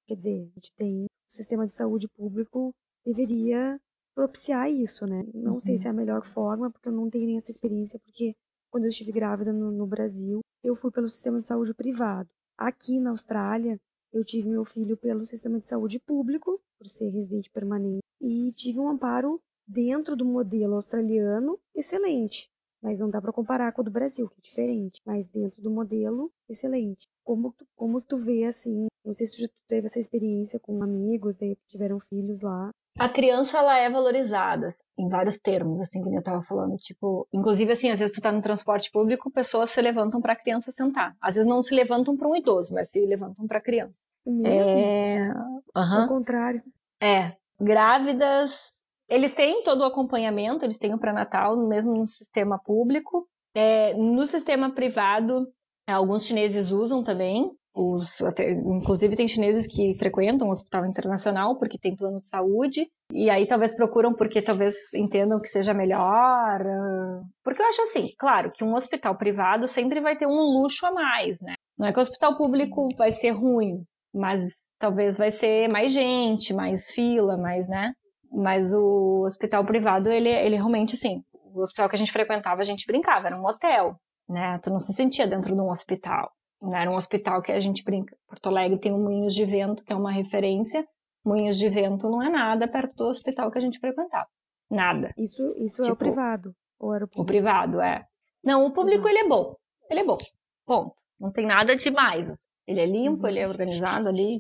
Quer 0.07 0.15
dizer, 0.15 0.41
a 0.41 0.55
gente 0.55 0.73
tem 0.77 1.05
o 1.05 1.33
sistema 1.33 1.67
de 1.67 1.73
saúde 1.73 2.09
público 2.09 2.73
deveria 3.05 3.81
propiciar 4.15 4.71
isso, 4.71 5.07
né? 5.07 5.25
Não 5.33 5.55
uhum. 5.55 5.61
sei 5.61 5.79
se 5.79 5.87
é 5.87 5.91
a 5.91 5.95
melhor 5.95 6.25
forma, 6.25 6.71
porque 6.71 6.89
eu 6.89 6.93
não 6.93 7.09
tenho 7.09 7.27
nem 7.27 7.37
essa 7.37 7.51
experiência, 7.51 7.99
porque 8.01 8.35
quando 8.71 8.85
eu 8.85 8.91
estive 8.91 9.13
grávida 9.13 9.53
no, 9.53 9.71
no, 9.71 9.87
Brasil, 9.87 10.41
eu 10.63 10.75
fui 10.75 10.91
pelo 10.91 11.09
sistema 11.09 11.39
de 11.39 11.47
saúde 11.47 11.75
privado. 11.75 12.29
aqui 12.57 13.01
na 13.01 13.11
Austrália, 13.11 13.79
eu 14.13 14.25
tive 14.25 14.49
meu 14.49 14.65
filho 14.65 14.97
pelo 14.97 15.25
sistema 15.25 15.59
de 15.59 15.67
saúde 15.67 15.99
público, 15.99 16.61
por 16.79 16.87
ser 16.87 17.09
residente 17.11 17.51
permanente, 17.51 18.03
e 18.21 18.53
tive 18.53 18.79
um 18.81 18.89
amparo 18.89 19.41
dentro 19.67 20.17
do 20.17 20.25
modelo 20.25 20.75
australiano 20.75 21.59
excelente. 21.75 22.49
Mas 22.83 23.01
não 23.01 23.11
dá 23.11 23.21
para 23.21 23.33
comparar 23.33 23.73
com 23.73 23.83
o 23.83 23.85
do 23.85 23.91
Brasil, 23.91 24.29
que 24.29 24.39
é 24.39 24.43
diferente. 24.43 25.01
Mas 25.05 25.29
dentro 25.29 25.63
do 25.63 25.71
modelo, 25.71 26.33
excelente. 26.49 27.07
Como 27.23 27.53
tu, 27.53 27.67
como 27.77 28.01
tu 28.01 28.17
vê, 28.17 28.45
assim, 28.45 28.87
não 29.05 29.13
sei 29.13 29.27
se 29.27 29.37
tu 29.37 29.43
já 29.43 29.49
teve 29.69 29.87
essa 29.87 30.01
experiência 30.01 30.59
com 30.59 30.83
amigos, 30.83 31.37
daí 31.37 31.57
tiveram 31.69 31.99
filhos 32.01 32.41
lá, 32.41 32.71
a 32.99 33.09
criança 33.09 33.59
ela 33.59 33.79
é 33.79 33.89
valorizada 33.89 34.69
assim, 34.69 34.83
em 34.99 35.09
vários 35.09 35.39
termos, 35.39 35.81
assim 35.81 36.03
como 36.03 36.15
eu 36.15 36.19
estava 36.19 36.43
falando, 36.43 36.77
tipo, 36.77 37.27
inclusive 37.33 37.73
assim, 37.73 37.91
às 37.91 37.99
vezes 37.99 38.15
tu 38.15 38.21
tá 38.21 38.31
no 38.31 38.43
transporte 38.43 38.91
público, 38.91 39.31
pessoas 39.31 39.71
se 39.71 39.81
levantam 39.81 40.21
para 40.21 40.35
a 40.35 40.37
criança 40.37 40.71
sentar. 40.71 41.17
Às 41.21 41.37
vezes 41.37 41.49
não 41.49 41.63
se 41.63 41.75
levantam 41.75 42.17
para 42.17 42.29
um 42.29 42.37
idoso, 42.37 42.75
mas 42.75 42.91
se 42.91 43.01
levantam 43.07 43.47
para 43.47 43.57
a 43.59 43.63
criança. 43.63 43.95
Mesmo? 44.27 44.79
É, 44.79 45.33
uhum. 45.75 46.03
Ao 46.03 46.09
contrário. 46.09 46.63
É, 47.03 47.37
grávidas, 47.59 48.71
eles 49.11 49.35
têm 49.35 49.63
todo 49.63 49.81
o 49.81 49.85
acompanhamento, 49.85 50.65
eles 50.65 50.79
têm 50.79 50.95
o 50.95 50.99
pré-natal, 50.99 51.57
mesmo 51.67 51.93
no 51.93 52.07
sistema 52.07 52.59
público. 52.59 53.27
É, 53.55 53.95
no 53.95 54.27
sistema 54.27 54.73
privado, 54.73 55.47
alguns 55.89 56.25
chineses 56.25 56.71
usam 56.71 57.03
também, 57.03 57.51
os, 57.75 58.21
até, 58.23 58.51
inclusive 58.51 59.15
tem 59.15 59.29
chineses 59.29 59.67
que 59.67 59.95
frequentam 59.97 60.49
o 60.49 60.51
hospital 60.51 60.87
internacional 60.87 61.57
porque 61.57 61.79
tem 61.79 61.95
plano 61.95 62.19
de 62.19 62.29
saúde 62.29 62.87
e 63.13 63.31
aí 63.31 63.47
talvez 63.47 63.77
procuram 63.77 64.13
porque 64.13 64.43
talvez 64.43 64.93
entendam 64.95 65.41
que 65.41 65.49
seja 65.49 65.73
melhor. 65.73 66.01
Ah, 66.01 67.23
porque 67.45 67.63
eu 67.63 67.67
acho 67.67 67.83
assim, 67.83 68.09
claro, 68.19 68.51
que 68.53 68.65
um 68.65 68.75
hospital 68.75 69.17
privado 69.17 69.69
sempre 69.69 70.01
vai 70.01 70.17
ter 70.17 70.27
um 70.27 70.61
luxo 70.61 70.85
a 70.85 70.93
mais, 70.93 71.41
né? 71.41 71.55
Não 71.79 71.87
é 71.87 71.93
que 71.93 71.99
o 71.99 72.03
hospital 72.03 72.37
público 72.37 72.89
vai 72.97 73.13
ser 73.13 73.31
ruim, 73.31 73.85
mas 74.13 74.43
talvez 74.79 75.17
vai 75.17 75.31
ser 75.31 75.71
mais 75.71 75.93
gente, 75.93 76.53
mais 76.53 76.91
fila, 76.91 77.37
mais, 77.37 77.69
né? 77.69 77.93
Mas 78.31 78.73
o 78.73 79.25
hospital 79.27 79.65
privado, 79.65 80.09
ele, 80.09 80.29
ele 80.29 80.57
realmente, 80.57 80.95
assim, 80.95 81.23
o 81.33 81.61
hospital 81.61 81.89
que 81.89 81.97
a 81.97 81.99
gente 81.99 82.13
frequentava, 82.13 82.61
a 82.61 82.65
gente 82.65 82.87
brincava, 82.87 83.27
era 83.27 83.37
um 83.37 83.45
hotel, 83.45 83.97
né? 84.29 84.59
Tu 84.63 84.71
não 84.71 84.79
se 84.79 84.93
sentia 84.93 85.27
dentro 85.27 85.55
de 85.55 85.61
um 85.61 85.71
hospital. 85.71 86.31
Né? 86.63 86.83
Era 86.83 86.91
um 86.91 86.97
hospital 86.97 87.43
que 87.43 87.51
a 87.51 87.61
gente 87.61 87.83
brinca. 87.83 88.17
Porto 88.29 88.49
Alegre 88.49 88.79
tem 88.79 88.93
o 88.93 88.99
Moinhos 88.99 89.35
de 89.35 89.45
Vento, 89.45 89.85
que 89.85 89.93
é 89.93 89.97
uma 89.97 90.13
referência. 90.13 90.87
Moinhos 91.25 91.59
de 91.59 91.69
Vento 91.69 92.09
não 92.09 92.23
é 92.23 92.31
nada 92.31 92.69
perto 92.69 92.95
do 92.95 93.07
hospital 93.07 93.51
que 93.51 93.59
a 93.59 93.61
gente 93.61 93.79
frequentava. 93.79 94.27
Nada. 94.71 95.13
Isso, 95.19 95.43
isso 95.59 95.83
tipo, 95.83 95.89
é 95.89 95.93
o 95.93 95.97
tipo, 95.97 96.05
privado? 96.05 96.55
Ou 96.79 96.95
era 96.95 97.05
o 97.05 97.09
público? 97.09 97.23
O 97.23 97.27
privado, 97.27 97.81
é. 97.81 98.05
Não, 98.43 98.65
o 98.65 98.73
público 98.73 99.03
uhum. 99.03 99.11
ele 99.11 99.19
é 99.19 99.29
bom. 99.29 99.57
Ele 99.91 100.01
é 100.01 100.05
bom. 100.05 100.19
Ponto. 100.65 100.95
Não 101.19 101.33
tem 101.33 101.47
nada 101.47 101.77
demais. 101.77 102.31
Assim. 102.31 102.49
Ele 102.67 102.81
é 102.81 102.87
limpo, 102.87 103.25
uhum. 103.25 103.29
ele 103.29 103.41
é 103.41 103.49
organizado 103.49 104.09
ali. 104.09 104.39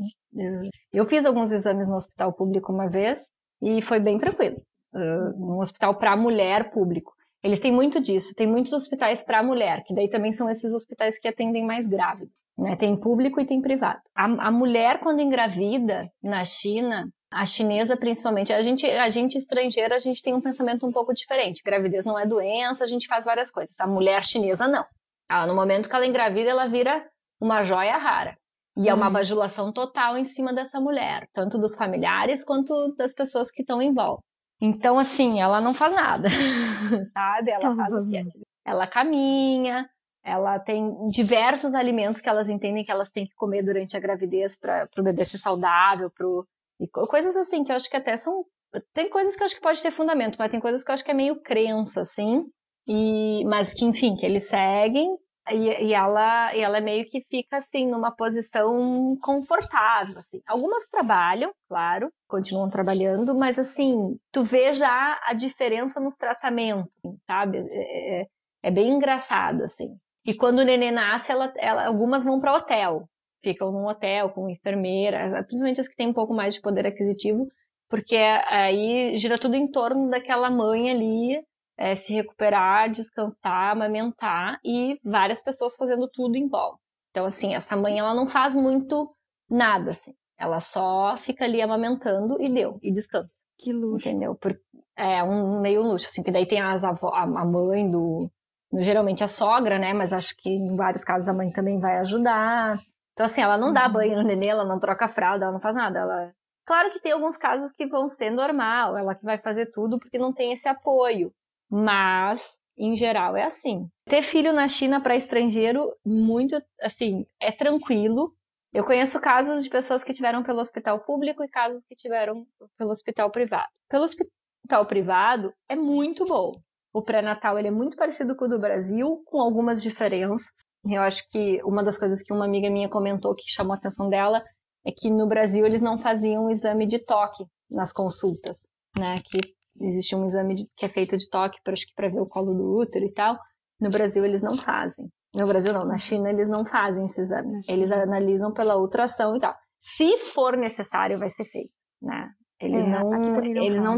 Eu 0.92 1.04
fiz 1.06 1.26
alguns 1.26 1.50
exames 1.50 1.88
no 1.88 1.96
hospital 1.96 2.32
público 2.32 2.72
uma 2.72 2.88
vez 2.88 3.32
e 3.62 3.82
foi 3.82 4.00
bem 4.00 4.18
tranquilo. 4.18 4.60
Uh, 4.92 5.54
um 5.54 5.58
hospital 5.60 5.96
para 5.96 6.16
mulher 6.16 6.70
público. 6.70 7.12
Eles 7.42 7.60
têm 7.60 7.72
muito 7.72 8.00
disso, 8.00 8.34
tem 8.34 8.46
muitos 8.46 8.72
hospitais 8.72 9.24
para 9.24 9.42
mulher, 9.42 9.82
que 9.86 9.94
daí 9.94 10.10
também 10.10 10.32
são 10.32 10.50
esses 10.50 10.74
hospitais 10.74 11.18
que 11.18 11.26
atendem 11.26 11.64
mais 11.64 11.86
grávidos, 11.86 12.34
né? 12.58 12.76
Tem 12.76 12.94
público 12.98 13.40
e 13.40 13.46
tem 13.46 13.62
privado. 13.62 14.00
A, 14.14 14.24
a 14.24 14.50
mulher, 14.50 15.00
quando 15.00 15.20
engravida 15.20 16.10
na 16.22 16.44
China, 16.44 17.08
a 17.32 17.46
chinesa 17.46 17.96
principalmente, 17.96 18.52
a 18.52 18.60
gente, 18.60 18.84
a 18.84 19.08
gente 19.08 19.38
estrangeira, 19.38 19.94
a 19.94 19.98
gente 19.98 20.22
tem 20.22 20.34
um 20.34 20.40
pensamento 20.40 20.86
um 20.86 20.92
pouco 20.92 21.14
diferente. 21.14 21.62
Gravidez 21.64 22.04
não 22.04 22.18
é 22.18 22.26
doença, 22.26 22.84
a 22.84 22.86
gente 22.86 23.06
faz 23.06 23.24
várias 23.24 23.50
coisas. 23.50 23.74
A 23.78 23.86
mulher 23.86 24.22
chinesa 24.22 24.68
não. 24.68 24.84
Ela, 25.30 25.46
no 25.46 25.54
momento 25.54 25.88
que 25.88 25.94
ela 25.94 26.06
engravida, 26.06 26.50
ela 26.50 26.66
vira 26.66 27.06
uma 27.40 27.64
joia 27.64 27.96
rara. 27.96 28.36
E 28.80 28.88
é 28.88 28.94
uma 28.94 29.08
uhum. 29.08 29.12
bajulação 29.12 29.70
total 29.70 30.16
em 30.16 30.24
cima 30.24 30.54
dessa 30.54 30.80
mulher, 30.80 31.28
tanto 31.34 31.58
dos 31.58 31.76
familiares 31.76 32.42
quanto 32.42 32.94
das 32.96 33.12
pessoas 33.12 33.50
que 33.50 33.60
estão 33.60 33.82
em 33.82 33.92
volta. 33.92 34.22
Então, 34.58 34.98
assim, 34.98 35.38
ela 35.38 35.60
não 35.60 35.74
faz 35.74 35.94
nada, 35.94 36.28
sabe? 37.12 37.50
Ela 37.50 37.76
faz 37.76 37.92
o 37.92 38.08
que 38.08 38.24
Ela 38.64 38.86
caminha, 38.86 39.86
ela 40.24 40.58
tem 40.58 40.96
diversos 41.08 41.74
alimentos 41.74 42.22
que 42.22 42.28
elas 42.28 42.48
entendem 42.48 42.82
que 42.82 42.90
elas 42.90 43.10
têm 43.10 43.26
que 43.26 43.34
comer 43.34 43.62
durante 43.62 43.98
a 43.98 44.00
gravidez 44.00 44.58
para 44.58 44.88
o 44.96 45.02
bebê 45.02 45.26
ser 45.26 45.36
saudável, 45.36 46.10
pro... 46.10 46.46
e 46.80 46.88
coisas 46.88 47.36
assim 47.36 47.62
que 47.62 47.72
eu 47.72 47.76
acho 47.76 47.90
que 47.90 47.98
até 47.98 48.16
são. 48.16 48.46
Tem 48.94 49.10
coisas 49.10 49.36
que 49.36 49.42
eu 49.42 49.44
acho 49.44 49.56
que 49.56 49.60
pode 49.60 49.82
ter 49.82 49.90
fundamento, 49.90 50.36
mas 50.38 50.50
tem 50.50 50.60
coisas 50.60 50.82
que 50.82 50.90
eu 50.90 50.94
acho 50.94 51.04
que 51.04 51.10
é 51.10 51.14
meio 51.14 51.38
crença, 51.42 52.00
assim. 52.00 52.46
E... 52.86 53.44
Mas 53.44 53.74
que, 53.74 53.84
enfim, 53.84 54.16
que 54.16 54.24
eles 54.24 54.48
seguem 54.48 55.18
e, 55.48 55.86
e, 55.86 55.94
ela, 55.94 56.54
e 56.54 56.60
ela 56.60 56.78
é 56.78 56.80
meio 56.80 57.08
que 57.08 57.24
fica 57.28 57.58
assim 57.58 57.86
numa 57.86 58.14
posição 58.14 59.16
confortável. 59.22 60.16
Assim. 60.16 60.40
Algumas 60.46 60.86
trabalham, 60.86 61.52
claro, 61.68 62.10
continuam 62.28 62.68
trabalhando, 62.68 63.34
mas 63.34 63.58
assim, 63.58 64.16
tu 64.32 64.44
vê 64.44 64.74
já 64.74 65.18
a 65.24 65.32
diferença 65.34 66.00
nos 66.00 66.16
tratamentos, 66.16 66.96
assim, 66.98 67.16
sabe? 67.26 67.58
É, 67.58 68.20
é, 68.20 68.26
é, 68.64 68.70
bem 68.70 68.90
engraçado, 68.90 69.62
assim. 69.62 69.96
E 70.24 70.34
quando 70.34 70.58
o 70.58 70.64
nenê 70.64 70.90
nasce, 70.90 71.32
ela, 71.32 71.52
ela, 71.56 71.86
algumas 71.86 72.24
vão 72.24 72.40
para 72.40 72.56
hotel, 72.56 73.08
ficam 73.42 73.72
num 73.72 73.86
hotel 73.86 74.30
com 74.30 74.50
enfermeira, 74.50 75.42
principalmente 75.44 75.80
as 75.80 75.88
que 75.88 75.96
têm 75.96 76.08
um 76.08 76.14
pouco 76.14 76.34
mais 76.34 76.54
de 76.54 76.60
poder 76.60 76.86
aquisitivo, 76.86 77.46
porque 77.88 78.16
aí 78.16 79.16
gira 79.16 79.38
tudo 79.38 79.56
em 79.56 79.68
torno 79.68 80.10
daquela 80.10 80.50
mãe 80.50 80.90
ali 80.90 81.42
é, 81.80 81.96
se 81.96 82.12
recuperar, 82.12 82.90
descansar, 82.90 83.72
amamentar 83.72 84.60
e 84.62 85.00
várias 85.02 85.42
pessoas 85.42 85.74
fazendo 85.76 86.06
tudo 86.12 86.36
em 86.36 86.46
volta. 86.46 86.78
Então, 87.10 87.24
assim, 87.24 87.54
essa 87.54 87.74
mãe 87.74 87.98
ela 87.98 88.14
não 88.14 88.26
faz 88.26 88.54
muito 88.54 89.10
nada, 89.48 89.92
assim. 89.92 90.12
Ela 90.38 90.60
só 90.60 91.16
fica 91.16 91.46
ali 91.46 91.62
amamentando 91.62 92.36
e 92.38 92.50
deu, 92.50 92.78
e 92.82 92.92
descansa. 92.92 93.30
Que 93.58 93.72
luxo. 93.72 94.08
Entendeu? 94.08 94.34
Por, 94.34 94.54
é 94.94 95.24
um 95.24 95.58
meio 95.60 95.82
luxo, 95.82 96.08
assim, 96.08 96.22
que 96.22 96.30
daí 96.30 96.46
tem 96.46 96.60
as 96.60 96.84
avó, 96.84 97.08
a, 97.08 97.22
a 97.22 97.44
mãe 97.46 97.90
do. 97.90 98.28
Geralmente 98.74 99.24
a 99.24 99.28
sogra, 99.28 99.78
né? 99.78 99.94
Mas 99.94 100.12
acho 100.12 100.36
que 100.36 100.50
em 100.50 100.76
vários 100.76 101.02
casos 101.02 101.28
a 101.28 101.32
mãe 101.32 101.50
também 101.50 101.80
vai 101.80 101.98
ajudar. 101.98 102.78
Então, 103.14 103.24
assim, 103.24 103.40
ela 103.40 103.56
não 103.56 103.72
dá 103.72 103.86
uhum. 103.86 103.92
banho 103.94 104.16
no 104.16 104.22
nenê, 104.22 104.48
ela 104.48 104.64
não 104.64 104.78
troca 104.78 105.08
fralda, 105.08 105.46
ela 105.46 105.52
não 105.54 105.60
faz 105.60 105.74
nada. 105.74 105.98
Ela... 105.98 106.32
Claro 106.64 106.90
que 106.92 107.00
tem 107.00 107.12
alguns 107.12 107.36
casos 107.36 107.72
que 107.72 107.86
vão 107.86 108.08
ser 108.10 108.30
normal, 108.30 108.96
ela 108.96 109.14
que 109.14 109.24
vai 109.24 109.38
fazer 109.38 109.70
tudo 109.72 109.98
porque 109.98 110.18
não 110.18 110.32
tem 110.32 110.52
esse 110.52 110.68
apoio. 110.68 111.32
Mas, 111.70 112.50
em 112.76 112.96
geral, 112.96 113.36
é 113.36 113.44
assim. 113.44 113.88
Ter 114.06 114.22
filho 114.22 114.52
na 114.52 114.66
China 114.66 115.00
para 115.00 115.16
estrangeiro, 115.16 115.94
muito, 116.04 116.60
assim, 116.80 117.24
é 117.40 117.52
tranquilo. 117.52 118.34
Eu 118.72 118.84
conheço 118.84 119.20
casos 119.20 119.62
de 119.62 119.70
pessoas 119.70 120.02
que 120.02 120.12
tiveram 120.12 120.42
pelo 120.42 120.60
hospital 120.60 121.00
público 121.04 121.44
e 121.44 121.48
casos 121.48 121.84
que 121.84 121.94
tiveram 121.94 122.46
pelo 122.76 122.90
hospital 122.90 123.30
privado. 123.30 123.68
Pelo 123.88 124.04
hospital 124.04 124.86
privado, 124.86 125.52
é 125.68 125.76
muito 125.76 126.24
bom. 126.24 126.52
O 126.92 127.02
pré-natal 127.02 127.58
ele 127.58 127.68
é 127.68 127.72
muito 127.72 127.96
parecido 127.96 128.34
com 128.34 128.46
o 128.46 128.48
do 128.48 128.58
Brasil, 128.58 129.22
com 129.26 129.40
algumas 129.40 129.82
diferenças. 129.82 130.48
Eu 130.84 131.02
acho 131.02 131.28
que 131.30 131.62
uma 131.62 131.84
das 131.84 131.98
coisas 131.98 132.22
que 132.22 132.32
uma 132.32 132.44
amiga 132.44 132.70
minha 132.70 132.88
comentou 132.88 133.34
que 133.34 133.50
chamou 133.50 133.74
a 133.74 133.76
atenção 133.76 134.08
dela 134.08 134.42
é 134.84 134.90
que 134.90 135.10
no 135.10 135.26
Brasil 135.26 135.66
eles 135.66 135.82
não 135.82 135.98
faziam 135.98 136.50
exame 136.50 136.86
de 136.86 136.98
toque 136.98 137.44
nas 137.70 137.92
consultas, 137.92 138.66
né? 138.98 139.20
Que 139.24 139.38
existe 139.80 140.14
um 140.14 140.26
exame 140.26 140.68
que 140.76 140.86
é 140.86 140.88
feito 140.88 141.16
de 141.16 141.28
toque 141.28 141.58
para 141.62 141.72
acho 141.72 141.86
que 141.86 141.94
para 141.94 142.08
ver 142.08 142.20
o 142.20 142.26
colo 142.26 142.54
do 142.54 142.76
útero 142.78 143.04
e 143.04 143.12
tal. 143.12 143.38
No 143.80 143.90
Brasil 143.90 144.24
eles 144.24 144.42
não 144.42 144.56
fazem. 144.56 145.06
No 145.34 145.46
Brasil 145.46 145.72
não, 145.72 145.86
na 145.86 145.96
China 145.96 146.28
eles 146.28 146.48
não 146.48 146.64
fazem 146.64 147.04
esse 147.04 147.22
exame. 147.22 147.60
Eles 147.68 147.90
analisam 147.90 148.52
pela 148.52 148.76
ultrassom 148.76 149.36
e 149.36 149.40
tal. 149.40 149.54
Se 149.78 150.18
for 150.18 150.56
necessário, 150.56 151.18
vai 151.18 151.30
ser 151.30 151.44
feito, 151.46 151.72
né? 152.02 152.28
Eles 152.60 152.84
é, 152.84 152.90
não, 152.90 153.10
não 153.10 153.44
eles 153.44 153.76
não, 153.76 153.96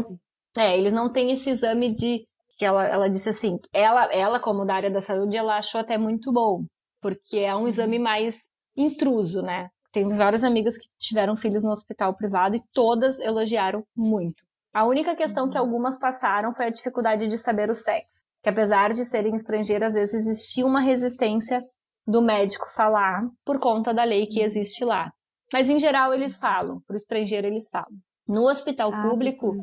é, 0.57 0.77
eles 0.77 0.93
não 0.93 1.11
têm 1.11 1.31
esse 1.31 1.49
exame 1.49 1.93
de 1.93 2.25
que 2.57 2.63
ela, 2.63 2.85
ela 2.85 3.09
disse 3.09 3.29
assim, 3.29 3.59
ela, 3.73 4.05
ela 4.13 4.39
como 4.39 4.63
da 4.63 4.75
área 4.75 4.91
da 4.91 5.01
saúde, 5.01 5.35
ela 5.35 5.57
achou 5.57 5.81
até 5.81 5.97
muito 5.97 6.31
bom, 6.31 6.63
porque 7.01 7.39
é 7.39 7.53
um 7.55 7.61
uhum. 7.61 7.67
exame 7.67 7.99
mais 7.99 8.43
intruso, 8.77 9.41
né? 9.41 9.69
Tem 9.91 10.07
várias 10.15 10.43
amigas 10.43 10.77
que 10.77 10.87
tiveram 10.97 11.35
filhos 11.35 11.63
no 11.63 11.71
hospital 11.71 12.15
privado 12.15 12.55
e 12.55 12.63
todas 12.73 13.19
elogiaram 13.19 13.83
muito. 13.95 14.43
A 14.73 14.85
única 14.85 15.15
questão 15.15 15.47
que 15.47 15.57
algumas 15.57 15.99
passaram 15.99 16.51
foi 16.55 16.65
a 16.65 16.71
dificuldade 16.71 17.27
de 17.27 17.37
saber 17.37 17.69
o 17.69 17.75
sexo, 17.75 18.25
que 18.41 18.49
apesar 18.49 18.91
de 18.91 19.05
serem 19.05 19.35
estrangeiras, 19.35 19.89
às 19.89 19.93
vezes 19.93 20.27
existia 20.27 20.65
uma 20.65 20.81
resistência 20.81 21.63
do 22.07 22.23
médico 22.23 22.65
falar 22.75 23.21
por 23.45 23.59
conta 23.59 23.93
da 23.93 24.03
lei 24.03 24.25
que 24.25 24.41
existe 24.41 24.83
lá. 24.83 25.11
Mas 25.53 25.69
em 25.69 25.77
geral 25.77 26.11
eles 26.11 26.37
falam, 26.37 26.81
para 26.87 26.95
o 26.95 26.97
estrangeiro 26.97 27.45
eles 27.45 27.69
falam. 27.69 27.95
No 28.27 28.49
hospital 28.49 28.89
ah, 28.91 29.09
público, 29.09 29.55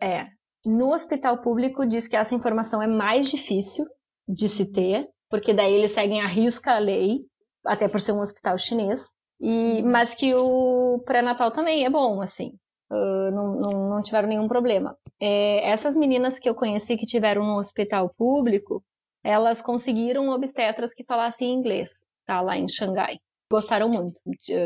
é, 0.00 0.28
no 0.64 0.94
hospital 0.94 1.42
público 1.42 1.86
diz 1.86 2.08
que 2.08 2.16
essa 2.16 2.34
informação 2.34 2.82
é 2.82 2.86
mais 2.86 3.28
difícil 3.28 3.84
de 4.26 4.48
se 4.48 4.72
ter, 4.72 5.06
porque 5.28 5.52
daí 5.52 5.74
eles 5.74 5.92
seguem 5.92 6.22
a 6.22 6.26
risca 6.26 6.76
a 6.76 6.78
lei, 6.78 7.18
até 7.66 7.88
por 7.88 8.00
ser 8.00 8.12
um 8.12 8.20
hospital 8.20 8.56
chinês. 8.56 9.10
E, 9.38 9.82
uhum. 9.82 9.90
mas 9.90 10.14
que 10.14 10.32
o 10.34 11.02
pré-natal 11.04 11.50
também 11.50 11.84
é 11.84 11.90
bom, 11.90 12.22
assim 12.22 12.56
não, 12.90 13.60
não, 13.60 13.88
não, 13.90 14.02
tiveram 14.02 14.28
nenhum 14.28 14.48
problema. 14.48 14.96
É, 15.20 15.68
essas 15.70 15.96
meninas 15.96 16.38
que 16.38 16.48
eu 16.48 16.54
conheci 16.54 16.96
que 16.96 17.06
tiveram 17.06 17.44
no 17.44 17.56
hospital 17.56 18.12
público, 18.16 18.82
elas 19.22 19.62
conseguiram 19.62 20.28
obstetras 20.28 20.92
que 20.92 21.04
falassem 21.04 21.52
inglês, 21.52 22.04
tá? 22.26 22.40
Lá 22.40 22.56
em 22.56 22.68
Xangai. 22.68 23.18
gostaram 23.50 23.88
muito, 23.88 24.14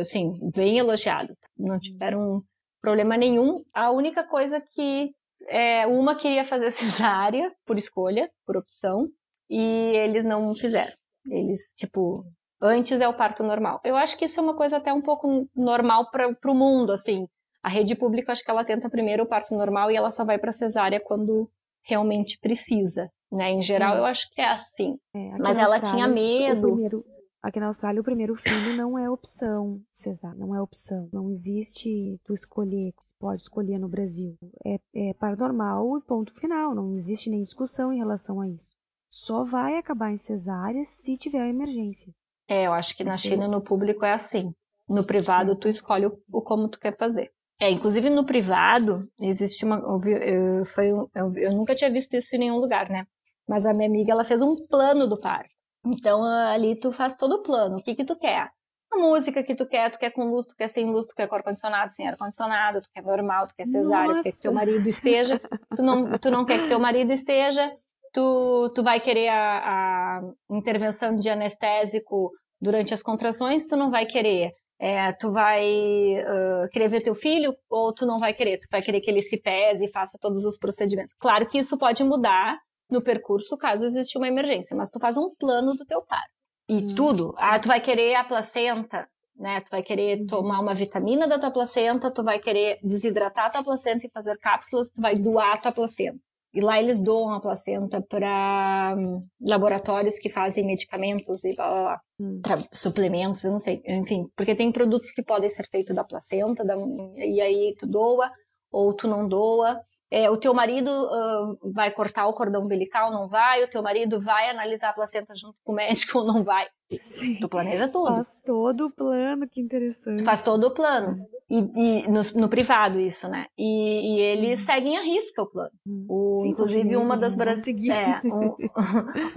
assim, 0.01 0.39
bem 0.55 0.79
elogiado. 0.79 1.35
Não 1.57 1.79
tiveram 1.79 2.43
problema 2.81 3.17
nenhum. 3.17 3.63
A 3.73 3.91
única 3.91 4.25
coisa 4.25 4.61
que 4.61 5.13
é, 5.49 5.87
uma 5.87 6.17
queria 6.17 6.45
fazer 6.45 6.71
cesárea 6.73 7.53
por 7.65 7.79
escolha, 7.79 8.31
por 8.47 8.57
opção, 8.57 9.09
e 9.49 9.63
eles 9.97 10.25
não 10.25 10.55
fizeram. 10.55 10.93
Eles, 11.27 11.61
tipo, 11.77 12.25
antes 12.61 13.01
é 13.01 13.09
o 13.09 13.17
parto 13.17 13.43
normal. 13.43 13.81
Eu 13.85 13.97
acho 13.97 14.17
que 14.17 14.25
isso 14.25 14.41
é 14.41 14.43
uma 14.43 14.57
coisa 14.57 14.77
até 14.77 14.93
um 14.93 15.03
pouco 15.03 15.49
normal 15.55 16.11
para 16.11 16.29
o 16.47 16.55
mundo, 16.55 16.93
assim. 16.93 17.27
A 17.63 17.69
rede 17.69 17.95
pública, 17.95 18.33
acho 18.33 18.45
que 18.45 18.51
ela 18.51 18.65
tenta 18.65 18.89
primeiro 18.89 19.25
o 19.25 19.27
parto 19.27 19.55
normal 19.55 19.91
e 19.91 19.97
ela 19.97 20.11
só 20.11 20.25
vai 20.25 20.39
para 20.39 20.53
cesárea 20.53 21.01
quando 21.01 21.51
realmente 21.83 22.39
precisa, 22.39 23.11
né? 23.33 23.51
Em 23.51 23.63
geral, 23.63 23.97
é. 23.97 23.99
eu 24.01 24.05
acho 24.05 24.29
que 24.31 24.41
é 24.41 24.49
assim. 24.49 24.99
É, 25.15 25.39
Mas 25.39 25.59
ela 25.59 25.81
tinha 25.81 26.07
medo. 26.07 26.69
Primeiro, 26.69 27.05
aqui 27.43 27.59
na 27.59 27.67
Austrália, 27.67 28.01
o 28.01 28.05
primeiro 28.05 28.35
filho 28.37 28.77
não 28.77 28.99
é 28.99 29.11
opção, 29.11 29.81
Cesar, 29.93 30.37
não 30.37 30.55
é 30.55 30.61
opção. 30.61 31.09
Não 31.13 31.31
existe 31.31 32.21
tu 32.25 32.33
escolher, 32.33 32.93
tu 32.93 33.15
pode 33.19 33.43
escolher 33.43 33.79
no 33.79 33.89
Brasil. 33.89 34.37
É, 34.65 34.79
é 34.95 35.15
paranormal 35.15 35.99
e 35.99 36.03
ponto 36.03 36.33
final. 36.35 36.75
Não 36.75 36.95
existe 36.95 37.31
nem 37.31 37.43
discussão 37.43 37.93
em 37.93 37.99
relação 37.99 38.41
a 38.41 38.49
isso. 38.49 38.75
Só 39.11 39.43
vai 39.43 39.79
acabar 39.79 40.13
em 40.13 40.19
cesárea 40.19 40.85
se 40.85 41.17
tiver 41.17 41.49
emergência. 41.49 42.13
É, 42.47 42.67
eu 42.67 42.73
acho 42.73 42.97
que 42.97 43.05
na 43.05 43.17
China, 43.17 43.49
no 43.49 43.63
público, 43.63 44.05
é 44.05 44.13
assim. 44.13 44.53
No 44.89 45.07
privado, 45.07 45.57
tu 45.57 45.69
escolhe 45.69 46.07
o, 46.07 46.19
o 46.33 46.41
como 46.41 46.69
tu 46.69 46.79
quer 46.79 46.97
fazer. 46.97 47.31
É, 47.61 47.71
inclusive 47.71 48.09
no 48.09 48.25
privado, 48.25 49.03
existe 49.21 49.65
uma. 49.65 49.77
Eu, 49.77 50.65
foi, 50.65 50.91
eu, 50.91 51.33
eu 51.37 51.53
nunca 51.53 51.75
tinha 51.75 51.91
visto 51.91 52.15
isso 52.15 52.37
em 52.37 52.39
nenhum 52.39 52.59
lugar, 52.59 52.89
né? 52.89 53.05
Mas 53.49 53.67
a 53.67 53.73
minha 53.73 53.89
amiga, 53.89 54.13
ela 54.13 54.25
fez 54.25 54.41
um 54.41 54.55
plano 54.69 55.09
do 55.09 55.19
parto. 55.19 55.51
Então, 55.85 56.23
ali 56.25 56.79
tu 56.79 56.93
faz 56.93 57.17
todo 57.17 57.37
o 57.37 57.43
plano. 57.43 57.79
O 57.79 57.83
que 57.83 57.95
que 57.95 58.05
tu 58.05 58.17
quer? 58.17 58.51
A 58.93 58.97
música 58.97 59.43
que 59.43 59.55
tu 59.55 59.67
quer, 59.69 59.91
tu 59.91 59.99
quer 59.99 60.11
com 60.13 60.31
luz, 60.31 60.47
tu 60.47 60.55
quer 60.57 60.69
sem 60.69 60.87
luz, 60.87 61.07
tu 61.07 61.15
quer 61.15 61.29
com 61.29 61.35
ar-condicionado, 61.35 61.93
sem 61.93 62.09
ar-condicionado, 62.09 62.81
tu 62.81 62.89
quer 62.95 63.03
normal, 63.03 63.47
tu 63.47 63.55
quer 63.55 63.67
cesárea, 63.67 64.09
Nossa. 64.09 64.21
tu 64.21 64.23
quer 64.25 64.33
que 64.33 64.43
teu 64.43 64.53
marido 64.53 64.89
esteja, 64.89 65.41
tu 65.77 65.83
não, 65.83 66.11
tu 66.13 66.31
não 66.31 66.45
quer 66.45 66.61
que 66.61 66.69
teu 66.69 66.79
marido 66.79 67.13
esteja, 67.13 67.71
tu, 68.13 68.71
tu 68.75 68.83
vai 68.83 69.01
querer 69.01 69.29
a, 69.29 69.59
a 69.59 70.21
intervenção 70.51 71.17
de 71.17 71.29
anestésico 71.29 72.31
durante 72.61 72.95
as 72.95 73.03
contrações, 73.03 73.67
tu 73.67 73.77
não 73.77 73.91
vai 73.91 74.07
querer. 74.07 74.53
É, 74.81 75.13
tu 75.13 75.33
vai 75.33 75.65
uh, 75.65 76.69
querer 76.71 76.89
ver 76.89 77.03
teu 77.03 77.15
filho 77.15 77.53
ou 77.69 77.93
tu 77.93 78.07
não 78.07 78.19
vai 78.19 78.33
querer? 78.33 78.59
Tu 78.59 78.69
vai 78.71 78.81
querer 78.81 79.01
que 79.01 79.11
ele 79.11 79.23
se 79.23 79.41
pese 79.41 79.87
e 79.87 79.91
faça 79.91 80.17
todos 80.21 80.45
os 80.45 80.57
procedimentos. 80.57 81.15
Claro 81.19 81.49
que 81.49 81.59
isso 81.59 81.77
pode 81.77 82.05
mudar 82.05 82.57
no 82.91 83.03
percurso 83.03 83.57
caso 83.57 83.85
exista 83.85 84.19
uma 84.19 84.29
emergência, 84.29 84.77
mas 84.77 84.89
tu 84.89 84.99
faz 84.99 85.17
um 85.17 85.29
plano 85.39 85.75
do 85.75 85.85
teu 85.85 86.01
parto. 86.03 86.33
E 86.69 86.77
hum. 86.77 86.95
tudo. 86.95 87.35
Ah, 87.37 87.59
tu 87.59 87.69
vai 87.69 87.81
querer 87.81 88.15
a 88.15 88.25
placenta, 88.25 89.09
né? 89.37 89.61
Tu 89.61 89.71
vai 89.71 89.83
querer 89.83 90.21
uhum. 90.21 90.27
tomar 90.27 90.61
uma 90.61 90.75
vitamina 90.75 91.27
da 91.27 91.39
tua 91.39 91.51
placenta, 91.51 92.11
tu 92.11 92.23
vai 92.23 92.39
querer 92.39 92.79
desidratar 92.83 93.47
a 93.47 93.51
tua 93.51 93.65
placenta 93.65 94.07
e 94.07 94.11
fazer 94.11 94.39
cápsulas, 94.39 94.91
tu 94.91 95.01
vai 95.01 95.17
doar 95.17 95.55
a 95.55 95.59
tua 95.59 95.73
placenta. 95.73 96.21
E 96.59 96.61
lá 96.61 96.83
eles 96.83 96.99
doam 96.99 97.31
a 97.31 97.41
placenta 97.41 98.03
para 98.03 98.93
um, 98.99 99.25
laboratórios 99.41 100.19
que 100.19 100.29
fazem 100.29 100.67
medicamentos 100.67 101.45
e 101.45 101.55
blá, 101.55 101.71
blá, 101.71 101.83
blá. 101.83 102.01
Hum. 102.19 102.41
suplementos, 102.73 103.45
eu 103.45 103.53
não 103.53 103.61
sei, 103.61 103.81
enfim, 103.87 104.27
porque 104.37 104.57
tem 104.57 104.73
produtos 104.73 105.13
que 105.13 105.23
podem 105.23 105.49
ser 105.49 105.69
feitos 105.71 105.95
da 105.95 106.03
placenta, 106.03 106.65
da, 106.65 106.75
e 107.17 107.41
aí 107.41 107.77
tu 107.79 107.87
doa 107.87 108.29
ou 108.73 108.93
tu 108.93 109.07
não 109.07 109.29
doa. 109.29 109.81
É, 110.11 110.31
o 110.31 110.39
teu 110.39 110.55
marido 110.55 110.89
uh, 110.91 111.73
vai 111.73 111.91
cortar 111.91 112.27
o 112.27 112.33
cordão 112.33 112.63
umbilical, 112.63 113.13
não 113.13 113.29
vai? 113.29 113.63
O 113.63 113.69
teu 113.69 113.83
marido 113.83 114.21
vai 114.21 114.49
analisar 114.49 114.91
a 114.91 114.93
placenta 114.95 115.35
junto 115.37 115.57
com 115.63 115.73
o 115.73 115.75
médico 115.75 116.21
ou 116.21 116.25
não 116.25 116.43
vai? 116.43 116.67
Sim. 116.93 117.39
Tu 117.39 117.49
planeja 117.49 117.89
tudo. 117.89 118.07
Faz 118.07 118.41
todo 118.43 118.87
o 118.87 118.91
plano, 118.91 119.47
que 119.47 119.61
interessante. 119.61 120.25
Faz 120.25 120.43
todo 120.43 120.65
o 120.65 120.75
plano. 120.75 121.19
E, 121.51 121.59
e 121.59 122.09
no, 122.09 122.23
no, 122.35 122.49
privado 122.49 122.99
isso, 122.99 123.29
né? 123.29 123.47
E, 123.59 124.17
e 124.17 124.21
eles 124.21 124.61
uhum. 124.61 124.67
seguem 124.67 124.97
a 124.97 125.03
risca 125.03 125.43
o 125.43 125.47
plano. 125.47 125.73
Uhum. 125.87 126.07
O, 126.09 126.37
Sim, 126.37 126.49
inclusive 126.51 126.97
uma 126.97 127.19
das 127.19 127.37
brasileiras, 127.37 128.25
é, 128.25 128.29
um, 128.29 128.57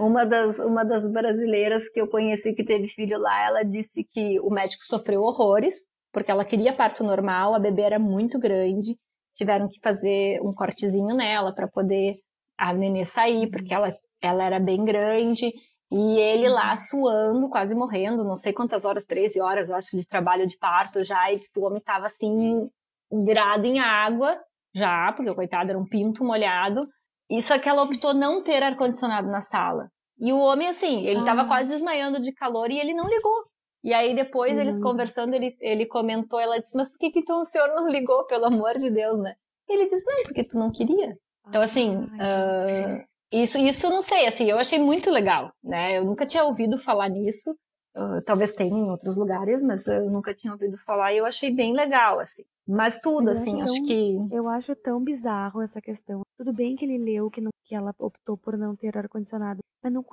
uma 0.06 0.24
das 0.24 0.58
uma 0.58 0.84
das 0.84 1.10
brasileiras 1.10 1.88
que 1.90 2.00
eu 2.00 2.08
conheci 2.08 2.54
que 2.54 2.64
teve 2.64 2.88
filho 2.88 3.18
lá, 3.18 3.46
ela 3.46 3.62
disse 3.62 4.04
que 4.04 4.40
o 4.40 4.48
médico 4.48 4.84
sofreu 4.84 5.20
horrores 5.20 5.92
porque 6.12 6.30
ela 6.30 6.44
queria 6.44 6.76
parto 6.76 7.02
normal, 7.02 7.54
a 7.54 7.58
bebê 7.58 7.82
era 7.82 7.98
muito 7.98 8.38
grande 8.38 8.98
tiveram 9.34 9.68
que 9.68 9.80
fazer 9.80 10.40
um 10.42 10.52
cortezinho 10.52 11.14
nela 11.14 11.54
para 11.54 11.68
poder 11.68 12.16
a 12.58 12.72
nenê 12.72 13.04
sair, 13.04 13.50
porque 13.50 13.74
ela, 13.74 13.94
ela 14.22 14.44
era 14.44 14.60
bem 14.60 14.84
grande. 14.84 15.52
E 15.90 16.18
ele 16.18 16.48
lá 16.48 16.74
suando, 16.76 17.50
quase 17.50 17.74
morrendo, 17.74 18.24
não 18.24 18.36
sei 18.36 18.52
quantas 18.52 18.84
horas, 18.84 19.04
13 19.04 19.40
horas, 19.40 19.68
eu 19.68 19.76
acho, 19.76 19.94
de 19.96 20.06
trabalho 20.06 20.46
de 20.46 20.56
parto 20.56 21.04
já. 21.04 21.30
E 21.30 21.38
tipo, 21.38 21.60
o 21.60 21.64
homem 21.64 21.82
tava 21.82 22.06
assim, 22.06 22.68
virado 23.10 23.66
em 23.66 23.78
água 23.78 24.38
já, 24.74 25.12
porque 25.12 25.30
o 25.30 25.34
coitado 25.34 25.70
era 25.70 25.78
um 25.78 25.84
pinto 25.84 26.24
molhado. 26.24 26.82
E 27.30 27.42
só 27.42 27.58
que 27.58 27.68
ela 27.68 27.82
optou 27.82 28.14
não 28.14 28.42
ter 28.42 28.62
ar-condicionado 28.62 29.28
na 29.28 29.42
sala. 29.42 29.88
E 30.18 30.32
o 30.32 30.38
homem, 30.38 30.68
assim, 30.68 31.06
ele 31.06 31.24
tava 31.24 31.42
ah. 31.42 31.48
quase 31.48 31.68
desmaiando 31.68 32.22
de 32.22 32.32
calor 32.32 32.70
e 32.70 32.78
ele 32.78 32.94
não 32.94 33.08
ligou. 33.08 33.44
E 33.82 33.92
aí 33.92 34.14
depois 34.14 34.52
uhum. 34.52 34.60
eles 34.60 34.78
conversando, 34.78 35.34
ele, 35.34 35.56
ele 35.60 35.86
comentou, 35.86 36.38
ela 36.38 36.60
disse, 36.60 36.76
mas 36.76 36.88
por 36.88 36.98
que, 36.98 37.10
que 37.10 37.18
então 37.20 37.40
o 37.40 37.44
senhor 37.44 37.68
não 37.74 37.88
ligou, 37.88 38.24
pelo 38.26 38.46
amor 38.46 38.78
de 38.78 38.90
Deus, 38.90 39.20
né? 39.20 39.34
E 39.68 39.74
ele 39.74 39.86
disse, 39.86 40.06
não, 40.06 40.22
porque 40.24 40.44
tu 40.44 40.58
não 40.58 40.70
queria. 40.70 41.16
Então, 41.48 41.60
assim, 41.60 41.96
uh, 41.96 43.04
isso, 43.32 43.58
isso 43.58 43.86
eu 43.86 43.90
não 43.90 44.02
sei, 44.02 44.26
assim, 44.26 44.48
eu 44.48 44.58
achei 44.58 44.78
muito 44.78 45.10
legal, 45.10 45.52
né? 45.62 45.98
Eu 45.98 46.04
nunca 46.04 46.24
tinha 46.26 46.44
ouvido 46.44 46.78
falar 46.78 47.08
nisso, 47.08 47.50
uh, 47.96 48.22
talvez 48.24 48.52
tenha 48.52 48.70
em 48.70 48.88
outros 48.88 49.16
lugares, 49.16 49.62
mas 49.62 49.86
eu 49.86 50.08
nunca 50.10 50.34
tinha 50.34 50.52
ouvido 50.52 50.78
falar 50.78 51.12
e 51.12 51.18
eu 51.18 51.26
achei 51.26 51.52
bem 51.52 51.74
legal, 51.74 52.20
assim. 52.20 52.42
Mas 52.66 53.00
tudo, 53.00 53.24
mas 53.24 53.40
assim, 53.40 53.60
acho, 53.60 53.74
tão, 53.74 53.86
que. 53.86 54.16
Eu 54.30 54.48
acho 54.48 54.76
tão 54.76 55.02
bizarro 55.02 55.60
essa 55.60 55.80
questão. 55.80 56.22
Tudo 56.38 56.52
bem 56.52 56.76
que 56.76 56.84
ele 56.84 56.98
leu 56.98 57.28
que, 57.28 57.40
não, 57.40 57.50
que 57.64 57.74
ela 57.74 57.92
optou 57.98 58.36
por 58.36 58.56
não 58.56 58.76
ter 58.76 58.96
ar-condicionado, 58.96 59.60
mas 59.82 59.92
não 59.92 60.04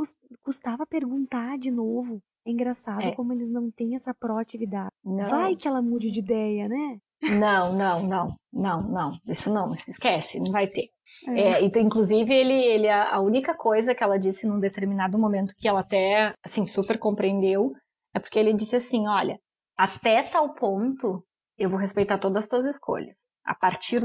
custava 0.41 0.85
perguntar 0.87 1.59
de 1.59 1.69
novo. 1.69 2.19
É 2.49 2.51
engraçado 2.51 3.01
é. 3.03 3.11
como 3.11 3.31
eles 3.31 3.51
não 3.51 3.69
têm 3.69 3.93
essa 3.93 4.11
proatividade. 4.11 4.89
Não. 5.05 5.29
Vai 5.29 5.55
que 5.55 5.67
ela 5.67 5.83
mude 5.83 6.09
de 6.09 6.19
ideia, 6.19 6.67
né? 6.67 6.99
Não, 7.39 7.73
não, 7.73 8.07
não, 8.07 8.35
não, 8.51 8.81
não. 8.81 9.11
Isso 9.27 9.53
não, 9.53 9.71
esquece, 9.87 10.39
não 10.39 10.51
vai 10.51 10.67
ter. 10.67 10.89
É. 11.27 11.41
É, 11.41 11.63
então, 11.63 11.79
inclusive, 11.79 12.33
ele, 12.33 12.53
ele, 12.53 12.89
a 12.89 13.19
única 13.19 13.55
coisa 13.55 13.93
que 13.93 14.03
ela 14.03 14.17
disse 14.17 14.47
num 14.47 14.59
determinado 14.59 15.19
momento 15.19 15.53
que 15.59 15.67
ela 15.67 15.81
até, 15.81 16.33
assim, 16.43 16.65
super 16.65 16.97
compreendeu, 16.97 17.71
é 18.15 18.19
porque 18.19 18.39
ele 18.39 18.53
disse 18.53 18.77
assim, 18.77 19.07
olha, 19.07 19.39
até 19.77 20.23
tal 20.23 20.55
ponto, 20.55 21.23
eu 21.55 21.69
vou 21.69 21.77
respeitar 21.77 22.17
todas 22.17 22.45
as 22.45 22.49
tuas 22.49 22.65
escolhas. 22.65 23.27
A 23.45 23.53
partir 23.53 24.01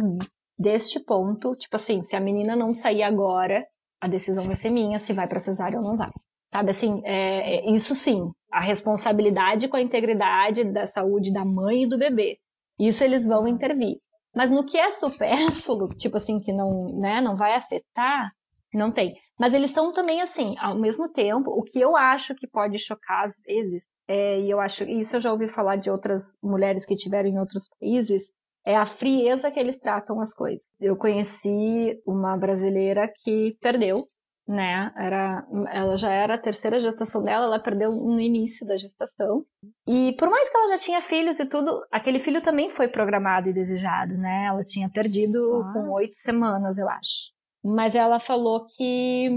deste 0.59 1.03
ponto, 1.03 1.57
tipo 1.57 1.77
assim, 1.77 2.03
se 2.03 2.15
a 2.15 2.21
menina 2.21 2.55
não 2.55 2.75
sair 2.75 3.05
agora, 3.05 3.65
a 4.03 4.07
decisão 4.07 4.45
vai 4.45 4.57
ser 4.57 4.71
minha, 4.71 4.99
se 4.99 5.15
vai 5.15 5.27
para 5.27 5.39
cesárea 5.39 5.79
ou 5.79 5.85
não 5.85 5.97
vai. 5.97 6.11
Sabe 6.55 6.71
assim, 6.71 7.03
é, 7.05 7.57
é, 7.57 7.71
isso 7.73 7.97
sim, 7.97 8.31
a 8.53 8.61
responsabilidade 8.61 9.67
com 9.67 9.77
a 9.77 9.83
integridade 9.83 10.63
da 10.63 10.87
saúde 10.87 11.33
da 11.33 11.45
mãe 11.45 11.83
e 11.83 11.89
do 11.89 11.99
bebê. 11.99 12.39
Isso 12.79 13.03
eles 13.03 13.27
vão 13.27 13.49
intervir. 13.49 13.97
Mas 14.33 14.53
no 14.53 14.65
que 14.65 14.79
é 14.79 14.93
supérfluo, 14.93 15.89
tipo 15.99 16.17
assim, 16.17 16.39
que 16.39 16.53
não, 16.53 16.97
né, 16.97 17.21
não 17.21 17.35
vai 17.35 17.57
afetar, 17.57 18.31
não 18.73 18.93
tem. 18.93 19.17
Mas 19.37 19.53
eles 19.53 19.73
são 19.73 19.93
também 19.93 20.21
assim, 20.21 20.55
ao 20.61 20.79
mesmo 20.79 21.09
tempo, 21.09 21.51
o 21.51 21.65
que 21.65 21.81
eu 21.81 21.97
acho 21.97 22.37
que 22.37 22.47
pode 22.47 22.79
chocar 22.79 23.25
às 23.25 23.41
vezes, 23.45 23.89
é, 24.07 24.39
e 24.39 24.49
eu 24.49 24.61
acho, 24.61 24.85
isso 24.85 25.17
eu 25.17 25.21
já 25.21 25.33
ouvi 25.33 25.49
falar 25.49 25.75
de 25.75 25.91
outras 25.91 26.37
mulheres 26.41 26.87
que 26.87 26.95
tiveram 26.95 27.29
em 27.29 27.41
outros 27.41 27.69
países, 27.81 28.31
é 28.65 28.77
a 28.77 28.87
frieza 28.87 29.51
que 29.51 29.59
eles 29.59 29.77
tratam 29.77 30.21
as 30.21 30.33
coisas. 30.33 30.65
Eu 30.81 30.97
conheci 30.97 32.01
uma 32.07 32.37
brasileira 32.37 33.13
que 33.25 33.57
perdeu 33.61 34.05
né? 34.47 34.93
Era, 34.97 35.47
ela 35.71 35.97
já 35.97 36.11
era 36.11 36.35
a 36.35 36.41
terceira 36.41 36.79
gestação 36.79 37.23
dela, 37.23 37.47
ela 37.47 37.59
perdeu 37.59 37.93
no 37.93 38.21
início 38.21 38.67
da 38.67 38.77
gestação. 38.77 39.45
E 39.87 40.15
por 40.19 40.29
mais 40.29 40.49
que 40.49 40.57
ela 40.57 40.69
já 40.69 40.79
tinha 40.79 41.01
filhos 41.01 41.41
e 41.41 41.47
tudo, 41.47 41.85
aquele 41.91 42.19
filho 42.19 42.43
também 42.43 42.71
foi 42.71 42.89
programado 42.89 43.49
e 43.49 43.53
desejado, 43.53 44.17
né? 44.17 44.47
Ela 44.47 44.63
tinha 44.63 44.89
perdido 44.91 45.63
ah. 45.63 45.73
com 45.73 45.91
oito 45.93 46.17
semanas, 46.17 46.79
eu 46.79 46.89
acho. 46.89 47.33
Mas 47.65 47.95
ela 47.95 48.21
falou 48.21 48.67
que 48.67 49.31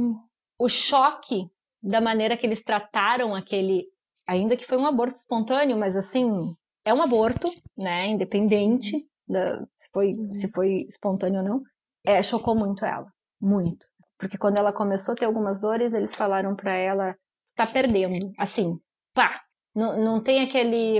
o 0.59 0.67
choque 0.67 1.49
da 1.81 2.01
maneira 2.01 2.37
que 2.37 2.45
eles 2.45 2.61
trataram 2.61 3.33
aquele, 3.33 3.85
ainda 4.27 4.57
que 4.57 4.65
foi 4.65 4.77
um 4.77 4.85
aborto 4.85 5.17
espontâneo, 5.17 5.77
mas 5.77 5.95
assim, 5.95 6.53
é 6.83 6.93
um 6.93 7.01
aborto, 7.01 7.49
né? 7.77 8.07
Independente 8.07 9.07
da, 9.27 9.65
se 9.77 9.89
foi, 9.93 10.13
uhum. 10.13 10.33
se 10.33 10.51
foi 10.51 10.85
espontâneo 10.89 11.41
ou 11.41 11.47
não, 11.47 11.63
é, 12.05 12.21
chocou 12.21 12.55
muito 12.55 12.83
ela. 12.83 13.07
Muito. 13.39 13.85
Porque 14.17 14.37
quando 14.37 14.57
ela 14.57 14.73
começou 14.73 15.13
a 15.13 15.15
ter 15.15 15.25
algumas 15.25 15.59
dores, 15.59 15.93
eles 15.93 16.15
falaram 16.15 16.55
para 16.55 16.73
ela, 16.75 17.15
tá 17.55 17.67
perdendo. 17.67 18.31
Assim, 18.37 18.79
pá, 19.13 19.41
não, 19.75 19.97
não 19.97 20.23
tem 20.23 20.43
aquele 20.43 20.99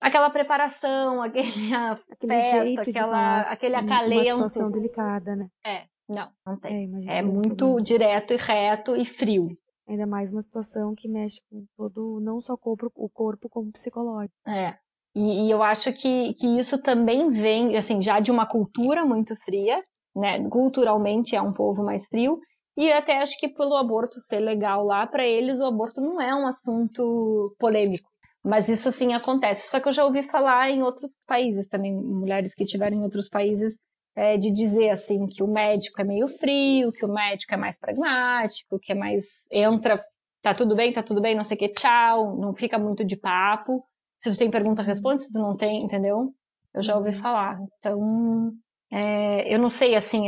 aquela 0.00 0.28
preparação, 0.30 1.22
aquele 1.22 1.74
aquele 2.10 2.40
jeito 2.40 2.90
aquela, 2.90 3.42
de 3.42 3.54
aquele 3.54 3.74
acalento. 3.76 4.36
Uma 4.36 4.48
situação 4.48 4.70
delicada, 4.70 5.36
né? 5.36 5.48
É, 5.64 5.84
não, 6.08 6.30
não 6.44 6.58
tem. 6.58 7.08
É, 7.08 7.18
é 7.18 7.22
muito 7.22 7.80
direto 7.80 8.34
e 8.34 8.36
reto 8.36 8.96
e 8.96 9.04
frio. 9.04 9.48
Ainda 9.88 10.06
mais 10.06 10.30
uma 10.30 10.40
situação 10.40 10.94
que 10.94 11.08
mexe 11.08 11.40
com 11.50 11.64
todo, 11.76 12.20
não 12.20 12.40
só 12.40 12.54
o 12.54 12.58
corpo, 12.58 12.90
o 12.94 13.08
corpo 13.08 13.48
como 13.48 13.72
psicológico. 13.72 14.34
É. 14.48 14.78
E, 15.14 15.46
e, 15.46 15.50
eu 15.50 15.62
acho 15.62 15.92
que, 15.92 16.32
que 16.34 16.46
isso 16.58 16.80
também 16.80 17.30
vem, 17.30 17.76
assim, 17.76 18.00
já 18.00 18.18
de 18.18 18.30
uma 18.30 18.46
cultura 18.46 19.04
muito 19.04 19.36
fria, 19.44 19.82
né? 20.14 20.38
Culturalmente 20.48 21.36
é 21.36 21.42
um 21.42 21.52
povo 21.52 21.82
mais 21.82 22.06
frio. 22.06 22.38
E 22.76 22.90
até 22.90 23.18
acho 23.18 23.38
que 23.38 23.48
pelo 23.48 23.76
aborto 23.76 24.18
ser 24.20 24.40
legal 24.40 24.84
lá, 24.84 25.06
para 25.06 25.26
eles 25.26 25.60
o 25.60 25.64
aborto 25.64 26.00
não 26.00 26.20
é 26.20 26.34
um 26.34 26.46
assunto 26.46 27.54
polêmico. 27.58 28.10
Mas 28.44 28.68
isso 28.68 28.90
sim 28.90 29.12
acontece. 29.12 29.68
Só 29.68 29.78
que 29.78 29.88
eu 29.88 29.92
já 29.92 30.04
ouvi 30.04 30.22
falar 30.28 30.70
em 30.70 30.82
outros 30.82 31.12
países 31.26 31.68
também, 31.68 31.94
mulheres 31.94 32.54
que 32.54 32.64
tiveram 32.64 32.96
em 32.96 33.02
outros 33.02 33.28
países, 33.28 33.78
é, 34.16 34.36
de 34.36 34.50
dizer 34.50 34.90
assim 34.90 35.26
que 35.26 35.42
o 35.42 35.46
médico 35.46 36.00
é 36.00 36.04
meio 36.04 36.28
frio, 36.28 36.92
que 36.92 37.04
o 37.04 37.12
médico 37.12 37.54
é 37.54 37.56
mais 37.56 37.78
pragmático, 37.78 38.78
que 38.80 38.92
é 38.92 38.94
mais 38.94 39.46
entra, 39.50 40.02
tá 40.42 40.54
tudo 40.54 40.74
bem, 40.74 40.92
tá 40.92 41.02
tudo 41.02 41.20
bem, 41.20 41.34
não 41.36 41.44
sei 41.44 41.56
o 41.56 41.60
que, 41.60 41.68
tchau, 41.68 42.36
não 42.36 42.54
fica 42.54 42.78
muito 42.78 43.04
de 43.04 43.16
papo. 43.16 43.84
Se 44.18 44.30
tu 44.30 44.38
tem 44.38 44.50
pergunta, 44.50 44.82
responde, 44.82 45.22
se 45.22 45.32
tu 45.32 45.38
não 45.38 45.56
tem, 45.56 45.82
entendeu? 45.82 46.32
Eu 46.74 46.82
já 46.82 46.96
ouvi 46.96 47.10
uhum. 47.10 47.14
falar. 47.16 47.58
Então, 47.78 48.52
é, 48.92 49.52
eu 49.52 49.58
não 49.58 49.70
sei 49.70 49.94
assim 49.94 50.24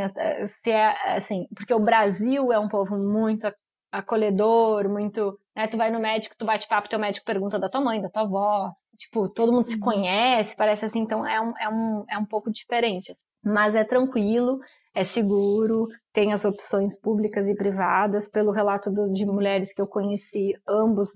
se 0.63 0.71
é 0.71 1.17
assim, 1.17 1.47
porque 1.55 1.75
o 1.75 1.85
Brasil 1.85 2.51
é 2.51 2.59
um 2.59 2.69
povo 2.69 2.97
muito 2.97 3.47
acolhedor, 3.93 4.89
muito, 4.89 5.39
né, 5.55 5.69
tu 5.69 5.77
vai 5.77 5.91
no 5.91 6.01
médico, 6.01 6.35
tu 6.37 6.47
bate 6.47 6.67
papo, 6.67 6.89
teu 6.89 6.99
médico 6.99 7.27
pergunta 7.27 7.59
da 7.59 7.69
tua 7.69 7.83
mãe, 7.83 8.01
da 8.01 8.09
tua 8.09 8.23
avó, 8.23 8.73
tipo, 8.97 9.29
todo 9.29 9.53
mundo 9.53 9.65
se 9.65 9.75
uhum. 9.75 9.81
conhece, 9.81 10.57
parece 10.57 10.87
assim, 10.87 11.01
então 11.01 11.27
é 11.27 11.41
um, 11.41 11.53
é 11.59 11.69
um, 11.69 12.05
é 12.11 12.19
um 12.19 12.25
pouco 12.25 12.51
diferente. 12.51 13.15
Mas 13.45 13.75
é 13.75 13.85
tranquilo, 13.85 14.59
é 14.95 15.05
seguro, 15.05 15.87
tem 16.13 16.33
as 16.33 16.45
opções 16.45 16.99
públicas 16.99 17.47
e 17.47 17.55
privadas, 17.55 18.29
pelo 18.29 18.51
relato 18.51 18.91
do, 18.91 19.13
de 19.13 19.27
mulheres 19.27 19.73
que 19.73 19.81
eu 19.81 19.87
conheci, 19.87 20.55
ambos, 20.67 21.11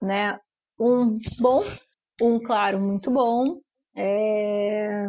né, 0.00 0.38
um 0.78 1.16
bom, 1.40 1.62
um, 2.22 2.38
claro, 2.38 2.80
muito 2.80 3.10
bom, 3.10 3.60
é, 3.94 5.06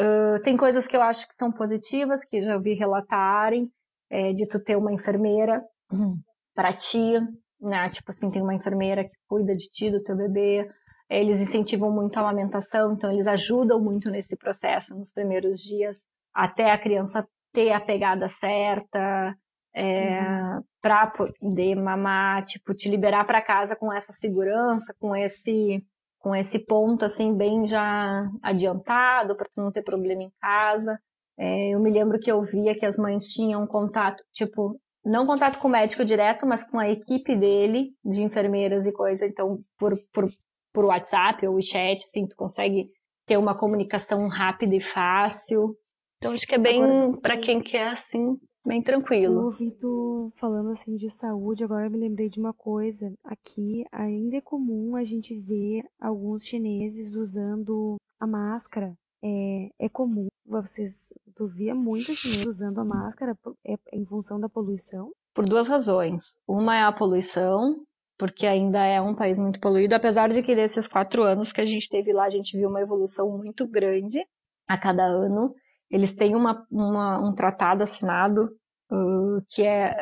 uh, 0.00 0.42
tem 0.42 0.56
coisas 0.56 0.86
que 0.86 0.96
eu 0.96 1.02
acho 1.02 1.26
que 1.28 1.34
são 1.34 1.52
positivas, 1.52 2.24
que 2.24 2.40
já 2.40 2.56
ouvi 2.56 2.74
relatarem, 2.74 3.70
é, 4.10 4.32
de 4.32 4.46
tu 4.46 4.58
ter 4.58 4.76
uma 4.76 4.92
enfermeira, 4.92 5.62
uhum 5.92 6.18
para 6.58 6.72
ti, 6.72 7.12
né? 7.60 7.88
Tipo 7.90 8.10
assim, 8.10 8.32
tem 8.32 8.42
uma 8.42 8.52
enfermeira 8.52 9.04
que 9.04 9.14
cuida 9.28 9.52
de 9.52 9.68
ti, 9.70 9.92
do 9.92 10.02
teu 10.02 10.16
bebê. 10.16 10.68
Eles 11.08 11.40
incentivam 11.40 11.88
muito 11.92 12.16
a 12.16 12.20
amamentação, 12.20 12.94
então 12.94 13.12
eles 13.12 13.28
ajudam 13.28 13.80
muito 13.80 14.10
nesse 14.10 14.36
processo 14.36 14.92
nos 14.98 15.12
primeiros 15.12 15.60
dias, 15.60 16.00
até 16.34 16.72
a 16.72 16.78
criança 16.78 17.24
ter 17.52 17.70
a 17.70 17.80
pegada 17.80 18.26
certa, 18.26 19.36
é, 19.72 20.20
uhum. 20.20 20.62
para 20.82 21.06
poder 21.06 21.76
mamar, 21.76 22.44
tipo, 22.44 22.74
te 22.74 22.90
liberar 22.90 23.24
para 23.24 23.40
casa 23.40 23.76
com 23.76 23.92
essa 23.92 24.12
segurança, 24.12 24.92
com 24.98 25.14
esse 25.14 25.80
com 26.18 26.34
esse 26.34 26.64
ponto 26.64 27.04
assim 27.04 27.34
bem 27.34 27.66
já 27.66 28.28
adiantado 28.42 29.36
para 29.36 29.46
tu 29.46 29.52
não 29.56 29.70
ter 29.70 29.82
problema 29.82 30.22
em 30.22 30.32
casa. 30.40 30.98
É, 31.38 31.70
eu 31.70 31.80
me 31.80 31.90
lembro 31.90 32.18
que 32.18 32.30
eu 32.30 32.42
via 32.42 32.76
que 32.76 32.84
as 32.84 32.98
mães 32.98 33.24
tinham 33.32 33.64
contato, 33.66 34.24
tipo, 34.32 34.78
não 35.04 35.24
contato 35.24 35.58
com 35.60 35.68
o 35.68 35.70
médico 35.70 36.04
direto, 36.04 36.44
mas 36.44 36.68
com 36.68 36.78
a 36.78 36.90
equipe 36.90 37.36
dele, 37.36 37.92
de 38.04 38.22
enfermeiras 38.22 38.84
e 38.86 38.92
coisa. 38.92 39.24
Então, 39.24 39.60
por, 39.78 39.94
por, 40.12 40.26
por 40.72 40.84
WhatsApp 40.86 41.46
ou 41.46 41.62
chat, 41.62 42.04
assim, 42.04 42.26
tu 42.26 42.34
consegue 42.36 42.90
ter 43.24 43.36
uma 43.36 43.56
comunicação 43.56 44.26
rápida 44.26 44.74
e 44.74 44.80
fácil. 44.80 45.76
Então, 46.16 46.32
acho 46.32 46.46
que 46.46 46.56
é 46.56 46.58
bem, 46.58 46.82
para 47.22 47.38
quem 47.38 47.62
quer, 47.62 47.92
assim, 47.92 48.36
bem 48.68 48.82
tranquilo. 48.82 49.40
Eu 49.40 49.44
ouvi 49.46 49.72
tu 49.72 50.30
falando, 50.34 50.70
assim, 50.70 50.94
de 50.94 51.10
saúde, 51.10 51.64
agora 51.64 51.86
eu 51.86 51.90
me 51.90 51.98
lembrei 51.98 52.28
de 52.28 52.38
uma 52.38 52.52
coisa. 52.52 53.12
Aqui, 53.24 53.84
ainda 53.90 54.36
é 54.36 54.40
comum 54.40 54.94
a 54.94 55.02
gente 55.02 55.34
ver 55.34 55.82
alguns 55.98 56.44
chineses 56.44 57.16
usando 57.16 57.96
a 58.20 58.26
máscara. 58.26 58.94
É, 59.24 59.70
é 59.80 59.88
comum 59.88 60.28
vocês, 60.46 61.12
tu 61.34 61.46
via 61.46 61.74
muita 61.74 62.12
gente 62.14 62.48
usando 62.48 62.80
a 62.80 62.84
máscara 62.84 63.36
é, 63.66 63.74
em 63.92 64.04
função 64.04 64.40
da 64.40 64.48
poluição? 64.48 65.10
Por 65.34 65.46
duas 65.46 65.68
razões. 65.68 66.34
Uma 66.46 66.76
é 66.76 66.82
a 66.82 66.92
poluição, 66.92 67.82
porque 68.18 68.46
ainda 68.46 68.84
é 68.84 69.00
um 69.00 69.14
país 69.14 69.38
muito 69.38 69.60
poluído, 69.60 69.94
apesar 69.94 70.28
de 70.28 70.42
que 70.42 70.54
desses 70.54 70.88
quatro 70.88 71.22
anos 71.22 71.52
que 71.52 71.60
a 71.60 71.66
gente 71.66 71.88
teve 71.88 72.12
lá, 72.12 72.24
a 72.24 72.30
gente 72.30 72.56
viu 72.56 72.68
uma 72.68 72.80
evolução 72.80 73.36
muito 73.36 73.66
grande 73.66 74.24
a 74.66 74.78
cada 74.78 75.04
ano. 75.04 75.54
Eles 75.90 76.14
têm 76.14 76.34
uma, 76.34 76.66
uma 76.70 77.18
um 77.18 77.34
tratado 77.34 77.82
assinado 77.82 78.50
uh, 78.92 79.42
que 79.48 79.62
é, 79.62 79.96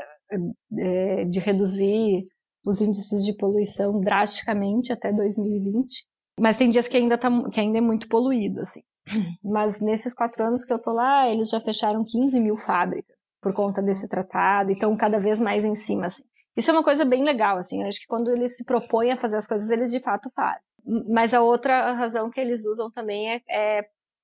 é, 0.79 1.25
de 1.25 1.39
reduzir 1.39 2.27
os 2.67 2.81
índices 2.81 3.25
de 3.25 3.33
poluição 3.37 4.01
drasticamente 4.01 4.93
até 4.93 5.13
2020. 5.13 6.05
Mas 6.39 6.57
tem 6.57 6.69
dias 6.69 6.89
que 6.89 6.97
ainda, 6.97 7.17
tá, 7.17 7.31
que 7.51 7.61
ainda 7.61 7.79
é 7.79 7.81
muito 7.81 8.09
poluído, 8.09 8.61
assim. 8.61 8.83
Mas 9.43 9.81
nesses 9.81 10.13
quatro 10.13 10.45
anos 10.45 10.65
que 10.65 10.73
eu 10.73 10.79
tô 10.79 10.93
lá, 10.93 11.31
eles 11.31 11.49
já 11.49 11.61
fecharam 11.61 12.05
15 12.05 12.41
mil 12.41 12.57
fábricas 12.57 13.25
por 13.41 13.55
conta 13.55 13.81
desse 13.81 14.09
tratado, 14.09 14.73
então 14.73 14.97
cada 14.97 15.21
vez 15.21 15.41
mais 15.41 15.65
em 15.65 15.77
cima, 15.77 16.07
assim. 16.07 16.25
Isso 16.57 16.71
é 16.71 16.73
uma 16.73 16.83
coisa 16.83 17.05
bem 17.05 17.23
legal, 17.23 17.59
assim. 17.59 17.83
Eu 17.83 17.89
acho 17.89 18.01
que 18.01 18.07
quando 18.07 18.31
eles 18.31 18.57
se 18.57 18.65
propõem 18.65 19.13
a 19.13 19.17
fazer 19.17 19.37
as 19.37 19.47
coisas, 19.47 19.69
eles 19.71 19.91
de 19.91 20.01
fato 20.01 20.31
fazem. 20.35 20.75
Mas 21.09 21.35
a 21.35 21.43
outra 21.43 21.93
razão 21.93 22.31
que 22.31 22.41
eles 22.41 22.65
usam 22.65 22.91
também 22.91 23.31
é, 23.31 23.43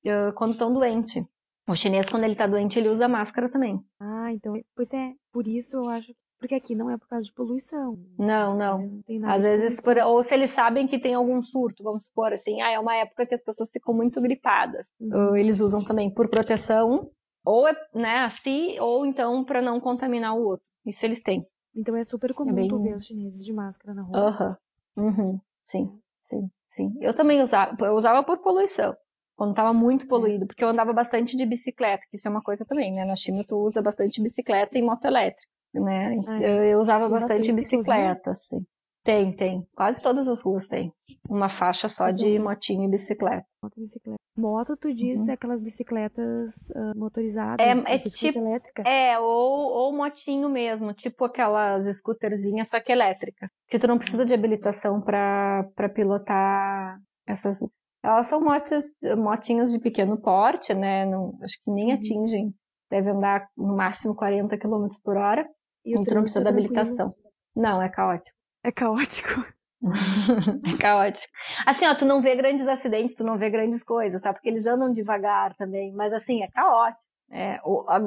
é 0.04 0.32
quando 0.32 0.52
estão 0.52 0.72
doentes. 0.72 1.22
O 1.68 1.74
chinês, 1.74 2.08
quando 2.08 2.24
ele 2.24 2.34
tá 2.34 2.46
doente, 2.46 2.78
ele 2.78 2.88
usa 2.88 3.06
máscara 3.06 3.48
também. 3.48 3.80
Ah, 4.00 4.32
então, 4.32 4.54
pois 4.74 4.92
é, 4.92 5.12
por 5.32 5.46
isso 5.46 5.76
eu 5.76 5.88
acho 5.88 6.12
porque 6.42 6.56
aqui 6.56 6.74
não 6.74 6.90
é 6.90 6.98
por 6.98 7.06
causa 7.06 7.24
de 7.24 7.32
poluição. 7.32 7.96
Não, 8.18 8.58
não. 8.58 9.02
não 9.08 9.30
Às 9.30 9.44
vezes, 9.44 9.80
por, 9.80 9.96
ou 9.98 10.24
se 10.24 10.34
eles 10.34 10.50
sabem 10.50 10.88
que 10.88 10.98
tem 10.98 11.14
algum 11.14 11.40
surto, 11.40 11.84
vamos 11.84 12.06
supor 12.06 12.32
assim, 12.32 12.60
ah, 12.60 12.72
é 12.72 12.80
uma 12.80 12.96
época 12.96 13.24
que 13.24 13.34
as 13.34 13.44
pessoas 13.44 13.70
ficam 13.70 13.94
muito 13.94 14.20
gripadas. 14.20 14.88
Uhum. 15.00 15.36
Eles 15.36 15.60
usam 15.60 15.84
também 15.84 16.12
por 16.12 16.28
proteção, 16.28 17.08
ou 17.44 17.68
é, 17.68 17.72
né, 17.94 18.24
assim, 18.24 18.76
ou 18.80 19.06
então 19.06 19.44
para 19.44 19.62
não 19.62 19.78
contaminar 19.78 20.34
o 20.34 20.44
outro. 20.44 20.66
Isso 20.84 21.06
eles 21.06 21.22
têm. 21.22 21.46
Então 21.76 21.94
é 21.94 22.02
super 22.02 22.34
comum 22.34 22.50
é 22.50 22.54
bem... 22.54 22.68
tu 22.68 22.82
ver 22.82 22.96
os 22.96 23.06
chineses 23.06 23.44
de 23.44 23.52
máscara 23.52 23.94
na 23.94 24.02
rua. 24.02 24.18
Aham. 24.18 24.56
Uhum. 24.96 25.06
uhum. 25.06 25.40
Sim, 25.64 26.00
sim, 26.28 26.50
sim. 26.70 26.92
Eu 27.00 27.14
também 27.14 27.40
usava, 27.40 27.76
eu 27.86 27.94
usava 27.94 28.24
por 28.24 28.38
poluição 28.38 28.96
quando 29.42 29.50
estava 29.50 29.72
muito 29.72 30.06
poluído, 30.06 30.46
porque 30.46 30.62
eu 30.62 30.68
andava 30.68 30.92
bastante 30.92 31.36
de 31.36 31.44
bicicleta, 31.44 32.06
que 32.08 32.16
isso 32.16 32.28
é 32.28 32.30
uma 32.30 32.42
coisa 32.42 32.64
também, 32.64 32.92
né? 32.92 33.04
Na 33.04 33.16
China 33.16 33.42
tu 33.44 33.56
usa 33.56 33.82
bastante 33.82 34.22
bicicleta 34.22 34.78
e 34.78 34.82
moto 34.82 35.04
elétrica 35.04 35.50
né? 35.80 36.14
eu, 36.40 36.64
eu, 36.64 36.78
usava 36.78 37.08
bastante, 37.08 37.38
bastante 37.38 37.52
bicicleta, 37.56 38.30
assim. 38.30 38.64
Tem, 39.02 39.34
tem. 39.34 39.66
Quase 39.74 40.00
todas 40.00 40.28
as 40.28 40.40
ruas 40.42 40.68
tem. 40.68 40.92
Uma 41.28 41.48
faixa 41.58 41.88
só 41.88 42.08
de 42.08 42.38
motinho 42.38 42.84
e 42.84 42.90
bicicleta. 42.90 43.44
Moto, 43.60 43.74
bicicleta. 43.76 44.18
Moto, 44.36 44.76
tu 44.76 44.94
diz 44.94 45.26
uhum. 45.26 45.34
aquelas 45.34 45.60
bicicletas 45.60 46.70
uh, 46.70 46.96
motorizadas, 46.96 47.66
é, 47.66 47.94
é 47.94 47.98
tipo, 47.98 48.38
elétrica? 48.38 48.82
É, 48.86 49.18
ou, 49.18 49.72
ou 49.72 49.92
motinho 49.92 50.48
mesmo, 50.48 50.92
tipo 50.94 51.24
aquelas 51.24 51.84
scooterzinhas, 51.96 52.68
só 52.68 52.80
que 52.80 52.92
elétrica. 52.92 53.50
Que 53.68 53.78
tu 53.78 53.88
não 53.88 53.98
precisa 53.98 54.24
de 54.24 54.32
habilitação 54.32 55.00
para 55.00 55.88
pilotar 55.94 57.00
essas. 57.26 57.58
Elas 58.02 58.26
são 58.26 58.40
motos, 58.40 58.92
motinhos 59.16 59.70
de 59.70 59.78
pequeno 59.78 60.20
porte, 60.20 60.74
né? 60.74 61.06
Não, 61.06 61.38
acho 61.42 61.56
que 61.62 61.70
nem 61.70 61.88
uhum. 61.88 61.94
atingem. 61.94 62.54
Deve 62.90 63.10
andar 63.10 63.48
no 63.56 63.76
máximo 63.76 64.14
40 64.14 64.58
km 64.58 64.86
por 65.04 65.16
hora. 65.16 65.48
E 65.84 65.92
então 65.92 66.14
não 66.14 66.22
precisa 66.22 66.44
da 66.44 66.50
habilitação. 66.50 67.14
Não, 67.54 67.80
é 67.80 67.88
caótico. 67.88 68.36
É 68.64 68.72
caótico. 68.72 69.44
é 70.74 70.78
caótico. 70.78 71.32
Assim, 71.66 71.86
ó, 71.86 71.94
tu 71.94 72.04
não 72.04 72.20
vê 72.20 72.36
grandes 72.36 72.66
acidentes, 72.66 73.16
tu 73.16 73.24
não 73.24 73.38
vê 73.38 73.50
grandes 73.50 73.82
coisas, 73.82 74.20
tá? 74.20 74.32
Porque 74.32 74.48
eles 74.48 74.66
andam 74.66 74.92
devagar 74.92 75.54
também, 75.56 75.92
mas 75.92 76.12
assim, 76.12 76.42
é 76.42 76.48
caótico. 76.48 77.10
É, 77.30 77.58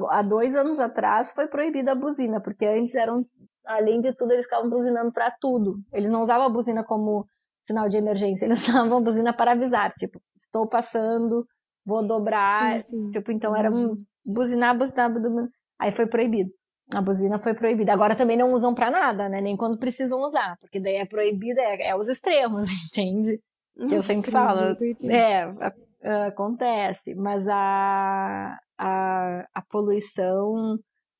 há 0.10 0.22
dois 0.22 0.56
anos 0.56 0.80
atrás 0.80 1.34
foi 1.34 1.48
proibida 1.48 1.94
a 1.94 1.96
buzina, 1.96 2.40
porque 2.40 2.66
antes 2.66 2.94
eram, 2.94 3.26
além 3.66 4.00
de 4.00 4.14
tudo, 4.14 4.32
eles 4.32 4.46
ficavam 4.46 4.70
buzinando 4.70 5.12
para 5.12 5.32
tudo. 5.32 5.80
Eles 5.92 6.12
não 6.12 6.24
usavam 6.24 6.46
a 6.46 6.50
buzina 6.50 6.84
como 6.84 7.28
sinal 7.68 7.90
de 7.90 7.98
emergência, 7.98 8.46
eles 8.46 8.62
usavam 8.68 9.04
buzina 9.04 9.34
para 9.34 9.52
avisar, 9.52 9.92
tipo, 9.94 10.20
estou 10.36 10.68
passando, 10.68 11.46
vou 11.86 12.06
dobrar, 12.06 12.82
sim, 12.82 13.06
sim. 13.06 13.12
tipo, 13.12 13.32
então 13.32 13.56
era 13.56 13.72
um 13.72 13.96
buzinar, 14.26 14.78
buzinar, 14.78 15.12
buzinar, 15.12 15.48
aí 15.80 15.92
foi 15.92 16.08
proibido. 16.08 16.50
A 16.94 17.02
buzina 17.02 17.40
foi 17.40 17.56
proibida. 17.56 17.92
Agora 17.92 18.16
também 18.16 18.38
não 18.38 18.54
usam 18.54 18.76
para 18.76 18.92
nada, 18.92 19.28
né? 19.28 19.42
Nem 19.42 19.58
quando 19.58 19.80
precisam 19.80 20.22
usar, 20.22 20.56
porque 20.60 20.80
daí 20.80 20.96
é 20.98 21.06
proibida, 21.06 21.60
é, 21.60 21.90
é 21.90 21.96
os 21.96 22.08
extremos, 22.08 22.68
entende? 22.92 23.40
Eu 23.76 24.00
sempre 24.00 24.32
falo. 24.32 24.76
É, 25.10 26.28
acontece. 26.28 27.16
Mas 27.16 27.48
a, 27.48 28.58
a, 28.78 29.48
a 29.54 29.62
poluição, 29.64 30.76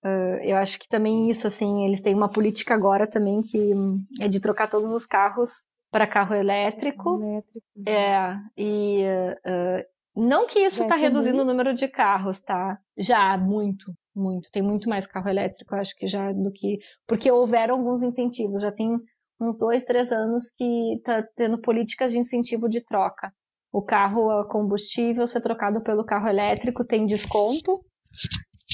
uh, 0.06 0.38
eu 0.44 0.56
acho 0.58 0.80
que 0.80 0.88
também 0.88 1.30
isso, 1.30 1.48
assim, 1.48 1.86
eles 1.86 2.02
têm 2.02 2.14
uma 2.14 2.30
política 2.30 2.76
agora 2.76 3.08
também 3.08 3.42
que 3.42 3.72
é 4.22 4.28
de 4.28 4.40
trocar 4.40 4.70
todos 4.70 4.92
os 4.92 5.06
carros 5.06 5.52
para 5.96 6.06
carro 6.06 6.36
elétrico. 6.36 7.22
Elétrico. 7.22 7.66
É, 7.88 8.38
e 8.58 9.02
uh, 9.06 10.22
não 10.22 10.46
que 10.46 10.60
isso 10.60 10.82
está 10.82 10.96
reduzindo 10.96 11.42
o 11.42 11.46
número 11.46 11.74
de 11.74 11.88
carros, 11.88 12.38
tá? 12.42 12.78
Já, 12.98 13.38
muito. 13.38 13.94
muito. 14.14 14.50
Tem 14.52 14.62
muito 14.62 14.90
mais 14.90 15.08
carro 15.08 15.30
elétrico, 15.30 15.74
acho 15.74 15.96
que 15.96 16.06
já 16.06 16.34
do 16.34 16.52
que. 16.52 16.80
Porque 17.08 17.32
houveram 17.32 17.76
alguns 17.76 18.04
incentivos, 18.04 18.62
já 18.62 18.74
tem 18.74 18.90
uns 19.40 19.58
dois, 19.58 19.86
três 19.86 20.12
anos 20.12 20.50
que 20.58 21.00
tá 21.02 21.24
tendo 21.34 21.62
políticas 21.62 22.12
de 22.12 22.20
incentivo 22.20 22.68
de 22.68 22.84
troca. 22.84 23.32
O 23.72 23.82
carro 23.82 24.30
a 24.30 24.46
combustível 24.50 25.26
ser 25.28 25.40
trocado 25.40 25.82
pelo 25.82 26.04
carro 26.04 26.28
elétrico 26.28 26.84
tem 26.84 27.06
desconto. 27.06 27.80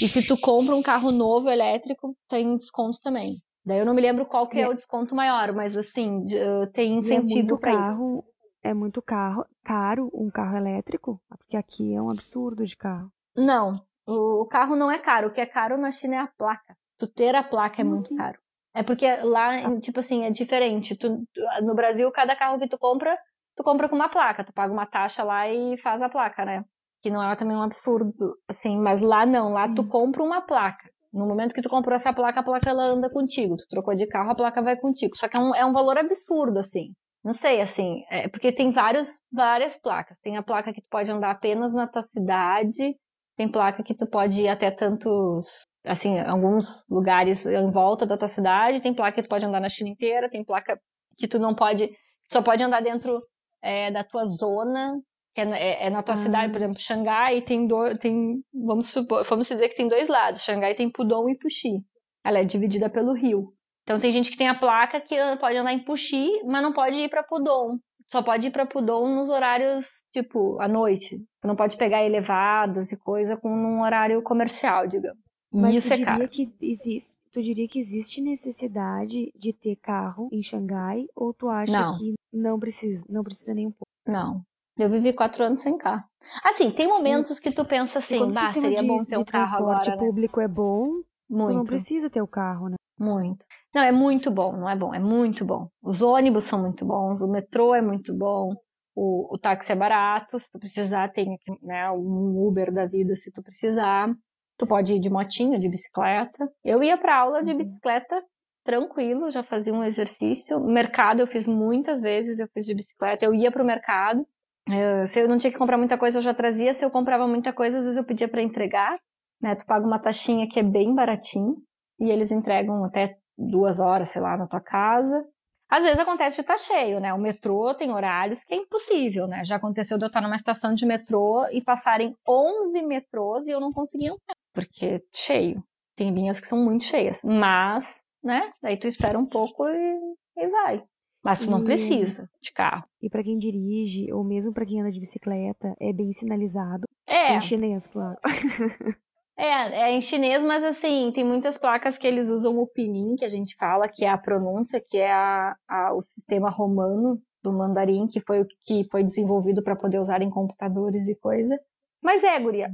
E 0.01 0.07
se 0.07 0.25
tu 0.27 0.35
compra 0.39 0.75
um 0.75 0.81
carro 0.81 1.11
novo 1.11 1.49
elétrico, 1.49 2.15
tem 2.27 2.57
desconto 2.57 2.97
também. 3.03 3.39
Daí 3.65 3.79
eu 3.79 3.85
não 3.85 3.93
me 3.93 4.01
lembro 4.01 4.25
qual 4.25 4.47
que 4.47 4.57
é, 4.57 4.63
é 4.63 4.67
o 4.67 4.73
desconto 4.73 5.15
maior, 5.15 5.53
mas 5.53 5.77
assim, 5.77 6.25
tem 6.73 6.97
incentivo 6.97 7.55
é 7.55 7.59
para 7.59 7.73
isso. 7.73 8.23
É 8.63 8.73
muito 8.73 9.01
carro, 9.01 9.45
caro 9.63 10.09
um 10.13 10.29
carro 10.29 10.57
elétrico? 10.57 11.19
Porque 11.29 11.57
aqui 11.57 11.95
é 11.95 12.01
um 12.01 12.11
absurdo 12.11 12.63
de 12.63 12.75
carro. 12.75 13.11
Não, 13.35 13.81
o 14.05 14.45
carro 14.45 14.75
não 14.75 14.91
é 14.91 14.99
caro. 14.99 15.27
O 15.27 15.31
que 15.31 15.41
é 15.41 15.45
caro 15.45 15.77
na 15.77 15.91
China 15.91 16.15
é 16.15 16.19
a 16.19 16.27
placa. 16.27 16.75
Tu 16.97 17.07
ter 17.07 17.35
a 17.35 17.43
placa 17.43 17.81
é 17.81 17.83
muito 17.83 18.01
assim? 18.01 18.15
caro. 18.15 18.39
É 18.73 18.83
porque 18.83 19.07
lá, 19.23 19.55
ah. 19.55 19.79
tipo 19.79 19.99
assim, 19.99 20.23
é 20.23 20.31
diferente. 20.31 20.95
Tu, 20.95 21.23
no 21.63 21.75
Brasil, 21.75 22.09
cada 22.11 22.35
carro 22.35 22.59
que 22.59 22.69
tu 22.69 22.77
compra, 22.77 23.17
tu 23.55 23.63
compra 23.63 23.89
com 23.89 23.95
uma 23.95 24.09
placa. 24.09 24.43
Tu 24.43 24.53
paga 24.53 24.71
uma 24.71 24.85
taxa 24.85 25.23
lá 25.23 25.49
e 25.49 25.77
faz 25.77 26.01
a 26.01 26.09
placa, 26.09 26.45
né? 26.45 26.63
Que 27.01 27.09
não 27.09 27.23
é 27.23 27.35
também 27.35 27.55
um 27.55 27.63
absurdo, 27.63 28.37
assim. 28.47 28.77
Mas 28.77 29.01
lá 29.01 29.25
não. 29.25 29.49
Lá 29.49 29.67
Sim. 29.67 29.75
tu 29.75 29.87
compra 29.87 30.23
uma 30.23 30.41
placa. 30.41 30.89
No 31.13 31.27
momento 31.27 31.53
que 31.53 31.61
tu 31.61 31.69
comprou 31.69 31.95
essa 31.95 32.13
placa, 32.13 32.39
a 32.39 32.43
placa 32.43 32.69
ela 32.69 32.83
anda 32.85 33.09
contigo. 33.11 33.57
Tu 33.57 33.65
trocou 33.69 33.95
de 33.95 34.07
carro, 34.07 34.31
a 34.31 34.35
placa 34.35 34.61
vai 34.61 34.77
contigo. 34.77 35.15
Só 35.15 35.27
que 35.27 35.37
é 35.37 35.39
um, 35.39 35.55
é 35.55 35.65
um 35.65 35.73
valor 35.73 35.97
absurdo, 35.97 36.59
assim. 36.59 36.93
Não 37.23 37.33
sei, 37.33 37.61
assim, 37.61 38.03
é 38.09 38.27
porque 38.27 38.51
tem 38.51 38.71
vários, 38.71 39.21
várias 39.31 39.77
placas. 39.77 40.17
Tem 40.23 40.37
a 40.37 40.43
placa 40.43 40.73
que 40.73 40.81
tu 40.81 40.87
pode 40.89 41.11
andar 41.11 41.31
apenas 41.31 41.71
na 41.73 41.87
tua 41.87 42.01
cidade, 42.01 42.95
tem 43.37 43.49
placa 43.49 43.83
que 43.83 43.95
tu 43.95 44.07
pode 44.07 44.41
ir 44.41 44.47
até 44.47 44.71
tantos, 44.71 45.45
assim, 45.85 46.19
alguns 46.19 46.85
lugares 46.89 47.45
em 47.45 47.71
volta 47.71 48.05
da 48.07 48.17
tua 48.17 48.27
cidade, 48.27 48.81
tem 48.81 48.93
placa 48.93 49.15
que 49.15 49.23
tu 49.23 49.29
pode 49.29 49.45
andar 49.45 49.59
na 49.59 49.69
China 49.69 49.89
inteira, 49.89 50.29
tem 50.29 50.43
placa 50.43 50.79
que 51.15 51.27
tu 51.27 51.37
não 51.37 51.53
pode, 51.53 51.89
só 52.31 52.41
pode 52.41 52.63
andar 52.63 52.81
dentro 52.81 53.19
é, 53.61 53.91
da 53.91 54.03
tua 54.03 54.25
zona, 54.25 54.99
que 55.33 55.41
é, 55.41 55.49
é, 55.49 55.87
é 55.87 55.89
na 55.89 56.03
tua 56.03 56.15
ah. 56.15 56.17
cidade, 56.17 56.51
por 56.51 56.57
exemplo, 56.57 56.79
Xangai 56.79 57.41
tem, 57.41 57.65
do, 57.65 57.97
tem 57.97 58.43
vamos, 58.53 58.87
supor, 58.87 59.23
vamos 59.23 59.47
dizer 59.47 59.69
que 59.69 59.75
tem 59.75 59.87
dois 59.87 60.07
lados, 60.09 60.43
Xangai 60.43 60.75
tem 60.75 60.89
Pudong 60.89 61.31
e 61.31 61.37
Puxi. 61.37 61.83
Ela 62.23 62.39
é 62.39 62.43
dividida 62.43 62.89
pelo 62.89 63.13
rio. 63.13 63.53
Então 63.83 63.99
tem 63.99 64.11
gente 64.11 64.29
que 64.29 64.37
tem 64.37 64.47
a 64.47 64.55
placa 64.55 65.01
que 65.01 65.15
pode 65.39 65.57
andar 65.57 65.73
em 65.73 65.83
Puxi, 65.83 66.29
mas 66.45 66.61
não 66.61 66.73
pode 66.73 66.97
ir 66.97 67.09
para 67.09 67.23
Pudong. 67.23 67.79
Só 68.11 68.21
pode 68.21 68.47
ir 68.47 68.51
para 68.51 68.65
Pudong 68.65 69.13
nos 69.15 69.29
horários 69.29 69.85
tipo 70.11 70.59
à 70.61 70.67
noite. 70.67 71.17
Tu 71.41 71.47
não 71.47 71.55
pode 71.55 71.77
pegar 71.77 72.03
elevadas 72.03 72.91
e 72.91 72.97
coisa 72.97 73.37
com 73.37 73.49
um 73.49 73.81
horário 73.81 74.21
comercial, 74.21 74.87
digamos. 74.87 75.19
Mas 75.53 75.75
isso 75.75 75.89
tu 75.89 75.93
é 75.93 75.97
diria 75.97 76.27
que 76.29 76.53
existe, 76.61 77.19
tu 77.31 77.41
diria 77.41 77.67
que 77.67 77.77
existe 77.77 78.21
necessidade 78.21 79.31
de 79.35 79.51
ter 79.51 79.75
carro 79.75 80.29
em 80.31 80.41
Xangai 80.41 81.05
ou 81.13 81.33
tu 81.33 81.49
acha 81.49 81.73
não. 81.73 81.97
que 81.97 82.13
não 82.31 82.57
precisa, 82.57 83.05
não 83.09 83.21
precisa 83.21 83.53
nem 83.53 83.67
um 83.67 83.71
pouco? 83.71 83.91
Não. 84.07 84.41
Eu 84.83 84.89
vivi 84.89 85.13
quatro 85.13 85.43
anos 85.43 85.61
sem 85.61 85.77
carro. 85.77 86.03
Assim, 86.43 86.71
tem 86.71 86.87
momentos 86.87 87.39
que 87.39 87.51
tu 87.51 87.65
pensa 87.65 87.99
assim, 87.99 88.19
bah, 88.19 88.53
seria 88.53 88.75
de, 88.75 88.85
bom 88.85 88.97
ter 88.97 89.17
um 89.17 89.23
carro 89.23 89.55
agora, 89.55 89.79
transporte 89.79 89.89
né? 89.89 89.97
público 89.97 90.39
é 90.39 90.47
bom, 90.47 91.01
Muito. 91.29 91.51
tu 91.51 91.57
não 91.57 91.65
precisa 91.65 92.09
ter 92.09 92.21
o 92.21 92.27
carro, 92.27 92.69
né? 92.69 92.75
Muito. 92.99 93.45
Não, 93.73 93.81
é 93.81 93.91
muito 93.91 94.29
bom, 94.29 94.51
não 94.55 94.69
é 94.69 94.75
bom, 94.75 94.93
é 94.93 94.99
muito 94.99 95.43
bom. 95.43 95.67
Os 95.81 96.01
ônibus 96.01 96.43
são 96.43 96.61
muito 96.61 96.85
bons, 96.85 97.21
o 97.21 97.27
metrô 97.27 97.73
é 97.73 97.81
muito 97.81 98.13
bom, 98.13 98.53
o, 98.95 99.33
o 99.33 99.37
táxi 99.37 99.71
é 99.71 99.75
barato, 99.75 100.39
se 100.39 100.45
tu 100.51 100.59
precisar, 100.59 101.11
tem 101.11 101.37
né, 101.63 101.89
um 101.91 102.45
Uber 102.45 102.71
da 102.71 102.85
vida 102.85 103.15
se 103.15 103.31
tu 103.31 103.41
precisar. 103.41 104.13
Tu 104.57 104.67
pode 104.67 104.93
ir 104.93 104.99
de 104.99 105.09
motinha, 105.09 105.59
de 105.59 105.67
bicicleta. 105.67 106.47
Eu 106.63 106.83
ia 106.83 106.97
para 106.97 107.17
aula 107.17 107.43
de 107.43 107.51
uhum. 107.51 107.57
bicicleta 107.57 108.21
tranquilo, 108.63 109.31
já 109.31 109.43
fazia 109.43 109.73
um 109.73 109.83
exercício. 109.83 110.59
Mercado 110.59 111.21
eu 111.21 111.27
fiz 111.27 111.47
muitas 111.47 112.01
vezes, 112.01 112.37
eu 112.37 112.47
fiz 112.53 112.65
de 112.65 112.75
bicicleta. 112.75 113.25
Eu 113.25 113.33
ia 113.33 113.51
para 113.51 113.63
o 113.63 113.65
mercado. 113.65 114.25
Eh, 114.69 115.07
se 115.07 115.19
eu 115.19 115.27
não 115.27 115.37
tinha 115.37 115.51
que 115.51 115.57
comprar 115.57 115.77
muita 115.77 115.97
coisa, 115.97 116.17
eu 116.19 116.21
já 116.21 116.33
trazia. 116.33 116.73
Se 116.73 116.85
eu 116.85 116.91
comprava 116.91 117.27
muita 117.27 117.53
coisa, 117.53 117.77
às 117.77 117.83
vezes 117.83 117.97
eu 117.97 118.03
pedia 118.03 118.27
para 118.27 118.41
entregar. 118.41 118.99
Né? 119.41 119.55
Tu 119.55 119.65
paga 119.65 119.85
uma 119.85 119.99
taxinha 119.99 120.47
que 120.47 120.59
é 120.59 120.63
bem 120.63 120.93
baratinho 120.93 121.57
e 121.99 122.09
eles 122.09 122.31
entregam 122.31 122.83
até 122.85 123.17
duas 123.37 123.79
horas, 123.79 124.09
sei 124.09 124.21
lá, 124.21 124.37
na 124.37 124.47
tua 124.47 124.61
casa. 124.61 125.25
Às 125.69 125.83
vezes 125.83 125.99
acontece 125.99 126.35
de 126.35 126.41
estar 126.41 126.55
tá 126.55 126.59
cheio, 126.59 126.99
né? 126.99 127.13
O 127.13 127.17
metrô 127.17 127.73
tem 127.73 127.91
horários 127.91 128.43
que 128.43 128.53
é 128.53 128.57
impossível, 128.57 129.25
né? 129.25 129.41
Já 129.45 129.55
aconteceu 129.55 129.97
de 129.97 130.03
eu 130.03 130.07
estar 130.07 130.21
numa 130.21 130.35
estação 130.35 130.73
de 130.73 130.85
metrô 130.85 131.47
e 131.49 131.61
passarem 131.61 132.13
11 132.27 132.81
metrôs 132.85 133.47
e 133.47 133.51
eu 133.51 133.59
não 133.61 133.71
conseguia 133.71 134.09
entrar, 134.09 134.35
porque 134.53 135.01
cheio. 135.15 135.63
Tem 135.95 136.13
linhas 136.13 136.41
que 136.41 136.47
são 136.47 136.57
muito 136.57 136.83
cheias, 136.83 137.21
mas, 137.23 138.01
né? 138.21 138.51
Daí 138.61 138.77
tu 138.77 138.87
espera 138.87 139.17
um 139.17 139.25
pouco 139.25 139.65
e, 139.69 139.97
e 140.37 140.47
vai. 140.47 140.83
Mas 141.23 141.39
tu 141.39 141.51
não 141.51 141.63
precisa 141.63 142.29
de 142.41 142.51
carro. 142.51 142.85
E 143.01 143.09
para 143.09 143.23
quem 143.23 143.37
dirige, 143.37 144.11
ou 144.11 144.23
mesmo 144.23 144.53
para 144.53 144.65
quem 144.65 144.81
anda 144.81 144.91
de 144.91 144.99
bicicleta, 144.99 145.75
é 145.79 145.93
bem 145.93 146.11
sinalizado. 146.11 146.83
É. 147.07 147.35
Em 147.35 147.41
chinês, 147.41 147.87
claro. 147.87 148.17
É, 149.37 149.85
é 149.85 149.91
em 149.91 150.01
chinês, 150.01 150.43
mas 150.43 150.63
assim, 150.63 151.11
tem 151.15 151.23
muitas 151.23 151.57
placas 151.57 151.97
que 151.97 152.05
eles 152.05 152.29
usam 152.29 152.59
o 152.59 152.67
pinyin, 152.67 153.15
que 153.15 153.25
a 153.25 153.29
gente 153.29 153.55
fala, 153.55 153.89
que 153.89 154.05
é 154.05 154.09
a 154.09 154.17
pronúncia, 154.17 154.79
que 154.85 154.99
é 154.99 155.11
a, 155.11 155.55
a 155.67 155.93
o 155.95 156.01
sistema 156.01 156.47
romano 156.47 157.19
do 157.43 157.51
mandarim, 157.51 158.05
que 158.07 158.19
foi 158.19 158.41
o 158.41 158.47
que 158.65 158.87
foi 158.91 159.03
desenvolvido 159.03 159.63
para 159.63 159.75
poder 159.75 159.99
usar 159.99 160.21
em 160.21 160.29
computadores 160.29 161.07
e 161.07 161.15
coisa. 161.15 161.59
Mas 162.03 162.23
é, 162.23 162.39
guria. 162.39 162.69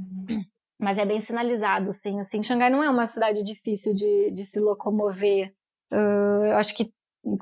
Mas 0.78 0.98
é 0.98 1.06
bem 1.06 1.20
sinalizado, 1.20 1.90
sim. 1.94 2.20
Assim, 2.20 2.42
Xangai 2.42 2.68
não 2.68 2.82
é 2.82 2.90
uma 2.90 3.06
cidade 3.06 3.42
difícil 3.42 3.94
de, 3.94 4.30
de 4.30 4.44
se 4.44 4.60
locomover. 4.60 5.54
Uh, 5.90 6.44
eu 6.44 6.56
acho 6.56 6.76
que 6.76 6.92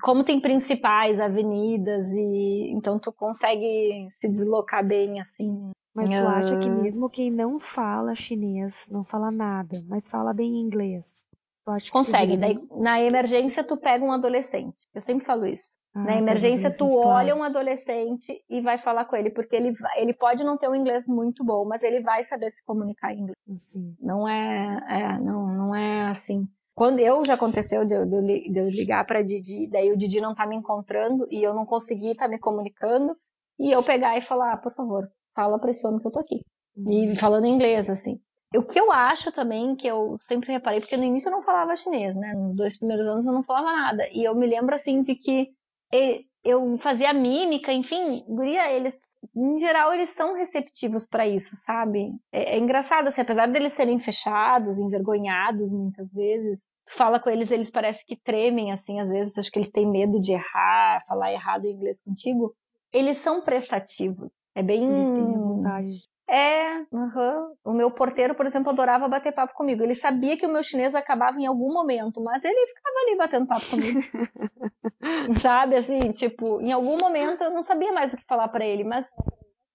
como 0.03 0.25
tem 0.25 0.41
principais 0.41 1.21
avenidas 1.21 2.09
e 2.13 2.73
então 2.73 2.99
tu 2.99 3.13
consegue 3.13 4.09
se 4.21 4.29
deslocar 4.29 4.87
bem 4.87 5.21
assim 5.21 5.71
mas 5.97 6.11
tu 6.11 6.29
acha 6.29 6.59
que 6.59 6.69
mesmo 6.69 7.09
quem 7.09 7.31
não 7.31 7.59
fala 7.59 8.15
chinês, 8.15 8.87
não 8.93 9.03
fala 9.03 9.31
nada, 9.31 9.83
mas 9.89 10.11
fala 10.11 10.35
bem 10.35 10.61
inglês, 10.61 11.27
tu 11.65 11.71
acha 11.71 11.87
que 11.87 11.91
Consegue. 11.91 12.37
Daí, 12.37 12.59
na 12.71 13.01
emergência, 13.01 13.65
tu 13.65 13.79
pega 13.79 14.05
um 14.05 14.13
adolescente. 14.13 14.85
Eu 14.95 15.01
sempre 15.01 15.25
falo 15.25 15.47
isso. 15.47 15.75
Ah, 15.95 16.05
na 16.05 16.17
emergência, 16.17 16.69
tu 16.71 16.87
claro. 16.87 17.09
olha 17.09 17.35
um 17.35 17.43
adolescente 17.43 18.45
e 18.51 18.61
vai 18.61 18.77
falar 18.77 19.07
com 19.07 19.17
ele, 19.17 19.31
porque 19.31 19.57
ele, 19.57 19.73
ele 19.97 20.13
pode 20.13 20.45
não 20.45 20.59
ter 20.59 20.69
um 20.69 20.75
inglês 20.75 21.09
muito 21.09 21.43
bom, 21.43 21.65
mas 21.67 21.83
ele 21.83 22.03
vai 22.03 22.23
saber 22.23 22.51
se 22.51 22.63
comunicar 22.63 23.15
em 23.15 23.21
inglês. 23.21 23.37
Sim. 23.55 23.97
Não 23.99 24.29
é, 24.29 24.79
é 24.91 25.19
não, 25.19 25.47
não 25.47 25.75
é 25.75 26.11
assim. 26.11 26.47
Quando 26.77 27.01
eu 27.01 27.25
já 27.25 27.35
aconteceu 27.35 27.87
de 27.87 27.95
eu, 27.95 28.05
de 28.05 28.59
eu 28.59 28.69
ligar 28.69 29.07
para 29.07 29.23
Didi, 29.23 29.67
daí 29.71 29.91
o 29.91 29.97
Didi 29.97 30.21
não 30.21 30.35
tá 30.35 30.47
me 30.47 30.55
encontrando 30.55 31.27
e 31.31 31.43
eu 31.43 31.55
não 31.55 31.65
consegui 31.65 32.11
estar 32.11 32.27
tá 32.27 32.31
me 32.31 32.39
comunicando, 32.39 33.17
e 33.59 33.71
eu 33.71 33.83
pegar 33.83 34.19
e 34.19 34.21
falar, 34.21 34.53
ah, 34.53 34.57
por 34.59 34.75
favor, 34.75 35.09
fala 35.35 35.59
pra 35.59 35.71
esse 35.71 35.87
homem 35.87 36.01
que 36.01 36.07
eu 36.07 36.13
tô 36.13 36.21
aqui. 36.21 36.43
E 36.77 37.09
uhum. 37.09 37.17
falando 37.17 37.47
inglês, 37.47 37.89
assim. 37.89 38.21
O 38.55 38.63
que 38.63 38.79
eu 38.79 38.93
acho 38.93 39.33
também, 39.33 39.75
que 39.75 39.87
eu 39.87 40.19
sempre 40.21 40.53
reparei, 40.53 40.81
porque 40.81 40.99
no 40.99 41.05
início 41.05 41.29
eu 41.29 41.33
não 41.33 41.43
falava 41.43 41.75
chinês, 41.75 42.15
né? 42.15 42.35
Nos 42.35 42.55
dois 42.55 42.77
primeiros 42.77 43.07
anos 43.07 43.25
eu 43.25 43.33
não 43.33 43.43
falava 43.43 43.75
nada. 43.75 44.07
E 44.13 44.23
eu 44.23 44.35
me 44.35 44.47
lembro, 44.47 44.75
assim, 44.75 45.03
de 45.03 45.15
que 45.15 45.49
eu 46.45 46.77
fazia 46.77 47.15
mímica, 47.15 47.73
enfim, 47.73 48.23
guria, 48.29 48.71
eles, 48.71 49.01
em 49.35 49.57
geral, 49.59 49.93
eles 49.93 50.11
são 50.11 50.35
receptivos 50.35 51.07
para 51.07 51.27
isso, 51.27 51.57
sabe? 51.57 52.13
É, 52.33 52.57
é, 52.57 52.59
engraçado, 52.59 53.09
assim, 53.09 53.21
apesar 53.21 53.47
deles 53.47 53.73
serem 53.73 53.99
fechados, 53.99 54.79
envergonhados 54.79 55.73
muitas 55.73 56.13
vezes, 56.13 56.69
fala 56.97 57.19
com 57.19 57.31
eles, 57.31 57.51
eles 57.51 57.71
parecem 57.71 58.05
que 58.07 58.17
tremem, 58.17 58.73
assim, 58.73 59.01
às 59.01 59.09
vezes, 59.09 59.37
acho 59.39 59.51
que 59.51 59.59
eles 59.59 59.71
têm 59.71 59.91
medo 59.91 60.21
de 60.21 60.33
errar, 60.33 61.05
falar 61.07 61.33
errado 61.33 61.65
em 61.65 61.73
inglês 61.73 62.01
contigo. 62.01 62.55
Eles 62.93 63.19
são 63.19 63.43
prestativos. 63.43 64.31
É 64.55 64.63
bem. 64.63 64.85
Eles 64.85 65.11
têm 65.11 65.39
vontade. 65.39 66.09
É, 66.29 66.79
uhum. 66.91 67.55
o 67.65 67.73
meu 67.73 67.89
porteiro, 67.91 68.35
por 68.35 68.47
exemplo, 68.47 68.71
adorava 68.71 69.09
bater 69.09 69.33
papo 69.33 69.55
comigo. 69.55 69.83
Ele 69.83 69.95
sabia 69.95 70.37
que 70.37 70.45
o 70.45 70.53
meu 70.53 70.63
chinês 70.63 70.95
acabava 70.95 71.39
em 71.39 71.47
algum 71.47 71.73
momento, 71.73 72.23
mas 72.23 72.45
ele 72.45 72.67
ficava 72.67 72.99
ali 72.99 73.17
batendo 73.17 73.47
papo 73.47 73.71
comigo. 73.71 74.01
Sabe, 75.41 75.77
assim, 75.77 76.01
tipo, 76.13 76.61
em 76.61 76.73
algum 76.73 76.99
momento 76.99 77.45
eu 77.45 77.51
não 77.51 77.63
sabia 77.63 77.93
mais 77.93 78.13
o 78.13 78.17
que 78.17 78.25
falar 78.25 78.49
para 78.49 78.67
ele, 78.67 78.83
mas 78.83 79.09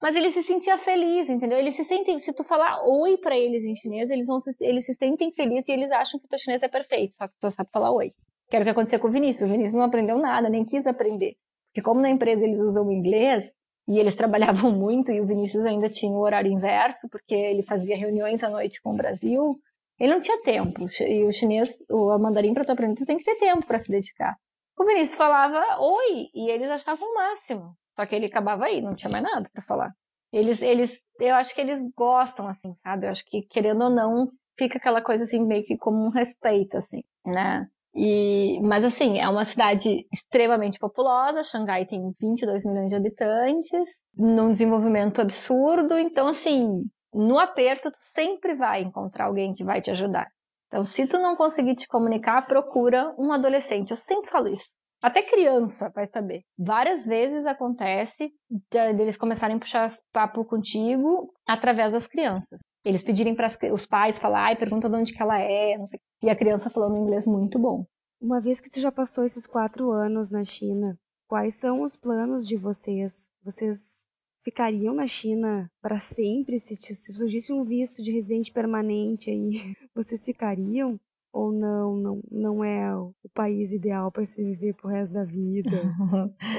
mas 0.01 0.15
ele 0.15 0.31
se 0.31 0.41
sentia 0.41 0.77
feliz, 0.77 1.29
entendeu? 1.29 1.59
Eles 1.59 1.75
se 1.75 1.83
sentem, 1.83 2.17
se 2.17 2.33
tu 2.33 2.43
falar 2.43 2.83
oi 2.83 3.17
para 3.17 3.37
eles 3.37 3.63
em 3.63 3.75
chinês, 3.75 4.09
eles 4.09 4.25
vão 4.25 4.39
se, 4.39 4.51
eles 4.65 4.83
se 4.83 4.95
sentem 4.95 5.31
felizes 5.31 5.69
e 5.69 5.73
eles 5.73 5.91
acham 5.91 6.19
que 6.19 6.25
o 6.25 6.29
teu 6.29 6.39
chinês 6.39 6.63
é 6.63 6.67
perfeito, 6.67 7.15
só 7.15 7.27
que 7.27 7.35
tu 7.39 7.51
sabe 7.51 7.69
falar 7.71 7.91
oi. 7.91 8.11
Que 8.49 8.55
era 8.55 8.63
o 8.63 8.65
que 8.65 8.71
aconteceu 8.71 8.99
com 8.99 9.07
o 9.07 9.11
Vinícius. 9.11 9.47
O 9.47 9.51
Vinícius 9.51 9.75
não 9.75 9.85
aprendeu 9.85 10.17
nada, 10.17 10.49
nem 10.49 10.65
quis 10.65 10.85
aprender. 10.87 11.35
Porque 11.67 11.83
como 11.83 12.01
na 12.01 12.09
empresa 12.09 12.43
eles 12.43 12.59
usam 12.59 12.87
o 12.87 12.91
inglês, 12.91 13.53
e 13.91 13.99
eles 13.99 14.15
trabalhavam 14.15 14.71
muito, 14.71 15.11
e 15.11 15.19
o 15.19 15.25
Vinícius 15.25 15.65
ainda 15.65 15.89
tinha 15.89 16.11
o 16.11 16.21
horário 16.21 16.51
inverso, 16.51 17.09
porque 17.09 17.35
ele 17.35 17.63
fazia 17.63 17.95
reuniões 17.95 18.43
à 18.43 18.49
noite 18.49 18.81
com 18.81 18.93
o 18.93 18.97
Brasil. 18.97 19.59
Ele 19.99 20.13
não 20.13 20.21
tinha 20.21 20.41
tempo. 20.41 20.87
E 21.01 21.23
o 21.23 21.31
chinês, 21.31 21.85
o 21.89 22.17
mandarim, 22.17 22.53
para 22.53 22.65
tu 22.65 22.71
aprender, 22.71 22.95
tu 22.95 23.05
tem 23.05 23.17
que 23.17 23.23
ter 23.23 23.35
tempo 23.35 23.65
para 23.65 23.79
se 23.79 23.91
dedicar. 23.91 24.35
O 24.77 24.85
Vinícius 24.85 25.15
falava 25.15 25.79
oi, 25.79 26.29
e 26.33 26.49
eles 26.49 26.69
achavam 26.69 27.07
o 27.07 27.13
máximo. 27.13 27.75
Só 27.95 28.05
que 28.05 28.15
ele 28.15 28.25
acabava 28.25 28.65
aí, 28.65 28.81
não 28.81 28.95
tinha 28.95 29.11
mais 29.11 29.23
nada 29.23 29.49
para 29.53 29.61
falar. 29.63 29.91
Eles, 30.31 30.61
eles, 30.61 30.97
eu 31.19 31.35
acho 31.35 31.53
que 31.53 31.61
eles 31.61 31.79
gostam, 31.95 32.47
assim, 32.47 32.73
sabe? 32.81 33.05
Eu 33.05 33.11
acho 33.11 33.23
que, 33.25 33.43
querendo 33.43 33.83
ou 33.83 33.89
não, 33.89 34.31
fica 34.57 34.77
aquela 34.77 35.01
coisa 35.01 35.25
assim, 35.25 35.45
meio 35.45 35.65
que 35.65 35.77
como 35.77 36.05
um 36.05 36.09
respeito, 36.09 36.77
assim, 36.77 37.03
né? 37.25 37.67
E, 37.93 38.59
mas 38.61 38.83
assim, 38.83 39.19
é 39.19 39.27
uma 39.27 39.43
cidade 39.43 40.05
extremamente 40.13 40.79
populosa. 40.79 41.43
Xangai 41.43 41.85
tem 41.85 42.13
22 42.19 42.63
milhões 42.65 42.87
de 42.87 42.95
habitantes, 42.95 43.99
num 44.15 44.51
desenvolvimento 44.51 45.21
absurdo. 45.21 45.97
Então, 45.97 46.27
assim, 46.27 46.83
no 47.13 47.37
aperto, 47.37 47.91
tu 47.91 47.97
sempre 48.15 48.55
vai 48.55 48.81
encontrar 48.81 49.25
alguém 49.25 49.53
que 49.53 49.63
vai 49.63 49.81
te 49.81 49.91
ajudar. 49.91 50.27
Então, 50.67 50.83
se 50.83 51.05
tu 51.05 51.19
não 51.19 51.35
conseguir 51.35 51.75
te 51.75 51.87
comunicar, 51.87 52.47
procura 52.47 53.13
um 53.17 53.33
adolescente. 53.33 53.91
Eu 53.91 53.97
sempre 53.97 54.31
falo 54.31 54.47
isso. 54.47 54.65
Até 55.01 55.23
criança 55.23 55.91
vai 55.93 56.05
saber. 56.05 56.43
Várias 56.57 57.05
vezes 57.05 57.45
acontece 57.45 58.31
deles 58.69 59.17
começarem 59.17 59.55
a 59.55 59.59
puxar 59.59 59.87
papo 60.13 60.45
contigo 60.45 61.33
através 61.45 61.91
das 61.91 62.05
crianças. 62.05 62.61
Eles 62.83 63.03
pedirem 63.03 63.35
para 63.35 63.49
os 63.73 63.85
pais 63.85 64.17
falar, 64.17 64.53
e 64.53 64.57
pergunta 64.57 64.89
de 64.89 64.95
onde 64.95 65.13
que 65.13 65.21
ela 65.21 65.39
é. 65.39 65.75
E 66.23 66.29
a 66.29 66.35
criança 66.35 66.69
falando 66.69 66.97
inglês 66.97 67.25
muito 67.25 67.59
bom. 67.59 67.85
Uma 68.19 68.39
vez 68.39 68.59
que 68.59 68.69
tu 68.69 68.79
já 68.79 68.91
passou 68.91 69.25
esses 69.25 69.47
quatro 69.47 69.91
anos 69.91 70.29
na 70.29 70.43
China, 70.43 70.97
quais 71.27 71.55
são 71.55 71.81
os 71.81 71.95
planos 71.95 72.47
de 72.47 72.55
vocês? 72.57 73.31
Vocês 73.43 74.05
ficariam 74.43 74.93
na 74.93 75.07
China 75.07 75.71
para 75.81 75.99
sempre 75.99 76.59
se, 76.59 76.75
se 76.75 77.13
surgisse 77.13 77.53
um 77.53 77.63
visto 77.63 78.01
de 78.01 78.11
residente 78.11 78.51
permanente 78.51 79.29
aí? 79.29 79.75
Vocês 79.95 80.25
ficariam? 80.25 80.99
Ou 81.33 81.51
não, 81.51 81.95
não, 81.95 82.21
não 82.29 82.63
é 82.63 82.95
o 82.95 83.13
país 83.33 83.71
ideal 83.71 84.11
para 84.11 84.25
se 84.25 84.43
viver 84.43 84.73
pro 84.73 84.89
resto 84.89 85.13
da 85.13 85.23
vida? 85.23 85.69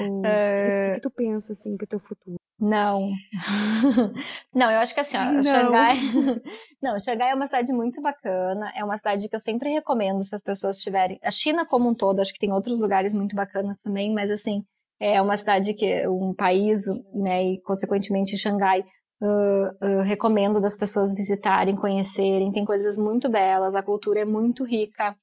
ou 0.08 0.24
é... 0.24 0.64
o 0.64 0.88
que, 0.88 0.94
que, 0.94 1.00
tu 1.00 1.10
pensa 1.10 1.52
assim 1.52 1.76
pro 1.76 1.86
teu 1.86 1.98
futuro? 1.98 2.36
Não. 2.58 3.10
não, 4.54 4.70
eu 4.70 4.78
acho 4.78 4.94
que 4.94 5.00
assim, 5.00 5.16
ó, 5.16 5.24
não. 5.32 5.42
Xangai. 5.42 5.96
não, 6.80 7.00
Xangai 7.00 7.30
é 7.32 7.34
uma 7.34 7.46
cidade 7.46 7.72
muito 7.72 8.00
bacana, 8.00 8.72
é 8.76 8.84
uma 8.84 8.96
cidade 8.96 9.28
que 9.28 9.34
eu 9.34 9.40
sempre 9.40 9.70
recomendo 9.70 10.24
se 10.24 10.34
as 10.34 10.42
pessoas 10.42 10.78
tiverem. 10.78 11.18
A 11.22 11.30
China 11.30 11.66
como 11.66 11.88
um 11.88 11.94
todo, 11.94 12.20
acho 12.20 12.32
que 12.32 12.38
tem 12.38 12.52
outros 12.52 12.78
lugares 12.78 13.12
muito 13.12 13.34
bacanas 13.34 13.76
também, 13.82 14.14
mas 14.14 14.30
assim, 14.30 14.64
é 15.00 15.20
uma 15.20 15.36
cidade 15.36 15.74
que 15.74 16.06
um 16.06 16.32
país, 16.32 16.84
né, 17.12 17.42
e 17.44 17.60
consequentemente 17.62 18.38
Xangai 18.38 18.84
Uh, 19.22 19.68
uh, 19.86 20.02
recomendo 20.02 20.60
das 20.60 20.76
pessoas 20.76 21.14
visitarem, 21.14 21.76
conhecerem. 21.76 22.50
Tem 22.50 22.64
coisas 22.64 22.98
muito 22.98 23.30
belas, 23.30 23.72
a 23.72 23.82
cultura 23.82 24.20
é 24.20 24.24
muito 24.24 24.64
rica, 24.64 25.14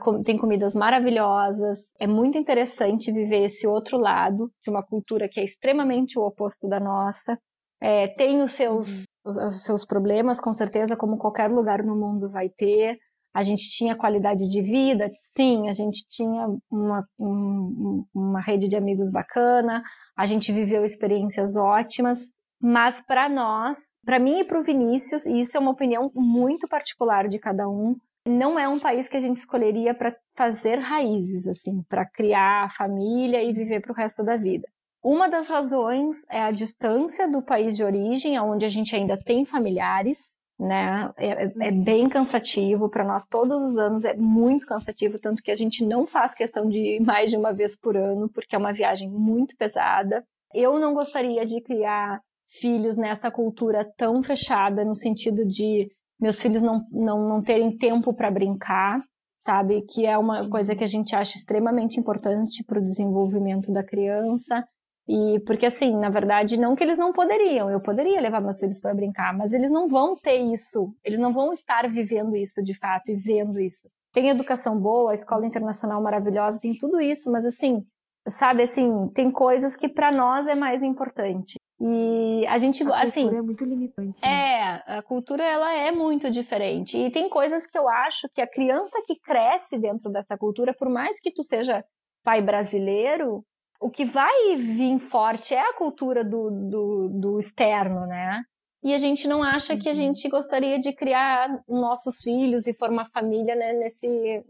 com 0.00 0.22
tem 0.22 0.36
comidas 0.36 0.74
maravilhosas. 0.74 1.90
É 1.98 2.06
muito 2.06 2.36
interessante 2.36 3.10
viver 3.10 3.44
esse 3.44 3.66
outro 3.66 3.96
lado 3.96 4.50
de 4.62 4.70
uma 4.70 4.82
cultura 4.82 5.26
que 5.26 5.40
é 5.40 5.44
extremamente 5.44 6.18
o 6.18 6.22
oposto 6.26 6.68
da 6.68 6.78
nossa. 6.78 7.38
É, 7.80 8.08
tem 8.08 8.42
os 8.42 8.52
seus, 8.52 8.88
uhum. 8.88 9.04
os, 9.24 9.36
os 9.36 9.64
seus 9.64 9.86
problemas, 9.86 10.40
com 10.40 10.52
certeza, 10.52 10.96
como 10.96 11.18
qualquer 11.18 11.50
lugar 11.50 11.82
no 11.82 11.96
mundo 11.96 12.30
vai 12.30 12.48
ter. 12.48 12.98
A 13.34 13.42
gente 13.42 13.68
tinha 13.70 13.94
qualidade 13.94 14.48
de 14.48 14.62
vida, 14.62 15.10
sim, 15.36 15.68
a 15.68 15.72
gente 15.74 16.06
tinha 16.08 16.46
uma, 16.70 17.06
um, 17.18 18.04
uma 18.14 18.40
rede 18.40 18.66
de 18.66 18.76
amigos 18.76 19.10
bacana, 19.12 19.82
a 20.16 20.24
gente 20.24 20.50
viveu 20.52 20.86
experiências 20.86 21.54
ótimas, 21.54 22.30
mas 22.60 23.02
para 23.02 23.28
nós, 23.28 23.96
para 24.04 24.18
mim 24.18 24.40
e 24.40 24.44
para 24.44 24.60
o 24.60 24.64
Vinícius, 24.64 25.26
e 25.26 25.40
isso 25.40 25.56
é 25.56 25.60
uma 25.60 25.70
opinião 25.70 26.02
muito 26.14 26.66
particular 26.68 27.28
de 27.28 27.38
cada 27.38 27.68
um, 27.68 27.96
não 28.26 28.58
é 28.58 28.68
um 28.68 28.78
país 28.78 29.08
que 29.08 29.16
a 29.16 29.20
gente 29.20 29.36
escolheria 29.36 29.94
para 29.94 30.16
fazer 30.34 30.76
raízes, 30.76 31.46
assim, 31.46 31.82
para 31.88 32.04
criar 32.04 32.72
família 32.72 33.42
e 33.42 33.52
viver 33.52 33.80
para 33.80 33.92
o 33.92 33.94
resto 33.94 34.24
da 34.24 34.36
vida. 34.36 34.66
Uma 35.02 35.28
das 35.28 35.46
razões 35.46 36.24
é 36.28 36.42
a 36.42 36.50
distância 36.50 37.30
do 37.30 37.40
país 37.40 37.76
de 37.76 37.84
origem, 37.84 38.38
onde 38.40 38.64
a 38.64 38.68
gente 38.68 38.96
ainda 38.96 39.16
tem 39.16 39.44
familiares, 39.44 40.36
né? 40.58 41.12
É, 41.16 41.44
é, 41.44 41.52
é 41.68 41.70
bem 41.70 42.08
cansativo 42.08 42.88
para 42.88 43.04
nós 43.04 43.24
todos 43.26 43.62
os 43.62 43.76
anos, 43.76 44.04
é 44.04 44.14
muito 44.14 44.66
cansativo, 44.66 45.18
tanto 45.18 45.42
que 45.42 45.50
a 45.52 45.54
gente 45.54 45.84
não 45.84 46.06
faz 46.06 46.34
questão 46.34 46.68
de 46.68 46.96
ir 46.96 47.00
mais 47.00 47.30
de 47.30 47.36
uma 47.36 47.52
vez 47.52 47.78
por 47.78 47.96
ano, 47.96 48.28
porque 48.28 48.56
é 48.56 48.58
uma 48.58 48.72
viagem 48.72 49.08
muito 49.08 49.56
pesada. 49.56 50.24
Eu 50.52 50.80
não 50.80 50.92
gostaria 50.92 51.46
de 51.46 51.60
criar 51.60 52.20
filhos 52.60 52.96
nessa 52.96 53.30
cultura 53.30 53.84
tão 53.96 54.22
fechada, 54.22 54.84
no 54.84 54.94
sentido 54.94 55.44
de 55.44 55.88
meus 56.20 56.40
filhos 56.40 56.62
não, 56.62 56.82
não, 56.90 57.28
não 57.28 57.42
terem 57.42 57.76
tempo 57.76 58.14
para 58.14 58.30
brincar, 58.30 59.00
sabe? 59.36 59.82
Que 59.82 60.06
é 60.06 60.16
uma 60.16 60.48
coisa 60.48 60.74
que 60.74 60.84
a 60.84 60.88
gente 60.88 61.14
acha 61.14 61.36
extremamente 61.36 62.00
importante 62.00 62.64
para 62.64 62.78
o 62.78 62.84
desenvolvimento 62.84 63.72
da 63.72 63.84
criança. 63.84 64.66
E 65.08 65.40
porque 65.46 65.66
assim, 65.66 65.96
na 65.96 66.10
verdade, 66.10 66.56
não 66.56 66.74
que 66.74 66.82
eles 66.82 66.98
não 66.98 67.12
poderiam, 67.12 67.70
eu 67.70 67.80
poderia 67.80 68.20
levar 68.20 68.40
meus 68.40 68.58
filhos 68.58 68.80
para 68.80 68.94
brincar, 68.94 69.36
mas 69.36 69.52
eles 69.52 69.70
não 69.70 69.88
vão 69.88 70.16
ter 70.16 70.38
isso, 70.38 70.92
eles 71.04 71.18
não 71.18 71.32
vão 71.32 71.52
estar 71.52 71.88
vivendo 71.88 72.34
isso 72.34 72.60
de 72.60 72.76
fato 72.76 73.08
e 73.10 73.14
vendo 73.14 73.60
isso. 73.60 73.88
Tem 74.12 74.30
educação 74.30 74.80
boa, 74.80 75.14
escola 75.14 75.46
internacional 75.46 76.02
maravilhosa, 76.02 76.58
tem 76.60 76.72
tudo 76.72 77.00
isso, 77.00 77.30
mas 77.30 77.46
assim, 77.46 77.84
sabe 78.28 78.64
assim, 78.64 79.08
tem 79.14 79.30
coisas 79.30 79.76
que 79.76 79.88
para 79.88 80.10
nós 80.10 80.46
é 80.48 80.56
mais 80.56 80.82
importante. 80.82 81.54
E 81.78 82.46
a 82.46 82.56
gente, 82.56 82.82
a 82.84 83.02
assim. 83.02 83.20
A 83.20 83.24
cultura 83.24 83.38
é 83.38 83.42
muito 83.42 83.64
limitante. 83.64 84.22
Né? 84.22 84.28
É, 84.28 84.98
a 84.98 85.02
cultura 85.02 85.44
ela 85.44 85.72
é 85.72 85.92
muito 85.92 86.30
diferente. 86.30 86.96
E 86.96 87.10
tem 87.10 87.28
coisas 87.28 87.66
que 87.66 87.78
eu 87.78 87.88
acho 87.88 88.28
que 88.32 88.40
a 88.40 88.50
criança 88.50 89.02
que 89.06 89.18
cresce 89.20 89.78
dentro 89.78 90.10
dessa 90.10 90.38
cultura, 90.38 90.74
por 90.74 90.88
mais 90.88 91.20
que 91.20 91.32
tu 91.32 91.42
seja 91.42 91.84
pai 92.24 92.40
brasileiro, 92.40 93.44
o 93.80 93.90
que 93.90 94.04
vai 94.04 94.56
vir 94.56 94.98
forte 95.00 95.54
é 95.54 95.60
a 95.60 95.74
cultura 95.74 96.24
do, 96.24 96.50
do, 96.50 97.08
do 97.08 97.38
externo, 97.38 98.06
né? 98.06 98.42
E 98.82 98.94
a 98.94 98.98
gente 98.98 99.28
não 99.28 99.42
acha 99.42 99.74
uhum. 99.74 99.78
que 99.78 99.88
a 99.88 99.92
uhum. 99.92 99.98
gente 99.98 100.28
gostaria 100.28 100.78
de 100.78 100.92
criar 100.92 101.62
nossos 101.68 102.22
filhos 102.22 102.66
e 102.66 102.74
formar 102.74 103.10
família 103.10 103.54
né, 103.54 103.72
nesse. 103.74 104.44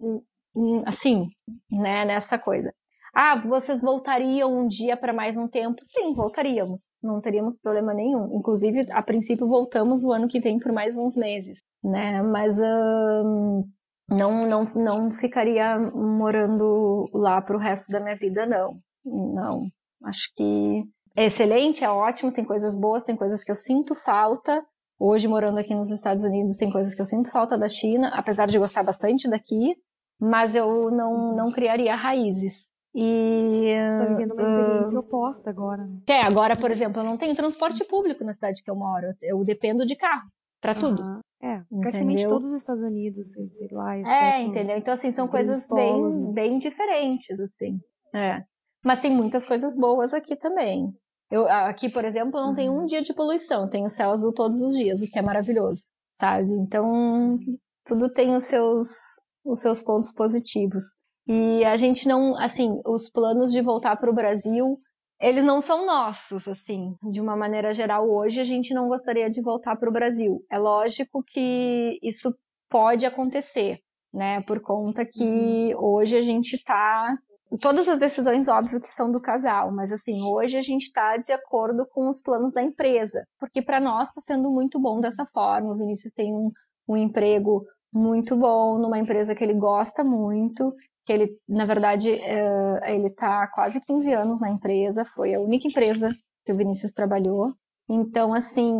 assim, 0.84 1.28
né, 1.70 2.04
nessa 2.04 2.38
coisa. 2.38 2.72
Ah, 3.18 3.40
vocês 3.40 3.80
voltariam 3.80 4.54
um 4.54 4.66
dia 4.66 4.94
para 4.94 5.10
mais 5.10 5.38
um 5.38 5.48
tempo? 5.48 5.80
Sim, 5.88 6.14
voltaríamos. 6.14 6.82
Não 7.02 7.18
teríamos 7.18 7.58
problema 7.58 7.94
nenhum. 7.94 8.28
Inclusive, 8.36 8.92
a 8.92 9.02
princípio, 9.02 9.48
voltamos 9.48 10.04
o 10.04 10.12
ano 10.12 10.28
que 10.28 10.38
vem 10.38 10.58
por 10.58 10.70
mais 10.70 10.98
uns 10.98 11.16
meses, 11.16 11.60
né? 11.82 12.20
Mas 12.20 12.58
hum, 12.58 13.64
não, 14.10 14.46
não, 14.46 14.64
não 14.74 15.10
ficaria 15.12 15.78
morando 15.78 17.08
lá 17.10 17.40
para 17.40 17.56
o 17.56 17.58
resto 17.58 17.90
da 17.90 18.00
minha 18.00 18.14
vida, 18.16 18.44
não. 18.44 18.78
Não. 19.02 19.66
Acho 20.04 20.30
que 20.36 20.84
é 21.16 21.24
excelente, 21.24 21.82
é 21.82 21.88
ótimo, 21.88 22.30
tem 22.30 22.44
coisas 22.44 22.78
boas, 22.78 23.02
tem 23.02 23.16
coisas 23.16 23.42
que 23.42 23.50
eu 23.50 23.56
sinto 23.56 23.94
falta. 23.94 24.62
Hoje, 25.00 25.26
morando 25.26 25.58
aqui 25.58 25.74
nos 25.74 25.90
Estados 25.90 26.22
Unidos, 26.22 26.58
tem 26.58 26.70
coisas 26.70 26.94
que 26.94 27.00
eu 27.00 27.06
sinto 27.06 27.30
falta 27.30 27.56
da 27.56 27.66
China, 27.70 28.10
apesar 28.12 28.46
de 28.46 28.58
gostar 28.58 28.82
bastante 28.82 29.26
daqui, 29.26 29.74
mas 30.20 30.54
eu 30.54 30.90
não, 30.90 31.34
não 31.34 31.50
criaria 31.50 31.96
raízes. 31.96 32.75
E. 32.98 33.74
Você 33.90 33.96
está 33.96 34.06
vivendo 34.06 34.32
uma 34.32 34.42
experiência 34.42 34.98
uh, 34.98 35.02
oposta 35.02 35.50
agora, 35.50 35.84
né? 35.84 36.00
É, 36.08 36.22
agora, 36.22 36.56
por 36.56 36.70
exemplo, 36.70 37.02
eu 37.02 37.04
não 37.04 37.18
tenho 37.18 37.36
transporte 37.36 37.84
público 37.84 38.24
na 38.24 38.32
cidade 38.32 38.62
que 38.64 38.70
eu 38.70 38.74
moro. 38.74 39.06
Eu 39.20 39.44
dependo 39.44 39.84
de 39.84 39.94
carro 39.94 40.30
para 40.62 40.74
tudo. 40.74 41.20
É, 41.42 41.62
praticamente 41.68 42.22
entendeu? 42.22 42.30
todos 42.30 42.48
os 42.48 42.54
Estados 42.54 42.82
Unidos, 42.82 43.32
sei 43.32 43.68
lá. 43.70 43.98
É, 43.98 44.40
entendeu? 44.40 44.78
Então, 44.78 44.94
assim, 44.94 45.10
são 45.10 45.28
coisas 45.28 45.66
polos, 45.66 46.16
bem, 46.16 46.24
né? 46.24 46.32
bem 46.32 46.58
diferentes, 46.58 47.38
assim. 47.38 47.78
É. 48.14 48.42
Mas 48.82 49.00
tem 49.00 49.14
muitas 49.14 49.44
coisas 49.44 49.76
boas 49.76 50.14
aqui 50.14 50.34
também. 50.34 50.90
Eu, 51.30 51.46
aqui, 51.46 51.90
por 51.90 52.04
exemplo, 52.04 52.40
não 52.40 52.50
uhum. 52.50 52.54
tem 52.54 52.70
um 52.70 52.86
dia 52.86 53.02
de 53.02 53.12
poluição, 53.12 53.68
tem 53.68 53.84
o 53.84 53.90
céu 53.90 54.10
azul 54.10 54.32
todos 54.32 54.58
os 54.60 54.74
dias, 54.74 55.02
o 55.02 55.10
que 55.10 55.18
é 55.18 55.22
maravilhoso, 55.22 55.82
sabe? 56.18 56.50
Então, 56.52 57.36
tudo 57.84 58.08
tem 58.08 58.34
os 58.34 58.44
seus, 58.44 58.88
os 59.44 59.60
seus 59.60 59.82
pontos 59.82 60.12
positivos. 60.12 60.84
E 61.26 61.64
a 61.64 61.76
gente 61.76 62.06
não, 62.06 62.36
assim, 62.38 62.80
os 62.86 63.10
planos 63.10 63.50
de 63.50 63.60
voltar 63.60 63.96
para 63.96 64.10
o 64.10 64.14
Brasil, 64.14 64.78
eles 65.20 65.44
não 65.44 65.60
são 65.60 65.84
nossos, 65.84 66.46
assim, 66.46 66.94
de 67.10 67.20
uma 67.20 67.36
maneira 67.36 67.72
geral. 67.72 68.08
Hoje 68.08 68.40
a 68.40 68.44
gente 68.44 68.72
não 68.72 68.88
gostaria 68.88 69.28
de 69.28 69.42
voltar 69.42 69.76
para 69.76 69.88
o 69.88 69.92
Brasil. 69.92 70.44
É 70.50 70.58
lógico 70.58 71.24
que 71.26 71.98
isso 72.02 72.34
pode 72.70 73.04
acontecer, 73.04 73.78
né? 74.12 74.40
Por 74.42 74.60
conta 74.60 75.04
que 75.04 75.74
uhum. 75.74 75.84
hoje 75.84 76.16
a 76.16 76.22
gente 76.22 76.54
está 76.54 77.16
todas 77.60 77.88
as 77.88 77.98
decisões, 77.98 78.48
óbvio, 78.48 78.80
que 78.80 78.88
são 78.88 79.10
do 79.10 79.20
casal, 79.20 79.70
mas 79.72 79.92
assim, 79.92 80.22
hoje 80.22 80.58
a 80.58 80.62
gente 80.62 80.82
está 80.82 81.16
de 81.16 81.32
acordo 81.32 81.86
com 81.86 82.08
os 82.08 82.20
planos 82.20 82.52
da 82.52 82.62
empresa, 82.62 83.24
porque 83.38 83.62
para 83.62 83.78
nós 83.78 84.08
está 84.08 84.20
sendo 84.20 84.50
muito 84.50 84.80
bom 84.80 85.00
dessa 85.00 85.24
forma. 85.26 85.72
O 85.72 85.76
Vinícius 85.76 86.12
tem 86.12 86.34
um, 86.34 86.50
um 86.88 86.96
emprego 86.96 87.64
muito 87.94 88.36
bom 88.36 88.78
numa 88.78 88.98
empresa 88.98 89.34
que 89.34 89.44
ele 89.44 89.54
gosta 89.54 90.02
muito 90.02 90.72
que 91.06 91.12
ele, 91.12 91.38
na 91.48 91.64
verdade, 91.64 92.10
é, 92.10 92.94
ele 92.94 93.06
está 93.06 93.44
há 93.44 93.48
quase 93.48 93.80
15 93.80 94.12
anos 94.12 94.40
na 94.40 94.50
empresa, 94.50 95.04
foi 95.04 95.34
a 95.34 95.40
única 95.40 95.68
empresa 95.68 96.08
que 96.44 96.52
o 96.52 96.56
Vinícius 96.56 96.92
trabalhou. 96.92 97.54
Então, 97.88 98.34
assim, 98.34 98.74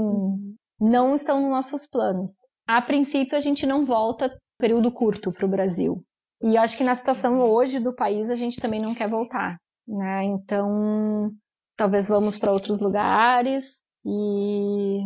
não 0.80 1.14
estão 1.14 1.40
nos 1.40 1.50
nossos 1.50 1.86
planos. 1.86 2.40
A 2.66 2.82
princípio, 2.82 3.38
a 3.38 3.40
gente 3.40 3.64
não 3.64 3.86
volta 3.86 4.36
período 4.58 4.92
curto 4.92 5.32
para 5.32 5.46
o 5.46 5.48
Brasil. 5.48 6.02
E 6.42 6.58
acho 6.58 6.76
que 6.76 6.84
na 6.84 6.96
situação 6.96 7.40
hoje 7.40 7.78
do 7.78 7.94
país, 7.94 8.28
a 8.28 8.34
gente 8.34 8.60
também 8.60 8.82
não 8.82 8.94
quer 8.94 9.08
voltar, 9.08 9.56
né? 9.86 10.24
Então, 10.24 11.30
talvez 11.76 12.08
vamos 12.08 12.36
para 12.36 12.52
outros 12.52 12.80
lugares 12.80 13.76
e 14.04 15.00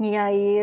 E 0.00 0.16
aí, 0.16 0.58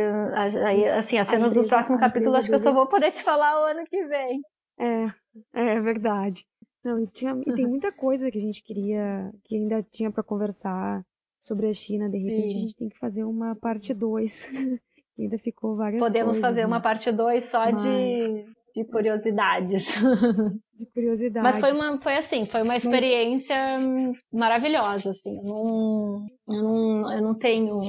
aí 0.65 0.89
assim, 0.89 1.18
as 1.18 1.27
cenas 1.27 1.47
empresa, 1.47 1.65
do 1.65 1.69
próximo 1.69 1.99
capítulo 1.99 2.35
acho 2.35 2.47
que 2.47 2.55
eu 2.55 2.59
só 2.59 2.73
vou 2.73 2.88
poder 2.88 3.11
te 3.11 3.22
falar 3.22 3.61
o 3.61 3.65
ano 3.65 3.84
que 3.85 4.05
vem. 4.07 4.41
É, 4.80 5.07
é 5.53 5.80
verdade. 5.80 6.45
Não, 6.84 6.99
e, 6.99 7.08
tinha, 7.08 7.40
e 7.45 7.53
tem 7.53 7.68
muita 7.68 7.91
coisa 7.91 8.32
que 8.32 8.38
a 8.38 8.41
gente 8.41 8.64
queria, 8.64 9.32
que 9.44 9.56
ainda 9.56 9.84
tinha 9.84 10.12
para 10.12 10.24
conversar 10.24 11.03
sobre 11.40 11.68
a 11.68 11.74
China. 11.74 12.10
De 12.10 12.18
repente 12.18 12.52
Sim. 12.52 12.58
a 12.58 12.62
gente 12.62 12.76
tem 12.76 12.90
que 12.90 12.98
fazer 12.98 13.24
uma 13.24 13.56
parte 13.56 13.94
2. 13.94 14.49
ainda 15.20 15.38
ficou 15.38 15.76
várias 15.76 15.99
Podemos 15.99 16.34
coisas, 16.34 16.41
fazer 16.41 16.62
né? 16.62 16.68
uma 16.68 16.82
parte 16.82 17.12
2 17.12 17.44
só 17.44 17.60
Mas... 17.72 17.84
de, 17.84 18.45
de 18.76 18.86
curiosidades. 18.86 19.90
De 20.74 20.86
curiosidades. 20.88 21.44
Mas 21.44 21.60
foi 21.60 21.72
uma, 21.74 22.02
foi 22.02 22.16
assim, 22.16 22.48
foi 22.48 22.64
uma 22.64 22.76
experiência 22.76 23.56
Mas... 23.78 24.18
maravilhosa, 24.34 25.12
assim. 25.12 25.38
Eu 25.38 25.44
não, 25.44 26.26
eu 26.49 26.64
não, 26.64 27.14
eu 27.14 27.22
não 27.22 27.36
tenho 27.36 27.80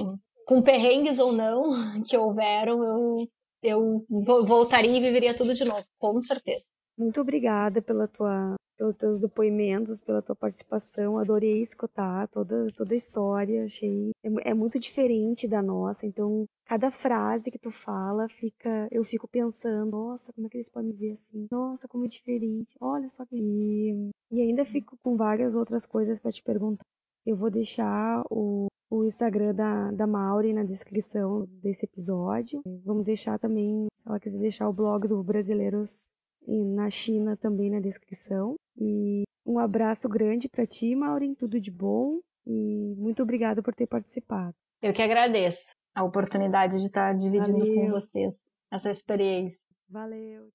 com 0.47 0.61
perrengues 0.61 1.19
ou 1.19 1.33
não 1.33 1.73
que 2.07 2.17
houveram, 2.17 2.83
eu, 2.83 3.17
eu 3.63 4.05
voltaria 4.45 4.99
e 4.99 5.01
viveria 5.01 5.35
tudo 5.35 5.55
de 5.55 5.65
novo, 5.65 5.85
com 5.99 6.21
certeza. 6.21 6.65
Muito 7.03 7.21
obrigada 7.21 7.83
pela 7.83 8.07
tua, 8.07 8.55
pelos 8.79 8.95
teus 8.95 9.21
depoimentos, 9.21 10.01
pela 10.01 10.23
tua 10.23 10.37
participação. 10.37 11.19
Adorei 11.19 11.61
escutar 11.61 12.29
toda, 12.29 12.69
toda 12.77 12.95
a 12.95 12.97
história. 12.97 13.65
Achei 13.65 14.13
é, 14.25 14.51
é, 14.51 14.55
muito 14.55 14.79
diferente 14.79 15.49
da 15.49 15.61
nossa. 15.61 16.07
Então, 16.07 16.45
cada 16.65 16.93
frase 16.93 17.51
que 17.51 17.59
tu 17.59 17.73
fala, 17.73 18.29
fica, 18.29 18.87
eu 18.93 19.03
fico 19.03 19.27
pensando, 19.27 19.91
nossa, 19.91 20.33
como 20.33 20.47
é 20.47 20.51
que 20.51 20.57
eles 20.59 20.71
podem 20.71 20.93
ver 20.93 21.11
assim? 21.11 21.49
Nossa, 21.51 21.89
como 21.89 22.05
é 22.05 22.07
diferente. 22.07 22.77
Olha 22.81 23.09
só 23.09 23.27
que 23.27 23.35
e, 23.37 24.11
e 24.31 24.41
ainda 24.41 24.65
fico 24.65 24.97
com 25.03 25.17
várias 25.17 25.57
outras 25.57 25.85
coisas 25.85 26.21
para 26.21 26.31
te 26.31 26.43
perguntar. 26.45 26.85
Eu 27.27 27.35
vou 27.35 27.51
deixar 27.51 28.23
o 28.31 28.69
o 28.93 29.07
Instagram 29.07 29.55
da, 29.55 29.91
da 29.91 30.07
Mauri 30.07 30.53
na 30.53 30.65
descrição 30.65 31.49
desse 31.63 31.87
episódio. 31.87 32.61
Vamos 32.85 33.07
deixar 33.07 33.39
também, 33.39 33.87
se 33.97 34.07
ela 34.07 34.21
quiser 34.21 34.39
deixar 34.39 34.69
o 34.69 34.73
blog 34.73 35.09
do 35.09 35.23
Brasileiros 35.23 36.07
na 36.47 36.91
China 36.91 37.37
também 37.37 37.71
na 37.71 37.81
descrição. 37.81 38.57
E 38.77 39.23
um 39.47 39.59
abraço 39.59 40.09
grande 40.09 40.49
para 40.49 40.67
ti, 40.67 40.95
Maureen, 40.95 41.35
tudo 41.35 41.61
de 41.61 41.71
bom 41.71 42.21
e 42.47 42.95
muito 42.97 43.23
obrigada 43.23 43.63
por 43.63 43.75
ter 43.75 43.87
participado. 43.87 44.55
Eu 44.81 44.93
que 44.93 45.03
agradeço 45.03 45.75
a 45.95 46.03
oportunidade 46.03 46.79
de 46.79 46.87
estar 46.87 47.15
dividindo 47.15 47.59
Valeu. 47.59 47.75
com 47.75 47.91
vocês 47.91 48.37
essa 48.71 48.91
experiência. 48.91 49.67
Valeu. 49.89 50.51